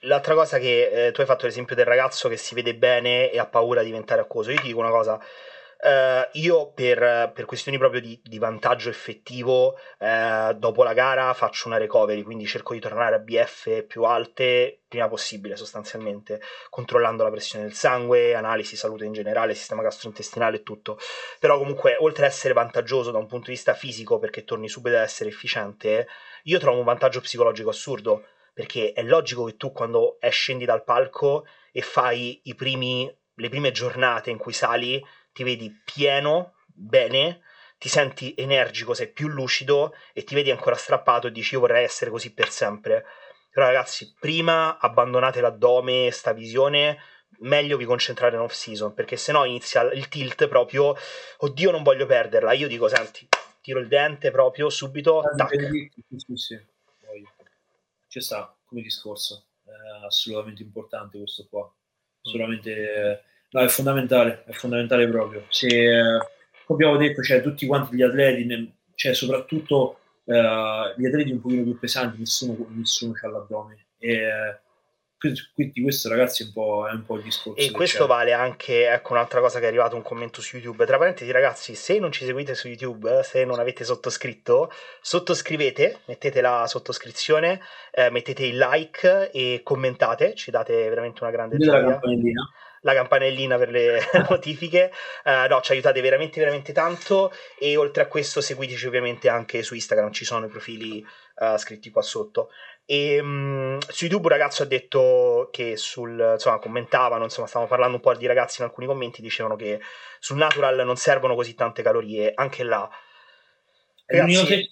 l'altra 0.00 0.34
cosa 0.34 0.58
che 0.58 1.06
eh, 1.06 1.12
tu 1.12 1.20
hai 1.20 1.26
fatto 1.26 1.46
l'esempio 1.46 1.76
del 1.76 1.84
ragazzo 1.84 2.28
che 2.28 2.36
si 2.36 2.54
vede 2.54 2.74
bene 2.74 3.30
e 3.30 3.38
ha 3.38 3.46
paura 3.46 3.80
di 3.80 3.86
diventare 3.86 4.20
acquoso. 4.20 4.50
Io 4.50 4.60
ti 4.60 4.66
dico 4.66 4.80
una 4.80 4.90
cosa, 4.90 5.20
Uh, 5.80 6.28
io 6.32 6.72
per, 6.72 7.30
per, 7.32 7.44
questioni 7.44 7.78
proprio 7.78 8.00
di, 8.00 8.20
di 8.24 8.38
vantaggio 8.38 8.88
effettivo, 8.88 9.76
uh, 9.98 10.52
dopo 10.54 10.82
la 10.82 10.92
gara 10.92 11.32
faccio 11.34 11.68
una 11.68 11.76
recovery, 11.76 12.22
quindi 12.22 12.46
cerco 12.46 12.72
di 12.72 12.80
tornare 12.80 13.14
a 13.14 13.18
BF 13.20 13.84
più 13.84 14.02
alte 14.02 14.80
prima 14.88 15.06
possibile, 15.06 15.54
sostanzialmente, 15.54 16.40
controllando 16.68 17.22
la 17.22 17.30
pressione 17.30 17.64
del 17.64 17.74
sangue, 17.74 18.34
analisi, 18.34 18.74
salute 18.74 19.04
in 19.04 19.12
generale, 19.12 19.54
sistema 19.54 19.82
gastrointestinale 19.82 20.56
e 20.56 20.62
tutto. 20.64 20.98
Però 21.38 21.56
comunque, 21.58 21.96
oltre 22.00 22.26
ad 22.26 22.32
essere 22.32 22.54
vantaggioso 22.54 23.12
da 23.12 23.18
un 23.18 23.26
punto 23.26 23.46
di 23.46 23.52
vista 23.52 23.74
fisico, 23.74 24.18
perché 24.18 24.42
torni 24.42 24.68
subito 24.68 24.96
ad 24.96 25.02
essere 25.02 25.30
efficiente, 25.30 26.08
io 26.44 26.58
trovo 26.58 26.78
un 26.78 26.84
vantaggio 26.84 27.20
psicologico 27.20 27.70
assurdo, 27.70 28.24
perché 28.52 28.92
è 28.92 29.04
logico 29.04 29.44
che 29.44 29.56
tu 29.56 29.70
quando 29.70 30.16
scendi 30.30 30.64
dal 30.64 30.82
palco 30.82 31.46
e 31.70 31.82
fai 31.82 32.42
primi, 32.56 33.08
le 33.34 33.48
prime 33.48 33.70
giornate 33.70 34.30
in 34.30 34.38
cui 34.38 34.52
sali, 34.52 35.00
ti 35.38 35.44
vedi 35.44 35.72
pieno, 35.84 36.54
bene, 36.66 37.42
ti 37.78 37.88
senti 37.88 38.34
energico, 38.36 38.92
sei 38.92 39.06
più 39.06 39.28
lucido 39.28 39.94
e 40.12 40.24
ti 40.24 40.34
vedi 40.34 40.50
ancora 40.50 40.74
strappato 40.74 41.28
e 41.28 41.30
dici 41.30 41.54
io 41.54 41.60
vorrei 41.60 41.84
essere 41.84 42.10
così 42.10 42.34
per 42.34 42.50
sempre. 42.50 43.04
Però 43.52 43.64
ragazzi, 43.64 44.16
prima 44.18 44.78
abbandonate 44.78 45.40
l'addome, 45.40 46.10
sta 46.10 46.32
visione, 46.32 46.98
meglio 47.38 47.76
vi 47.76 47.84
concentrare 47.84 48.34
in 48.34 48.42
off 48.42 48.52
season, 48.52 48.94
perché 48.94 49.16
sennò 49.16 49.44
inizia 49.44 49.82
il 49.92 50.08
tilt 50.08 50.48
proprio, 50.48 50.96
oddio 51.36 51.70
non 51.70 51.84
voglio 51.84 52.06
perderla, 52.06 52.52
io 52.52 52.66
dico 52.66 52.88
senti, 52.88 53.28
tiro 53.60 53.78
il 53.78 53.86
dente 53.86 54.32
proprio 54.32 54.68
subito, 54.70 55.22
tac. 55.36 55.54
Sì, 55.54 56.34
sì, 56.34 56.60
Ci 58.08 58.20
sta 58.20 58.52
come 58.64 58.82
discorso, 58.82 59.50
è 59.64 60.04
assolutamente 60.04 60.62
importante 60.62 61.16
questo 61.16 61.46
qua, 61.48 61.72
solamente... 62.22 62.72
Eh 62.72 63.36
No, 63.50 63.60
è 63.60 63.68
fondamentale, 63.68 64.44
è 64.46 64.52
fondamentale 64.52 65.08
proprio. 65.08 65.44
Se, 65.48 65.66
eh, 65.66 66.18
come 66.66 66.84
abbiamo 66.84 66.96
detto, 66.96 67.22
cioè, 67.22 67.42
tutti 67.42 67.66
quanti 67.66 67.96
gli 67.96 68.02
atleti, 68.02 68.74
cioè, 68.94 69.14
soprattutto 69.14 69.98
eh, 70.24 70.94
gli 70.96 71.06
atleti 71.06 71.30
un 71.30 71.40
pochino 71.40 71.62
più 71.62 71.78
pesanti, 71.78 72.18
nessuno, 72.18 72.56
nessuno 72.70 73.14
ha 73.22 73.28
l'addome. 73.28 73.86
E, 73.98 74.12
eh, 74.12 74.58
quindi 75.18 75.82
questo 75.82 76.08
ragazzi 76.08 76.44
è 76.44 76.46
un 76.46 76.52
po', 76.52 76.86
è 76.88 76.92
un 76.92 77.04
po 77.04 77.16
il 77.16 77.24
discorso. 77.24 77.60
E 77.60 77.72
questo 77.72 78.02
c'è. 78.02 78.08
vale 78.08 78.32
anche, 78.32 78.88
ecco 78.88 79.14
un'altra 79.14 79.40
cosa 79.40 79.58
che 79.58 79.64
è 79.64 79.68
arrivato 79.68 79.96
un 79.96 80.02
commento 80.02 80.40
su 80.40 80.56
YouTube. 80.56 80.86
Tra 80.86 80.96
parentesi 80.96 81.30
ragazzi, 81.32 81.74
se 81.74 81.98
non 81.98 82.12
ci 82.12 82.24
seguite 82.24 82.54
su 82.54 82.68
YouTube, 82.68 83.22
se 83.24 83.44
non 83.44 83.58
avete 83.58 83.82
sottoscritto, 83.82 84.70
sottoscrivete, 85.00 86.02
mettete 86.04 86.40
la 86.40 86.66
sottoscrizione, 86.68 87.60
eh, 87.90 88.10
mettete 88.10 88.44
il 88.44 88.56
like 88.56 89.30
e 89.32 89.62
commentate, 89.64 90.34
ci 90.34 90.52
date 90.52 90.88
veramente 90.88 91.22
una 91.22 91.32
grande 91.32 91.56
gioia. 91.56 91.98
La 92.82 92.94
campanellina 92.94 93.56
per 93.58 93.70
le 93.70 94.00
notifiche. 94.28 94.92
Uh, 95.24 95.48
no, 95.48 95.60
ci 95.60 95.72
aiutate 95.72 96.00
veramente, 96.00 96.40
veramente 96.40 96.72
tanto. 96.72 97.32
E 97.58 97.76
oltre 97.76 98.02
a 98.02 98.06
questo, 98.06 98.40
seguiteci 98.40 98.86
ovviamente 98.86 99.28
anche 99.28 99.62
su 99.62 99.74
Instagram, 99.74 100.12
ci 100.12 100.24
sono 100.24 100.46
i 100.46 100.48
profili 100.48 101.04
uh, 101.36 101.56
scritti 101.56 101.90
qua 101.90 102.02
sotto. 102.02 102.50
E 102.84 103.20
um, 103.20 103.78
su 103.86 104.04
YouTube 104.04 104.24
un 104.24 104.32
ragazzo 104.32 104.62
ha 104.62 104.66
detto 104.66 105.48
che 105.52 105.76
sul 105.76 106.32
insomma 106.32 106.58
commentavano, 106.58 107.24
insomma, 107.24 107.46
stavamo 107.46 107.68
parlando 107.68 107.96
un 107.96 108.02
po' 108.02 108.14
di 108.14 108.26
ragazzi 108.26 108.62
in 108.62 108.66
alcuni 108.66 108.86
commenti, 108.86 109.20
dicevano 109.20 109.56
che 109.56 109.78
sul 110.18 110.38
natural 110.38 110.84
non 110.86 110.96
servono 110.96 111.34
così 111.34 111.54
tante 111.54 111.82
calorie, 111.82 112.32
anche 112.34 112.62
là. 112.62 112.88
Ragazzi, 114.06 114.70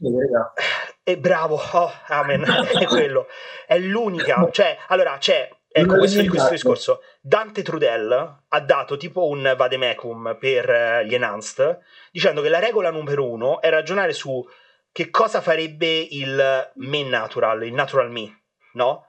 è 1.02 1.18
bravo, 1.18 1.60
oh, 1.72 1.92
amen, 2.06 2.42
è 2.80 2.86
quello. 2.86 3.28
È 3.66 3.78
l'unica, 3.78 4.48
cioè, 4.50 4.78
allora 4.88 5.18
c'è 5.18 5.46
Ecco, 5.78 5.96
questo, 5.98 6.24
questo 6.24 6.50
discorso. 6.50 7.02
Dante 7.20 7.62
Trudel 7.62 8.44
ha 8.48 8.60
dato 8.60 8.96
tipo 8.96 9.26
un 9.26 9.52
vademecum 9.54 10.38
per 10.40 10.70
eh, 10.70 11.06
gli 11.06 11.14
enhanced, 11.14 11.80
dicendo 12.10 12.40
che 12.40 12.48
la 12.48 12.58
regola 12.58 12.90
numero 12.90 13.28
uno 13.28 13.60
è 13.60 13.68
ragionare 13.68 14.14
su 14.14 14.42
che 14.90 15.10
cosa 15.10 15.42
farebbe 15.42 15.98
il 15.98 16.72
me 16.76 17.02
natural, 17.02 17.64
il 17.64 17.74
natural 17.74 18.10
me, 18.10 18.44
no? 18.72 19.08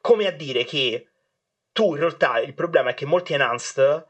Come 0.00 0.26
a 0.26 0.32
dire 0.32 0.64
che 0.64 1.10
tu 1.70 1.94
in 1.94 2.00
realtà 2.00 2.40
il 2.40 2.54
problema 2.54 2.90
è 2.90 2.94
che 2.94 3.06
molti 3.06 3.34
enhanced 3.34 4.08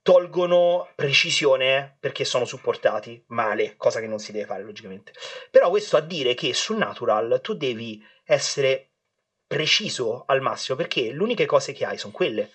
tolgono 0.00 0.88
precisione 0.94 1.98
perché 2.00 2.24
sono 2.24 2.46
supportati 2.46 3.22
male, 3.28 3.76
cosa 3.76 4.00
che 4.00 4.06
non 4.06 4.20
si 4.20 4.32
deve 4.32 4.46
fare 4.46 4.62
logicamente. 4.62 5.12
Però 5.50 5.68
questo 5.68 5.98
a 5.98 6.00
dire 6.00 6.32
che 6.32 6.54
sul 6.54 6.78
natural 6.78 7.40
tu 7.42 7.52
devi 7.52 8.02
essere 8.24 8.91
preciso 9.52 10.24
al 10.26 10.40
massimo 10.40 10.78
perché 10.78 11.12
le 11.12 11.22
uniche 11.22 11.44
cose 11.44 11.74
che 11.74 11.84
hai 11.84 11.98
sono 11.98 12.10
quelle. 12.10 12.52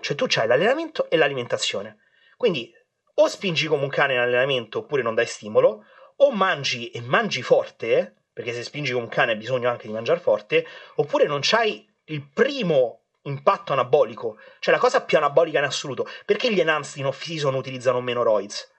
Cioè 0.00 0.14
tu 0.14 0.26
hai 0.36 0.46
l'allenamento 0.46 1.08
e 1.08 1.16
l'alimentazione. 1.16 2.00
Quindi 2.36 2.70
o 3.14 3.28
spingi 3.28 3.66
come 3.66 3.84
un 3.84 3.88
cane 3.88 4.12
in 4.12 4.18
allenamento 4.18 4.80
oppure 4.80 5.00
non 5.00 5.14
dai 5.14 5.24
stimolo, 5.24 5.86
o 6.16 6.30
mangi 6.32 6.90
e 6.90 7.00
mangi 7.00 7.40
forte, 7.40 8.26
perché 8.30 8.52
se 8.52 8.62
spingi 8.62 8.92
come 8.92 9.04
un 9.04 9.10
cane 9.10 9.32
hai 9.32 9.38
bisogno 9.38 9.70
anche 9.70 9.86
di 9.86 9.94
mangiare 9.94 10.20
forte, 10.20 10.66
oppure 10.96 11.24
non 11.24 11.38
c'hai 11.42 11.90
il 12.08 12.28
primo 12.28 13.04
impatto 13.22 13.72
anabolico, 13.72 14.38
cioè 14.58 14.74
la 14.74 14.80
cosa 14.80 15.02
più 15.02 15.16
anabolica 15.16 15.60
in 15.60 15.64
assoluto. 15.64 16.06
Perché 16.26 16.52
gli 16.52 16.60
enhanced 16.60 16.98
in 16.98 17.06
off-season 17.06 17.54
utilizzano 17.54 18.02
meno 18.02 18.22
roids? 18.22 18.70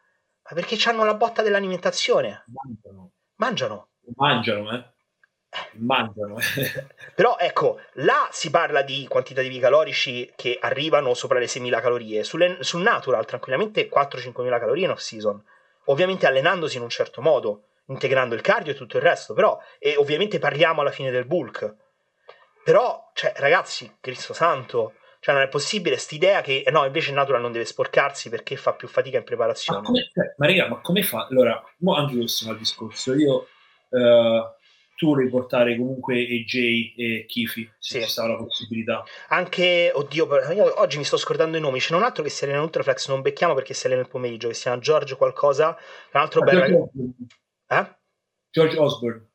Ma 0.43 0.55
perché 0.55 0.77
hanno 0.87 1.03
la 1.03 1.15
botta 1.15 1.41
dell'alimentazione. 1.41 2.43
Mangiano. 2.45 3.11
Mangiano. 3.37 3.89
Mangiano, 4.15 4.71
eh 4.71 4.94
mangiano. 5.73 6.37
Però 7.15 7.37
ecco, 7.39 7.79
là 7.93 8.27
si 8.31 8.49
parla 8.49 8.81
di 8.81 9.05
quantitativi 9.07 9.59
calorici 9.59 10.31
che 10.35 10.57
arrivano 10.59 11.13
sopra 11.13 11.39
le 11.39 11.45
6.000 11.45 11.81
calorie. 11.81 12.23
Sulle, 12.23 12.57
sul 12.61 12.81
natural, 12.81 13.25
tranquillamente 13.25 13.89
4-5.000 13.89 14.59
calorie 14.59 14.85
in 14.85 14.91
off-season. 14.91 15.43
Ovviamente 15.85 16.25
allenandosi 16.25 16.77
in 16.77 16.83
un 16.83 16.89
certo 16.89 17.21
modo, 17.21 17.67
integrando 17.87 18.35
il 18.35 18.41
cardio 18.41 18.73
e 18.73 18.75
tutto 18.75 18.97
il 18.97 19.03
resto, 19.03 19.33
però, 19.33 19.57
e 19.79 19.95
ovviamente 19.97 20.39
parliamo 20.39 20.81
alla 20.81 20.91
fine 20.91 21.11
del 21.11 21.25
bulk. 21.25 21.75
Però, 22.63 23.11
cioè, 23.13 23.33
ragazzi, 23.37 23.97
Cristo 23.99 24.33
santo, 24.33 24.93
cioè 25.19 25.35
non 25.35 25.43
è 25.43 25.47
possibile 25.47 25.95
quest'idea 25.95 26.41
che 26.41 26.63
eh, 26.65 26.71
no, 26.71 26.85
invece 26.85 27.09
il 27.09 27.15
natural 27.15 27.41
non 27.41 27.51
deve 27.51 27.65
sporcarsi 27.65 28.29
perché 28.29 28.55
fa 28.55 28.73
più 28.73 28.87
fatica 28.87 29.17
in 29.17 29.23
preparazione. 29.23 29.81
Ma, 29.81 29.85
come, 29.85 30.09
cioè, 30.11 30.33
ma 30.37 30.47
raga, 30.47 30.67
ma 30.67 30.81
come 30.81 31.03
fa? 31.03 31.27
Allora, 31.29 31.63
anche 31.95 32.15
questo 32.15 32.47
è 32.47 32.51
un 32.51 32.57
discorso. 32.57 33.13
Io... 33.13 33.47
Uh 33.89 34.54
tu 34.95 35.07
vuoi 35.07 35.29
portare 35.29 35.75
comunque 35.75 36.15
AJ 36.15 36.93
e 36.95 37.25
Kifi 37.27 37.69
se 37.77 37.99
sì. 37.99 38.05
ci 38.05 38.11
sarà 38.11 38.33
la 38.33 38.43
possibilità. 38.43 39.03
Anche, 39.29 39.91
oddio, 39.93 40.27
io 40.53 40.79
oggi 40.79 40.97
mi 40.97 41.03
sto 41.03 41.17
scordando 41.17 41.57
i 41.57 41.59
nomi. 41.59 41.79
C'è 41.79 41.93
un 41.93 42.03
altro 42.03 42.23
che 42.23 42.29
si 42.29 42.43
allena 42.43 42.59
in 42.59 42.65
Ultraflex, 42.65 43.09
non 43.09 43.21
becchiamo 43.21 43.53
perché 43.53 43.73
si 43.73 43.85
allena 43.85 44.01
nel 44.01 44.09
pomeriggio, 44.09 44.47
che 44.47 44.53
si 44.53 44.61
chiama 44.63 44.79
George 44.79 45.15
qualcosa. 45.17 45.77
Un 46.13 46.19
altro 46.21 46.41
ah, 46.41 46.43
bel 46.45 46.89
eh? 47.67 47.95
George 48.49 48.77
Osborne. 48.77 49.27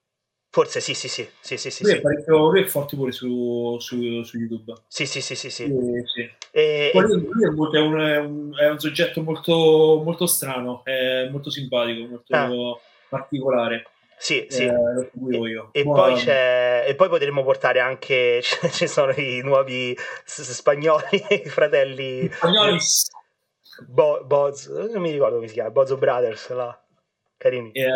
Forse 0.53 0.81
sì, 0.81 0.95
sì, 0.95 1.07
sì, 1.07 1.29
sì, 1.41 1.57
sì, 1.57 1.71
sì, 1.71 1.85
lui, 1.85 1.93
È 1.93 2.01
parecchio, 2.01 2.51
lui 2.51 2.63
è 2.63 2.65
forte 2.65 2.97
pure 2.97 3.13
su, 3.13 3.77
su, 3.79 4.23
su 4.25 4.37
YouTube. 4.37 4.73
Sì, 4.89 5.07
sì, 5.07 5.21
sì, 5.21 5.37
sì. 5.37 5.49
sì. 5.49 5.63
Eh, 5.63 6.03
sì. 6.07 6.29
E, 6.51 6.91
lui, 6.93 7.45
è, 7.45 7.51
molto, 7.51 7.77
è, 7.77 7.81
un, 7.81 8.01
è, 8.01 8.17
un, 8.19 8.59
è, 8.59 8.69
un, 8.69 8.79
soggetto 8.81 9.23
molto, 9.23 10.03
molto 10.05 10.27
strano, 10.27 10.83
è 10.85 11.29
molto 11.31 11.51
simpatico, 11.51 12.09
molto 12.09 12.35
ah. 12.35 12.81
particolare. 13.09 13.85
Sì, 14.21 14.47
sì. 14.51 14.64
Eh, 14.64 15.11
e, 15.73 15.83
poi 15.83 16.14
c'è, 16.14 16.85
e, 16.87 16.95
poi 16.95 17.09
potremmo 17.09 17.43
portare 17.43 17.81
anche, 17.81 18.43
ci 18.71 18.87
sono 18.87 19.12
i 19.12 19.41
nuovi 19.43 19.97
spagnoli, 20.27 21.25
i 21.43 21.49
fratelli. 21.49 22.31
Spagnoli. 22.31 22.79
Bo, 23.89 24.23
Boz, 24.27 24.66
non 24.66 25.01
mi 25.01 25.11
ricordo 25.11 25.37
come 25.37 25.49
si 25.49 25.55
chiama, 25.55 25.71
Bozo 25.71 25.97
Brothers, 25.97 26.51
là. 26.51 26.87
carini. 27.39 27.73
Eh, 27.73 27.89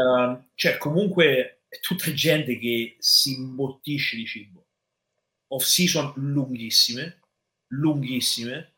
cioè, 0.55 0.79
comunque 0.79 1.65
è 1.69 1.79
tutta 1.81 2.11
gente 2.15 2.59
che 2.59 2.97
si 3.01 3.35
imbottisce 3.35 4.17
di 4.17 4.25
cibo. 4.25 4.65
Off-season 5.49 6.15
lunghissime, 6.17 7.21
lunghissime, 7.69 8.73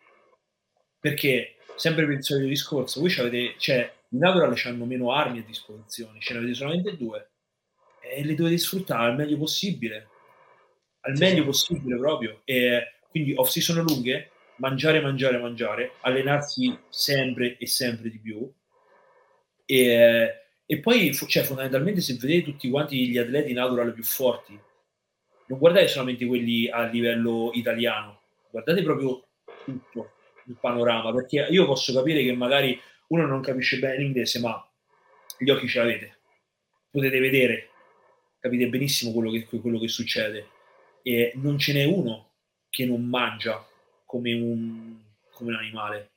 perché 0.99 1.59
sempre 1.77 2.07
per 2.07 2.15
il 2.15 2.25
solito 2.25 2.49
discorso, 2.49 2.99
voi 2.99 3.15
avete, 3.19 3.55
cioè, 3.59 3.89
i 4.09 4.19
natural 4.19 4.61
hanno 4.65 4.85
meno 4.85 5.13
armi 5.13 5.39
a 5.39 5.45
disposizione, 5.45 6.19
ce 6.19 6.33
ne 6.33 6.41
avete 6.41 6.55
solamente 6.55 6.97
due 6.97 7.31
e 8.17 8.25
le 8.25 8.35
dovete 8.35 8.57
sfruttare 8.57 9.11
al 9.11 9.17
meglio 9.17 9.37
possibile, 9.37 10.09
al 11.01 11.17
sì. 11.17 11.23
meglio 11.23 11.45
possibile 11.45 11.99
proprio. 11.99 12.41
E 12.45 13.01
quindi 13.11 13.35
off 13.37 13.51
season 13.51 13.85
lunghe, 13.85 14.31
mangiare, 14.57 15.01
mangiare, 15.01 15.39
mangiare, 15.39 15.93
allenarsi 16.01 16.77
sempre 16.89 17.59
e 17.59 17.67
sempre 17.67 18.09
di 18.09 18.19
più. 18.19 18.51
E, 19.67 20.35
e 20.65 20.81
poi, 20.81 21.13
cioè, 21.13 21.43
fondamentalmente, 21.43 22.01
se 22.01 22.15
vedete 22.15 22.45
tutti 22.45 22.71
quanti 22.71 23.09
gli 23.11 23.19
atleti 23.19 23.53
natural 23.53 23.93
più 23.93 24.03
forti, 24.03 24.59
non 25.49 25.59
guardate 25.59 25.89
solamente 25.89 26.25
quelli 26.25 26.71
a 26.71 26.87
livello 26.87 27.51
italiano, 27.53 28.23
guardate 28.51 28.83
proprio 28.83 29.27
tutto 29.63 30.13
il 30.47 30.57
panorama, 30.59 31.13
perché 31.13 31.47
io 31.51 31.67
posso 31.67 31.93
capire 31.93 32.23
che 32.23 32.33
magari 32.33 32.81
uno 33.09 33.27
non 33.27 33.43
capisce 33.43 33.79
bene 33.79 33.99
l'inglese, 33.99 34.41
ma 34.41 34.67
gli 35.39 35.51
occhi 35.51 35.69
ce 35.69 35.79
l'avete, 35.81 36.19
potete 36.91 37.21
vedere 37.21 37.71
capite 38.47 38.69
benissimo 38.69 39.13
quello 39.13 39.31
che, 39.31 39.47
quello 39.61 39.79
che 39.79 39.89
succede. 39.89 40.49
E 41.03 41.33
non 41.37 41.59
ce 41.59 41.73
n'è 41.73 41.85
uno 41.85 42.31
che 42.69 42.85
non 42.87 43.05
mangia 43.05 43.65
come 44.05 44.33
un, 44.35 44.97
come 45.33 45.51
un 45.53 45.57
animale. 45.57 46.13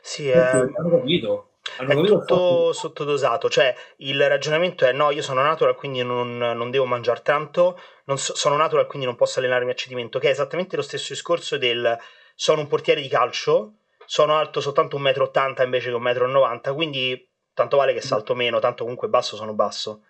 Sì, 0.00 0.28
è... 0.28 0.36
hanno 0.36 0.90
capito. 0.90 1.48
Hanno 1.76 1.90
è 1.90 1.94
capito 1.94 2.18
tutto 2.18 2.72
sottodosato, 2.72 3.48
cioè 3.48 3.74
il 3.98 4.28
ragionamento 4.28 4.84
è 4.84 4.92
no, 4.92 5.10
io 5.12 5.22
sono 5.22 5.42
natural 5.42 5.76
quindi 5.76 6.02
non, 6.02 6.36
non 6.36 6.70
devo 6.72 6.86
mangiare 6.86 7.22
tanto, 7.22 7.78
so, 8.14 8.34
sono 8.34 8.56
natural 8.56 8.88
quindi 8.88 9.06
non 9.06 9.14
posso 9.14 9.38
allenarmi 9.38 9.70
a 9.70 9.74
cedimento, 9.74 10.18
che 10.18 10.26
è 10.26 10.32
esattamente 10.32 10.74
lo 10.74 10.82
stesso 10.82 11.12
discorso 11.12 11.56
del 11.58 11.96
sono 12.34 12.62
un 12.62 12.66
portiere 12.66 13.00
di 13.00 13.06
calcio, 13.06 13.76
sono 14.06 14.36
alto 14.36 14.60
soltanto 14.60 14.98
1,80 14.98 15.60
m 15.60 15.64
invece 15.64 15.90
che 15.90 15.96
1,90 15.96 16.72
m, 16.72 16.74
quindi 16.74 17.30
tanto 17.54 17.76
vale 17.76 17.94
che 17.94 18.00
salto 18.00 18.34
meno, 18.34 18.58
tanto 18.58 18.82
comunque 18.82 19.08
basso 19.08 19.36
sono 19.36 19.54
basso. 19.54 20.04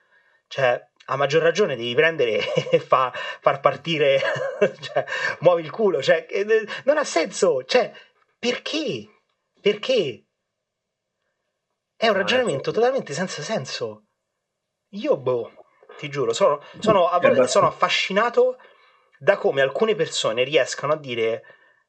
Cioè, 0.48 0.90
a 1.06 1.16
maggior 1.16 1.42
ragione 1.42 1.76
devi 1.76 1.94
prendere 1.94 2.52
e 2.70 2.78
fa, 2.78 3.12
far 3.12 3.60
partire, 3.60 4.20
cioè, 4.80 5.04
muovi 5.40 5.62
il 5.62 5.70
culo, 5.70 6.02
cioè, 6.02 6.26
non 6.84 6.98
ha 6.98 7.04
senso, 7.04 7.64
cioè, 7.64 7.92
perché? 8.38 9.08
Perché? 9.60 10.24
È 11.96 12.08
un 12.08 12.14
ragionamento 12.14 12.72
totalmente 12.72 13.12
senza 13.12 13.42
senso. 13.42 14.06
Io, 14.90 15.16
boh, 15.16 15.52
ti 15.96 16.08
giuro, 16.08 16.32
sono, 16.32 16.60
sono, 16.80 17.08
sono 17.46 17.66
affascinato 17.68 18.58
da 19.18 19.36
come 19.36 19.60
alcune 19.60 19.94
persone 19.94 20.42
riescano 20.42 20.94
a 20.94 20.96
dire 20.96 21.44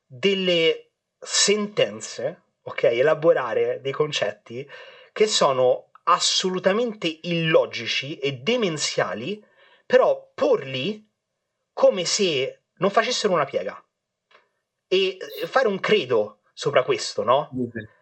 delle 0.06 0.91
sentenze, 1.18 2.44
ok, 2.61 2.84
elaborare 2.84 3.80
dei 3.81 3.91
concetti 3.91 4.69
che 5.11 5.26
sono 5.26 5.90
assolutamente 6.03 7.19
illogici 7.23 8.17
e 8.17 8.34
demenziali, 8.34 9.43
però 9.85 10.31
porli 10.34 11.09
come 11.71 12.05
se 12.05 12.63
non 12.77 12.89
facessero 12.89 13.34
una 13.34 13.45
piega 13.45 13.84
e 14.88 15.17
fare 15.45 15.67
un 15.67 15.80
credo 15.80 16.41
sopra 16.53 16.84
questo, 16.84 17.23
no? 17.23 17.49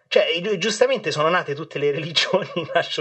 Cioè, 0.08 0.58
giustamente 0.58 1.10
sono 1.12 1.30
nate 1.30 1.56
tutte 1.56 1.80
le 1.80 1.92
religioni, 1.96 2.50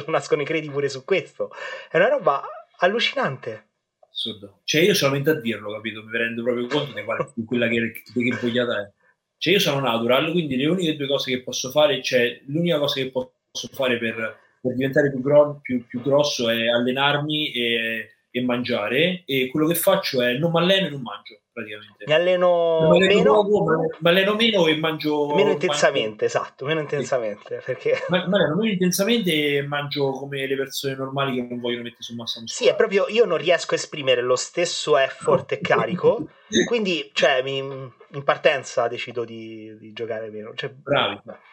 nascono 0.06 0.42
i 0.42 0.44
credi 0.44 0.70
pure 0.70 0.88
su 0.88 1.04
questo. 1.04 1.50
È 1.90 1.96
una 1.96 2.08
roba 2.08 2.42
allucinante. 2.78 3.66
Assurdo. 4.08 4.60
Cioè, 4.62 4.82
io 4.82 4.94
solamente 4.94 5.30
a 5.30 5.34
dirlo, 5.34 5.72
capito? 5.72 6.04
Mi 6.04 6.16
rendo 6.16 6.42
proprio 6.44 6.66
conto 6.68 6.92
di, 6.92 7.02
quale, 7.02 7.32
di 7.34 7.44
quella 7.44 7.66
che, 7.66 8.02
che 8.04 8.38
vogliata 8.40 8.80
è. 8.80 8.92
Cioè, 9.36 9.54
io 9.54 9.58
sono 9.58 9.80
natural, 9.80 10.30
quindi 10.30 10.56
le 10.56 10.66
uniche 10.66 10.96
due 10.96 11.08
cose 11.08 11.32
che 11.32 11.42
posso 11.42 11.70
fare, 11.70 12.00
cioè, 12.00 12.42
l'unica 12.46 12.78
cosa 12.78 13.00
che 13.00 13.10
posso 13.10 13.68
fare 13.72 13.98
per 13.98 14.38
per 14.60 14.74
diventare 14.74 15.10
più, 15.10 15.20
gro- 15.20 15.60
più, 15.62 15.86
più, 15.86 16.02
grosso 16.02 16.48
è 16.50 16.68
allenarmi 16.68 17.52
e, 17.52 18.10
e 18.30 18.42
mangiare 18.42 19.22
e 19.24 19.48
quello 19.50 19.66
che 19.66 19.74
faccio 19.74 20.22
è 20.22 20.34
non 20.34 20.50
mi 20.52 20.58
alleno 20.58 20.86
e 20.86 20.90
non 20.90 21.02
mangio 21.02 21.40
praticamente. 21.52 22.04
Mi 22.06 22.12
alleno, 22.12 22.88
mi 22.90 23.02
alleno 23.02 23.42
meno, 23.42 23.86
mi 23.98 24.08
alleno 24.08 24.34
meno 24.34 24.66
e 24.66 24.76
mangio 24.76 25.34
meno 25.34 25.50
intensamente, 25.50 26.08
mangio... 26.08 26.24
esatto, 26.24 26.64
meno 26.64 26.80
intensamente, 26.80 27.58
sì. 27.58 27.64
perché 27.64 28.04
ma, 28.08 28.26
mi 28.26 28.34
alleno 28.34 28.56
meno 28.56 28.72
intensamente 28.72 29.56
e 29.56 29.62
mangio 29.62 30.10
come 30.10 30.46
le 30.46 30.56
persone 30.56 30.94
normali 30.94 31.34
che 31.34 31.46
non 31.48 31.60
vogliono 31.60 31.82
mettere 31.82 32.02
su 32.02 32.14
massa 32.14 32.40
muscolare. 32.40 32.70
Sì, 32.70 32.72
è 32.72 32.76
proprio 32.76 33.06
io 33.08 33.24
non 33.24 33.38
riesco 33.38 33.74
a 33.74 33.76
esprimere 33.76 34.22
lo 34.22 34.36
stesso 34.36 34.96
effort 34.96 35.52
e 35.52 35.60
carico, 35.60 36.28
quindi 36.66 37.10
cioè 37.12 37.42
mi, 37.42 37.58
in 37.58 38.24
partenza 38.24 38.88
decido 38.88 39.24
di, 39.24 39.76
di 39.78 39.92
giocare 39.92 40.30
meno. 40.30 40.54
Cioè, 40.54 40.70
Bravi. 40.70 41.20
Beh. 41.22 41.48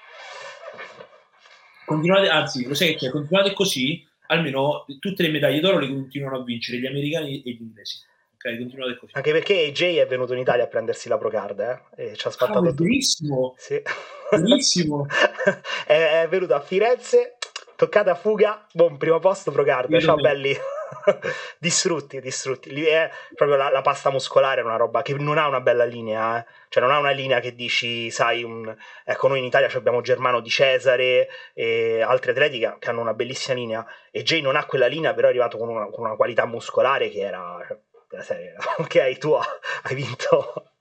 Continuate, 1.87 2.27
anzi, 2.27 2.67
lo 2.67 2.73
sai 2.73 2.95
che 2.97 3.09
continuate 3.09 3.53
così, 3.53 4.05
almeno 4.27 4.83
tutte 4.99 5.23
le 5.23 5.29
medaglie 5.29 5.61
d'oro 5.61 5.79
le 5.79 5.87
continuano 5.87 6.39
a 6.39 6.43
vincere 6.43 6.79
gli 6.79 6.85
americani 6.85 7.41
e 7.41 7.51
gli 7.51 7.61
inglesi. 7.61 7.99
Ok, 8.33 8.57
continuate 8.57 8.97
così. 8.97 9.13
Anche 9.15 9.31
perché 9.31 9.67
AJ 9.67 9.95
è 9.95 10.05
venuto 10.05 10.33
in 10.33 10.39
Italia 10.39 10.65
a 10.65 10.67
prendersi 10.67 11.07
la 11.07 11.17
Procard, 11.17 11.59
eh? 11.61 12.09
E 12.09 12.15
ci 12.17 12.27
ha 12.27 12.29
spartato. 12.29 12.67
Oh, 12.67 12.73
benissimo! 12.73 13.53
Sì. 13.55 13.81
Benissimo! 14.29 15.05
è, 15.87 16.23
è, 16.23 16.27
venuto 16.27 16.55
a 16.55 16.59
Firenze, 16.59 17.37
toccata 17.77 18.15
fuga, 18.15 18.67
boom, 18.73 18.97
primo 18.97 19.19
posto 19.19 19.51
Procard. 19.51 19.97
Ciao 20.01 20.17
belli! 20.17 20.53
distrutti, 21.59 22.19
distrutti. 22.21 22.71
Lì 22.71 22.83
è 22.83 23.09
proprio 23.33 23.57
la, 23.57 23.69
la, 23.69 23.81
pasta 23.81 24.09
muscolare, 24.09 24.61
è 24.61 24.63
una 24.63 24.75
roba 24.75 25.01
che 25.01 25.13
non 25.13 25.37
ha 25.37 25.47
una 25.47 25.61
bella 25.61 25.85
linea, 25.85 26.39
eh? 26.39 26.45
cioè 26.69 26.83
non 26.83 26.91
ha 26.91 26.99
una 26.99 27.11
linea 27.11 27.39
che 27.39 27.55
dici, 27.55 28.09
sai, 28.11 28.43
un... 28.43 28.75
ecco, 29.03 29.27
noi 29.27 29.39
in 29.39 29.45
Italia 29.45 29.69
abbiamo 29.73 30.01
Germano 30.01 30.39
di 30.39 30.49
Cesare 30.49 31.27
e 31.53 32.01
altri 32.01 32.31
atleti 32.31 32.59
che, 32.59 32.75
che, 32.79 32.89
hanno 32.89 33.01
una 33.01 33.13
bellissima 33.13 33.55
linea, 33.55 33.85
e 34.11 34.23
Jay 34.23 34.41
non 34.41 34.55
ha 34.55 34.65
quella 34.65 34.87
linea, 34.87 35.13
però 35.13 35.27
è 35.27 35.29
arrivato 35.29 35.57
con 35.57 35.69
una, 35.69 35.85
con 35.89 36.05
una 36.05 36.15
qualità 36.15 36.45
muscolare 36.45 37.09
che 37.09 37.19
era 37.19 37.63
cioè, 37.67 37.77
della 38.09 38.23
serie, 38.23 38.55
ok, 38.77 39.17
tu 39.17 39.31
hai 39.33 39.95
vinto. 39.95 40.71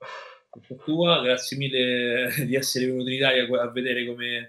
Tua, 0.83 1.21
grazie 1.21 1.55
mille 1.55 2.33
di 2.45 2.55
essere 2.55 2.87
venuto 2.87 3.09
in 3.09 3.17
Italia 3.17 3.61
a 3.61 3.69
vedere 3.69 4.07
come, 4.07 4.47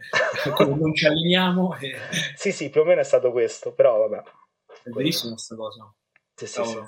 come 0.54 0.74
non 0.74 0.94
ci 0.94 1.06
alliniamo. 1.06 1.76
E... 1.76 1.96
Sì, 2.34 2.50
sì, 2.50 2.70
più 2.70 2.80
o 2.80 2.84
meno 2.84 3.02
è 3.02 3.04
stato 3.04 3.30
questo, 3.30 3.74
però 3.74 4.08
vabbè. 4.08 4.22
È 4.82 4.90
verissima 4.90 5.32
questa 5.32 5.56
cosa. 5.56 5.94
Sì, 6.34 6.46
sì, 6.46 6.64
sì. 6.64 6.78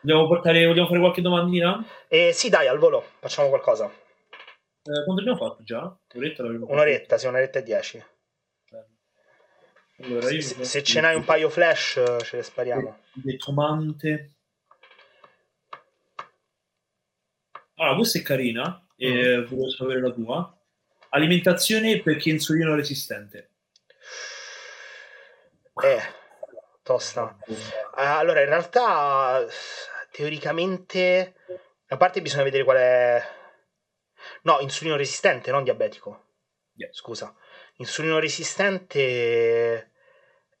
Vogliamo, 0.00 0.26
portare, 0.28 0.66
vogliamo 0.66 0.88
fare 0.88 1.00
qualche 1.00 1.20
domandina? 1.20 1.84
Eh, 2.08 2.32
sì, 2.32 2.48
dai, 2.48 2.68
al 2.68 2.78
volo, 2.78 3.04
facciamo 3.18 3.48
qualcosa. 3.48 3.86
Eh, 3.86 5.04
quanto 5.04 5.20
abbiamo 5.20 5.36
fatto 5.36 5.62
già? 5.62 5.96
Un'oretta, 6.14 6.42
un'oretta 6.44 7.18
sì, 7.18 7.26
un'oretta 7.26 7.58
e 7.58 7.62
dieci. 7.62 8.04
Allora, 10.00 10.26
se, 10.28 10.40
se, 10.40 10.64
se 10.64 10.82
ce 10.84 11.00
n'hai 11.00 11.16
un 11.16 11.24
paio 11.24 11.50
flash, 11.50 12.00
ce 12.22 12.36
le 12.36 12.42
spariamo. 12.42 13.00
Detomante. 13.12 14.34
Allora, 17.74 17.96
questa 17.96 18.18
è 18.18 18.22
carina, 18.22 18.86
e 18.96 19.38
mm. 19.38 19.44
volevo 19.44 19.70
sapere 19.70 20.00
la 20.00 20.10
tua. 20.10 20.58
Alimentazione 21.10 22.00
per 22.00 22.16
chi 22.16 22.30
è 22.30 22.32
insulino 22.32 22.74
resistente. 22.74 23.50
Eh, 25.82 26.00
tosta. 26.88 27.36
Allora, 27.96 28.40
in 28.40 28.48
realtà, 28.48 29.44
teoricamente, 30.10 31.34
a 31.88 31.98
parte 31.98 32.22
bisogna 32.22 32.44
vedere 32.44 32.64
qual 32.64 32.78
è... 32.78 33.22
No, 34.42 34.58
insulino 34.60 34.96
resistente, 34.96 35.50
non 35.50 35.64
diabetico. 35.64 36.24
Yeah. 36.76 36.88
Scusa. 36.92 37.34
Insulino 37.76 38.18
resistente, 38.18 39.92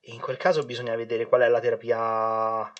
in 0.00 0.20
quel 0.20 0.36
caso 0.36 0.64
bisogna 0.64 0.94
vedere 0.96 1.26
qual 1.26 1.40
è 1.40 1.48
la 1.48 1.60
terapia 1.60 2.70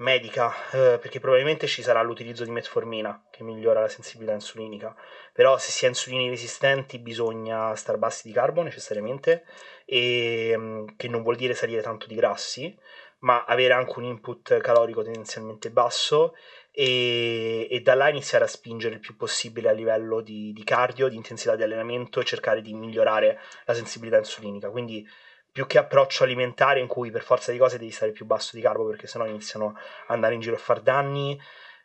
medica, 0.00 0.52
eh, 0.72 0.98
perché 0.98 1.20
probabilmente 1.20 1.66
ci 1.66 1.82
sarà 1.82 2.02
l'utilizzo 2.02 2.44
di 2.44 2.50
metformina 2.50 3.26
che 3.30 3.42
migliora 3.42 3.80
la 3.80 3.88
sensibilità 3.88 4.34
insulinica. 4.34 4.94
Però 5.32 5.58
se 5.58 5.70
si 5.70 5.84
è 5.84 5.88
insulini 5.88 6.28
resistenti 6.28 6.98
bisogna 6.98 7.74
star 7.76 7.96
bassi 7.96 8.26
di 8.26 8.34
carbo 8.34 8.62
necessariamente, 8.62 9.44
e, 9.84 10.54
mm, 10.56 10.86
che 10.96 11.08
non 11.08 11.22
vuol 11.22 11.36
dire 11.36 11.54
salire 11.54 11.82
tanto 11.82 12.06
di 12.06 12.14
grassi, 12.14 12.76
ma 13.20 13.44
avere 13.44 13.74
anche 13.74 13.98
un 13.98 14.04
input 14.04 14.58
calorico 14.58 15.02
tendenzialmente 15.02 15.70
basso 15.70 16.34
e, 16.70 17.66
e, 17.70 17.80
da 17.80 17.94
là 17.94 18.08
iniziare 18.08 18.44
a 18.44 18.48
spingere 18.48 18.94
il 18.94 19.00
più 19.00 19.16
possibile 19.16 19.68
a 19.68 19.72
livello 19.72 20.20
di, 20.20 20.52
di 20.52 20.64
cardio, 20.64 21.08
di 21.08 21.16
intensità 21.16 21.56
di 21.56 21.62
allenamento 21.62 22.20
e 22.20 22.24
cercare 22.24 22.62
di 22.62 22.72
migliorare 22.72 23.38
la 23.66 23.74
sensibilità 23.74 24.16
insulinica. 24.18 24.70
Quindi 24.70 25.06
più 25.52 25.66
che 25.66 25.78
approccio 25.78 26.24
alimentare 26.24 26.80
in 26.80 26.86
cui 26.86 27.10
per 27.10 27.22
forza 27.22 27.52
di 27.52 27.58
cose 27.58 27.78
devi 27.78 27.90
stare 27.90 28.12
più 28.12 28.24
basso 28.24 28.56
di 28.56 28.62
carbo 28.62 28.86
perché 28.86 29.06
sennò 29.06 29.26
iniziano 29.26 29.68
ad 29.68 30.14
andare 30.14 30.34
in 30.34 30.40
giro 30.40 30.54
a 30.54 30.58
far 30.58 30.80
danni, 30.80 31.38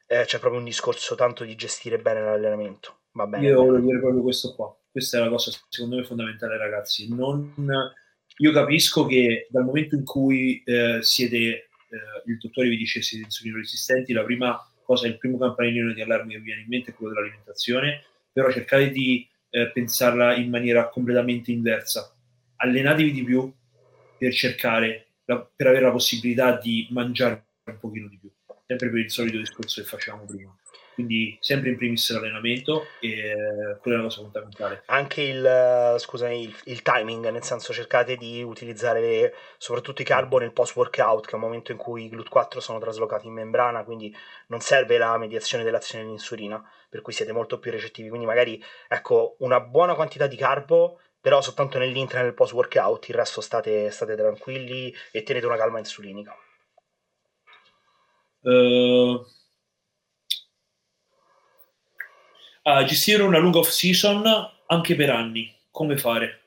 eh, 0.08 0.24
c'è 0.26 0.40
proprio 0.40 0.60
un 0.60 0.66
discorso 0.66 1.16
tanto 1.16 1.44
di 1.44 1.56
gestire 1.56 1.98
bene 1.98 2.22
l'allenamento. 2.22 3.00
Va 3.12 3.26
bene. 3.28 3.48
Io 3.48 3.64
voglio 3.64 3.80
dire 3.80 4.00
proprio 4.00 4.22
questo 4.22 4.54
qua. 4.54 4.76
Questa 4.92 5.18
è 5.18 5.22
la 5.22 5.30
cosa 5.30 5.52
secondo 5.70 5.96
me 5.96 6.04
fondamentale, 6.04 6.58
ragazzi. 6.58 7.14
Non, 7.14 7.54
io 8.38 8.52
capisco 8.52 9.06
che 9.06 9.48
dal 9.50 9.64
momento 9.64 9.96
in 9.96 10.04
cui 10.04 10.62
eh, 10.64 11.00
siete, 11.02 11.38
eh, 11.38 11.68
il 12.26 12.38
dottore 12.38 12.70
vi 12.70 12.78
dice 12.78 13.02
siete 13.02 13.26
insulino 13.26 13.58
resistenti, 13.58 14.14
la 14.14 14.24
prima 14.24 14.60
cosa, 14.84 15.08
il 15.08 15.18
primo 15.18 15.38
campanellino 15.38 15.94
di 15.94 16.02
allarme 16.02 16.34
che 16.34 16.38
vi 16.38 16.46
viene 16.46 16.62
in 16.62 16.68
mente 16.68 16.92
è 16.92 16.94
quello 16.94 17.14
dell'alimentazione, 17.14 18.04
però 18.32 18.52
cercate 18.52 18.90
di 18.92 19.28
eh, 19.50 19.72
pensarla 19.72 20.36
in 20.36 20.50
maniera 20.50 20.90
completamente 20.90 21.52
inversa 21.52 22.15
allenatevi 22.58 23.12
di 23.12 23.24
più 23.24 23.52
per 24.18 24.34
cercare, 24.34 25.14
la, 25.26 25.40
per 25.56 25.68
avere 25.68 25.86
la 25.86 25.92
possibilità 25.92 26.58
di 26.58 26.88
mangiare 26.92 27.48
un 27.66 27.80
pochino 27.80 28.08
di 28.08 28.18
più, 28.18 28.32
sempre 28.66 28.90
per 28.90 29.00
il 29.00 29.12
solito 29.12 29.38
discorso 29.38 29.82
che 29.82 29.88
facevamo 29.88 30.26
prima. 30.26 30.56
Quindi 30.96 31.38
sempre 31.42 31.72
in 31.72 31.76
primis 31.76 32.10
l'allenamento 32.14 32.86
e 33.02 33.10
eh, 33.10 33.78
quella 33.82 33.98
è 33.98 34.00
una 34.00 34.08
cosa 34.08 34.22
fondamentale. 34.22 34.84
Anche 34.86 35.24
il, 35.24 35.96
scusami, 35.98 36.44
il, 36.44 36.56
il, 36.64 36.82
timing, 36.82 37.30
nel 37.32 37.44
senso 37.44 37.74
cercate 37.74 38.16
di 38.16 38.42
utilizzare 38.42 39.02
le, 39.02 39.34
soprattutto 39.58 40.02
i 40.02 40.06
carbo 40.06 40.38
nel 40.38 40.54
post 40.54 40.74
workout, 40.78 41.26
che 41.26 41.32
è 41.32 41.36
un 41.36 41.42
momento 41.42 41.74
in 41.74 41.78
cui 41.78 42.06
i 42.06 42.10
GLUT4 42.10 42.60
sono 42.60 42.80
traslocati 42.80 43.28
in 43.28 43.34
membrana, 43.34 43.84
quindi 43.84 44.16
non 44.48 44.62
serve 44.62 44.98
la 44.98 45.18
mediazione 45.18 45.66
dell'azione 45.66 46.06
dell'insulina, 46.06 46.64
per 46.90 47.02
cui 47.02 47.12
siete 47.12 47.34
molto 47.34 47.60
più 47.60 47.72
recettivi. 47.72 48.08
Quindi 48.08 48.26
magari 48.26 48.64
ecco 48.88 49.36
una 49.40 49.60
buona 49.60 49.96
quantità 49.96 50.28
di 50.28 50.38
carbo 50.38 51.02
però 51.26 51.42
soltanto 51.42 51.80
nell'intra 51.80 52.20
e 52.20 52.22
nel 52.22 52.36
post 52.36 52.54
workout, 52.54 53.10
il 53.10 53.16
resto 53.16 53.42
state, 53.42 53.90
state 53.90 54.16
tranquilli 54.16 54.96
e 55.12 55.24
tenete 55.24 55.48
una 55.48 55.58
calma 55.58 55.80
insulinica. 55.80 56.38
Uh, 58.42 59.26
uh, 62.62 62.84
gestire 62.86 63.24
una 63.24 63.40
lunga 63.40 63.58
off 63.58 63.70
season 63.70 64.24
anche 64.68 64.96
per 64.96 65.10
anni, 65.10 65.52
come 65.72 65.98
fare? 65.98 66.42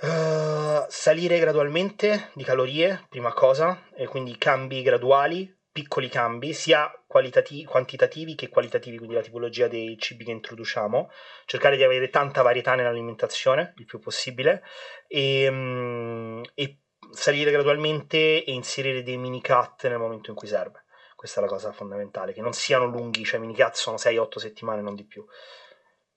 Uh, 0.00 0.84
salire 0.88 1.38
gradualmente 1.38 2.32
di 2.34 2.42
calorie, 2.42 3.06
prima 3.08 3.32
cosa, 3.32 3.86
e 3.94 4.08
quindi 4.08 4.36
cambi 4.38 4.82
graduali, 4.82 5.56
piccoli 5.72 6.08
cambi, 6.08 6.52
sia 6.52 6.90
qualitati- 7.06 7.64
quantitativi 7.64 8.34
che 8.34 8.48
qualitativi, 8.48 8.96
quindi 8.96 9.14
la 9.14 9.22
tipologia 9.22 9.68
dei 9.68 9.96
cibi 9.98 10.24
che 10.24 10.32
introduciamo, 10.32 11.10
cercare 11.46 11.76
di 11.76 11.84
avere 11.84 12.08
tanta 12.10 12.42
varietà 12.42 12.74
nell'alimentazione, 12.74 13.74
il 13.76 13.84
più 13.84 13.98
possibile, 13.98 14.62
e, 15.06 15.48
um, 15.48 16.42
e 16.54 16.78
salire 17.12 17.50
gradualmente 17.50 18.44
e 18.44 18.52
inserire 18.52 19.02
dei 19.02 19.16
mini 19.16 19.40
cut 19.40 19.88
nel 19.88 19.98
momento 19.98 20.30
in 20.30 20.36
cui 20.36 20.48
serve. 20.48 20.84
Questa 21.14 21.40
è 21.40 21.42
la 21.42 21.48
cosa 21.48 21.72
fondamentale, 21.72 22.32
che 22.32 22.40
non 22.40 22.52
siano 22.52 22.86
lunghi, 22.86 23.24
cioè 23.24 23.38
mini 23.40 23.54
cut 23.54 23.74
sono 23.74 23.96
6-8 23.96 24.38
settimane, 24.38 24.82
non 24.82 24.94
di 24.94 25.04
più. 25.04 25.24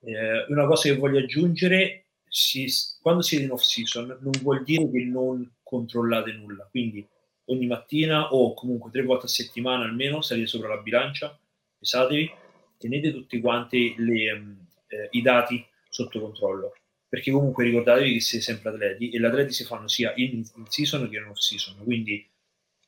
Eh, 0.01 0.45
una 0.49 0.65
cosa 0.65 0.89
che 0.89 0.97
voglio 0.97 1.19
aggiungere, 1.19 2.07
si, 2.27 2.65
quando 3.01 3.21
siete 3.21 3.43
in 3.43 3.51
off 3.51 3.61
season 3.61 4.17
non 4.21 4.31
vuol 4.41 4.63
dire 4.63 4.89
che 4.89 5.03
non 5.03 5.57
controllate 5.61 6.31
nulla, 6.31 6.67
quindi 6.69 7.07
ogni 7.45 7.67
mattina 7.67 8.33
o 8.33 8.53
comunque 8.53 8.91
tre 8.91 9.03
volte 9.03 9.25
a 9.25 9.29
settimana 9.29 9.83
almeno 9.83 10.21
salite 10.21 10.47
sopra 10.47 10.69
la 10.69 10.81
bilancia, 10.81 11.37
pesatevi, 11.77 12.31
tenete 12.77 13.11
tutti 13.11 13.39
quanti 13.39 13.95
le, 13.97 14.35
mm, 14.35 14.51
eh, 14.87 15.07
i 15.11 15.21
dati 15.21 15.65
sotto 15.89 16.19
controllo. 16.19 16.73
Perché 17.07 17.31
comunque 17.31 17.63
ricordatevi 17.63 18.13
che 18.13 18.19
siete 18.21 18.43
sempre 18.43 18.69
atleti 18.69 19.11
e 19.11 19.19
gli 19.19 19.25
atleti 19.25 19.53
si 19.53 19.65
fanno 19.65 19.87
sia 19.87 20.13
in, 20.15 20.43
in 20.55 20.65
season 20.67 21.07
che 21.09 21.17
in 21.17 21.25
off 21.25 21.37
season. 21.37 21.75
Quindi 21.83 22.27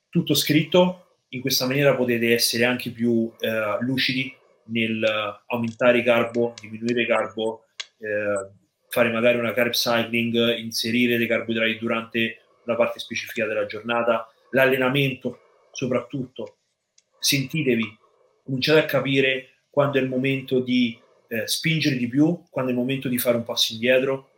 tutto 0.10 0.34
scritto, 0.34 1.20
in 1.30 1.42
questa 1.42 1.68
maniera 1.68 1.96
potete 1.96 2.34
essere 2.34 2.66
anche 2.66 2.90
più 2.90 3.32
eh, 3.40 3.78
lucidi 3.82 4.36
nel 4.68 5.04
aumentare 5.48 6.00
i 6.00 6.04
carbo, 6.04 6.54
diminuire 6.60 7.06
carbo, 7.06 7.66
eh, 8.00 8.50
fare 8.90 9.12
magari 9.12 9.38
una 9.38 9.54
carb 9.54 9.74
cycling, 9.74 10.58
inserire 10.58 11.18
dei 11.18 11.28
carboidrati 11.28 11.78
durante 11.78 12.40
una 12.66 12.76
parte 12.76 13.00
specifica 13.00 13.46
della 13.46 13.66
giornata, 13.66 14.28
l'allenamento 14.56 15.40
soprattutto, 15.72 16.58
sentitevi, 17.20 17.98
cominciate 18.44 18.80
a 18.80 18.86
capire 18.86 19.50
quando 19.70 20.00
è 20.00 20.02
il 20.02 20.08
momento 20.08 20.60
di 20.62 20.98
eh, 21.28 21.46
spingere 21.46 21.98
di 21.98 22.08
più, 22.08 22.44
quando 22.50 22.72
è 22.72 22.74
il 22.74 22.80
momento 22.80 23.10
di 23.10 23.18
fare 23.18 23.36
un 23.36 23.44
passo 23.44 23.74
indietro, 23.74 24.32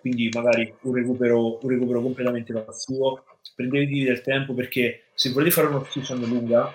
quindi 0.00 0.28
magari 0.32 0.72
un 0.82 0.94
recupero, 0.94 1.58
un 1.62 1.68
recupero 1.68 2.02
completamente 2.02 2.52
passivo, 2.52 3.24
prendetevi 3.54 4.04
del 4.04 4.20
tempo 4.20 4.52
perché 4.52 5.04
se 5.14 5.30
volete 5.30 5.50
fare 5.50 5.68
una 5.68 5.84
season 5.88 6.20
lunga 6.20 6.70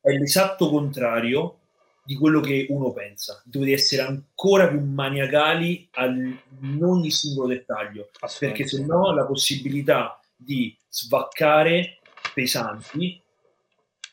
è 0.00 0.10
l'esatto 0.10 0.68
contrario 0.68 1.58
di 2.04 2.16
quello 2.16 2.40
che 2.40 2.66
uno 2.68 2.92
pensa. 2.92 3.40
Dovete 3.44 3.72
essere 3.72 4.02
ancora 4.02 4.68
più 4.68 4.80
maniacali 4.80 5.88
al, 5.92 6.36
in 6.60 6.82
ogni 6.82 7.12
singolo 7.12 7.46
dettaglio, 7.46 8.10
perché 8.40 8.66
se 8.66 8.84
no 8.84 9.14
la 9.14 9.24
possibilità 9.24 10.21
di 10.44 10.76
svaccare 10.88 11.98
pesanti 12.34 13.20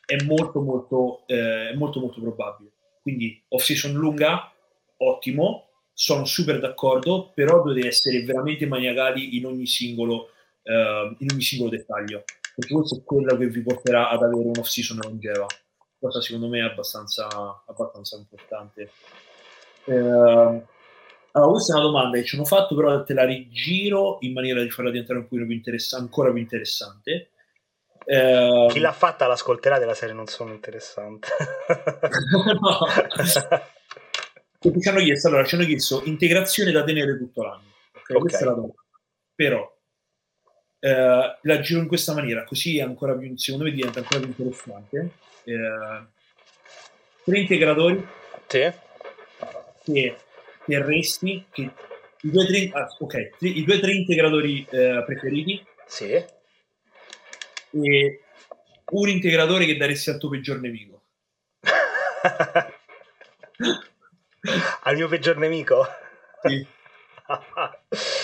è 0.04 0.22
molto 0.24 0.60
molto, 0.60 1.26
eh, 1.26 1.72
molto 1.76 2.00
molto 2.00 2.20
probabile. 2.20 2.72
Quindi 3.02 3.42
off 3.48 3.62
season 3.62 3.92
lunga, 3.92 4.52
ottimo, 4.98 5.68
sono 5.92 6.24
super 6.24 6.60
d'accordo, 6.60 7.30
però 7.34 7.62
dovete 7.62 7.86
essere 7.86 8.22
veramente 8.22 8.66
maniacali 8.66 9.36
in 9.36 9.46
ogni 9.46 9.66
singolo, 9.66 10.30
uh, 10.62 11.14
in 11.18 11.28
ogni 11.30 11.42
singolo 11.42 11.70
dettaglio, 11.70 12.24
perché 12.54 12.72
questo 12.72 12.96
è 12.96 13.02
quello 13.04 13.36
che 13.36 13.46
vi 13.48 13.60
porterà 13.60 14.08
ad 14.08 14.22
avere 14.22 14.40
un 14.40 14.58
off-season 14.58 14.98
longeva, 15.02 15.46
cosa 15.98 16.20
secondo 16.22 16.48
me 16.48 16.60
è 16.60 16.62
abbastanza, 16.62 17.28
abbastanza 17.66 18.16
importante. 18.16 18.90
Uh, 19.84 20.62
allora, 21.32 21.50
questa 21.52 21.74
è 21.74 21.76
una 21.76 21.86
domanda 21.86 22.18
che 22.18 22.24
ci 22.24 22.36
hanno 22.36 22.44
fatto, 22.44 22.74
però 22.74 23.02
te 23.04 23.14
la 23.14 23.24
rigiro 23.24 24.18
in 24.20 24.32
maniera 24.32 24.62
di 24.62 24.70
farla 24.70 24.90
diventare 24.90 25.20
un 25.20 25.26
pochino 25.26 25.46
più 25.46 25.54
interessante, 25.54 26.04
ancora 26.04 26.30
più 26.30 26.40
interessante. 26.40 27.30
Uh, 28.04 28.66
Chi 28.68 28.80
l'ha 28.80 28.92
fatta 28.92 29.26
l'ascolterà 29.26 29.78
della 29.78 29.94
serie 29.94 30.14
non 30.14 30.26
sono 30.26 30.52
interessante. 30.52 31.28
no. 32.60 32.86
ci 34.80 34.88
hanno 34.88 35.00
chiesto, 35.00 35.28
allora, 35.28 35.44
ci 35.44 35.54
hanno 35.54 35.64
chiesto 35.64 36.02
integrazione 36.04 36.72
da 36.72 36.82
tenere 36.82 37.16
tutto 37.16 37.42
l'anno. 37.42 37.68
Okay? 37.90 38.16
Okay. 38.16 38.20
Questa 38.20 38.38
è 38.40 38.44
la 38.44 38.52
domanda. 38.52 38.74
Però 39.34 39.78
eh, 40.80 41.38
la 41.40 41.60
giro 41.60 41.80
in 41.80 41.86
questa 41.86 42.14
maniera, 42.14 42.42
così 42.44 42.78
è 42.78 42.82
ancora 42.82 43.14
più, 43.14 43.36
secondo 43.36 43.66
me 43.66 43.72
diventa 43.72 44.00
ancora 44.00 44.18
più 44.18 44.28
interessante. 44.28 45.10
Eh, 45.44 46.06
tre 47.24 47.38
integratori 47.38 48.06
sì. 48.46 48.72
che 49.84 50.16
terresti, 50.70 51.44
che 51.50 51.62
i 52.22 52.30
due 52.30 52.46
tre, 52.46 52.70
ah, 52.72 52.88
okay, 52.98 53.32
i 53.40 53.64
due 53.64 53.80
tre 53.80 53.92
integratori 53.92 54.66
eh, 54.70 55.02
preferiti. 55.04 55.64
Sì. 55.86 56.12
E 57.72 58.20
un 58.92 59.08
integratore 59.08 59.64
che 59.66 59.76
daresti 59.76 60.10
al 60.10 60.18
tuo 60.18 60.30
peggior 60.30 60.60
nemico. 60.60 61.02
Al 64.82 64.96
mio 64.96 65.06
peggior 65.08 65.36
nemico? 65.36 65.86
Sì. 66.42 66.66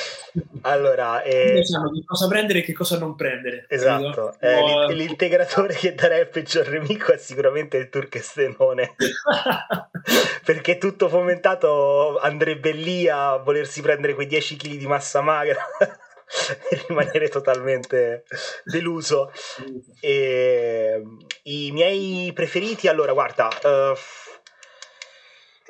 allora, 0.63 1.23
eh... 1.23 1.65
sanno 1.65 1.91
che 1.91 2.03
cosa 2.05 2.27
prendere 2.29 2.61
e 2.61 2.63
che 2.63 2.73
cosa 2.73 2.99
non 2.99 3.15
prendere. 3.15 3.67
Esatto, 3.69 4.35
eh, 4.41 4.93
l'integratore 4.93 5.75
che 5.75 5.95
darei 5.95 6.21
al 6.21 6.29
peggior 6.29 6.69
nemico 6.69 7.13
è 7.13 7.17
sicuramente 7.17 7.77
il 7.77 7.89
turchestenone. 7.89 8.95
Perché 10.45 10.79
tutto 10.79 11.09
fomentato 11.09 12.19
andrebbe 12.19 12.73
lì 12.73 13.09
a 13.09 13.37
volersi 13.37 13.81
prendere 13.81 14.15
quei 14.15 14.27
10 14.27 14.57
kg 14.57 14.77
di 14.77 14.87
massa 14.87 15.21
magra 15.21 15.65
e 16.71 16.85
rimanere 16.87 17.29
totalmente 17.29 18.25
deluso. 18.65 19.33
E, 20.01 21.03
I 21.45 21.71
miei 21.73 22.33
preferiti, 22.33 22.89
allora, 22.89 23.13
guarda... 23.13 23.49
Uh, 23.63 23.97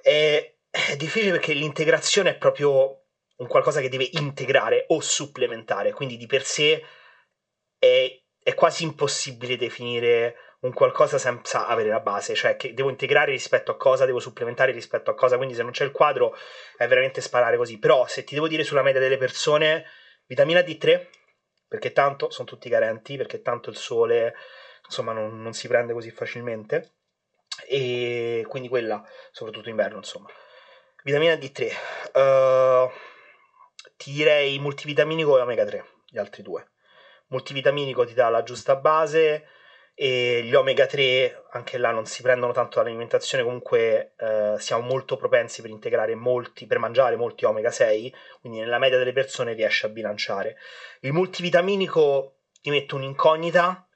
è, 0.06 0.54
è 0.70 0.96
difficile 0.96 1.32
perché 1.32 1.52
l'integrazione 1.52 2.30
è 2.30 2.36
proprio 2.36 3.05
un 3.36 3.46
qualcosa 3.46 3.80
che 3.80 3.88
deve 3.88 4.08
integrare 4.12 4.84
o 4.88 5.00
supplementare, 5.00 5.92
quindi 5.92 6.16
di 6.16 6.26
per 6.26 6.44
sé 6.44 6.82
è, 7.78 8.20
è 8.42 8.54
quasi 8.54 8.84
impossibile 8.84 9.56
definire 9.56 10.36
un 10.60 10.72
qualcosa 10.72 11.18
senza 11.18 11.66
avere 11.66 11.90
la 11.90 12.00
base, 12.00 12.34
cioè 12.34 12.56
che 12.56 12.72
devo 12.72 12.88
integrare 12.88 13.30
rispetto 13.30 13.70
a 13.70 13.76
cosa, 13.76 14.06
devo 14.06 14.20
supplementare 14.20 14.72
rispetto 14.72 15.10
a 15.10 15.14
cosa, 15.14 15.36
quindi 15.36 15.54
se 15.54 15.62
non 15.62 15.70
c'è 15.70 15.84
il 15.84 15.92
quadro 15.92 16.34
è 16.76 16.86
veramente 16.86 17.20
sparare 17.20 17.56
così, 17.56 17.78
però 17.78 18.06
se 18.06 18.24
ti 18.24 18.34
devo 18.34 18.48
dire 18.48 18.64
sulla 18.64 18.82
media 18.82 19.00
delle 19.00 19.18
persone, 19.18 19.84
vitamina 20.26 20.60
D3, 20.60 21.08
perché 21.68 21.92
tanto 21.92 22.30
sono 22.30 22.48
tutti 22.48 22.70
carenti, 22.70 23.16
perché 23.16 23.42
tanto 23.42 23.70
il 23.70 23.76
sole 23.76 24.34
insomma 24.86 25.12
non, 25.12 25.42
non 25.42 25.52
si 25.52 25.68
prende 25.68 25.92
così 25.92 26.10
facilmente, 26.10 26.94
e 27.68 28.44
quindi 28.48 28.68
quella, 28.68 29.02
soprattutto 29.30 29.68
inverno, 29.68 29.98
insomma. 29.98 30.28
Vitamina 31.02 31.34
D3. 31.34 31.72
Uh, 32.14 32.90
ti 33.96 34.12
direi 34.12 34.58
multivitaminico 34.58 35.38
e 35.38 35.40
omega 35.40 35.64
3, 35.64 35.84
gli 36.08 36.18
altri 36.18 36.42
due. 36.42 36.72
Multivitaminico 37.28 38.04
ti 38.04 38.14
dà 38.14 38.28
la 38.28 38.42
giusta 38.42 38.76
base 38.76 39.48
e 39.94 40.42
gli 40.44 40.54
omega 40.54 40.84
3 40.84 41.44
anche 41.52 41.78
là 41.78 41.90
non 41.90 42.04
si 42.04 42.20
prendono 42.20 42.52
tanto 42.52 42.76
dall'alimentazione, 42.76 43.42
comunque 43.42 44.14
uh, 44.18 44.58
siamo 44.58 44.82
molto 44.82 45.16
propensi 45.16 45.62
per 45.62 45.70
integrare 45.70 46.14
molti, 46.14 46.66
per 46.66 46.78
mangiare 46.78 47.16
molti 47.16 47.46
omega 47.46 47.70
6, 47.70 48.14
quindi 48.40 48.58
nella 48.60 48.78
media 48.78 48.98
delle 48.98 49.12
persone 49.12 49.54
riesce 49.54 49.86
a 49.86 49.88
bilanciare. 49.88 50.58
Il 51.00 51.12
multivitaminico 51.12 52.40
ti 52.60 52.70
metto 52.70 52.96
un'incognita 52.96 53.88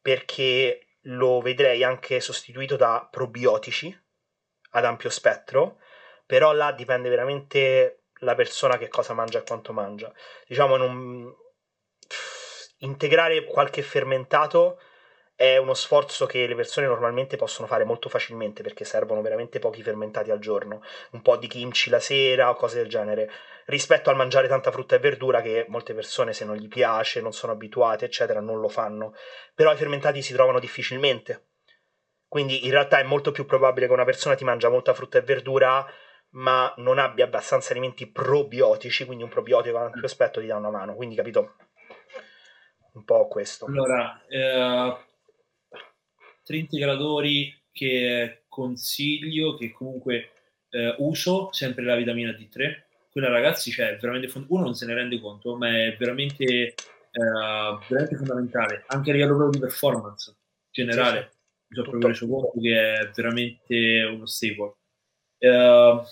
perché 0.00 0.98
lo 1.06 1.40
vedrei 1.40 1.82
anche 1.82 2.20
sostituito 2.20 2.76
da 2.76 3.06
probiotici 3.10 3.94
ad 4.70 4.84
ampio 4.84 5.10
spettro, 5.10 5.78
però 6.26 6.52
là 6.52 6.72
dipende 6.72 7.08
veramente 7.08 8.03
la 8.20 8.34
persona 8.34 8.78
che 8.78 8.88
cosa 8.88 9.14
mangia 9.14 9.38
e 9.38 9.44
quanto 9.44 9.72
mangia. 9.72 10.12
Diciamo, 10.46 10.76
non... 10.76 11.34
integrare 12.78 13.44
qualche 13.44 13.82
fermentato 13.82 14.78
è 15.36 15.56
uno 15.56 15.74
sforzo 15.74 16.26
che 16.26 16.46
le 16.46 16.54
persone 16.54 16.86
normalmente 16.86 17.36
possono 17.36 17.66
fare 17.66 17.84
molto 17.84 18.08
facilmente 18.08 18.62
perché 18.62 18.84
servono 18.84 19.20
veramente 19.20 19.58
pochi 19.58 19.82
fermentati 19.82 20.30
al 20.30 20.38
giorno, 20.38 20.80
un 21.10 21.22
po' 21.22 21.36
di 21.36 21.48
kimchi 21.48 21.90
la 21.90 21.98
sera 21.98 22.50
o 22.50 22.54
cose 22.54 22.76
del 22.76 22.88
genere, 22.88 23.28
rispetto 23.66 24.10
al 24.10 24.16
mangiare 24.16 24.46
tanta 24.46 24.70
frutta 24.70 24.94
e 24.94 25.00
verdura 25.00 25.40
che 25.42 25.64
molte 25.68 25.92
persone 25.92 26.32
se 26.32 26.44
non 26.44 26.56
gli 26.56 26.68
piace, 26.68 27.20
non 27.20 27.32
sono 27.32 27.52
abituate, 27.52 28.04
eccetera, 28.04 28.40
non 28.40 28.60
lo 28.60 28.68
fanno. 28.68 29.14
Però 29.54 29.72
i 29.72 29.76
fermentati 29.76 30.22
si 30.22 30.32
trovano 30.32 30.60
difficilmente. 30.60 31.48
Quindi 32.28 32.64
in 32.64 32.70
realtà 32.70 32.98
è 32.98 33.04
molto 33.04 33.32
più 33.32 33.44
probabile 33.44 33.86
che 33.86 33.92
una 33.92 34.04
persona 34.04 34.34
ti 34.34 34.44
mangia 34.44 34.68
molta 34.68 34.94
frutta 34.94 35.18
e 35.18 35.22
verdura 35.22 35.84
ma 36.34 36.72
non 36.78 36.98
abbia 36.98 37.24
abbastanza 37.24 37.72
alimenti 37.72 38.06
probiotici, 38.06 39.04
quindi 39.04 39.24
un 39.24 39.30
probiotico 39.30 39.76
ad 39.78 39.86
ampio 39.86 40.04
aspetto 40.04 40.40
ti 40.40 40.46
dà 40.46 40.56
una 40.56 40.70
mano. 40.70 40.94
Quindi 40.94 41.14
capito? 41.14 41.56
Un 42.94 43.04
po' 43.04 43.26
questo. 43.28 43.66
Allora, 43.66 44.24
eh, 44.28 44.96
tre 46.42 46.56
integratori 46.56 47.62
che 47.72 48.44
consiglio, 48.48 49.56
che 49.56 49.72
comunque 49.72 50.30
eh, 50.70 50.94
uso, 50.98 51.52
sempre 51.52 51.84
la 51.84 51.96
vitamina 51.96 52.30
D3. 52.30 52.82
Quella 53.10 53.28
ragazzi, 53.28 53.70
cioè, 53.70 53.96
veramente 54.00 54.28
fond- 54.28 54.46
uno 54.48 54.64
non 54.64 54.74
se 54.74 54.86
ne 54.86 54.94
rende 54.94 55.20
conto, 55.20 55.56
ma 55.56 55.68
è 55.68 55.96
veramente, 55.96 56.44
eh, 56.44 56.74
veramente 57.12 58.16
fondamentale, 58.16 58.84
anche 58.88 59.10
a 59.10 59.12
livello 59.12 59.36
proprio 59.36 59.60
di 59.60 59.66
performance 59.66 60.36
generale. 60.70 61.20
Sì, 61.20 61.28
sì. 61.28 61.42
Mi 61.66 61.76
sono 61.76 61.90
proprio 61.90 62.08
reso 62.08 62.28
conto 62.28 62.60
che 62.60 62.94
è 62.94 63.10
veramente 63.14 64.02
uno 64.12 64.26
staple. 64.26 64.74
Uh, 65.38 66.02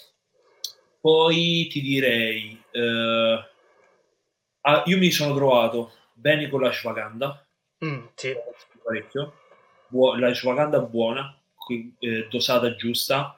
poi 1.03 1.67
ti 1.69 1.81
direi, 1.81 2.63
uh, 2.75 3.45
ah, 4.61 4.83
io 4.87 4.99
mi 4.99 5.11
sono 5.11 5.35
trovato 5.35 5.95
bene 6.15 6.49
con 6.49 6.61
la 6.61 6.71
Shvaganda, 6.71 7.45
mm, 7.85 8.05
sì. 8.15 8.33
parecchio. 8.85 9.35
Buo- 9.89 10.15
la 10.15 10.29
ashwagandha 10.29 10.79
buona, 10.81 11.37
eh, 11.99 12.29
dosata 12.31 12.77
giusta, 12.77 13.37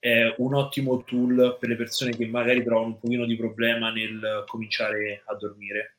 è 0.00 0.34
un 0.38 0.54
ottimo 0.54 1.04
tool 1.04 1.56
per 1.58 1.68
le 1.68 1.76
persone 1.76 2.16
che 2.16 2.26
magari 2.26 2.64
trovano 2.64 2.88
un 2.88 2.98
pochino 2.98 3.24
di 3.24 3.36
problema 3.36 3.90
nel 3.90 4.42
cominciare 4.48 5.22
a 5.24 5.34
dormire. 5.36 5.98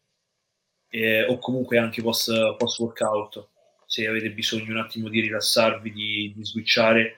Eh, 0.89 1.23
o 1.23 1.39
comunque 1.39 1.77
anche 1.77 2.01
post, 2.01 2.55
post, 2.57 2.79
workout 2.79 3.49
se 3.85 4.05
avete 4.05 4.31
bisogno 4.31 4.71
un 4.71 4.79
attimo 4.79 5.07
di 5.07 5.21
rilassarvi, 5.21 5.91
di, 5.91 6.33
di 6.35 6.45
switchare 6.45 7.17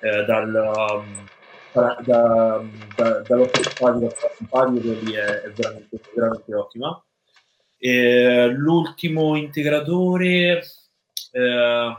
eh, 0.00 0.24
dal, 0.24 0.54
um, 0.54 1.26
da, 1.72 1.98
da, 2.04 2.64
da, 2.96 3.20
dall'otto 3.20 3.86
al 3.86 4.14
simpatico, 4.36 4.92
lì 5.02 5.12
è, 5.12 5.24
è 5.24 5.50
veramente, 5.50 6.00
veramente 6.14 6.54
ottima. 6.54 7.02
E, 7.76 8.48
l'ultimo 8.48 9.36
integratore 9.36 10.64
eh, 11.32 11.96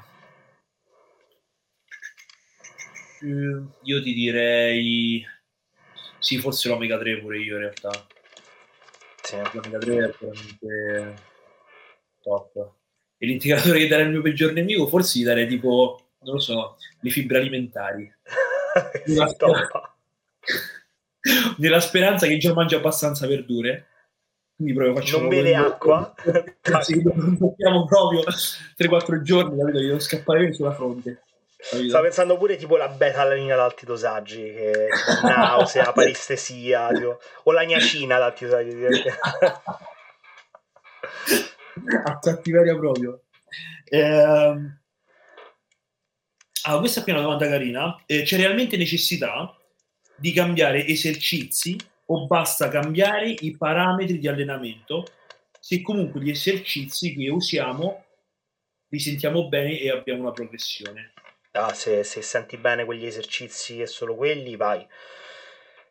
io 3.22 4.02
ti 4.02 4.14
direi 4.14 5.26
sì, 6.20 6.38
forse 6.38 6.68
l'omega 6.68 6.98
3 6.98 7.20
pure 7.20 7.40
io 7.40 7.56
in 7.56 7.62
realtà. 7.62 7.92
Sì. 9.22 9.36
L'omega 9.54 9.78
3 9.78 9.94
è 9.94 10.16
veramente 10.20 11.16
top. 12.22 12.74
E 13.18 13.26
l'integratore 13.26 13.80
che 13.80 13.88
darei 13.88 14.06
al 14.06 14.12
mio 14.12 14.22
peggior 14.22 14.52
nemico, 14.54 14.88
forse 14.88 15.20
gli 15.20 15.24
darei 15.24 15.48
tipo, 15.48 16.12
non 16.22 16.36
lo 16.36 16.40
so, 16.40 16.78
le 17.02 17.10
fibre 17.10 17.38
alimentari. 17.40 18.14
nella, 19.06 19.28
speranza, 19.28 19.94
nella 21.58 21.80
speranza 21.80 22.28
che 22.28 22.38
già 22.38 22.54
mangi 22.54 22.76
abbastanza 22.76 23.28
verdure. 23.28 23.88
quindi 24.56 24.74
proprio 24.74 24.96
facciamo 24.96 25.22
non 25.22 25.30
beve 25.30 25.56
acqua 25.56 26.14
non 27.14 27.38
tocchiamo 27.38 27.86
proprio 27.86 28.24
3-4 28.78 29.22
giorni 29.22 29.58
capito? 29.60 29.80
devo 29.80 30.00
scappare 30.00 30.54
sulla 30.54 30.74
fronte 30.74 31.24
capito? 31.58 31.90
stavo 31.90 32.04
pensando 32.04 32.38
pure 32.38 32.56
tipo 32.58 32.78
la 32.78 32.88
beta-alanina 32.88 33.54
ad 33.54 33.60
alti 33.60 33.86
dosaggi 33.86 34.44
che 34.44 34.88
nausea, 35.24 35.92
parestesia 35.94 36.90
tipo, 36.94 37.20
o 37.44 37.52
la 37.52 37.62
niacina 37.62 38.16
ad 38.16 38.22
alti 38.24 38.46
dosaggi 38.46 38.76
a 42.04 42.20
cattiveria 42.20 42.76
proprio 42.76 43.22
eh, 43.86 44.79
ah, 46.64 46.80
questa 46.80 47.04
qui 47.04 47.12
è 47.12 47.16
una 47.16 47.24
domanda 47.24 47.48
carina 47.48 48.02
eh, 48.06 48.24
c'è 48.24 48.38
realmente 48.38 48.78
necessità 48.78 49.56
di 50.16 50.32
cambiare 50.32 50.86
esercizi 50.86 51.78
o 52.06 52.26
basta 52.26 52.68
cambiare 52.68 53.30
i 53.30 53.56
parametri 53.56 54.18
di 54.18 54.28
allenamento 54.28 55.06
se 55.60 55.82
comunque 55.82 56.22
gli 56.22 56.30
esercizi 56.30 57.14
che 57.14 57.30
usiamo 57.30 58.04
li 58.90 59.00
sentiamo 59.00 59.48
bene 59.48 59.80
e 59.80 59.90
abbiamo 59.92 60.22
una 60.22 60.32
progressione. 60.32 61.14
Ah, 61.52 61.74
se, 61.74 62.04
se 62.04 62.22
senti 62.22 62.58
bene 62.58 62.86
quegli 62.86 63.06
esercizi 63.06 63.82
e 63.82 63.88
solo 63.88 64.16
quelli, 64.16 64.56
vai. 64.56 64.86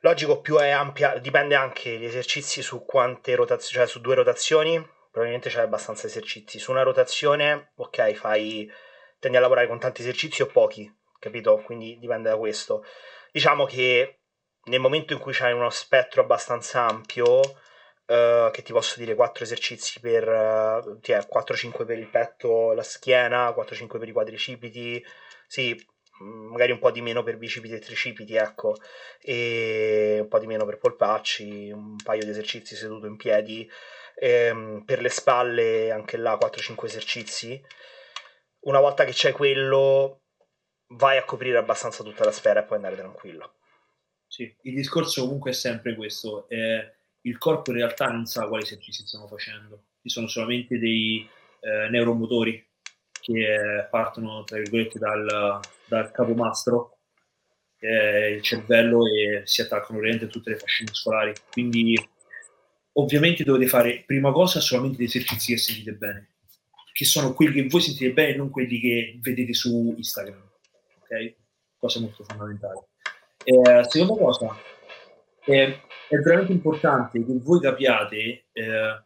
Logico, 0.01 0.41
più 0.41 0.57
è 0.57 0.71
ampia, 0.71 1.19
dipende 1.19 1.55
anche 1.55 1.97
gli 1.99 2.05
esercizi 2.05 2.63
su 2.63 2.85
quante 2.85 3.35
rotazioni, 3.35 3.85
cioè 3.85 3.87
su 3.87 4.01
due 4.01 4.15
rotazioni, 4.15 4.75
probabilmente 5.11 5.51
c'è 5.51 5.61
abbastanza 5.61 6.07
esercizi. 6.07 6.59
Su 6.59 6.71
una 6.71 6.83
rotazione, 6.83 7.73
ok, 7.77 8.13
fai, 8.15 8.71
tendi 9.19 9.37
a 9.37 9.41
lavorare 9.41 9.67
con 9.67 9.79
tanti 9.79 10.03
esercizi 10.03 10.43
o 10.43 10.47
pochi, 10.47 10.91
capito? 11.19 11.61
Quindi 11.65 11.99
dipende 11.99 12.29
da 12.31 12.37
questo. 12.37 12.85
Diciamo 13.33 13.65
che 13.65 14.21
nel 14.65 14.81
momento 14.81 15.13
in 15.13 15.19
cui 15.19 15.33
c'hai 15.33 15.53
uno 15.53 15.71
spettro 15.71 16.23
abbastanza 16.23 16.87
ampio, 16.87 17.41
uh, 17.41 18.51
che 18.51 18.63
ti 18.63 18.73
posso 18.73 18.99
dire 18.99 19.15
4 19.15 19.45
esercizi 19.45 20.01
per 20.01 20.29
eh, 20.29 21.27
4-5 21.27 21.85
per 21.85 21.99
il 21.99 22.09
petto, 22.09 22.73
la 22.73 22.83
schiena, 22.83 23.51
4-5 23.51 23.99
per 23.99 24.09
i 24.09 24.13
quadricipiti, 24.13 25.05
sì, 25.47 25.75
mm, 26.23 26.51
magari 26.51 26.73
un 26.73 26.79
po' 26.79 26.91
di 26.91 27.01
meno 27.03 27.23
per 27.23 27.37
bicipiti 27.39 27.75
e 27.75 27.79
tricipiti, 27.79 28.35
ecco, 28.37 28.77
e 29.21 30.19
un 30.21 30.29
po' 30.29 30.39
di 30.39 30.47
meno 30.47 30.65
per 30.65 30.79
polpacci, 30.79 31.71
un 31.71 31.97
paio 32.03 32.25
di 32.25 32.31
esercizi 32.31 32.77
seduto 32.77 33.07
in 33.07 33.17
piedi, 33.17 33.69
ehm, 34.17 34.83
per 34.85 35.01
le 35.01 35.09
spalle 35.09 35.91
anche 35.91 36.17
là 36.17 36.37
4-5 36.37 36.87
esercizi. 36.87 37.63
Una 38.69 38.81
volta 38.81 39.07
che 39.07 39.13
c'è 39.13 39.33
quello, 39.33 40.25
vai 40.89 41.17
a 41.17 41.25
coprire 41.25 41.57
abbastanza 41.57 42.05
tutta 42.05 42.25
la 42.25 42.31
sfera 42.31 42.61
e 42.61 42.65
puoi 42.65 42.77
andare 42.77 42.97
tranquillo. 42.97 43.55
Sì, 44.27 44.55
il 44.65 44.75
discorso 44.75 45.23
comunque 45.23 45.53
è 45.53 45.55
sempre 45.55 45.95
questo. 45.95 46.47
Eh, 46.51 46.93
il 47.23 47.39
corpo 47.39 47.71
in 47.71 47.79
realtà 47.79 48.09
non 48.09 48.27
sa 48.27 48.47
quali 48.47 48.65
esercizi 48.65 49.07
stiamo 49.07 49.27
facendo. 49.27 49.85
Ci 50.03 50.11
sono 50.11 50.27
solamente 50.27 50.79
dei 50.79 51.27
eh, 51.61 51.89
neuromotori 51.89 52.63
che 53.19 53.87
partono, 53.91 54.45
tra 54.45 54.59
virgolette, 54.59 54.99
dal, 54.99 55.61
dal 55.87 56.11
capomastro, 56.11 56.99
è 57.79 57.87
il 57.87 58.43
cervello, 58.43 59.07
e 59.07 59.43
si 59.47 59.63
attaccano 59.63 59.99
ovviamente 59.99 60.27
a 60.27 60.29
tutte 60.29 60.51
le 60.51 60.59
fasce 60.59 60.85
muscolari. 60.87 61.33
Quindi 61.51 61.99
ovviamente 62.93 63.45
dovete 63.45 63.67
fare, 63.67 64.03
prima 64.05 64.31
cosa, 64.31 64.61
solamente 64.61 65.01
gli 65.01 65.07
esercizi 65.07 65.55
che 65.55 65.59
sentite 65.59 65.93
bene, 65.93 66.33
che 66.99 67.05
sono 67.05 67.33
quelli 67.33 67.53
che 67.53 67.69
voi 67.69 67.81
sentite 67.81 68.13
bene, 68.13 68.35
non 68.35 68.51
quelli 68.51 68.81
che 68.81 69.21
vedete 69.23 69.55
su 69.55 69.95
Instagram. 69.97 70.51
Ok? 70.99 71.35
Cosa 71.79 72.01
molto 72.01 72.25
fondamentale. 72.25 72.89
Eh, 73.45 73.85
seconda 73.85 74.21
cosa, 74.21 74.57
eh, 75.45 75.81
è 76.09 76.17
veramente 76.17 76.51
importante 76.51 77.25
che 77.25 77.39
voi 77.41 77.61
capiate 77.61 78.47
eh, 78.51 79.05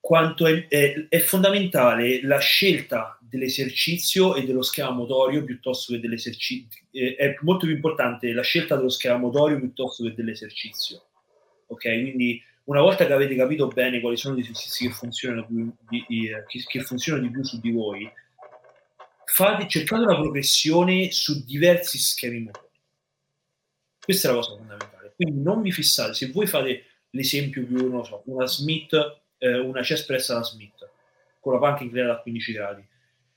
quanto 0.00 0.46
è, 0.48 0.66
è, 0.66 1.06
è, 1.08 1.20
fondamentale 1.20 2.20
la 2.24 2.40
scelta 2.40 3.16
dell'esercizio 3.20 4.34
e 4.34 4.44
dello 4.44 4.62
schema 4.62 4.90
motorio 4.90 5.44
piuttosto 5.44 5.92
che 5.92 6.00
dell'esercizio. 6.00 6.84
Eh, 6.90 7.14
è 7.14 7.36
molto 7.42 7.66
più 7.66 7.76
importante 7.76 8.32
la 8.32 8.42
scelta 8.42 8.74
dello 8.74 8.88
schema 8.88 9.18
motorio 9.18 9.60
piuttosto 9.60 10.02
che 10.02 10.14
dell'esercizio. 10.14 11.00
Ok, 11.68 11.82
quindi 11.82 12.42
una 12.64 12.80
volta 12.80 13.06
che 13.06 13.12
avete 13.12 13.34
capito 13.34 13.68
bene 13.68 14.00
quali 14.00 14.16
sono 14.16 14.36
gli 14.36 14.40
esercizi 14.40 14.86
che 14.86 14.92
funzionano, 14.92 15.46
di, 15.48 16.04
di, 16.06 16.30
che, 16.46 16.64
che 16.66 16.80
funzionano 16.82 17.26
di 17.26 17.32
più 17.32 17.42
su 17.44 17.60
di 17.60 17.70
voi, 17.70 18.10
fate, 19.24 19.68
cercate 19.68 20.02
una 20.02 20.14
progressione 20.16 21.10
su 21.10 21.44
diversi 21.44 21.98
schemi 21.98 22.40
motori 22.40 22.70
questa 24.04 24.28
è 24.28 24.30
la 24.32 24.38
cosa 24.38 24.56
fondamentale. 24.56 25.12
Quindi 25.14 25.42
non 25.42 25.62
vi 25.62 25.70
fissate, 25.70 26.14
se 26.14 26.30
voi 26.32 26.46
fate 26.46 26.84
l'esempio 27.10 27.64
più, 27.64 27.88
non 27.88 28.04
so, 28.04 28.22
una 28.26 28.46
Smith, 28.46 28.92
eh, 29.38 29.58
una 29.58 29.82
chest 29.82 30.06
press 30.06 30.30
alla 30.30 30.42
Smith, 30.42 30.90
con 31.38 31.52
la 31.52 31.60
panca 31.60 31.84
inclinata 31.84 32.14
a 32.14 32.22
15 32.22 32.52
gradi, 32.52 32.86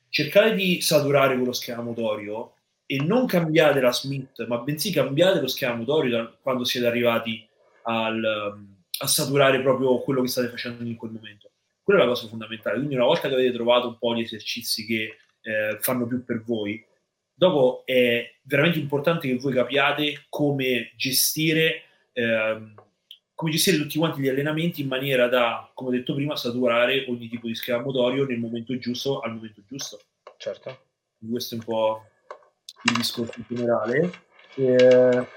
cercate 0.09 0.55
di 0.55 0.81
saturare 0.81 1.35
quello 1.35 1.53
schema 1.53 1.83
motorio 1.83 2.53
e 2.87 2.97
non 2.97 3.27
cambiate 3.27 3.79
la 3.79 3.91
Smith, 3.91 4.45
ma 4.47 4.57
bensì 4.57 4.91
cambiate 4.91 5.39
lo 5.39 5.47
schema 5.47 5.75
motorio 5.75 6.17
da 6.17 6.35
quando 6.41 6.63
siete 6.63 6.87
arrivati 6.87 7.47
al, 7.83 8.74
a 8.99 9.07
saturare 9.07 9.61
proprio 9.61 9.99
quello 9.99 10.21
che 10.21 10.27
state 10.27 10.49
facendo 10.49 10.83
in 10.83 10.95
quel 10.95 11.11
momento. 11.11 11.51
Quella 11.81 12.01
è 12.01 12.03
la 12.03 12.09
cosa 12.09 12.27
fondamentale. 12.27 12.77
Quindi 12.77 12.95
una 12.95 13.05
volta 13.05 13.27
che 13.27 13.33
avete 13.33 13.53
trovato 13.53 13.87
un 13.87 13.97
po' 13.97 14.15
gli 14.15 14.21
esercizi 14.21 14.85
che 14.85 15.17
eh, 15.41 15.77
fanno 15.79 16.07
più 16.07 16.23
per 16.23 16.41
voi, 16.43 16.83
Dopo 17.37 17.81
è 17.83 18.33
veramente 18.43 18.79
importante 18.79 19.27
che 19.27 19.35
voi 19.35 19.51
capiate 19.51 20.25
come 20.29 20.93
gestire, 20.95 21.81
ehm, 22.13 22.73
come 23.33 23.51
gestire 23.51 23.75
tutti 23.75 23.97
quanti 23.97 24.21
gli 24.21 24.29
allenamenti 24.29 24.79
in 24.79 24.87
maniera 24.87 25.27
da, 25.27 25.69
come 25.73 25.89
ho 25.89 25.91
detto 25.91 26.15
prima, 26.15 26.37
saturare 26.37 27.05
ogni 27.09 27.27
tipo 27.27 27.47
di 27.47 27.55
schema 27.55 27.81
motorio 27.81 28.25
nel 28.25 28.39
momento 28.39 28.77
giusto, 28.77 29.19
al 29.19 29.33
momento 29.33 29.61
giusto. 29.67 29.99
Certo. 30.37 30.85
Questo 31.29 31.55
è 31.55 31.57
un 31.57 31.63
po' 31.65 32.05
il 32.83 32.95
discorso 32.95 33.33
in 33.37 33.45
generale. 33.49 34.11
Eh, 34.55 35.27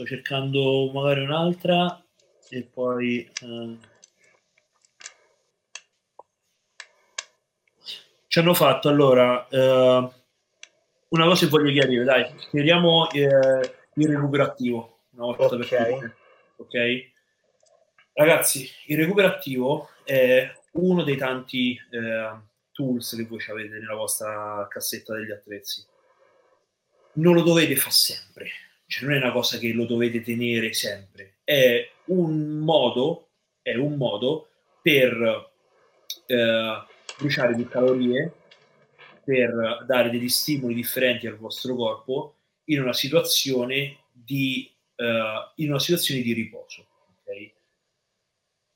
sto 0.00 0.06
cercando 0.06 0.90
magari 0.92 1.20
un'altra 1.20 2.02
e 2.48 2.62
poi... 2.62 3.30
Eh, 3.42 3.78
ci 8.26 8.38
hanno 8.38 8.54
fatto 8.54 8.88
allora 8.88 9.46
eh, 9.48 10.10
una 11.08 11.24
cosa 11.24 11.44
che 11.44 11.50
voglio 11.50 11.72
chiarire, 11.72 12.04
dai, 12.04 12.32
chiariamo 12.50 13.10
eh, 13.10 13.74
il 13.94 14.08
recupero 14.08 14.44
attivo 14.44 15.00
una 15.14 15.24
volta 15.24 15.56
okay. 15.56 15.68
per 15.68 15.88
tutte. 15.98 16.16
Ok? 16.56 17.10
Ragazzi, 18.12 18.70
il 18.86 18.96
recupero 18.96 19.26
attivo 19.26 19.88
è 20.04 20.48
uno 20.72 21.02
dei 21.02 21.16
tanti 21.16 21.76
eh, 21.90 22.38
tools 22.70 23.16
che 23.16 23.26
voi 23.26 23.44
avete 23.48 23.78
nella 23.78 23.96
vostra 23.96 24.66
cassetta 24.70 25.14
degli 25.14 25.32
attrezzi. 25.32 25.84
Non 27.14 27.34
lo 27.34 27.42
dovete 27.42 27.74
fare 27.74 27.90
sempre, 27.90 28.50
cioè 28.90 29.08
non 29.08 29.18
è 29.18 29.20
una 29.22 29.30
cosa 29.30 29.56
che 29.58 29.72
lo 29.72 29.84
dovete 29.84 30.20
tenere 30.20 30.72
sempre, 30.72 31.38
è 31.44 31.88
un 32.06 32.58
modo, 32.58 33.28
è 33.62 33.76
un 33.76 33.94
modo 33.94 34.48
per 34.82 35.52
eh, 36.26 36.84
bruciare 37.16 37.54
più 37.54 37.68
calorie 37.68 38.32
per 39.22 39.84
dare 39.86 40.10
degli 40.10 40.28
stimoli 40.28 40.74
differenti 40.74 41.28
al 41.28 41.36
vostro 41.36 41.76
corpo 41.76 42.38
in 42.64 42.82
una 42.82 42.92
situazione 42.92 43.98
di, 44.12 44.68
uh, 44.96 45.52
in 45.62 45.68
una 45.68 45.78
situazione 45.78 46.22
di 46.22 46.32
riposo. 46.32 46.84
Okay? 47.20 47.54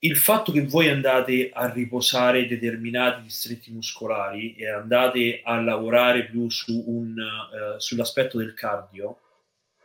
Il 0.00 0.16
fatto 0.16 0.52
che 0.52 0.64
voi 0.64 0.90
andate 0.90 1.50
a 1.52 1.68
riposare 1.72 2.46
determinati 2.46 3.22
distretti 3.22 3.72
muscolari 3.72 4.54
e 4.54 4.68
andate 4.68 5.40
a 5.42 5.60
lavorare 5.60 6.26
più 6.26 6.48
su 6.50 6.84
un, 6.86 7.16
uh, 7.16 7.80
sull'aspetto 7.80 8.38
del 8.38 8.54
cardio 8.54 9.18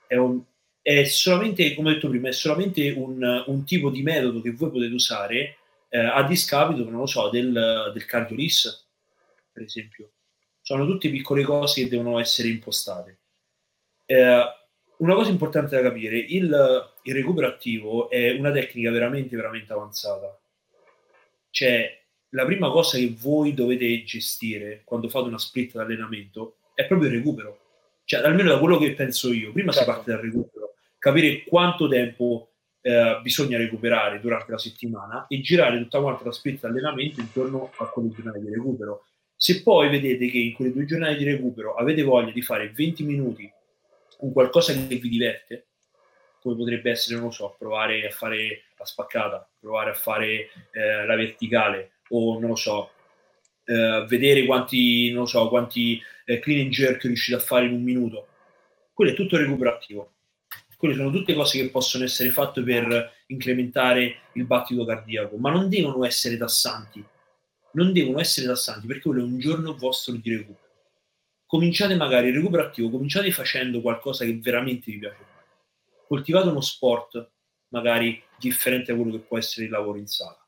è, 0.09 0.15
un, 0.15 0.41
è, 0.81 1.03
solamente, 1.03 1.75
come 1.75 1.91
ho 1.91 1.93
detto 1.93 2.09
prima, 2.09 2.29
è 2.29 2.31
solamente 2.31 2.89
un, 2.89 3.43
un 3.45 3.63
tipo 3.63 3.91
di 3.91 4.01
metodo 4.01 4.41
che 4.41 4.51
voi 4.51 4.71
potete 4.71 4.93
usare 4.93 5.57
eh, 5.87 5.99
a 5.99 6.23
discapito, 6.23 6.83
non 6.89 7.01
lo 7.01 7.05
so, 7.05 7.29
del, 7.29 7.91
del 7.93 8.05
cardio 8.05 8.35
LIS, 8.35 8.87
per 9.51 9.63
esempio. 9.63 10.13
Sono 10.61 10.87
tutte 10.87 11.11
piccole 11.11 11.43
cose 11.43 11.83
che 11.83 11.89
devono 11.89 12.19
essere 12.19 12.47
impostate. 12.47 13.19
Eh, 14.05 14.43
una 14.97 15.13
cosa 15.13 15.29
importante 15.29 15.75
da 15.75 15.81
capire, 15.83 16.17
il, 16.17 16.93
il, 17.03 17.13
recupero 17.13 17.47
attivo 17.47 18.09
è 18.09 18.31
una 18.31 18.51
tecnica 18.51 18.89
veramente, 18.89 19.35
veramente 19.35 19.71
avanzata. 19.71 20.39
Cioè, 21.51 22.03
la 22.29 22.45
prima 22.45 22.71
cosa 22.71 22.97
che 22.97 23.13
voi 23.15 23.53
dovete 23.53 24.03
gestire 24.03 24.81
quando 24.83 25.07
fate 25.07 25.27
una 25.27 25.37
split 25.37 25.73
d'allenamento 25.73 26.57
è 26.73 26.87
proprio 26.87 27.09
il 27.09 27.17
recupero. 27.17 27.68
Cioè, 28.09 28.25
almeno 28.25 28.49
da 28.49 28.57
quello 28.57 28.79
che 28.79 28.95
penso 28.95 29.31
io, 29.31 29.51
prima 29.51 29.71
certo. 29.71 29.87
si 29.87 29.95
parte 29.95 30.11
dal 30.11 30.21
recupero, 30.21 30.73
capire 30.97 31.43
quanto 31.43 31.87
tempo 31.87 32.53
eh, 32.81 33.19
bisogna 33.21 33.59
recuperare 33.59 34.19
durante 34.19 34.51
la 34.51 34.57
settimana 34.57 35.27
e 35.27 35.41
girare 35.41 35.77
tutta 35.77 36.01
quanta 36.01 36.23
la 36.25 36.31
split 36.31 36.65
allenamento 36.65 37.21
intorno 37.21 37.71
a 37.77 37.85
quelle 37.85 38.09
giornate 38.09 38.39
di 38.39 38.49
recupero. 38.49 39.05
Se 39.35 39.61
poi 39.61 39.89
vedete 39.89 40.27
che 40.27 40.39
in 40.39 40.53
quelle 40.55 40.73
due 40.73 40.85
giornate 40.85 41.17
di 41.17 41.23
recupero 41.23 41.75
avete 41.75 42.01
voglia 42.01 42.31
di 42.31 42.41
fare 42.41 42.71
20 42.71 43.03
minuti 43.03 43.53
un 44.21 44.33
qualcosa 44.33 44.73
che 44.73 44.95
vi 44.95 45.07
diverte, 45.07 45.67
come 46.41 46.55
potrebbe 46.55 46.89
essere, 46.89 47.15
non 47.17 47.25
lo 47.25 47.31
so, 47.31 47.55
provare 47.59 48.07
a 48.07 48.09
fare 48.09 48.63
la 48.75 48.85
spaccata, 48.85 49.47
provare 49.59 49.91
a 49.91 49.93
fare 49.93 50.49
eh, 50.71 51.05
la 51.05 51.15
verticale 51.15 51.91
o 52.09 52.39
non 52.39 52.49
lo 52.49 52.55
so, 52.55 52.89
eh, 53.69 54.03
vedere 54.07 54.45
quanti, 54.45 55.11
non 55.11 55.27
so, 55.27 55.47
quanti 55.47 56.01
eh, 56.25 56.39
clean 56.39 56.61
and 56.61 56.71
jerk 56.71 57.03
riuscite 57.03 57.37
a 57.37 57.39
fare 57.39 57.67
in 57.67 57.73
un 57.73 57.83
minuto. 57.83 58.27
Quello 58.91 59.11
è 59.11 59.13
tutto 59.13 59.37
recuperativo. 59.37 60.13
Quelle 60.75 60.95
sono 60.95 61.11
tutte 61.11 61.35
cose 61.35 61.61
che 61.61 61.69
possono 61.69 62.03
essere 62.03 62.31
fatte 62.31 62.63
per 62.63 63.11
incrementare 63.27 64.21
il 64.33 64.45
battito 64.45 64.85
cardiaco, 64.85 65.37
ma 65.37 65.51
non 65.51 65.69
devono 65.69 66.03
essere 66.03 66.35
tassanti. 66.35 67.05
Non 67.73 67.93
devono 67.93 68.19
essere 68.19 68.47
tassanti 68.47 68.87
perché 68.87 69.03
quello 69.03 69.21
è 69.21 69.25
un 69.25 69.37
giorno 69.37 69.75
vostro 69.75 70.13
di 70.15 70.35
recupero. 70.35 70.67
Cominciate 71.45 71.95
magari 71.95 72.29
il 72.29 72.35
recupero 72.35 72.63
attivo, 72.63 72.89
cominciate 72.89 73.29
facendo 73.31 73.81
qualcosa 73.81 74.25
che 74.25 74.35
veramente 74.41 74.91
vi 74.91 74.97
piace. 74.97 75.25
Coltivate 76.07 76.47
uno 76.47 76.61
sport 76.61 77.29
magari 77.67 78.23
differente 78.39 78.91
da 78.91 78.97
quello 78.97 79.15
che 79.17 79.23
può 79.23 79.37
essere 79.37 79.65
il 79.65 79.71
lavoro 79.71 79.99
in 79.99 80.07
sala. 80.07 80.43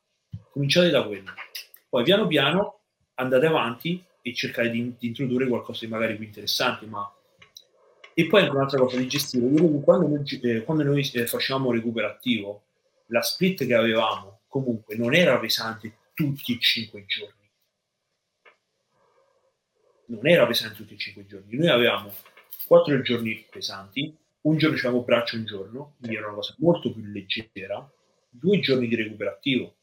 Cominciate 0.49 0.89
da 0.89 1.03
quello. 1.03 1.34
Poi 1.88 2.03
piano 2.03 2.26
piano 2.26 2.80
andate 3.22 3.45
avanti 3.45 4.03
e 4.22 4.34
cercare 4.34 4.69
di, 4.69 4.95
di 4.98 5.07
introdurre 5.07 5.48
qualcosa 5.48 5.85
di 5.85 5.91
magari 5.91 6.15
più 6.15 6.26
interessante, 6.26 6.85
ma 6.85 7.11
e 8.14 8.27
poi 8.27 8.41
anche 8.41 8.56
un'altra 8.56 8.80
cosa 8.80 8.98
di 8.98 9.07
gestire, 9.07 9.45
quando 9.84 10.07
noi, 10.07 10.39
eh, 10.41 10.64
quando 10.64 10.84
noi 10.84 11.10
eh, 11.14 11.26
facevamo 11.26 11.72
recupero 11.72 12.07
attivo, 12.07 12.64
la 13.07 13.22
split 13.22 13.65
che 13.65 13.73
avevamo 13.73 14.41
comunque 14.48 14.95
non 14.95 15.15
era 15.15 15.39
pesante 15.39 15.93
tutti 16.14 16.53
e 16.53 16.60
cinque 16.60 17.06
giorni. 17.06 17.49
Non 20.07 20.27
era 20.27 20.45
pesante 20.45 20.76
tutti 20.76 20.93
e 20.93 20.98
cinque 20.98 21.26
giorni. 21.26 21.56
Noi 21.56 21.69
avevamo 21.69 22.14
quattro 22.68 23.02
giorni 23.02 23.45
pesanti, 23.49 24.14
un 24.41 24.57
giorno 24.57 24.76
facevamo 24.76 25.03
braccio 25.03 25.38
un 25.38 25.45
giorno, 25.45 25.95
quindi 25.98 26.18
era 26.18 26.27
una 26.27 26.35
cosa 26.35 26.56
molto 26.60 26.91
più 26.91 27.03
leggera, 27.03 27.89
due 28.30 28.60
giorni 28.60 28.88
di 28.88 28.95
recupero 28.95 29.30
attivo. 29.30 29.76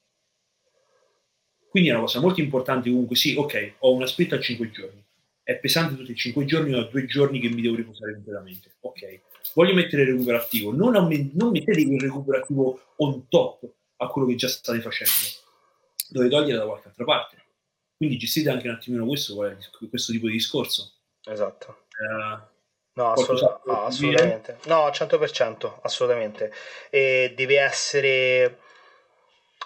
Quindi 1.70 1.88
è 1.88 1.92
una 1.92 2.00
cosa 2.02 2.20
molto 2.20 2.40
importante 2.40 2.88
comunque, 2.88 3.16
sì, 3.16 3.34
ok, 3.36 3.74
ho 3.80 3.92
una 3.92 4.06
split 4.06 4.32
a 4.32 4.40
cinque 4.40 4.70
giorni, 4.70 5.04
è 5.42 5.56
pesante 5.58 5.96
tutti 5.96 6.12
i 6.12 6.16
5 6.16 6.44
giorni, 6.44 6.74
ho 6.74 6.84
due 6.84 7.06
giorni 7.06 7.40
che 7.40 7.48
mi 7.48 7.62
devo 7.62 7.76
riposare 7.76 8.12
completamente. 8.14 8.76
Ok, 8.80 9.20
voglio 9.54 9.74
mettere 9.74 10.02
il 10.02 10.08
recupero 10.12 10.36
attivo, 10.38 10.72
non, 10.72 10.94
amm- 10.96 11.30
non 11.34 11.50
mettete 11.50 11.80
il 11.80 12.00
recupero 12.00 12.38
attivo 12.38 12.80
on 12.96 13.28
top 13.28 13.66
a 13.96 14.08
quello 14.08 14.28
che 14.28 14.34
già 14.34 14.48
state 14.48 14.80
facendo, 14.80 15.12
dovete 16.10 16.34
togliere 16.34 16.58
da 16.58 16.66
qualche 16.66 16.88
altra 16.88 17.04
parte. 17.04 17.36
Quindi 17.96 18.16
gestite 18.16 18.50
anche 18.50 18.68
un 18.68 18.74
attimino 18.74 19.06
questo, 19.06 19.34
questo 19.88 20.12
tipo 20.12 20.26
di 20.26 20.32
discorso. 20.32 20.92
Esatto. 21.24 21.84
Uh, 21.98 22.56
No, 22.98 23.12
assolut- 23.12 23.60
no, 23.64 23.84
assolutamente. 23.84 24.58
No, 24.66 24.90
100%, 24.90 25.78
assolutamente. 25.82 26.52
E 26.90 27.32
deve 27.36 27.58
essere 27.60 28.58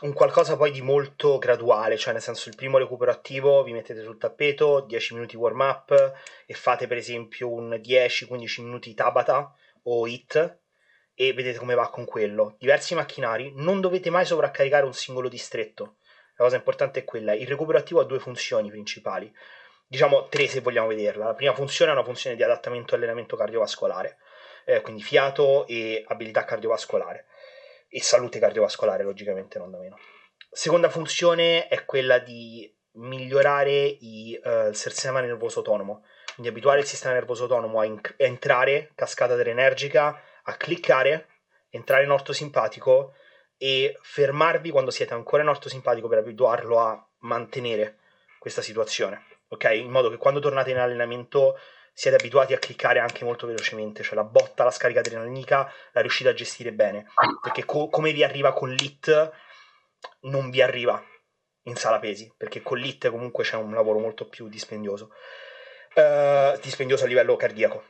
un 0.03 0.15
qualcosa 0.15 0.57
poi 0.57 0.73
di 0.73 0.83
molto 0.83 1.39
graduale, 1.39 1.97
cioè 1.97 2.13
nel 2.13 2.23
senso 2.23 2.49
il 2.49 2.57
primo 2.57 2.77
recupero 2.77 3.13
attivo 3.13 3.63
vi 3.63 3.73
mettete 3.73 4.03
sul 4.03 4.19
tappeto, 4.19 4.81
10 4.81 5.15
minuti 5.15 5.37
warm 5.37 5.61
up 5.61 6.15
e 6.45 6.55
fate 6.55 6.89
per 6.89 6.97
esempio 6.97 7.49
un 7.49 7.71
10-15 7.81 8.63
minuti 8.63 8.95
Tabata 8.95 9.55
o 9.85 10.07
HIT 10.07 10.59
e 11.15 11.33
vedete 11.33 11.59
come 11.59 11.75
va 11.75 11.89
con 11.89 12.05
quello. 12.05 12.57
Diversi 12.59 12.97
macchinari, 12.97 13.53
non 13.55 13.81
dovete 13.81 14.11
mai 14.11 14.25
sovraccaricare 14.25 14.85
un 14.85 14.93
singolo 14.93 15.29
distretto. 15.29 15.97
La 16.37 16.45
cosa 16.45 16.57
importante 16.57 17.01
è 17.01 17.05
quella, 17.05 17.33
il 17.35 17.47
recupero 17.47 17.79
attivo 17.79 18.01
ha 18.01 18.05
due 18.05 18.19
funzioni 18.19 18.71
principali, 18.71 19.33
diciamo 19.87 20.27
tre 20.27 20.49
se 20.49 20.61
vogliamo 20.61 20.89
vederla. 20.89 21.27
La 21.27 21.35
prima 21.35 21.55
funzione 21.55 21.93
è 21.93 21.95
una 21.95 22.05
funzione 22.05 22.35
di 22.35 22.43
adattamento 22.43 22.95
e 22.95 22.97
allenamento 22.97 23.37
cardiovascolare, 23.37 24.17
eh, 24.65 24.81
quindi 24.81 25.03
fiato 25.03 25.65
e 25.69 26.03
abilità 26.09 26.45
cardiovascolare 26.45 27.27
e 27.95 28.03
salute 28.03 28.39
cardiovascolare, 28.39 29.05
logicamente, 29.05 29.59
non 29.59 29.71
da 29.71 29.79
meno. 29.79 29.99
Seconda 30.51 30.89
funzione 30.89 31.69
è 31.69 31.85
quella 31.85 32.19
di 32.19 32.75
migliorare 32.93 33.85
i, 33.85 34.41
uh, 34.43 34.69
il 34.69 34.77
sistema 34.77 35.21
nervoso 35.21 35.59
autonomo, 35.59 36.07
quindi 36.33 36.51
abituare 36.51 36.81
il 36.81 36.87
sistema 36.87 37.13
nervoso 37.13 37.43
autonomo 37.43 37.81
a, 37.81 37.85
in- 37.85 38.01
a 38.03 38.15
entrare, 38.17 38.93
cascata 38.95 39.35
adrenergica, 39.35 40.23
a 40.43 40.57
cliccare, 40.57 41.29
entrare 41.69 42.05
in 42.05 42.11
orto 42.11 42.33
simpatico 42.33 43.13
e 43.59 43.99
fermarvi 44.01 44.71
quando 44.71 44.91
siete 44.91 45.13
ancora 45.13 45.43
in 45.43 45.49
orto 45.49 45.69
simpatico 45.69 46.09
per 46.09 46.19
abituarlo 46.19 46.79
a 46.79 47.09
mantenere 47.21 47.99
questa 48.39 48.63
situazione, 48.63 49.27
ok? 49.49 49.71
In 49.75 49.91
modo 49.91 50.09
che 50.09 50.17
quando 50.17 50.41
tornate 50.41 50.71
in 50.71 50.79
allenamento 50.79 51.59
siete 51.93 52.17
abituati 52.17 52.55
a 52.55 52.59
cliccare 52.59 52.99
anche 52.99 53.25
molto 53.25 53.47
velocemente, 53.47 54.03
cioè 54.03 54.15
la 54.15 54.25
botta, 54.25 54.65
la 54.65 54.71
scarica 54.71 55.01
adrenalinica 55.01 55.71
la 55.93 56.01
riuscite 56.01 56.31
a 56.31 56.35
gestire 56.35 56.73
bene, 56.73 57.07
perché 57.43 57.65
co- 57.65 57.89
come 57.89 58.13
vi 58.13 58.25
arriva 58.25 58.53
con 58.53 58.71
l'IT 58.71 59.33
non 60.23 60.51
vi 60.51 60.63
arriva 60.63 61.03
in 61.65 61.77
sala 61.77 61.99
pesi, 61.99 62.33
perché 62.37 62.63
con 62.63 62.79
l'IT 62.79 63.09
comunque 63.11 63.45
c'è 63.45 63.57
un 63.57 63.73
lavoro 63.73 63.99
molto 63.99 64.27
più 64.27 64.49
dispendioso, 64.49 65.11
uh, 65.95 66.59
dispendioso 66.61 67.05
a 67.05 67.09
livello 67.09 67.37
cardiaco. 67.37 67.85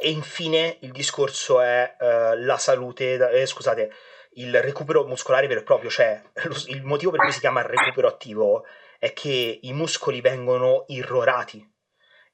E 0.00 0.10
infine 0.10 0.78
il 0.80 0.92
discorso 0.92 1.60
è 1.60 1.96
uh, 1.98 2.38
la 2.38 2.56
salute, 2.56 3.30
eh, 3.30 3.46
scusate, 3.46 3.92
il 4.34 4.62
recupero 4.62 5.06
muscolare 5.06 5.46
vero 5.46 5.60
e 5.60 5.64
proprio, 5.64 5.90
cioè 5.90 6.22
lo, 6.44 6.56
il 6.68 6.82
motivo 6.82 7.10
per 7.10 7.20
cui 7.20 7.32
si 7.32 7.40
chiama 7.40 7.62
recupero 7.62 8.08
attivo 8.08 8.64
è 8.98 9.12
che 9.12 9.58
i 9.62 9.72
muscoli 9.72 10.20
vengono 10.20 10.84
irrorati 10.88 11.68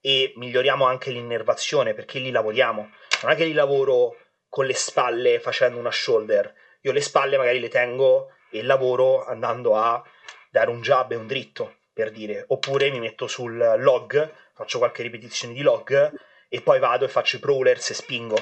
e 0.07 0.33
miglioriamo 0.37 0.85
anche 0.85 1.11
l'innervazione 1.11 1.93
perché 1.93 2.21
lì 2.21 2.31
lavoriamo. 2.31 2.91
Non 3.23 3.33
è 3.33 3.35
che 3.35 3.45
li 3.45 3.53
lavoro 3.53 4.17
con 4.49 4.65
le 4.65 4.73
spalle 4.73 5.41
facendo 5.41 5.81
una 5.81 5.91
shoulder, 5.91 6.55
io 6.83 6.93
le 6.93 7.01
spalle 7.01 7.37
magari 7.37 7.59
le 7.59 7.67
tengo 7.69 8.31
e 8.53 8.63
lavoro 8.63 9.27
andando 9.27 9.75
a 9.75 10.01
dare 10.49 10.71
un 10.71 10.81
jab 10.81 11.11
e 11.11 11.17
un 11.17 11.27
dritto, 11.27 11.79
per 11.93 12.13
dire, 12.13 12.45
oppure 12.47 12.89
mi 12.91 13.01
metto 13.01 13.27
sul 13.27 13.57
log, 13.79 14.33
faccio 14.55 14.79
qualche 14.79 15.03
ripetizione 15.03 15.53
di 15.53 15.63
log 15.63 16.13
e 16.49 16.61
poi 16.61 16.79
vado 16.79 17.05
e 17.05 17.09
faccio 17.09 17.39
i 17.39 17.41
crawlers 17.41 17.91
e 17.91 17.95
spingo. 17.95 18.39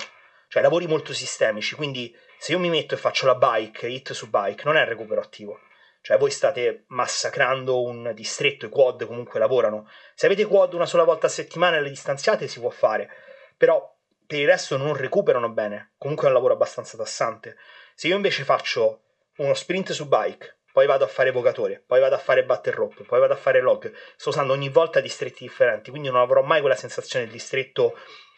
Cioè 0.48 0.60
lavori 0.60 0.86
molto 0.86 1.14
sistemici, 1.14 1.74
quindi 1.76 2.14
se 2.36 2.52
io 2.52 2.58
mi 2.58 2.68
metto 2.68 2.92
e 2.92 2.98
faccio 2.98 3.24
la 3.24 3.36
bike, 3.36 3.88
hit 3.88 4.12
su 4.12 4.28
bike, 4.28 4.64
non 4.64 4.76
è 4.76 4.84
recupero 4.84 5.22
attivo 5.22 5.58
cioè 6.04 6.18
voi 6.18 6.30
state 6.30 6.84
massacrando 6.88 7.80
un 7.80 8.12
distretto, 8.14 8.66
i 8.66 8.68
quad 8.68 9.06
comunque 9.06 9.38
lavorano. 9.38 9.88
Se 10.14 10.26
avete 10.26 10.44
quad 10.44 10.74
una 10.74 10.84
sola 10.84 11.02
volta 11.02 11.28
a 11.28 11.30
settimana 11.30 11.78
e 11.78 11.80
le 11.80 11.88
distanziate 11.88 12.46
si 12.46 12.60
può 12.60 12.68
fare, 12.68 13.08
però 13.56 13.90
per 14.26 14.38
il 14.38 14.46
resto 14.46 14.76
non 14.76 14.94
recuperano 14.94 15.48
bene. 15.48 15.94
Comunque 15.96 16.26
è 16.26 16.28
un 16.28 16.34
lavoro 16.34 16.52
abbastanza 16.52 16.98
tassante. 16.98 17.56
Se 17.94 18.08
io 18.08 18.16
invece 18.16 18.44
faccio 18.44 19.00
uno 19.38 19.54
sprint 19.54 19.92
su 19.92 20.06
bike, 20.06 20.58
poi 20.74 20.84
vado 20.84 21.04
a 21.04 21.08
fare 21.08 21.30
vocatore, 21.30 21.82
poi 21.86 22.00
vado 22.00 22.16
a 22.16 22.18
fare 22.18 22.44
batter 22.44 22.74
rope, 22.74 23.04
poi 23.04 23.20
vado 23.20 23.32
a 23.32 23.38
fare 23.38 23.62
log, 23.62 23.90
sto 24.16 24.28
usando 24.28 24.52
ogni 24.52 24.68
volta 24.68 25.00
distretti 25.00 25.44
differenti, 25.44 25.88
quindi 25.88 26.10
non 26.10 26.20
avrò 26.20 26.42
mai 26.42 26.60
quella 26.60 26.76
sensazione 26.76 27.24
del 27.24 27.32
distretto 27.32 27.96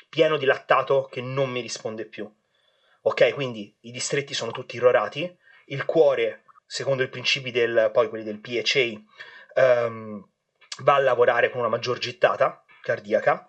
pieno 0.09 0.37
di 0.37 0.45
lattato 0.45 1.09
che 1.11 1.21
non 1.21 1.51
mi 1.51 1.63
risponde 1.63 2.07
più. 2.07 2.33
Ok, 3.03 3.35
quindi 3.35 3.77
i 3.81 3.91
distretti 3.91 4.35
sono 4.35 4.53
tutti 4.53 4.77
irrorati, 4.77 5.37
il 5.65 5.85
cuore 5.85 6.45
secondo 6.67 7.03
i 7.03 7.09
principi 7.09 7.51
del, 7.51 7.91
poi 7.93 8.09
quelli 8.09 8.25
del 8.25 8.41
PHA, 8.41 9.85
um, 9.87 10.29
va 10.81 10.95
a 10.95 10.99
lavorare 10.99 11.51
con 11.51 11.61
una 11.61 11.69
maggior 11.69 11.99
gittata 11.99 12.65
cardiaca 12.83 13.49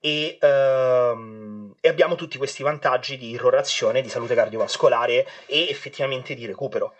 e, 0.00 0.38
um, 0.42 1.74
e, 1.80 1.88
abbiamo 1.88 2.14
tutti 2.14 2.38
questi 2.38 2.62
vantaggi 2.62 3.16
di 3.16 3.30
irrorazione, 3.30 4.02
di 4.02 4.08
salute 4.08 4.34
cardiovascolare 4.34 5.26
e 5.46 5.68
effettivamente 5.68 6.34
di 6.34 6.46
recupero. 6.46 6.94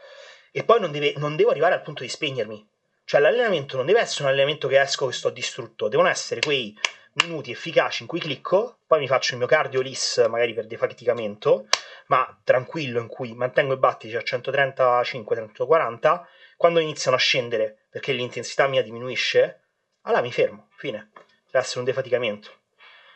E 0.50 0.64
poi 0.64 0.80
non, 0.80 0.90
deve, 0.90 1.14
non 1.16 1.36
devo 1.36 1.50
arrivare 1.50 1.74
al 1.74 1.82
punto 1.82 2.02
di 2.02 2.08
spegnermi. 2.08 2.66
Cioè 3.04 3.20
l'allenamento 3.20 3.76
non 3.76 3.84
deve 3.84 4.00
essere 4.00 4.24
un 4.24 4.30
allenamento 4.30 4.68
che 4.68 4.80
esco 4.80 5.10
e 5.10 5.12
sto 5.12 5.28
distrutto, 5.28 5.88
devono 5.88 6.08
essere 6.08 6.40
quei 6.40 6.74
minuti 7.14 7.50
efficaci 7.50 8.02
in 8.02 8.08
cui 8.08 8.20
clicco, 8.20 8.78
poi 8.86 9.00
mi 9.00 9.06
faccio 9.06 9.32
il 9.32 9.38
mio 9.38 9.46
cardio 9.46 9.80
LIS 9.80 10.26
magari 10.28 10.54
per 10.54 10.66
defaticamento, 10.66 11.66
ma 12.06 12.38
tranquillo 12.44 13.00
in 13.00 13.08
cui 13.08 13.34
mantengo 13.34 13.74
i 13.74 13.78
battiti 13.78 14.14
a 14.16 14.20
135-140, 14.20 16.22
quando 16.56 16.80
iniziano 16.80 17.16
a 17.16 17.20
scendere 17.20 17.86
perché 17.88 18.12
l'intensità 18.12 18.66
mia 18.66 18.82
diminuisce, 18.82 19.60
allora 20.02 20.22
mi 20.22 20.32
fermo, 20.32 20.68
fine. 20.76 21.10
Deve 21.46 21.58
essere 21.58 21.78
un 21.78 21.84
defaticamento. 21.84 22.50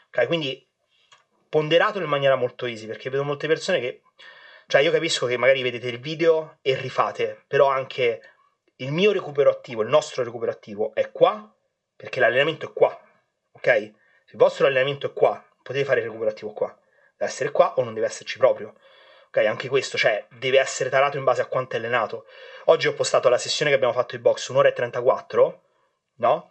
Ok, 0.09 0.27
quindi 0.27 0.67
ponderatelo 1.49 2.05
in 2.05 2.11
maniera 2.11 2.37
molto 2.37 2.67
easy, 2.67 2.87
perché 2.87 3.11
vedo 3.11 3.25
molte 3.25 3.47
persone 3.47 3.81
che... 3.81 4.03
Cioè 4.67 4.83
io 4.83 4.91
capisco 4.91 5.27
che 5.27 5.39
magari 5.39 5.63
vedete 5.63 5.89
il 5.89 5.99
video 5.99 6.59
e 6.61 6.77
rifate, 6.77 7.45
però 7.47 7.69
anche 7.69 8.21
il 8.77 8.93
mio 8.93 9.13
recupero 9.13 9.51
attivo, 9.51 9.83
il 9.83 9.89
nostro 9.89 10.23
recupero 10.23 10.53
attivo 10.53 10.95
è 10.95 11.11
qua, 11.11 11.51
perché 11.97 12.21
l'allenamento 12.21 12.67
è 12.67 12.73
qua, 12.73 12.97
ok? 13.59 13.93
Se 14.25 14.33
il 14.33 14.39
vostro 14.39 14.67
allenamento 14.67 15.07
è 15.07 15.13
qua, 15.13 15.43
potete 15.63 15.85
fare 15.85 16.01
il 16.01 16.07
recupero 16.07 16.31
attivo 16.31 16.53
qua. 16.53 16.69
Deve 17.17 17.31
essere 17.31 17.51
qua 17.51 17.75
o 17.75 17.85
non 17.85 17.95
deve 17.95 18.07
esserci 18.07 18.39
proprio. 18.39 18.75
Ok, 19.29 19.45
anche 19.45 19.69
questo, 19.69 19.99
cioè, 19.99 20.27
deve 20.39 20.59
essere 20.59 20.89
tarato 20.89 21.19
in 21.19 21.25
base 21.25 21.43
a 21.43 21.47
quanto 21.47 21.77
è 21.77 21.79
allenato. 21.79 22.25
Oggi 22.67 22.89
ho 22.89 22.95
postato 22.95 23.29
la 23.29 23.37
sessione 23.39 23.71
che 23.71 23.77
abbiamo 23.77 23.93
fatto 23.93 24.17
in 24.17 24.23
box, 24.23 24.49
un'ora 24.49 24.69
e 24.69 24.73
34, 24.73 25.63
no? 26.17 26.51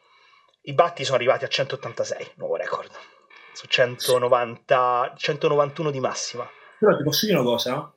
I 0.61 0.73
batti 0.73 1.03
sono 1.03 1.17
arrivati 1.17 1.45
a 1.45 1.47
186, 1.47 2.31
nuovo 2.35 2.55
record. 2.55 2.91
su 3.53 3.65
190, 3.65 5.13
191 5.17 5.89
di 5.91 5.99
massima. 5.99 6.47
Però 6.79 6.95
ti 6.95 7.03
posso 7.03 7.25
dire 7.25 7.37
una 7.39 7.47
cosa? 7.49 7.91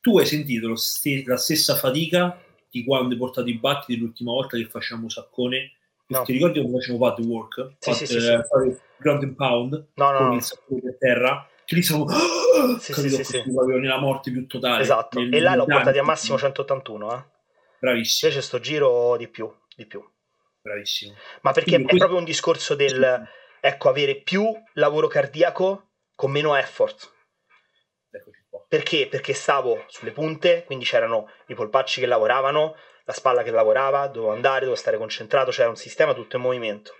Tu 0.00 0.18
hai 0.18 0.26
sentito 0.26 0.74
st- 0.74 1.26
la 1.26 1.36
stessa 1.36 1.76
fatica 1.76 2.42
di 2.68 2.84
quando 2.84 3.12
hai 3.14 3.20
portato 3.20 3.48
i 3.48 3.58
battiti 3.58 3.96
l'ultima 3.98 4.32
volta 4.32 4.56
che 4.56 4.66
facciamo 4.68 5.08
saccone? 5.08 5.72
No. 6.06 6.22
Ti 6.22 6.32
ricordi 6.32 6.60
quando 6.60 6.78
facciamo 6.78 6.98
pad 6.98 7.24
work? 7.24 7.72
Sì, 7.78 7.90
pad, 7.90 7.94
sì, 7.94 8.06
sì, 8.06 8.16
eh, 8.16 8.20
sì. 8.20 8.80
ground 8.98 9.22
and 9.22 9.34
pound 9.34 9.86
no, 9.94 10.10
no, 10.10 10.18
con 10.18 10.26
no. 10.28 10.34
il 10.34 10.42
saccone 10.42 10.80
per 10.80 10.96
terra? 10.98 11.48
Che 11.64 11.74
lì 11.74 11.82
siamo 11.82 12.06
sì, 12.78 12.92
sì, 12.92 13.08
sì, 13.08 13.24
sì. 13.24 13.42
nella 13.46 13.98
morte 13.98 14.30
più 14.30 14.46
totale. 14.46 14.82
Esatto, 14.82 15.20
e 15.20 15.40
là 15.40 15.54
l'ho 15.54 15.64
portati 15.64 15.98
a 15.98 16.02
massimo 16.02 16.36
181. 16.36 17.14
Eh? 17.14 17.24
Bravissimo. 17.78 18.30
Invece 18.30 18.46
sto 18.46 18.60
giro 18.60 19.16
di 19.16 19.28
più, 19.28 19.50
di 19.74 19.86
più. 19.86 20.04
Bravissimo. 20.60 21.14
Ma 21.42 21.52
perché 21.52 21.70
Quindi, 21.70 21.86
è 21.86 21.88
questo... 21.88 22.06
proprio 22.06 22.18
un 22.18 22.24
discorso 22.24 22.74
del, 22.74 23.28
ecco, 23.60 23.88
avere 23.88 24.16
più 24.16 24.50
lavoro 24.74 25.08
cardiaco 25.08 25.90
con 26.14 26.30
meno 26.30 26.54
effort. 26.54 27.12
Perché? 28.68 29.06
Perché 29.08 29.34
stavo 29.34 29.84
sulle 29.88 30.10
punte, 30.10 30.64
quindi 30.64 30.84
c'erano 30.84 31.28
i 31.48 31.54
polpacci 31.54 32.00
che 32.00 32.06
lavoravano, 32.06 32.74
la 33.04 33.12
spalla 33.12 33.42
che 33.42 33.50
lavorava, 33.50 34.06
dovevo 34.06 34.32
andare, 34.32 34.60
dovevo 34.60 34.76
stare 34.76 34.96
concentrato, 34.96 35.50
c'era 35.50 35.68
un 35.68 35.76
sistema 35.76 36.14
tutto 36.14 36.36
in 36.36 36.42
movimento. 36.42 36.92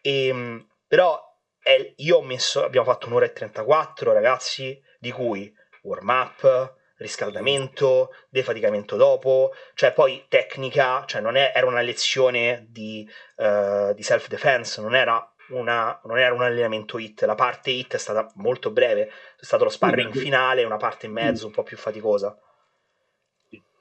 E, 0.00 0.26
ehm, 0.28 0.66
però 0.86 1.20
eh, 1.62 1.94
io 1.96 2.16
ho 2.18 2.22
messo, 2.22 2.64
abbiamo 2.64 2.86
fatto 2.86 3.06
un'ora 3.06 3.26
e 3.26 3.32
34 3.32 4.12
ragazzi, 4.12 4.80
di 4.98 5.10
cui 5.10 5.52
warm 5.82 6.08
up, 6.08 6.74
riscaldamento, 6.96 8.10
defaticamento 8.28 8.96
dopo, 8.96 9.52
cioè 9.74 9.92
poi 9.92 10.26
tecnica, 10.28 11.04
cioè 11.06 11.20
non 11.20 11.36
è, 11.36 11.52
era 11.54 11.66
una 11.66 11.80
lezione 11.80 12.66
di, 12.68 13.08
uh, 13.36 13.92
di 13.92 14.02
self-defense, 14.02 14.80
non 14.80 14.94
era, 14.94 15.34
una, 15.50 16.00
non 16.04 16.18
era 16.18 16.34
un 16.34 16.42
allenamento 16.42 16.98
hit, 16.98 17.22
la 17.22 17.34
parte 17.34 17.70
hit 17.70 17.94
è 17.94 17.98
stata 17.98 18.30
molto 18.36 18.70
breve, 18.70 19.08
è 19.08 19.44
stato 19.44 19.64
lo 19.64 19.70
sparring 19.70 20.14
finale, 20.16 20.64
una 20.64 20.76
parte 20.76 21.06
in 21.06 21.12
mezzo 21.12 21.46
un 21.46 21.52
po' 21.52 21.62
più 21.62 21.76
faticosa. 21.76 22.36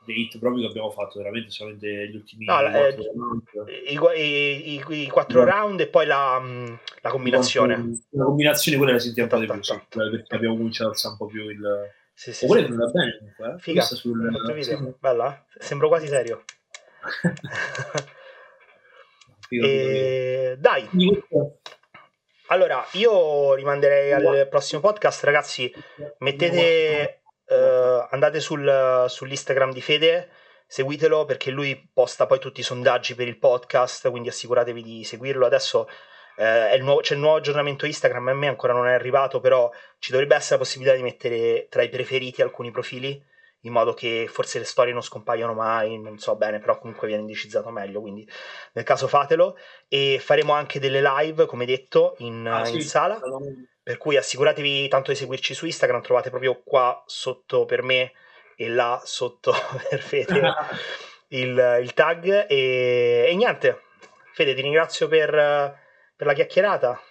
Dei 0.05 0.21
hit 0.21 0.39
proprio 0.39 0.63
che 0.63 0.69
abbiamo 0.69 0.91
fatto 0.91 1.19
veramente 1.19 1.49
solamente 1.49 2.09
gli 2.09 2.15
ultimi 2.15 2.45
no, 2.45 2.59
eh, 2.59 2.95
i, 3.87 3.93
i, 3.93 4.73
i, 4.73 5.01
i, 5.03 5.07
quattro 5.07 5.43
no. 5.43 5.49
round 5.49 5.79
e 5.79 5.87
poi 5.87 6.05
la, 6.05 6.39
mm, 6.41 6.73
la 7.01 7.09
combinazione. 7.09 8.01
La 8.09 8.25
combinazione 8.25 8.77
quella 8.77 8.93
la 8.93 8.99
sentiamo 8.99 9.29
un 9.31 9.47
po' 9.47 9.55
di 9.55 9.61
più, 9.61 10.09
perché 10.09 10.35
abbiamo 10.35 10.57
cominciato 10.57 10.89
a 10.89 10.91
alzare 10.91 11.13
un 11.13 11.17
po' 11.17 11.25
più 11.27 11.49
il 11.49 11.91
sì, 12.15 12.31
sì, 12.31 12.45
Oppure 12.45 12.65
sì. 12.65 12.71
andrà 12.71 12.85
bene 12.87 13.17
comunque. 13.17 13.53
Eh? 13.53 13.59
Figa, 13.59 13.81
sul... 13.81 14.61
Sì. 14.61 14.93
Bella, 14.99 15.45
sembro 15.57 15.87
quasi 15.87 16.07
serio. 16.07 16.43
figo, 19.47 19.65
e... 19.65 20.55
Dai. 20.59 20.87
Allora, 22.47 22.85
io 22.93 23.55
rimanderei 23.55 24.13
al 24.13 24.47
prossimo 24.47 24.79
podcast, 24.79 25.23
ragazzi. 25.23 25.73
Mettete, 26.19 27.22
uh, 27.53 28.07
andate 28.09 28.39
sul, 28.39 29.05
sull'Instagram 29.07 29.71
di 29.71 29.81
Fede, 29.81 30.29
seguitelo 30.65 31.25
perché 31.25 31.51
lui 31.51 31.89
posta 31.93 32.25
poi 32.25 32.39
tutti 32.39 32.61
i 32.61 32.63
sondaggi 32.63 33.15
per 33.15 33.27
il 33.27 33.37
podcast, 33.37 34.09
quindi 34.09 34.29
assicuratevi 34.29 34.81
di 34.81 35.03
seguirlo. 35.03 35.45
Adesso 35.45 35.87
eh, 36.35 36.75
il 36.75 36.83
nuovo, 36.83 37.01
c'è 37.01 37.13
il 37.13 37.19
nuovo 37.19 37.37
aggiornamento 37.37 37.85
Instagram, 37.85 38.29
a 38.29 38.33
me 38.33 38.47
ancora 38.47 38.73
non 38.73 38.87
è 38.87 38.93
arrivato, 38.93 39.39
però 39.39 39.69
ci 39.99 40.11
dovrebbe 40.11 40.35
essere 40.35 40.55
la 40.55 40.63
possibilità 40.63 40.95
di 40.95 41.03
mettere 41.03 41.67
tra 41.69 41.83
i 41.83 41.89
preferiti 41.89 42.41
alcuni 42.41 42.71
profili, 42.71 43.23
in 43.61 43.71
modo 43.71 43.93
che 43.93 44.27
forse 44.29 44.59
le 44.59 44.65
storie 44.65 44.93
non 44.93 45.01
scompaiono 45.01 45.53
mai, 45.53 45.97
non 45.99 46.17
so 46.17 46.35
bene, 46.35 46.59
però 46.59 46.77
comunque 46.79 47.07
viene 47.07 47.21
indicizzato 47.21 47.69
meglio, 47.69 48.01
quindi 48.01 48.27
nel 48.73 48.83
caso 48.83 49.07
fatelo. 49.07 49.57
E 49.87 50.19
faremo 50.19 50.53
anche 50.53 50.79
delle 50.79 51.01
live, 51.01 51.45
come 51.45 51.65
detto, 51.65 52.15
in, 52.19 52.47
ah, 52.47 52.65
sì, 52.65 52.75
in 52.75 52.81
sala, 52.81 53.19
per 53.83 53.97
cui 53.97 54.17
assicuratevi 54.17 54.87
tanto 54.87 55.11
di 55.11 55.17
seguirci 55.17 55.53
su 55.53 55.65
Instagram, 55.65 56.01
trovate 56.01 56.29
proprio 56.29 56.61
qua 56.63 57.03
sotto 57.05 57.65
per 57.65 57.83
me 57.83 58.13
e 58.55 58.69
là 58.69 59.01
sotto 59.03 59.53
per 59.89 60.01
Fede 60.01 60.53
il, 61.29 61.79
il 61.81 61.93
tag. 61.93 62.45
E, 62.49 63.25
e 63.29 63.35
niente, 63.35 63.81
Fede, 64.33 64.53
ti 64.53 64.61
ringrazio 64.61 65.07
per 65.07 65.81
per 66.15 66.27
la 66.27 66.33
chiacchierata. 66.33 67.01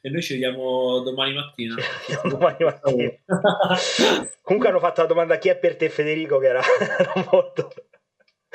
E 0.00 0.08
noi 0.08 0.22
ci 0.22 0.34
vediamo 0.34 1.00
domani 1.00 1.34
mattina. 1.34 1.74
Ci 1.74 1.88
vediamo 2.06 2.30
domani 2.30 2.64
mattina. 2.64 3.10
Comunque 4.42 4.70
hanno 4.70 4.78
fatto 4.78 5.02
la 5.02 5.08
domanda 5.08 5.38
chi 5.38 5.48
è 5.48 5.58
per 5.58 5.76
te 5.76 5.90
Federico, 5.90 6.38
che 6.38 6.46
era, 6.46 6.62
era 6.78 7.12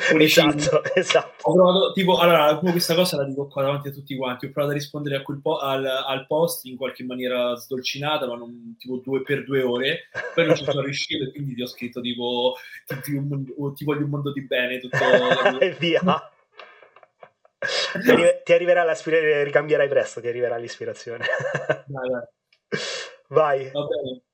molto... 0.09 0.23
Esatto, 0.23 0.83
esatto. 0.95 1.49
Ho 1.49 1.53
provato, 1.53 1.91
tipo, 1.93 2.17
allora, 2.17 2.55
questa 2.57 2.95
cosa 2.95 3.17
la 3.17 3.25
dico 3.25 3.47
qua 3.47 3.63
davanti 3.63 3.89
a 3.89 3.91
tutti 3.91 4.15
quanti. 4.15 4.45
Ho 4.45 4.51
provato 4.51 4.73
a 4.73 4.77
rispondere 4.77 5.23
po- 5.41 5.57
al, 5.57 5.85
al, 5.85 6.25
post 6.27 6.65
in 6.65 6.77
qualche 6.77 7.03
maniera 7.03 7.55
sdolcinata, 7.55 8.27
ma 8.27 8.35
non 8.35 8.75
tipo 8.77 8.97
due 8.97 9.21
per 9.21 9.43
due 9.43 9.61
ore. 9.61 10.09
Poi 10.33 10.45
non 10.45 10.55
ci 10.55 10.63
sono 10.63 10.81
riuscito 10.81 11.25
e 11.25 11.31
quindi 11.31 11.55
ti 11.55 11.61
ho 11.61 11.67
scritto 11.67 12.01
tipo 12.01 12.55
ti, 12.85 12.95
ti, 13.01 13.11
ti 13.75 13.83
voglio 13.83 14.03
un 14.03 14.09
mondo 14.09 14.31
di 14.31 14.41
bene. 14.41 14.79
Tutto... 14.79 14.97
e 15.59 15.75
via 15.79 16.01
ti, 18.01 18.09
arri- 18.09 18.41
ti, 18.43 18.53
arriverà 18.53 18.83
l'aspirazione, 18.83 19.43
ricambierai 19.43 19.87
presto, 19.87 20.21
ti 20.21 20.27
arriverà 20.27 20.57
l'ispirazione. 20.57 21.25
Vai, 21.87 22.09
vai. 22.09 22.23
Vai. 23.31 23.71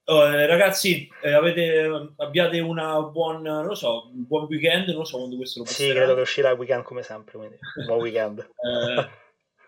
Eh, 0.09 0.45
ragazzi, 0.45 1.09
eh, 1.21 1.33
avete, 1.33 2.13
abbiate 2.17 2.59
una 2.59 3.01
buon, 3.01 3.41
non 3.41 3.65
lo 3.65 3.75
so, 3.75 4.09
un 4.13 4.25
buon 4.25 4.45
weekend, 4.45 4.87
non 4.89 5.05
so 5.05 5.17
quando 5.17 5.35
questo 5.35 5.59
lo 5.59 5.65
posterà. 5.65 5.89
Sì, 5.89 5.95
credo 5.95 6.15
che 6.15 6.21
uscirà 6.21 6.49
il 6.51 6.57
weekend 6.57 6.83
come 6.83 7.03
sempre, 7.03 7.37
quindi 7.37 7.57
buon 7.85 7.99
weekend. 7.99 8.49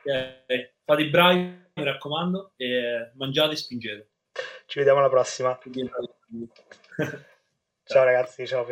eh. 0.04 0.74
Fate 0.86 1.02
i 1.02 1.10
bravi, 1.10 1.40
mi 1.74 1.84
raccomando, 1.84 2.54
e 2.56 3.12
mangiate 3.16 3.54
e 3.54 3.58
spingete. 3.58 4.10
Ci 4.66 4.78
vediamo 4.78 5.00
alla 5.00 5.10
prossima. 5.10 5.60
ciao 7.84 8.04
ragazzi, 8.04 8.48
ciao. 8.48 8.66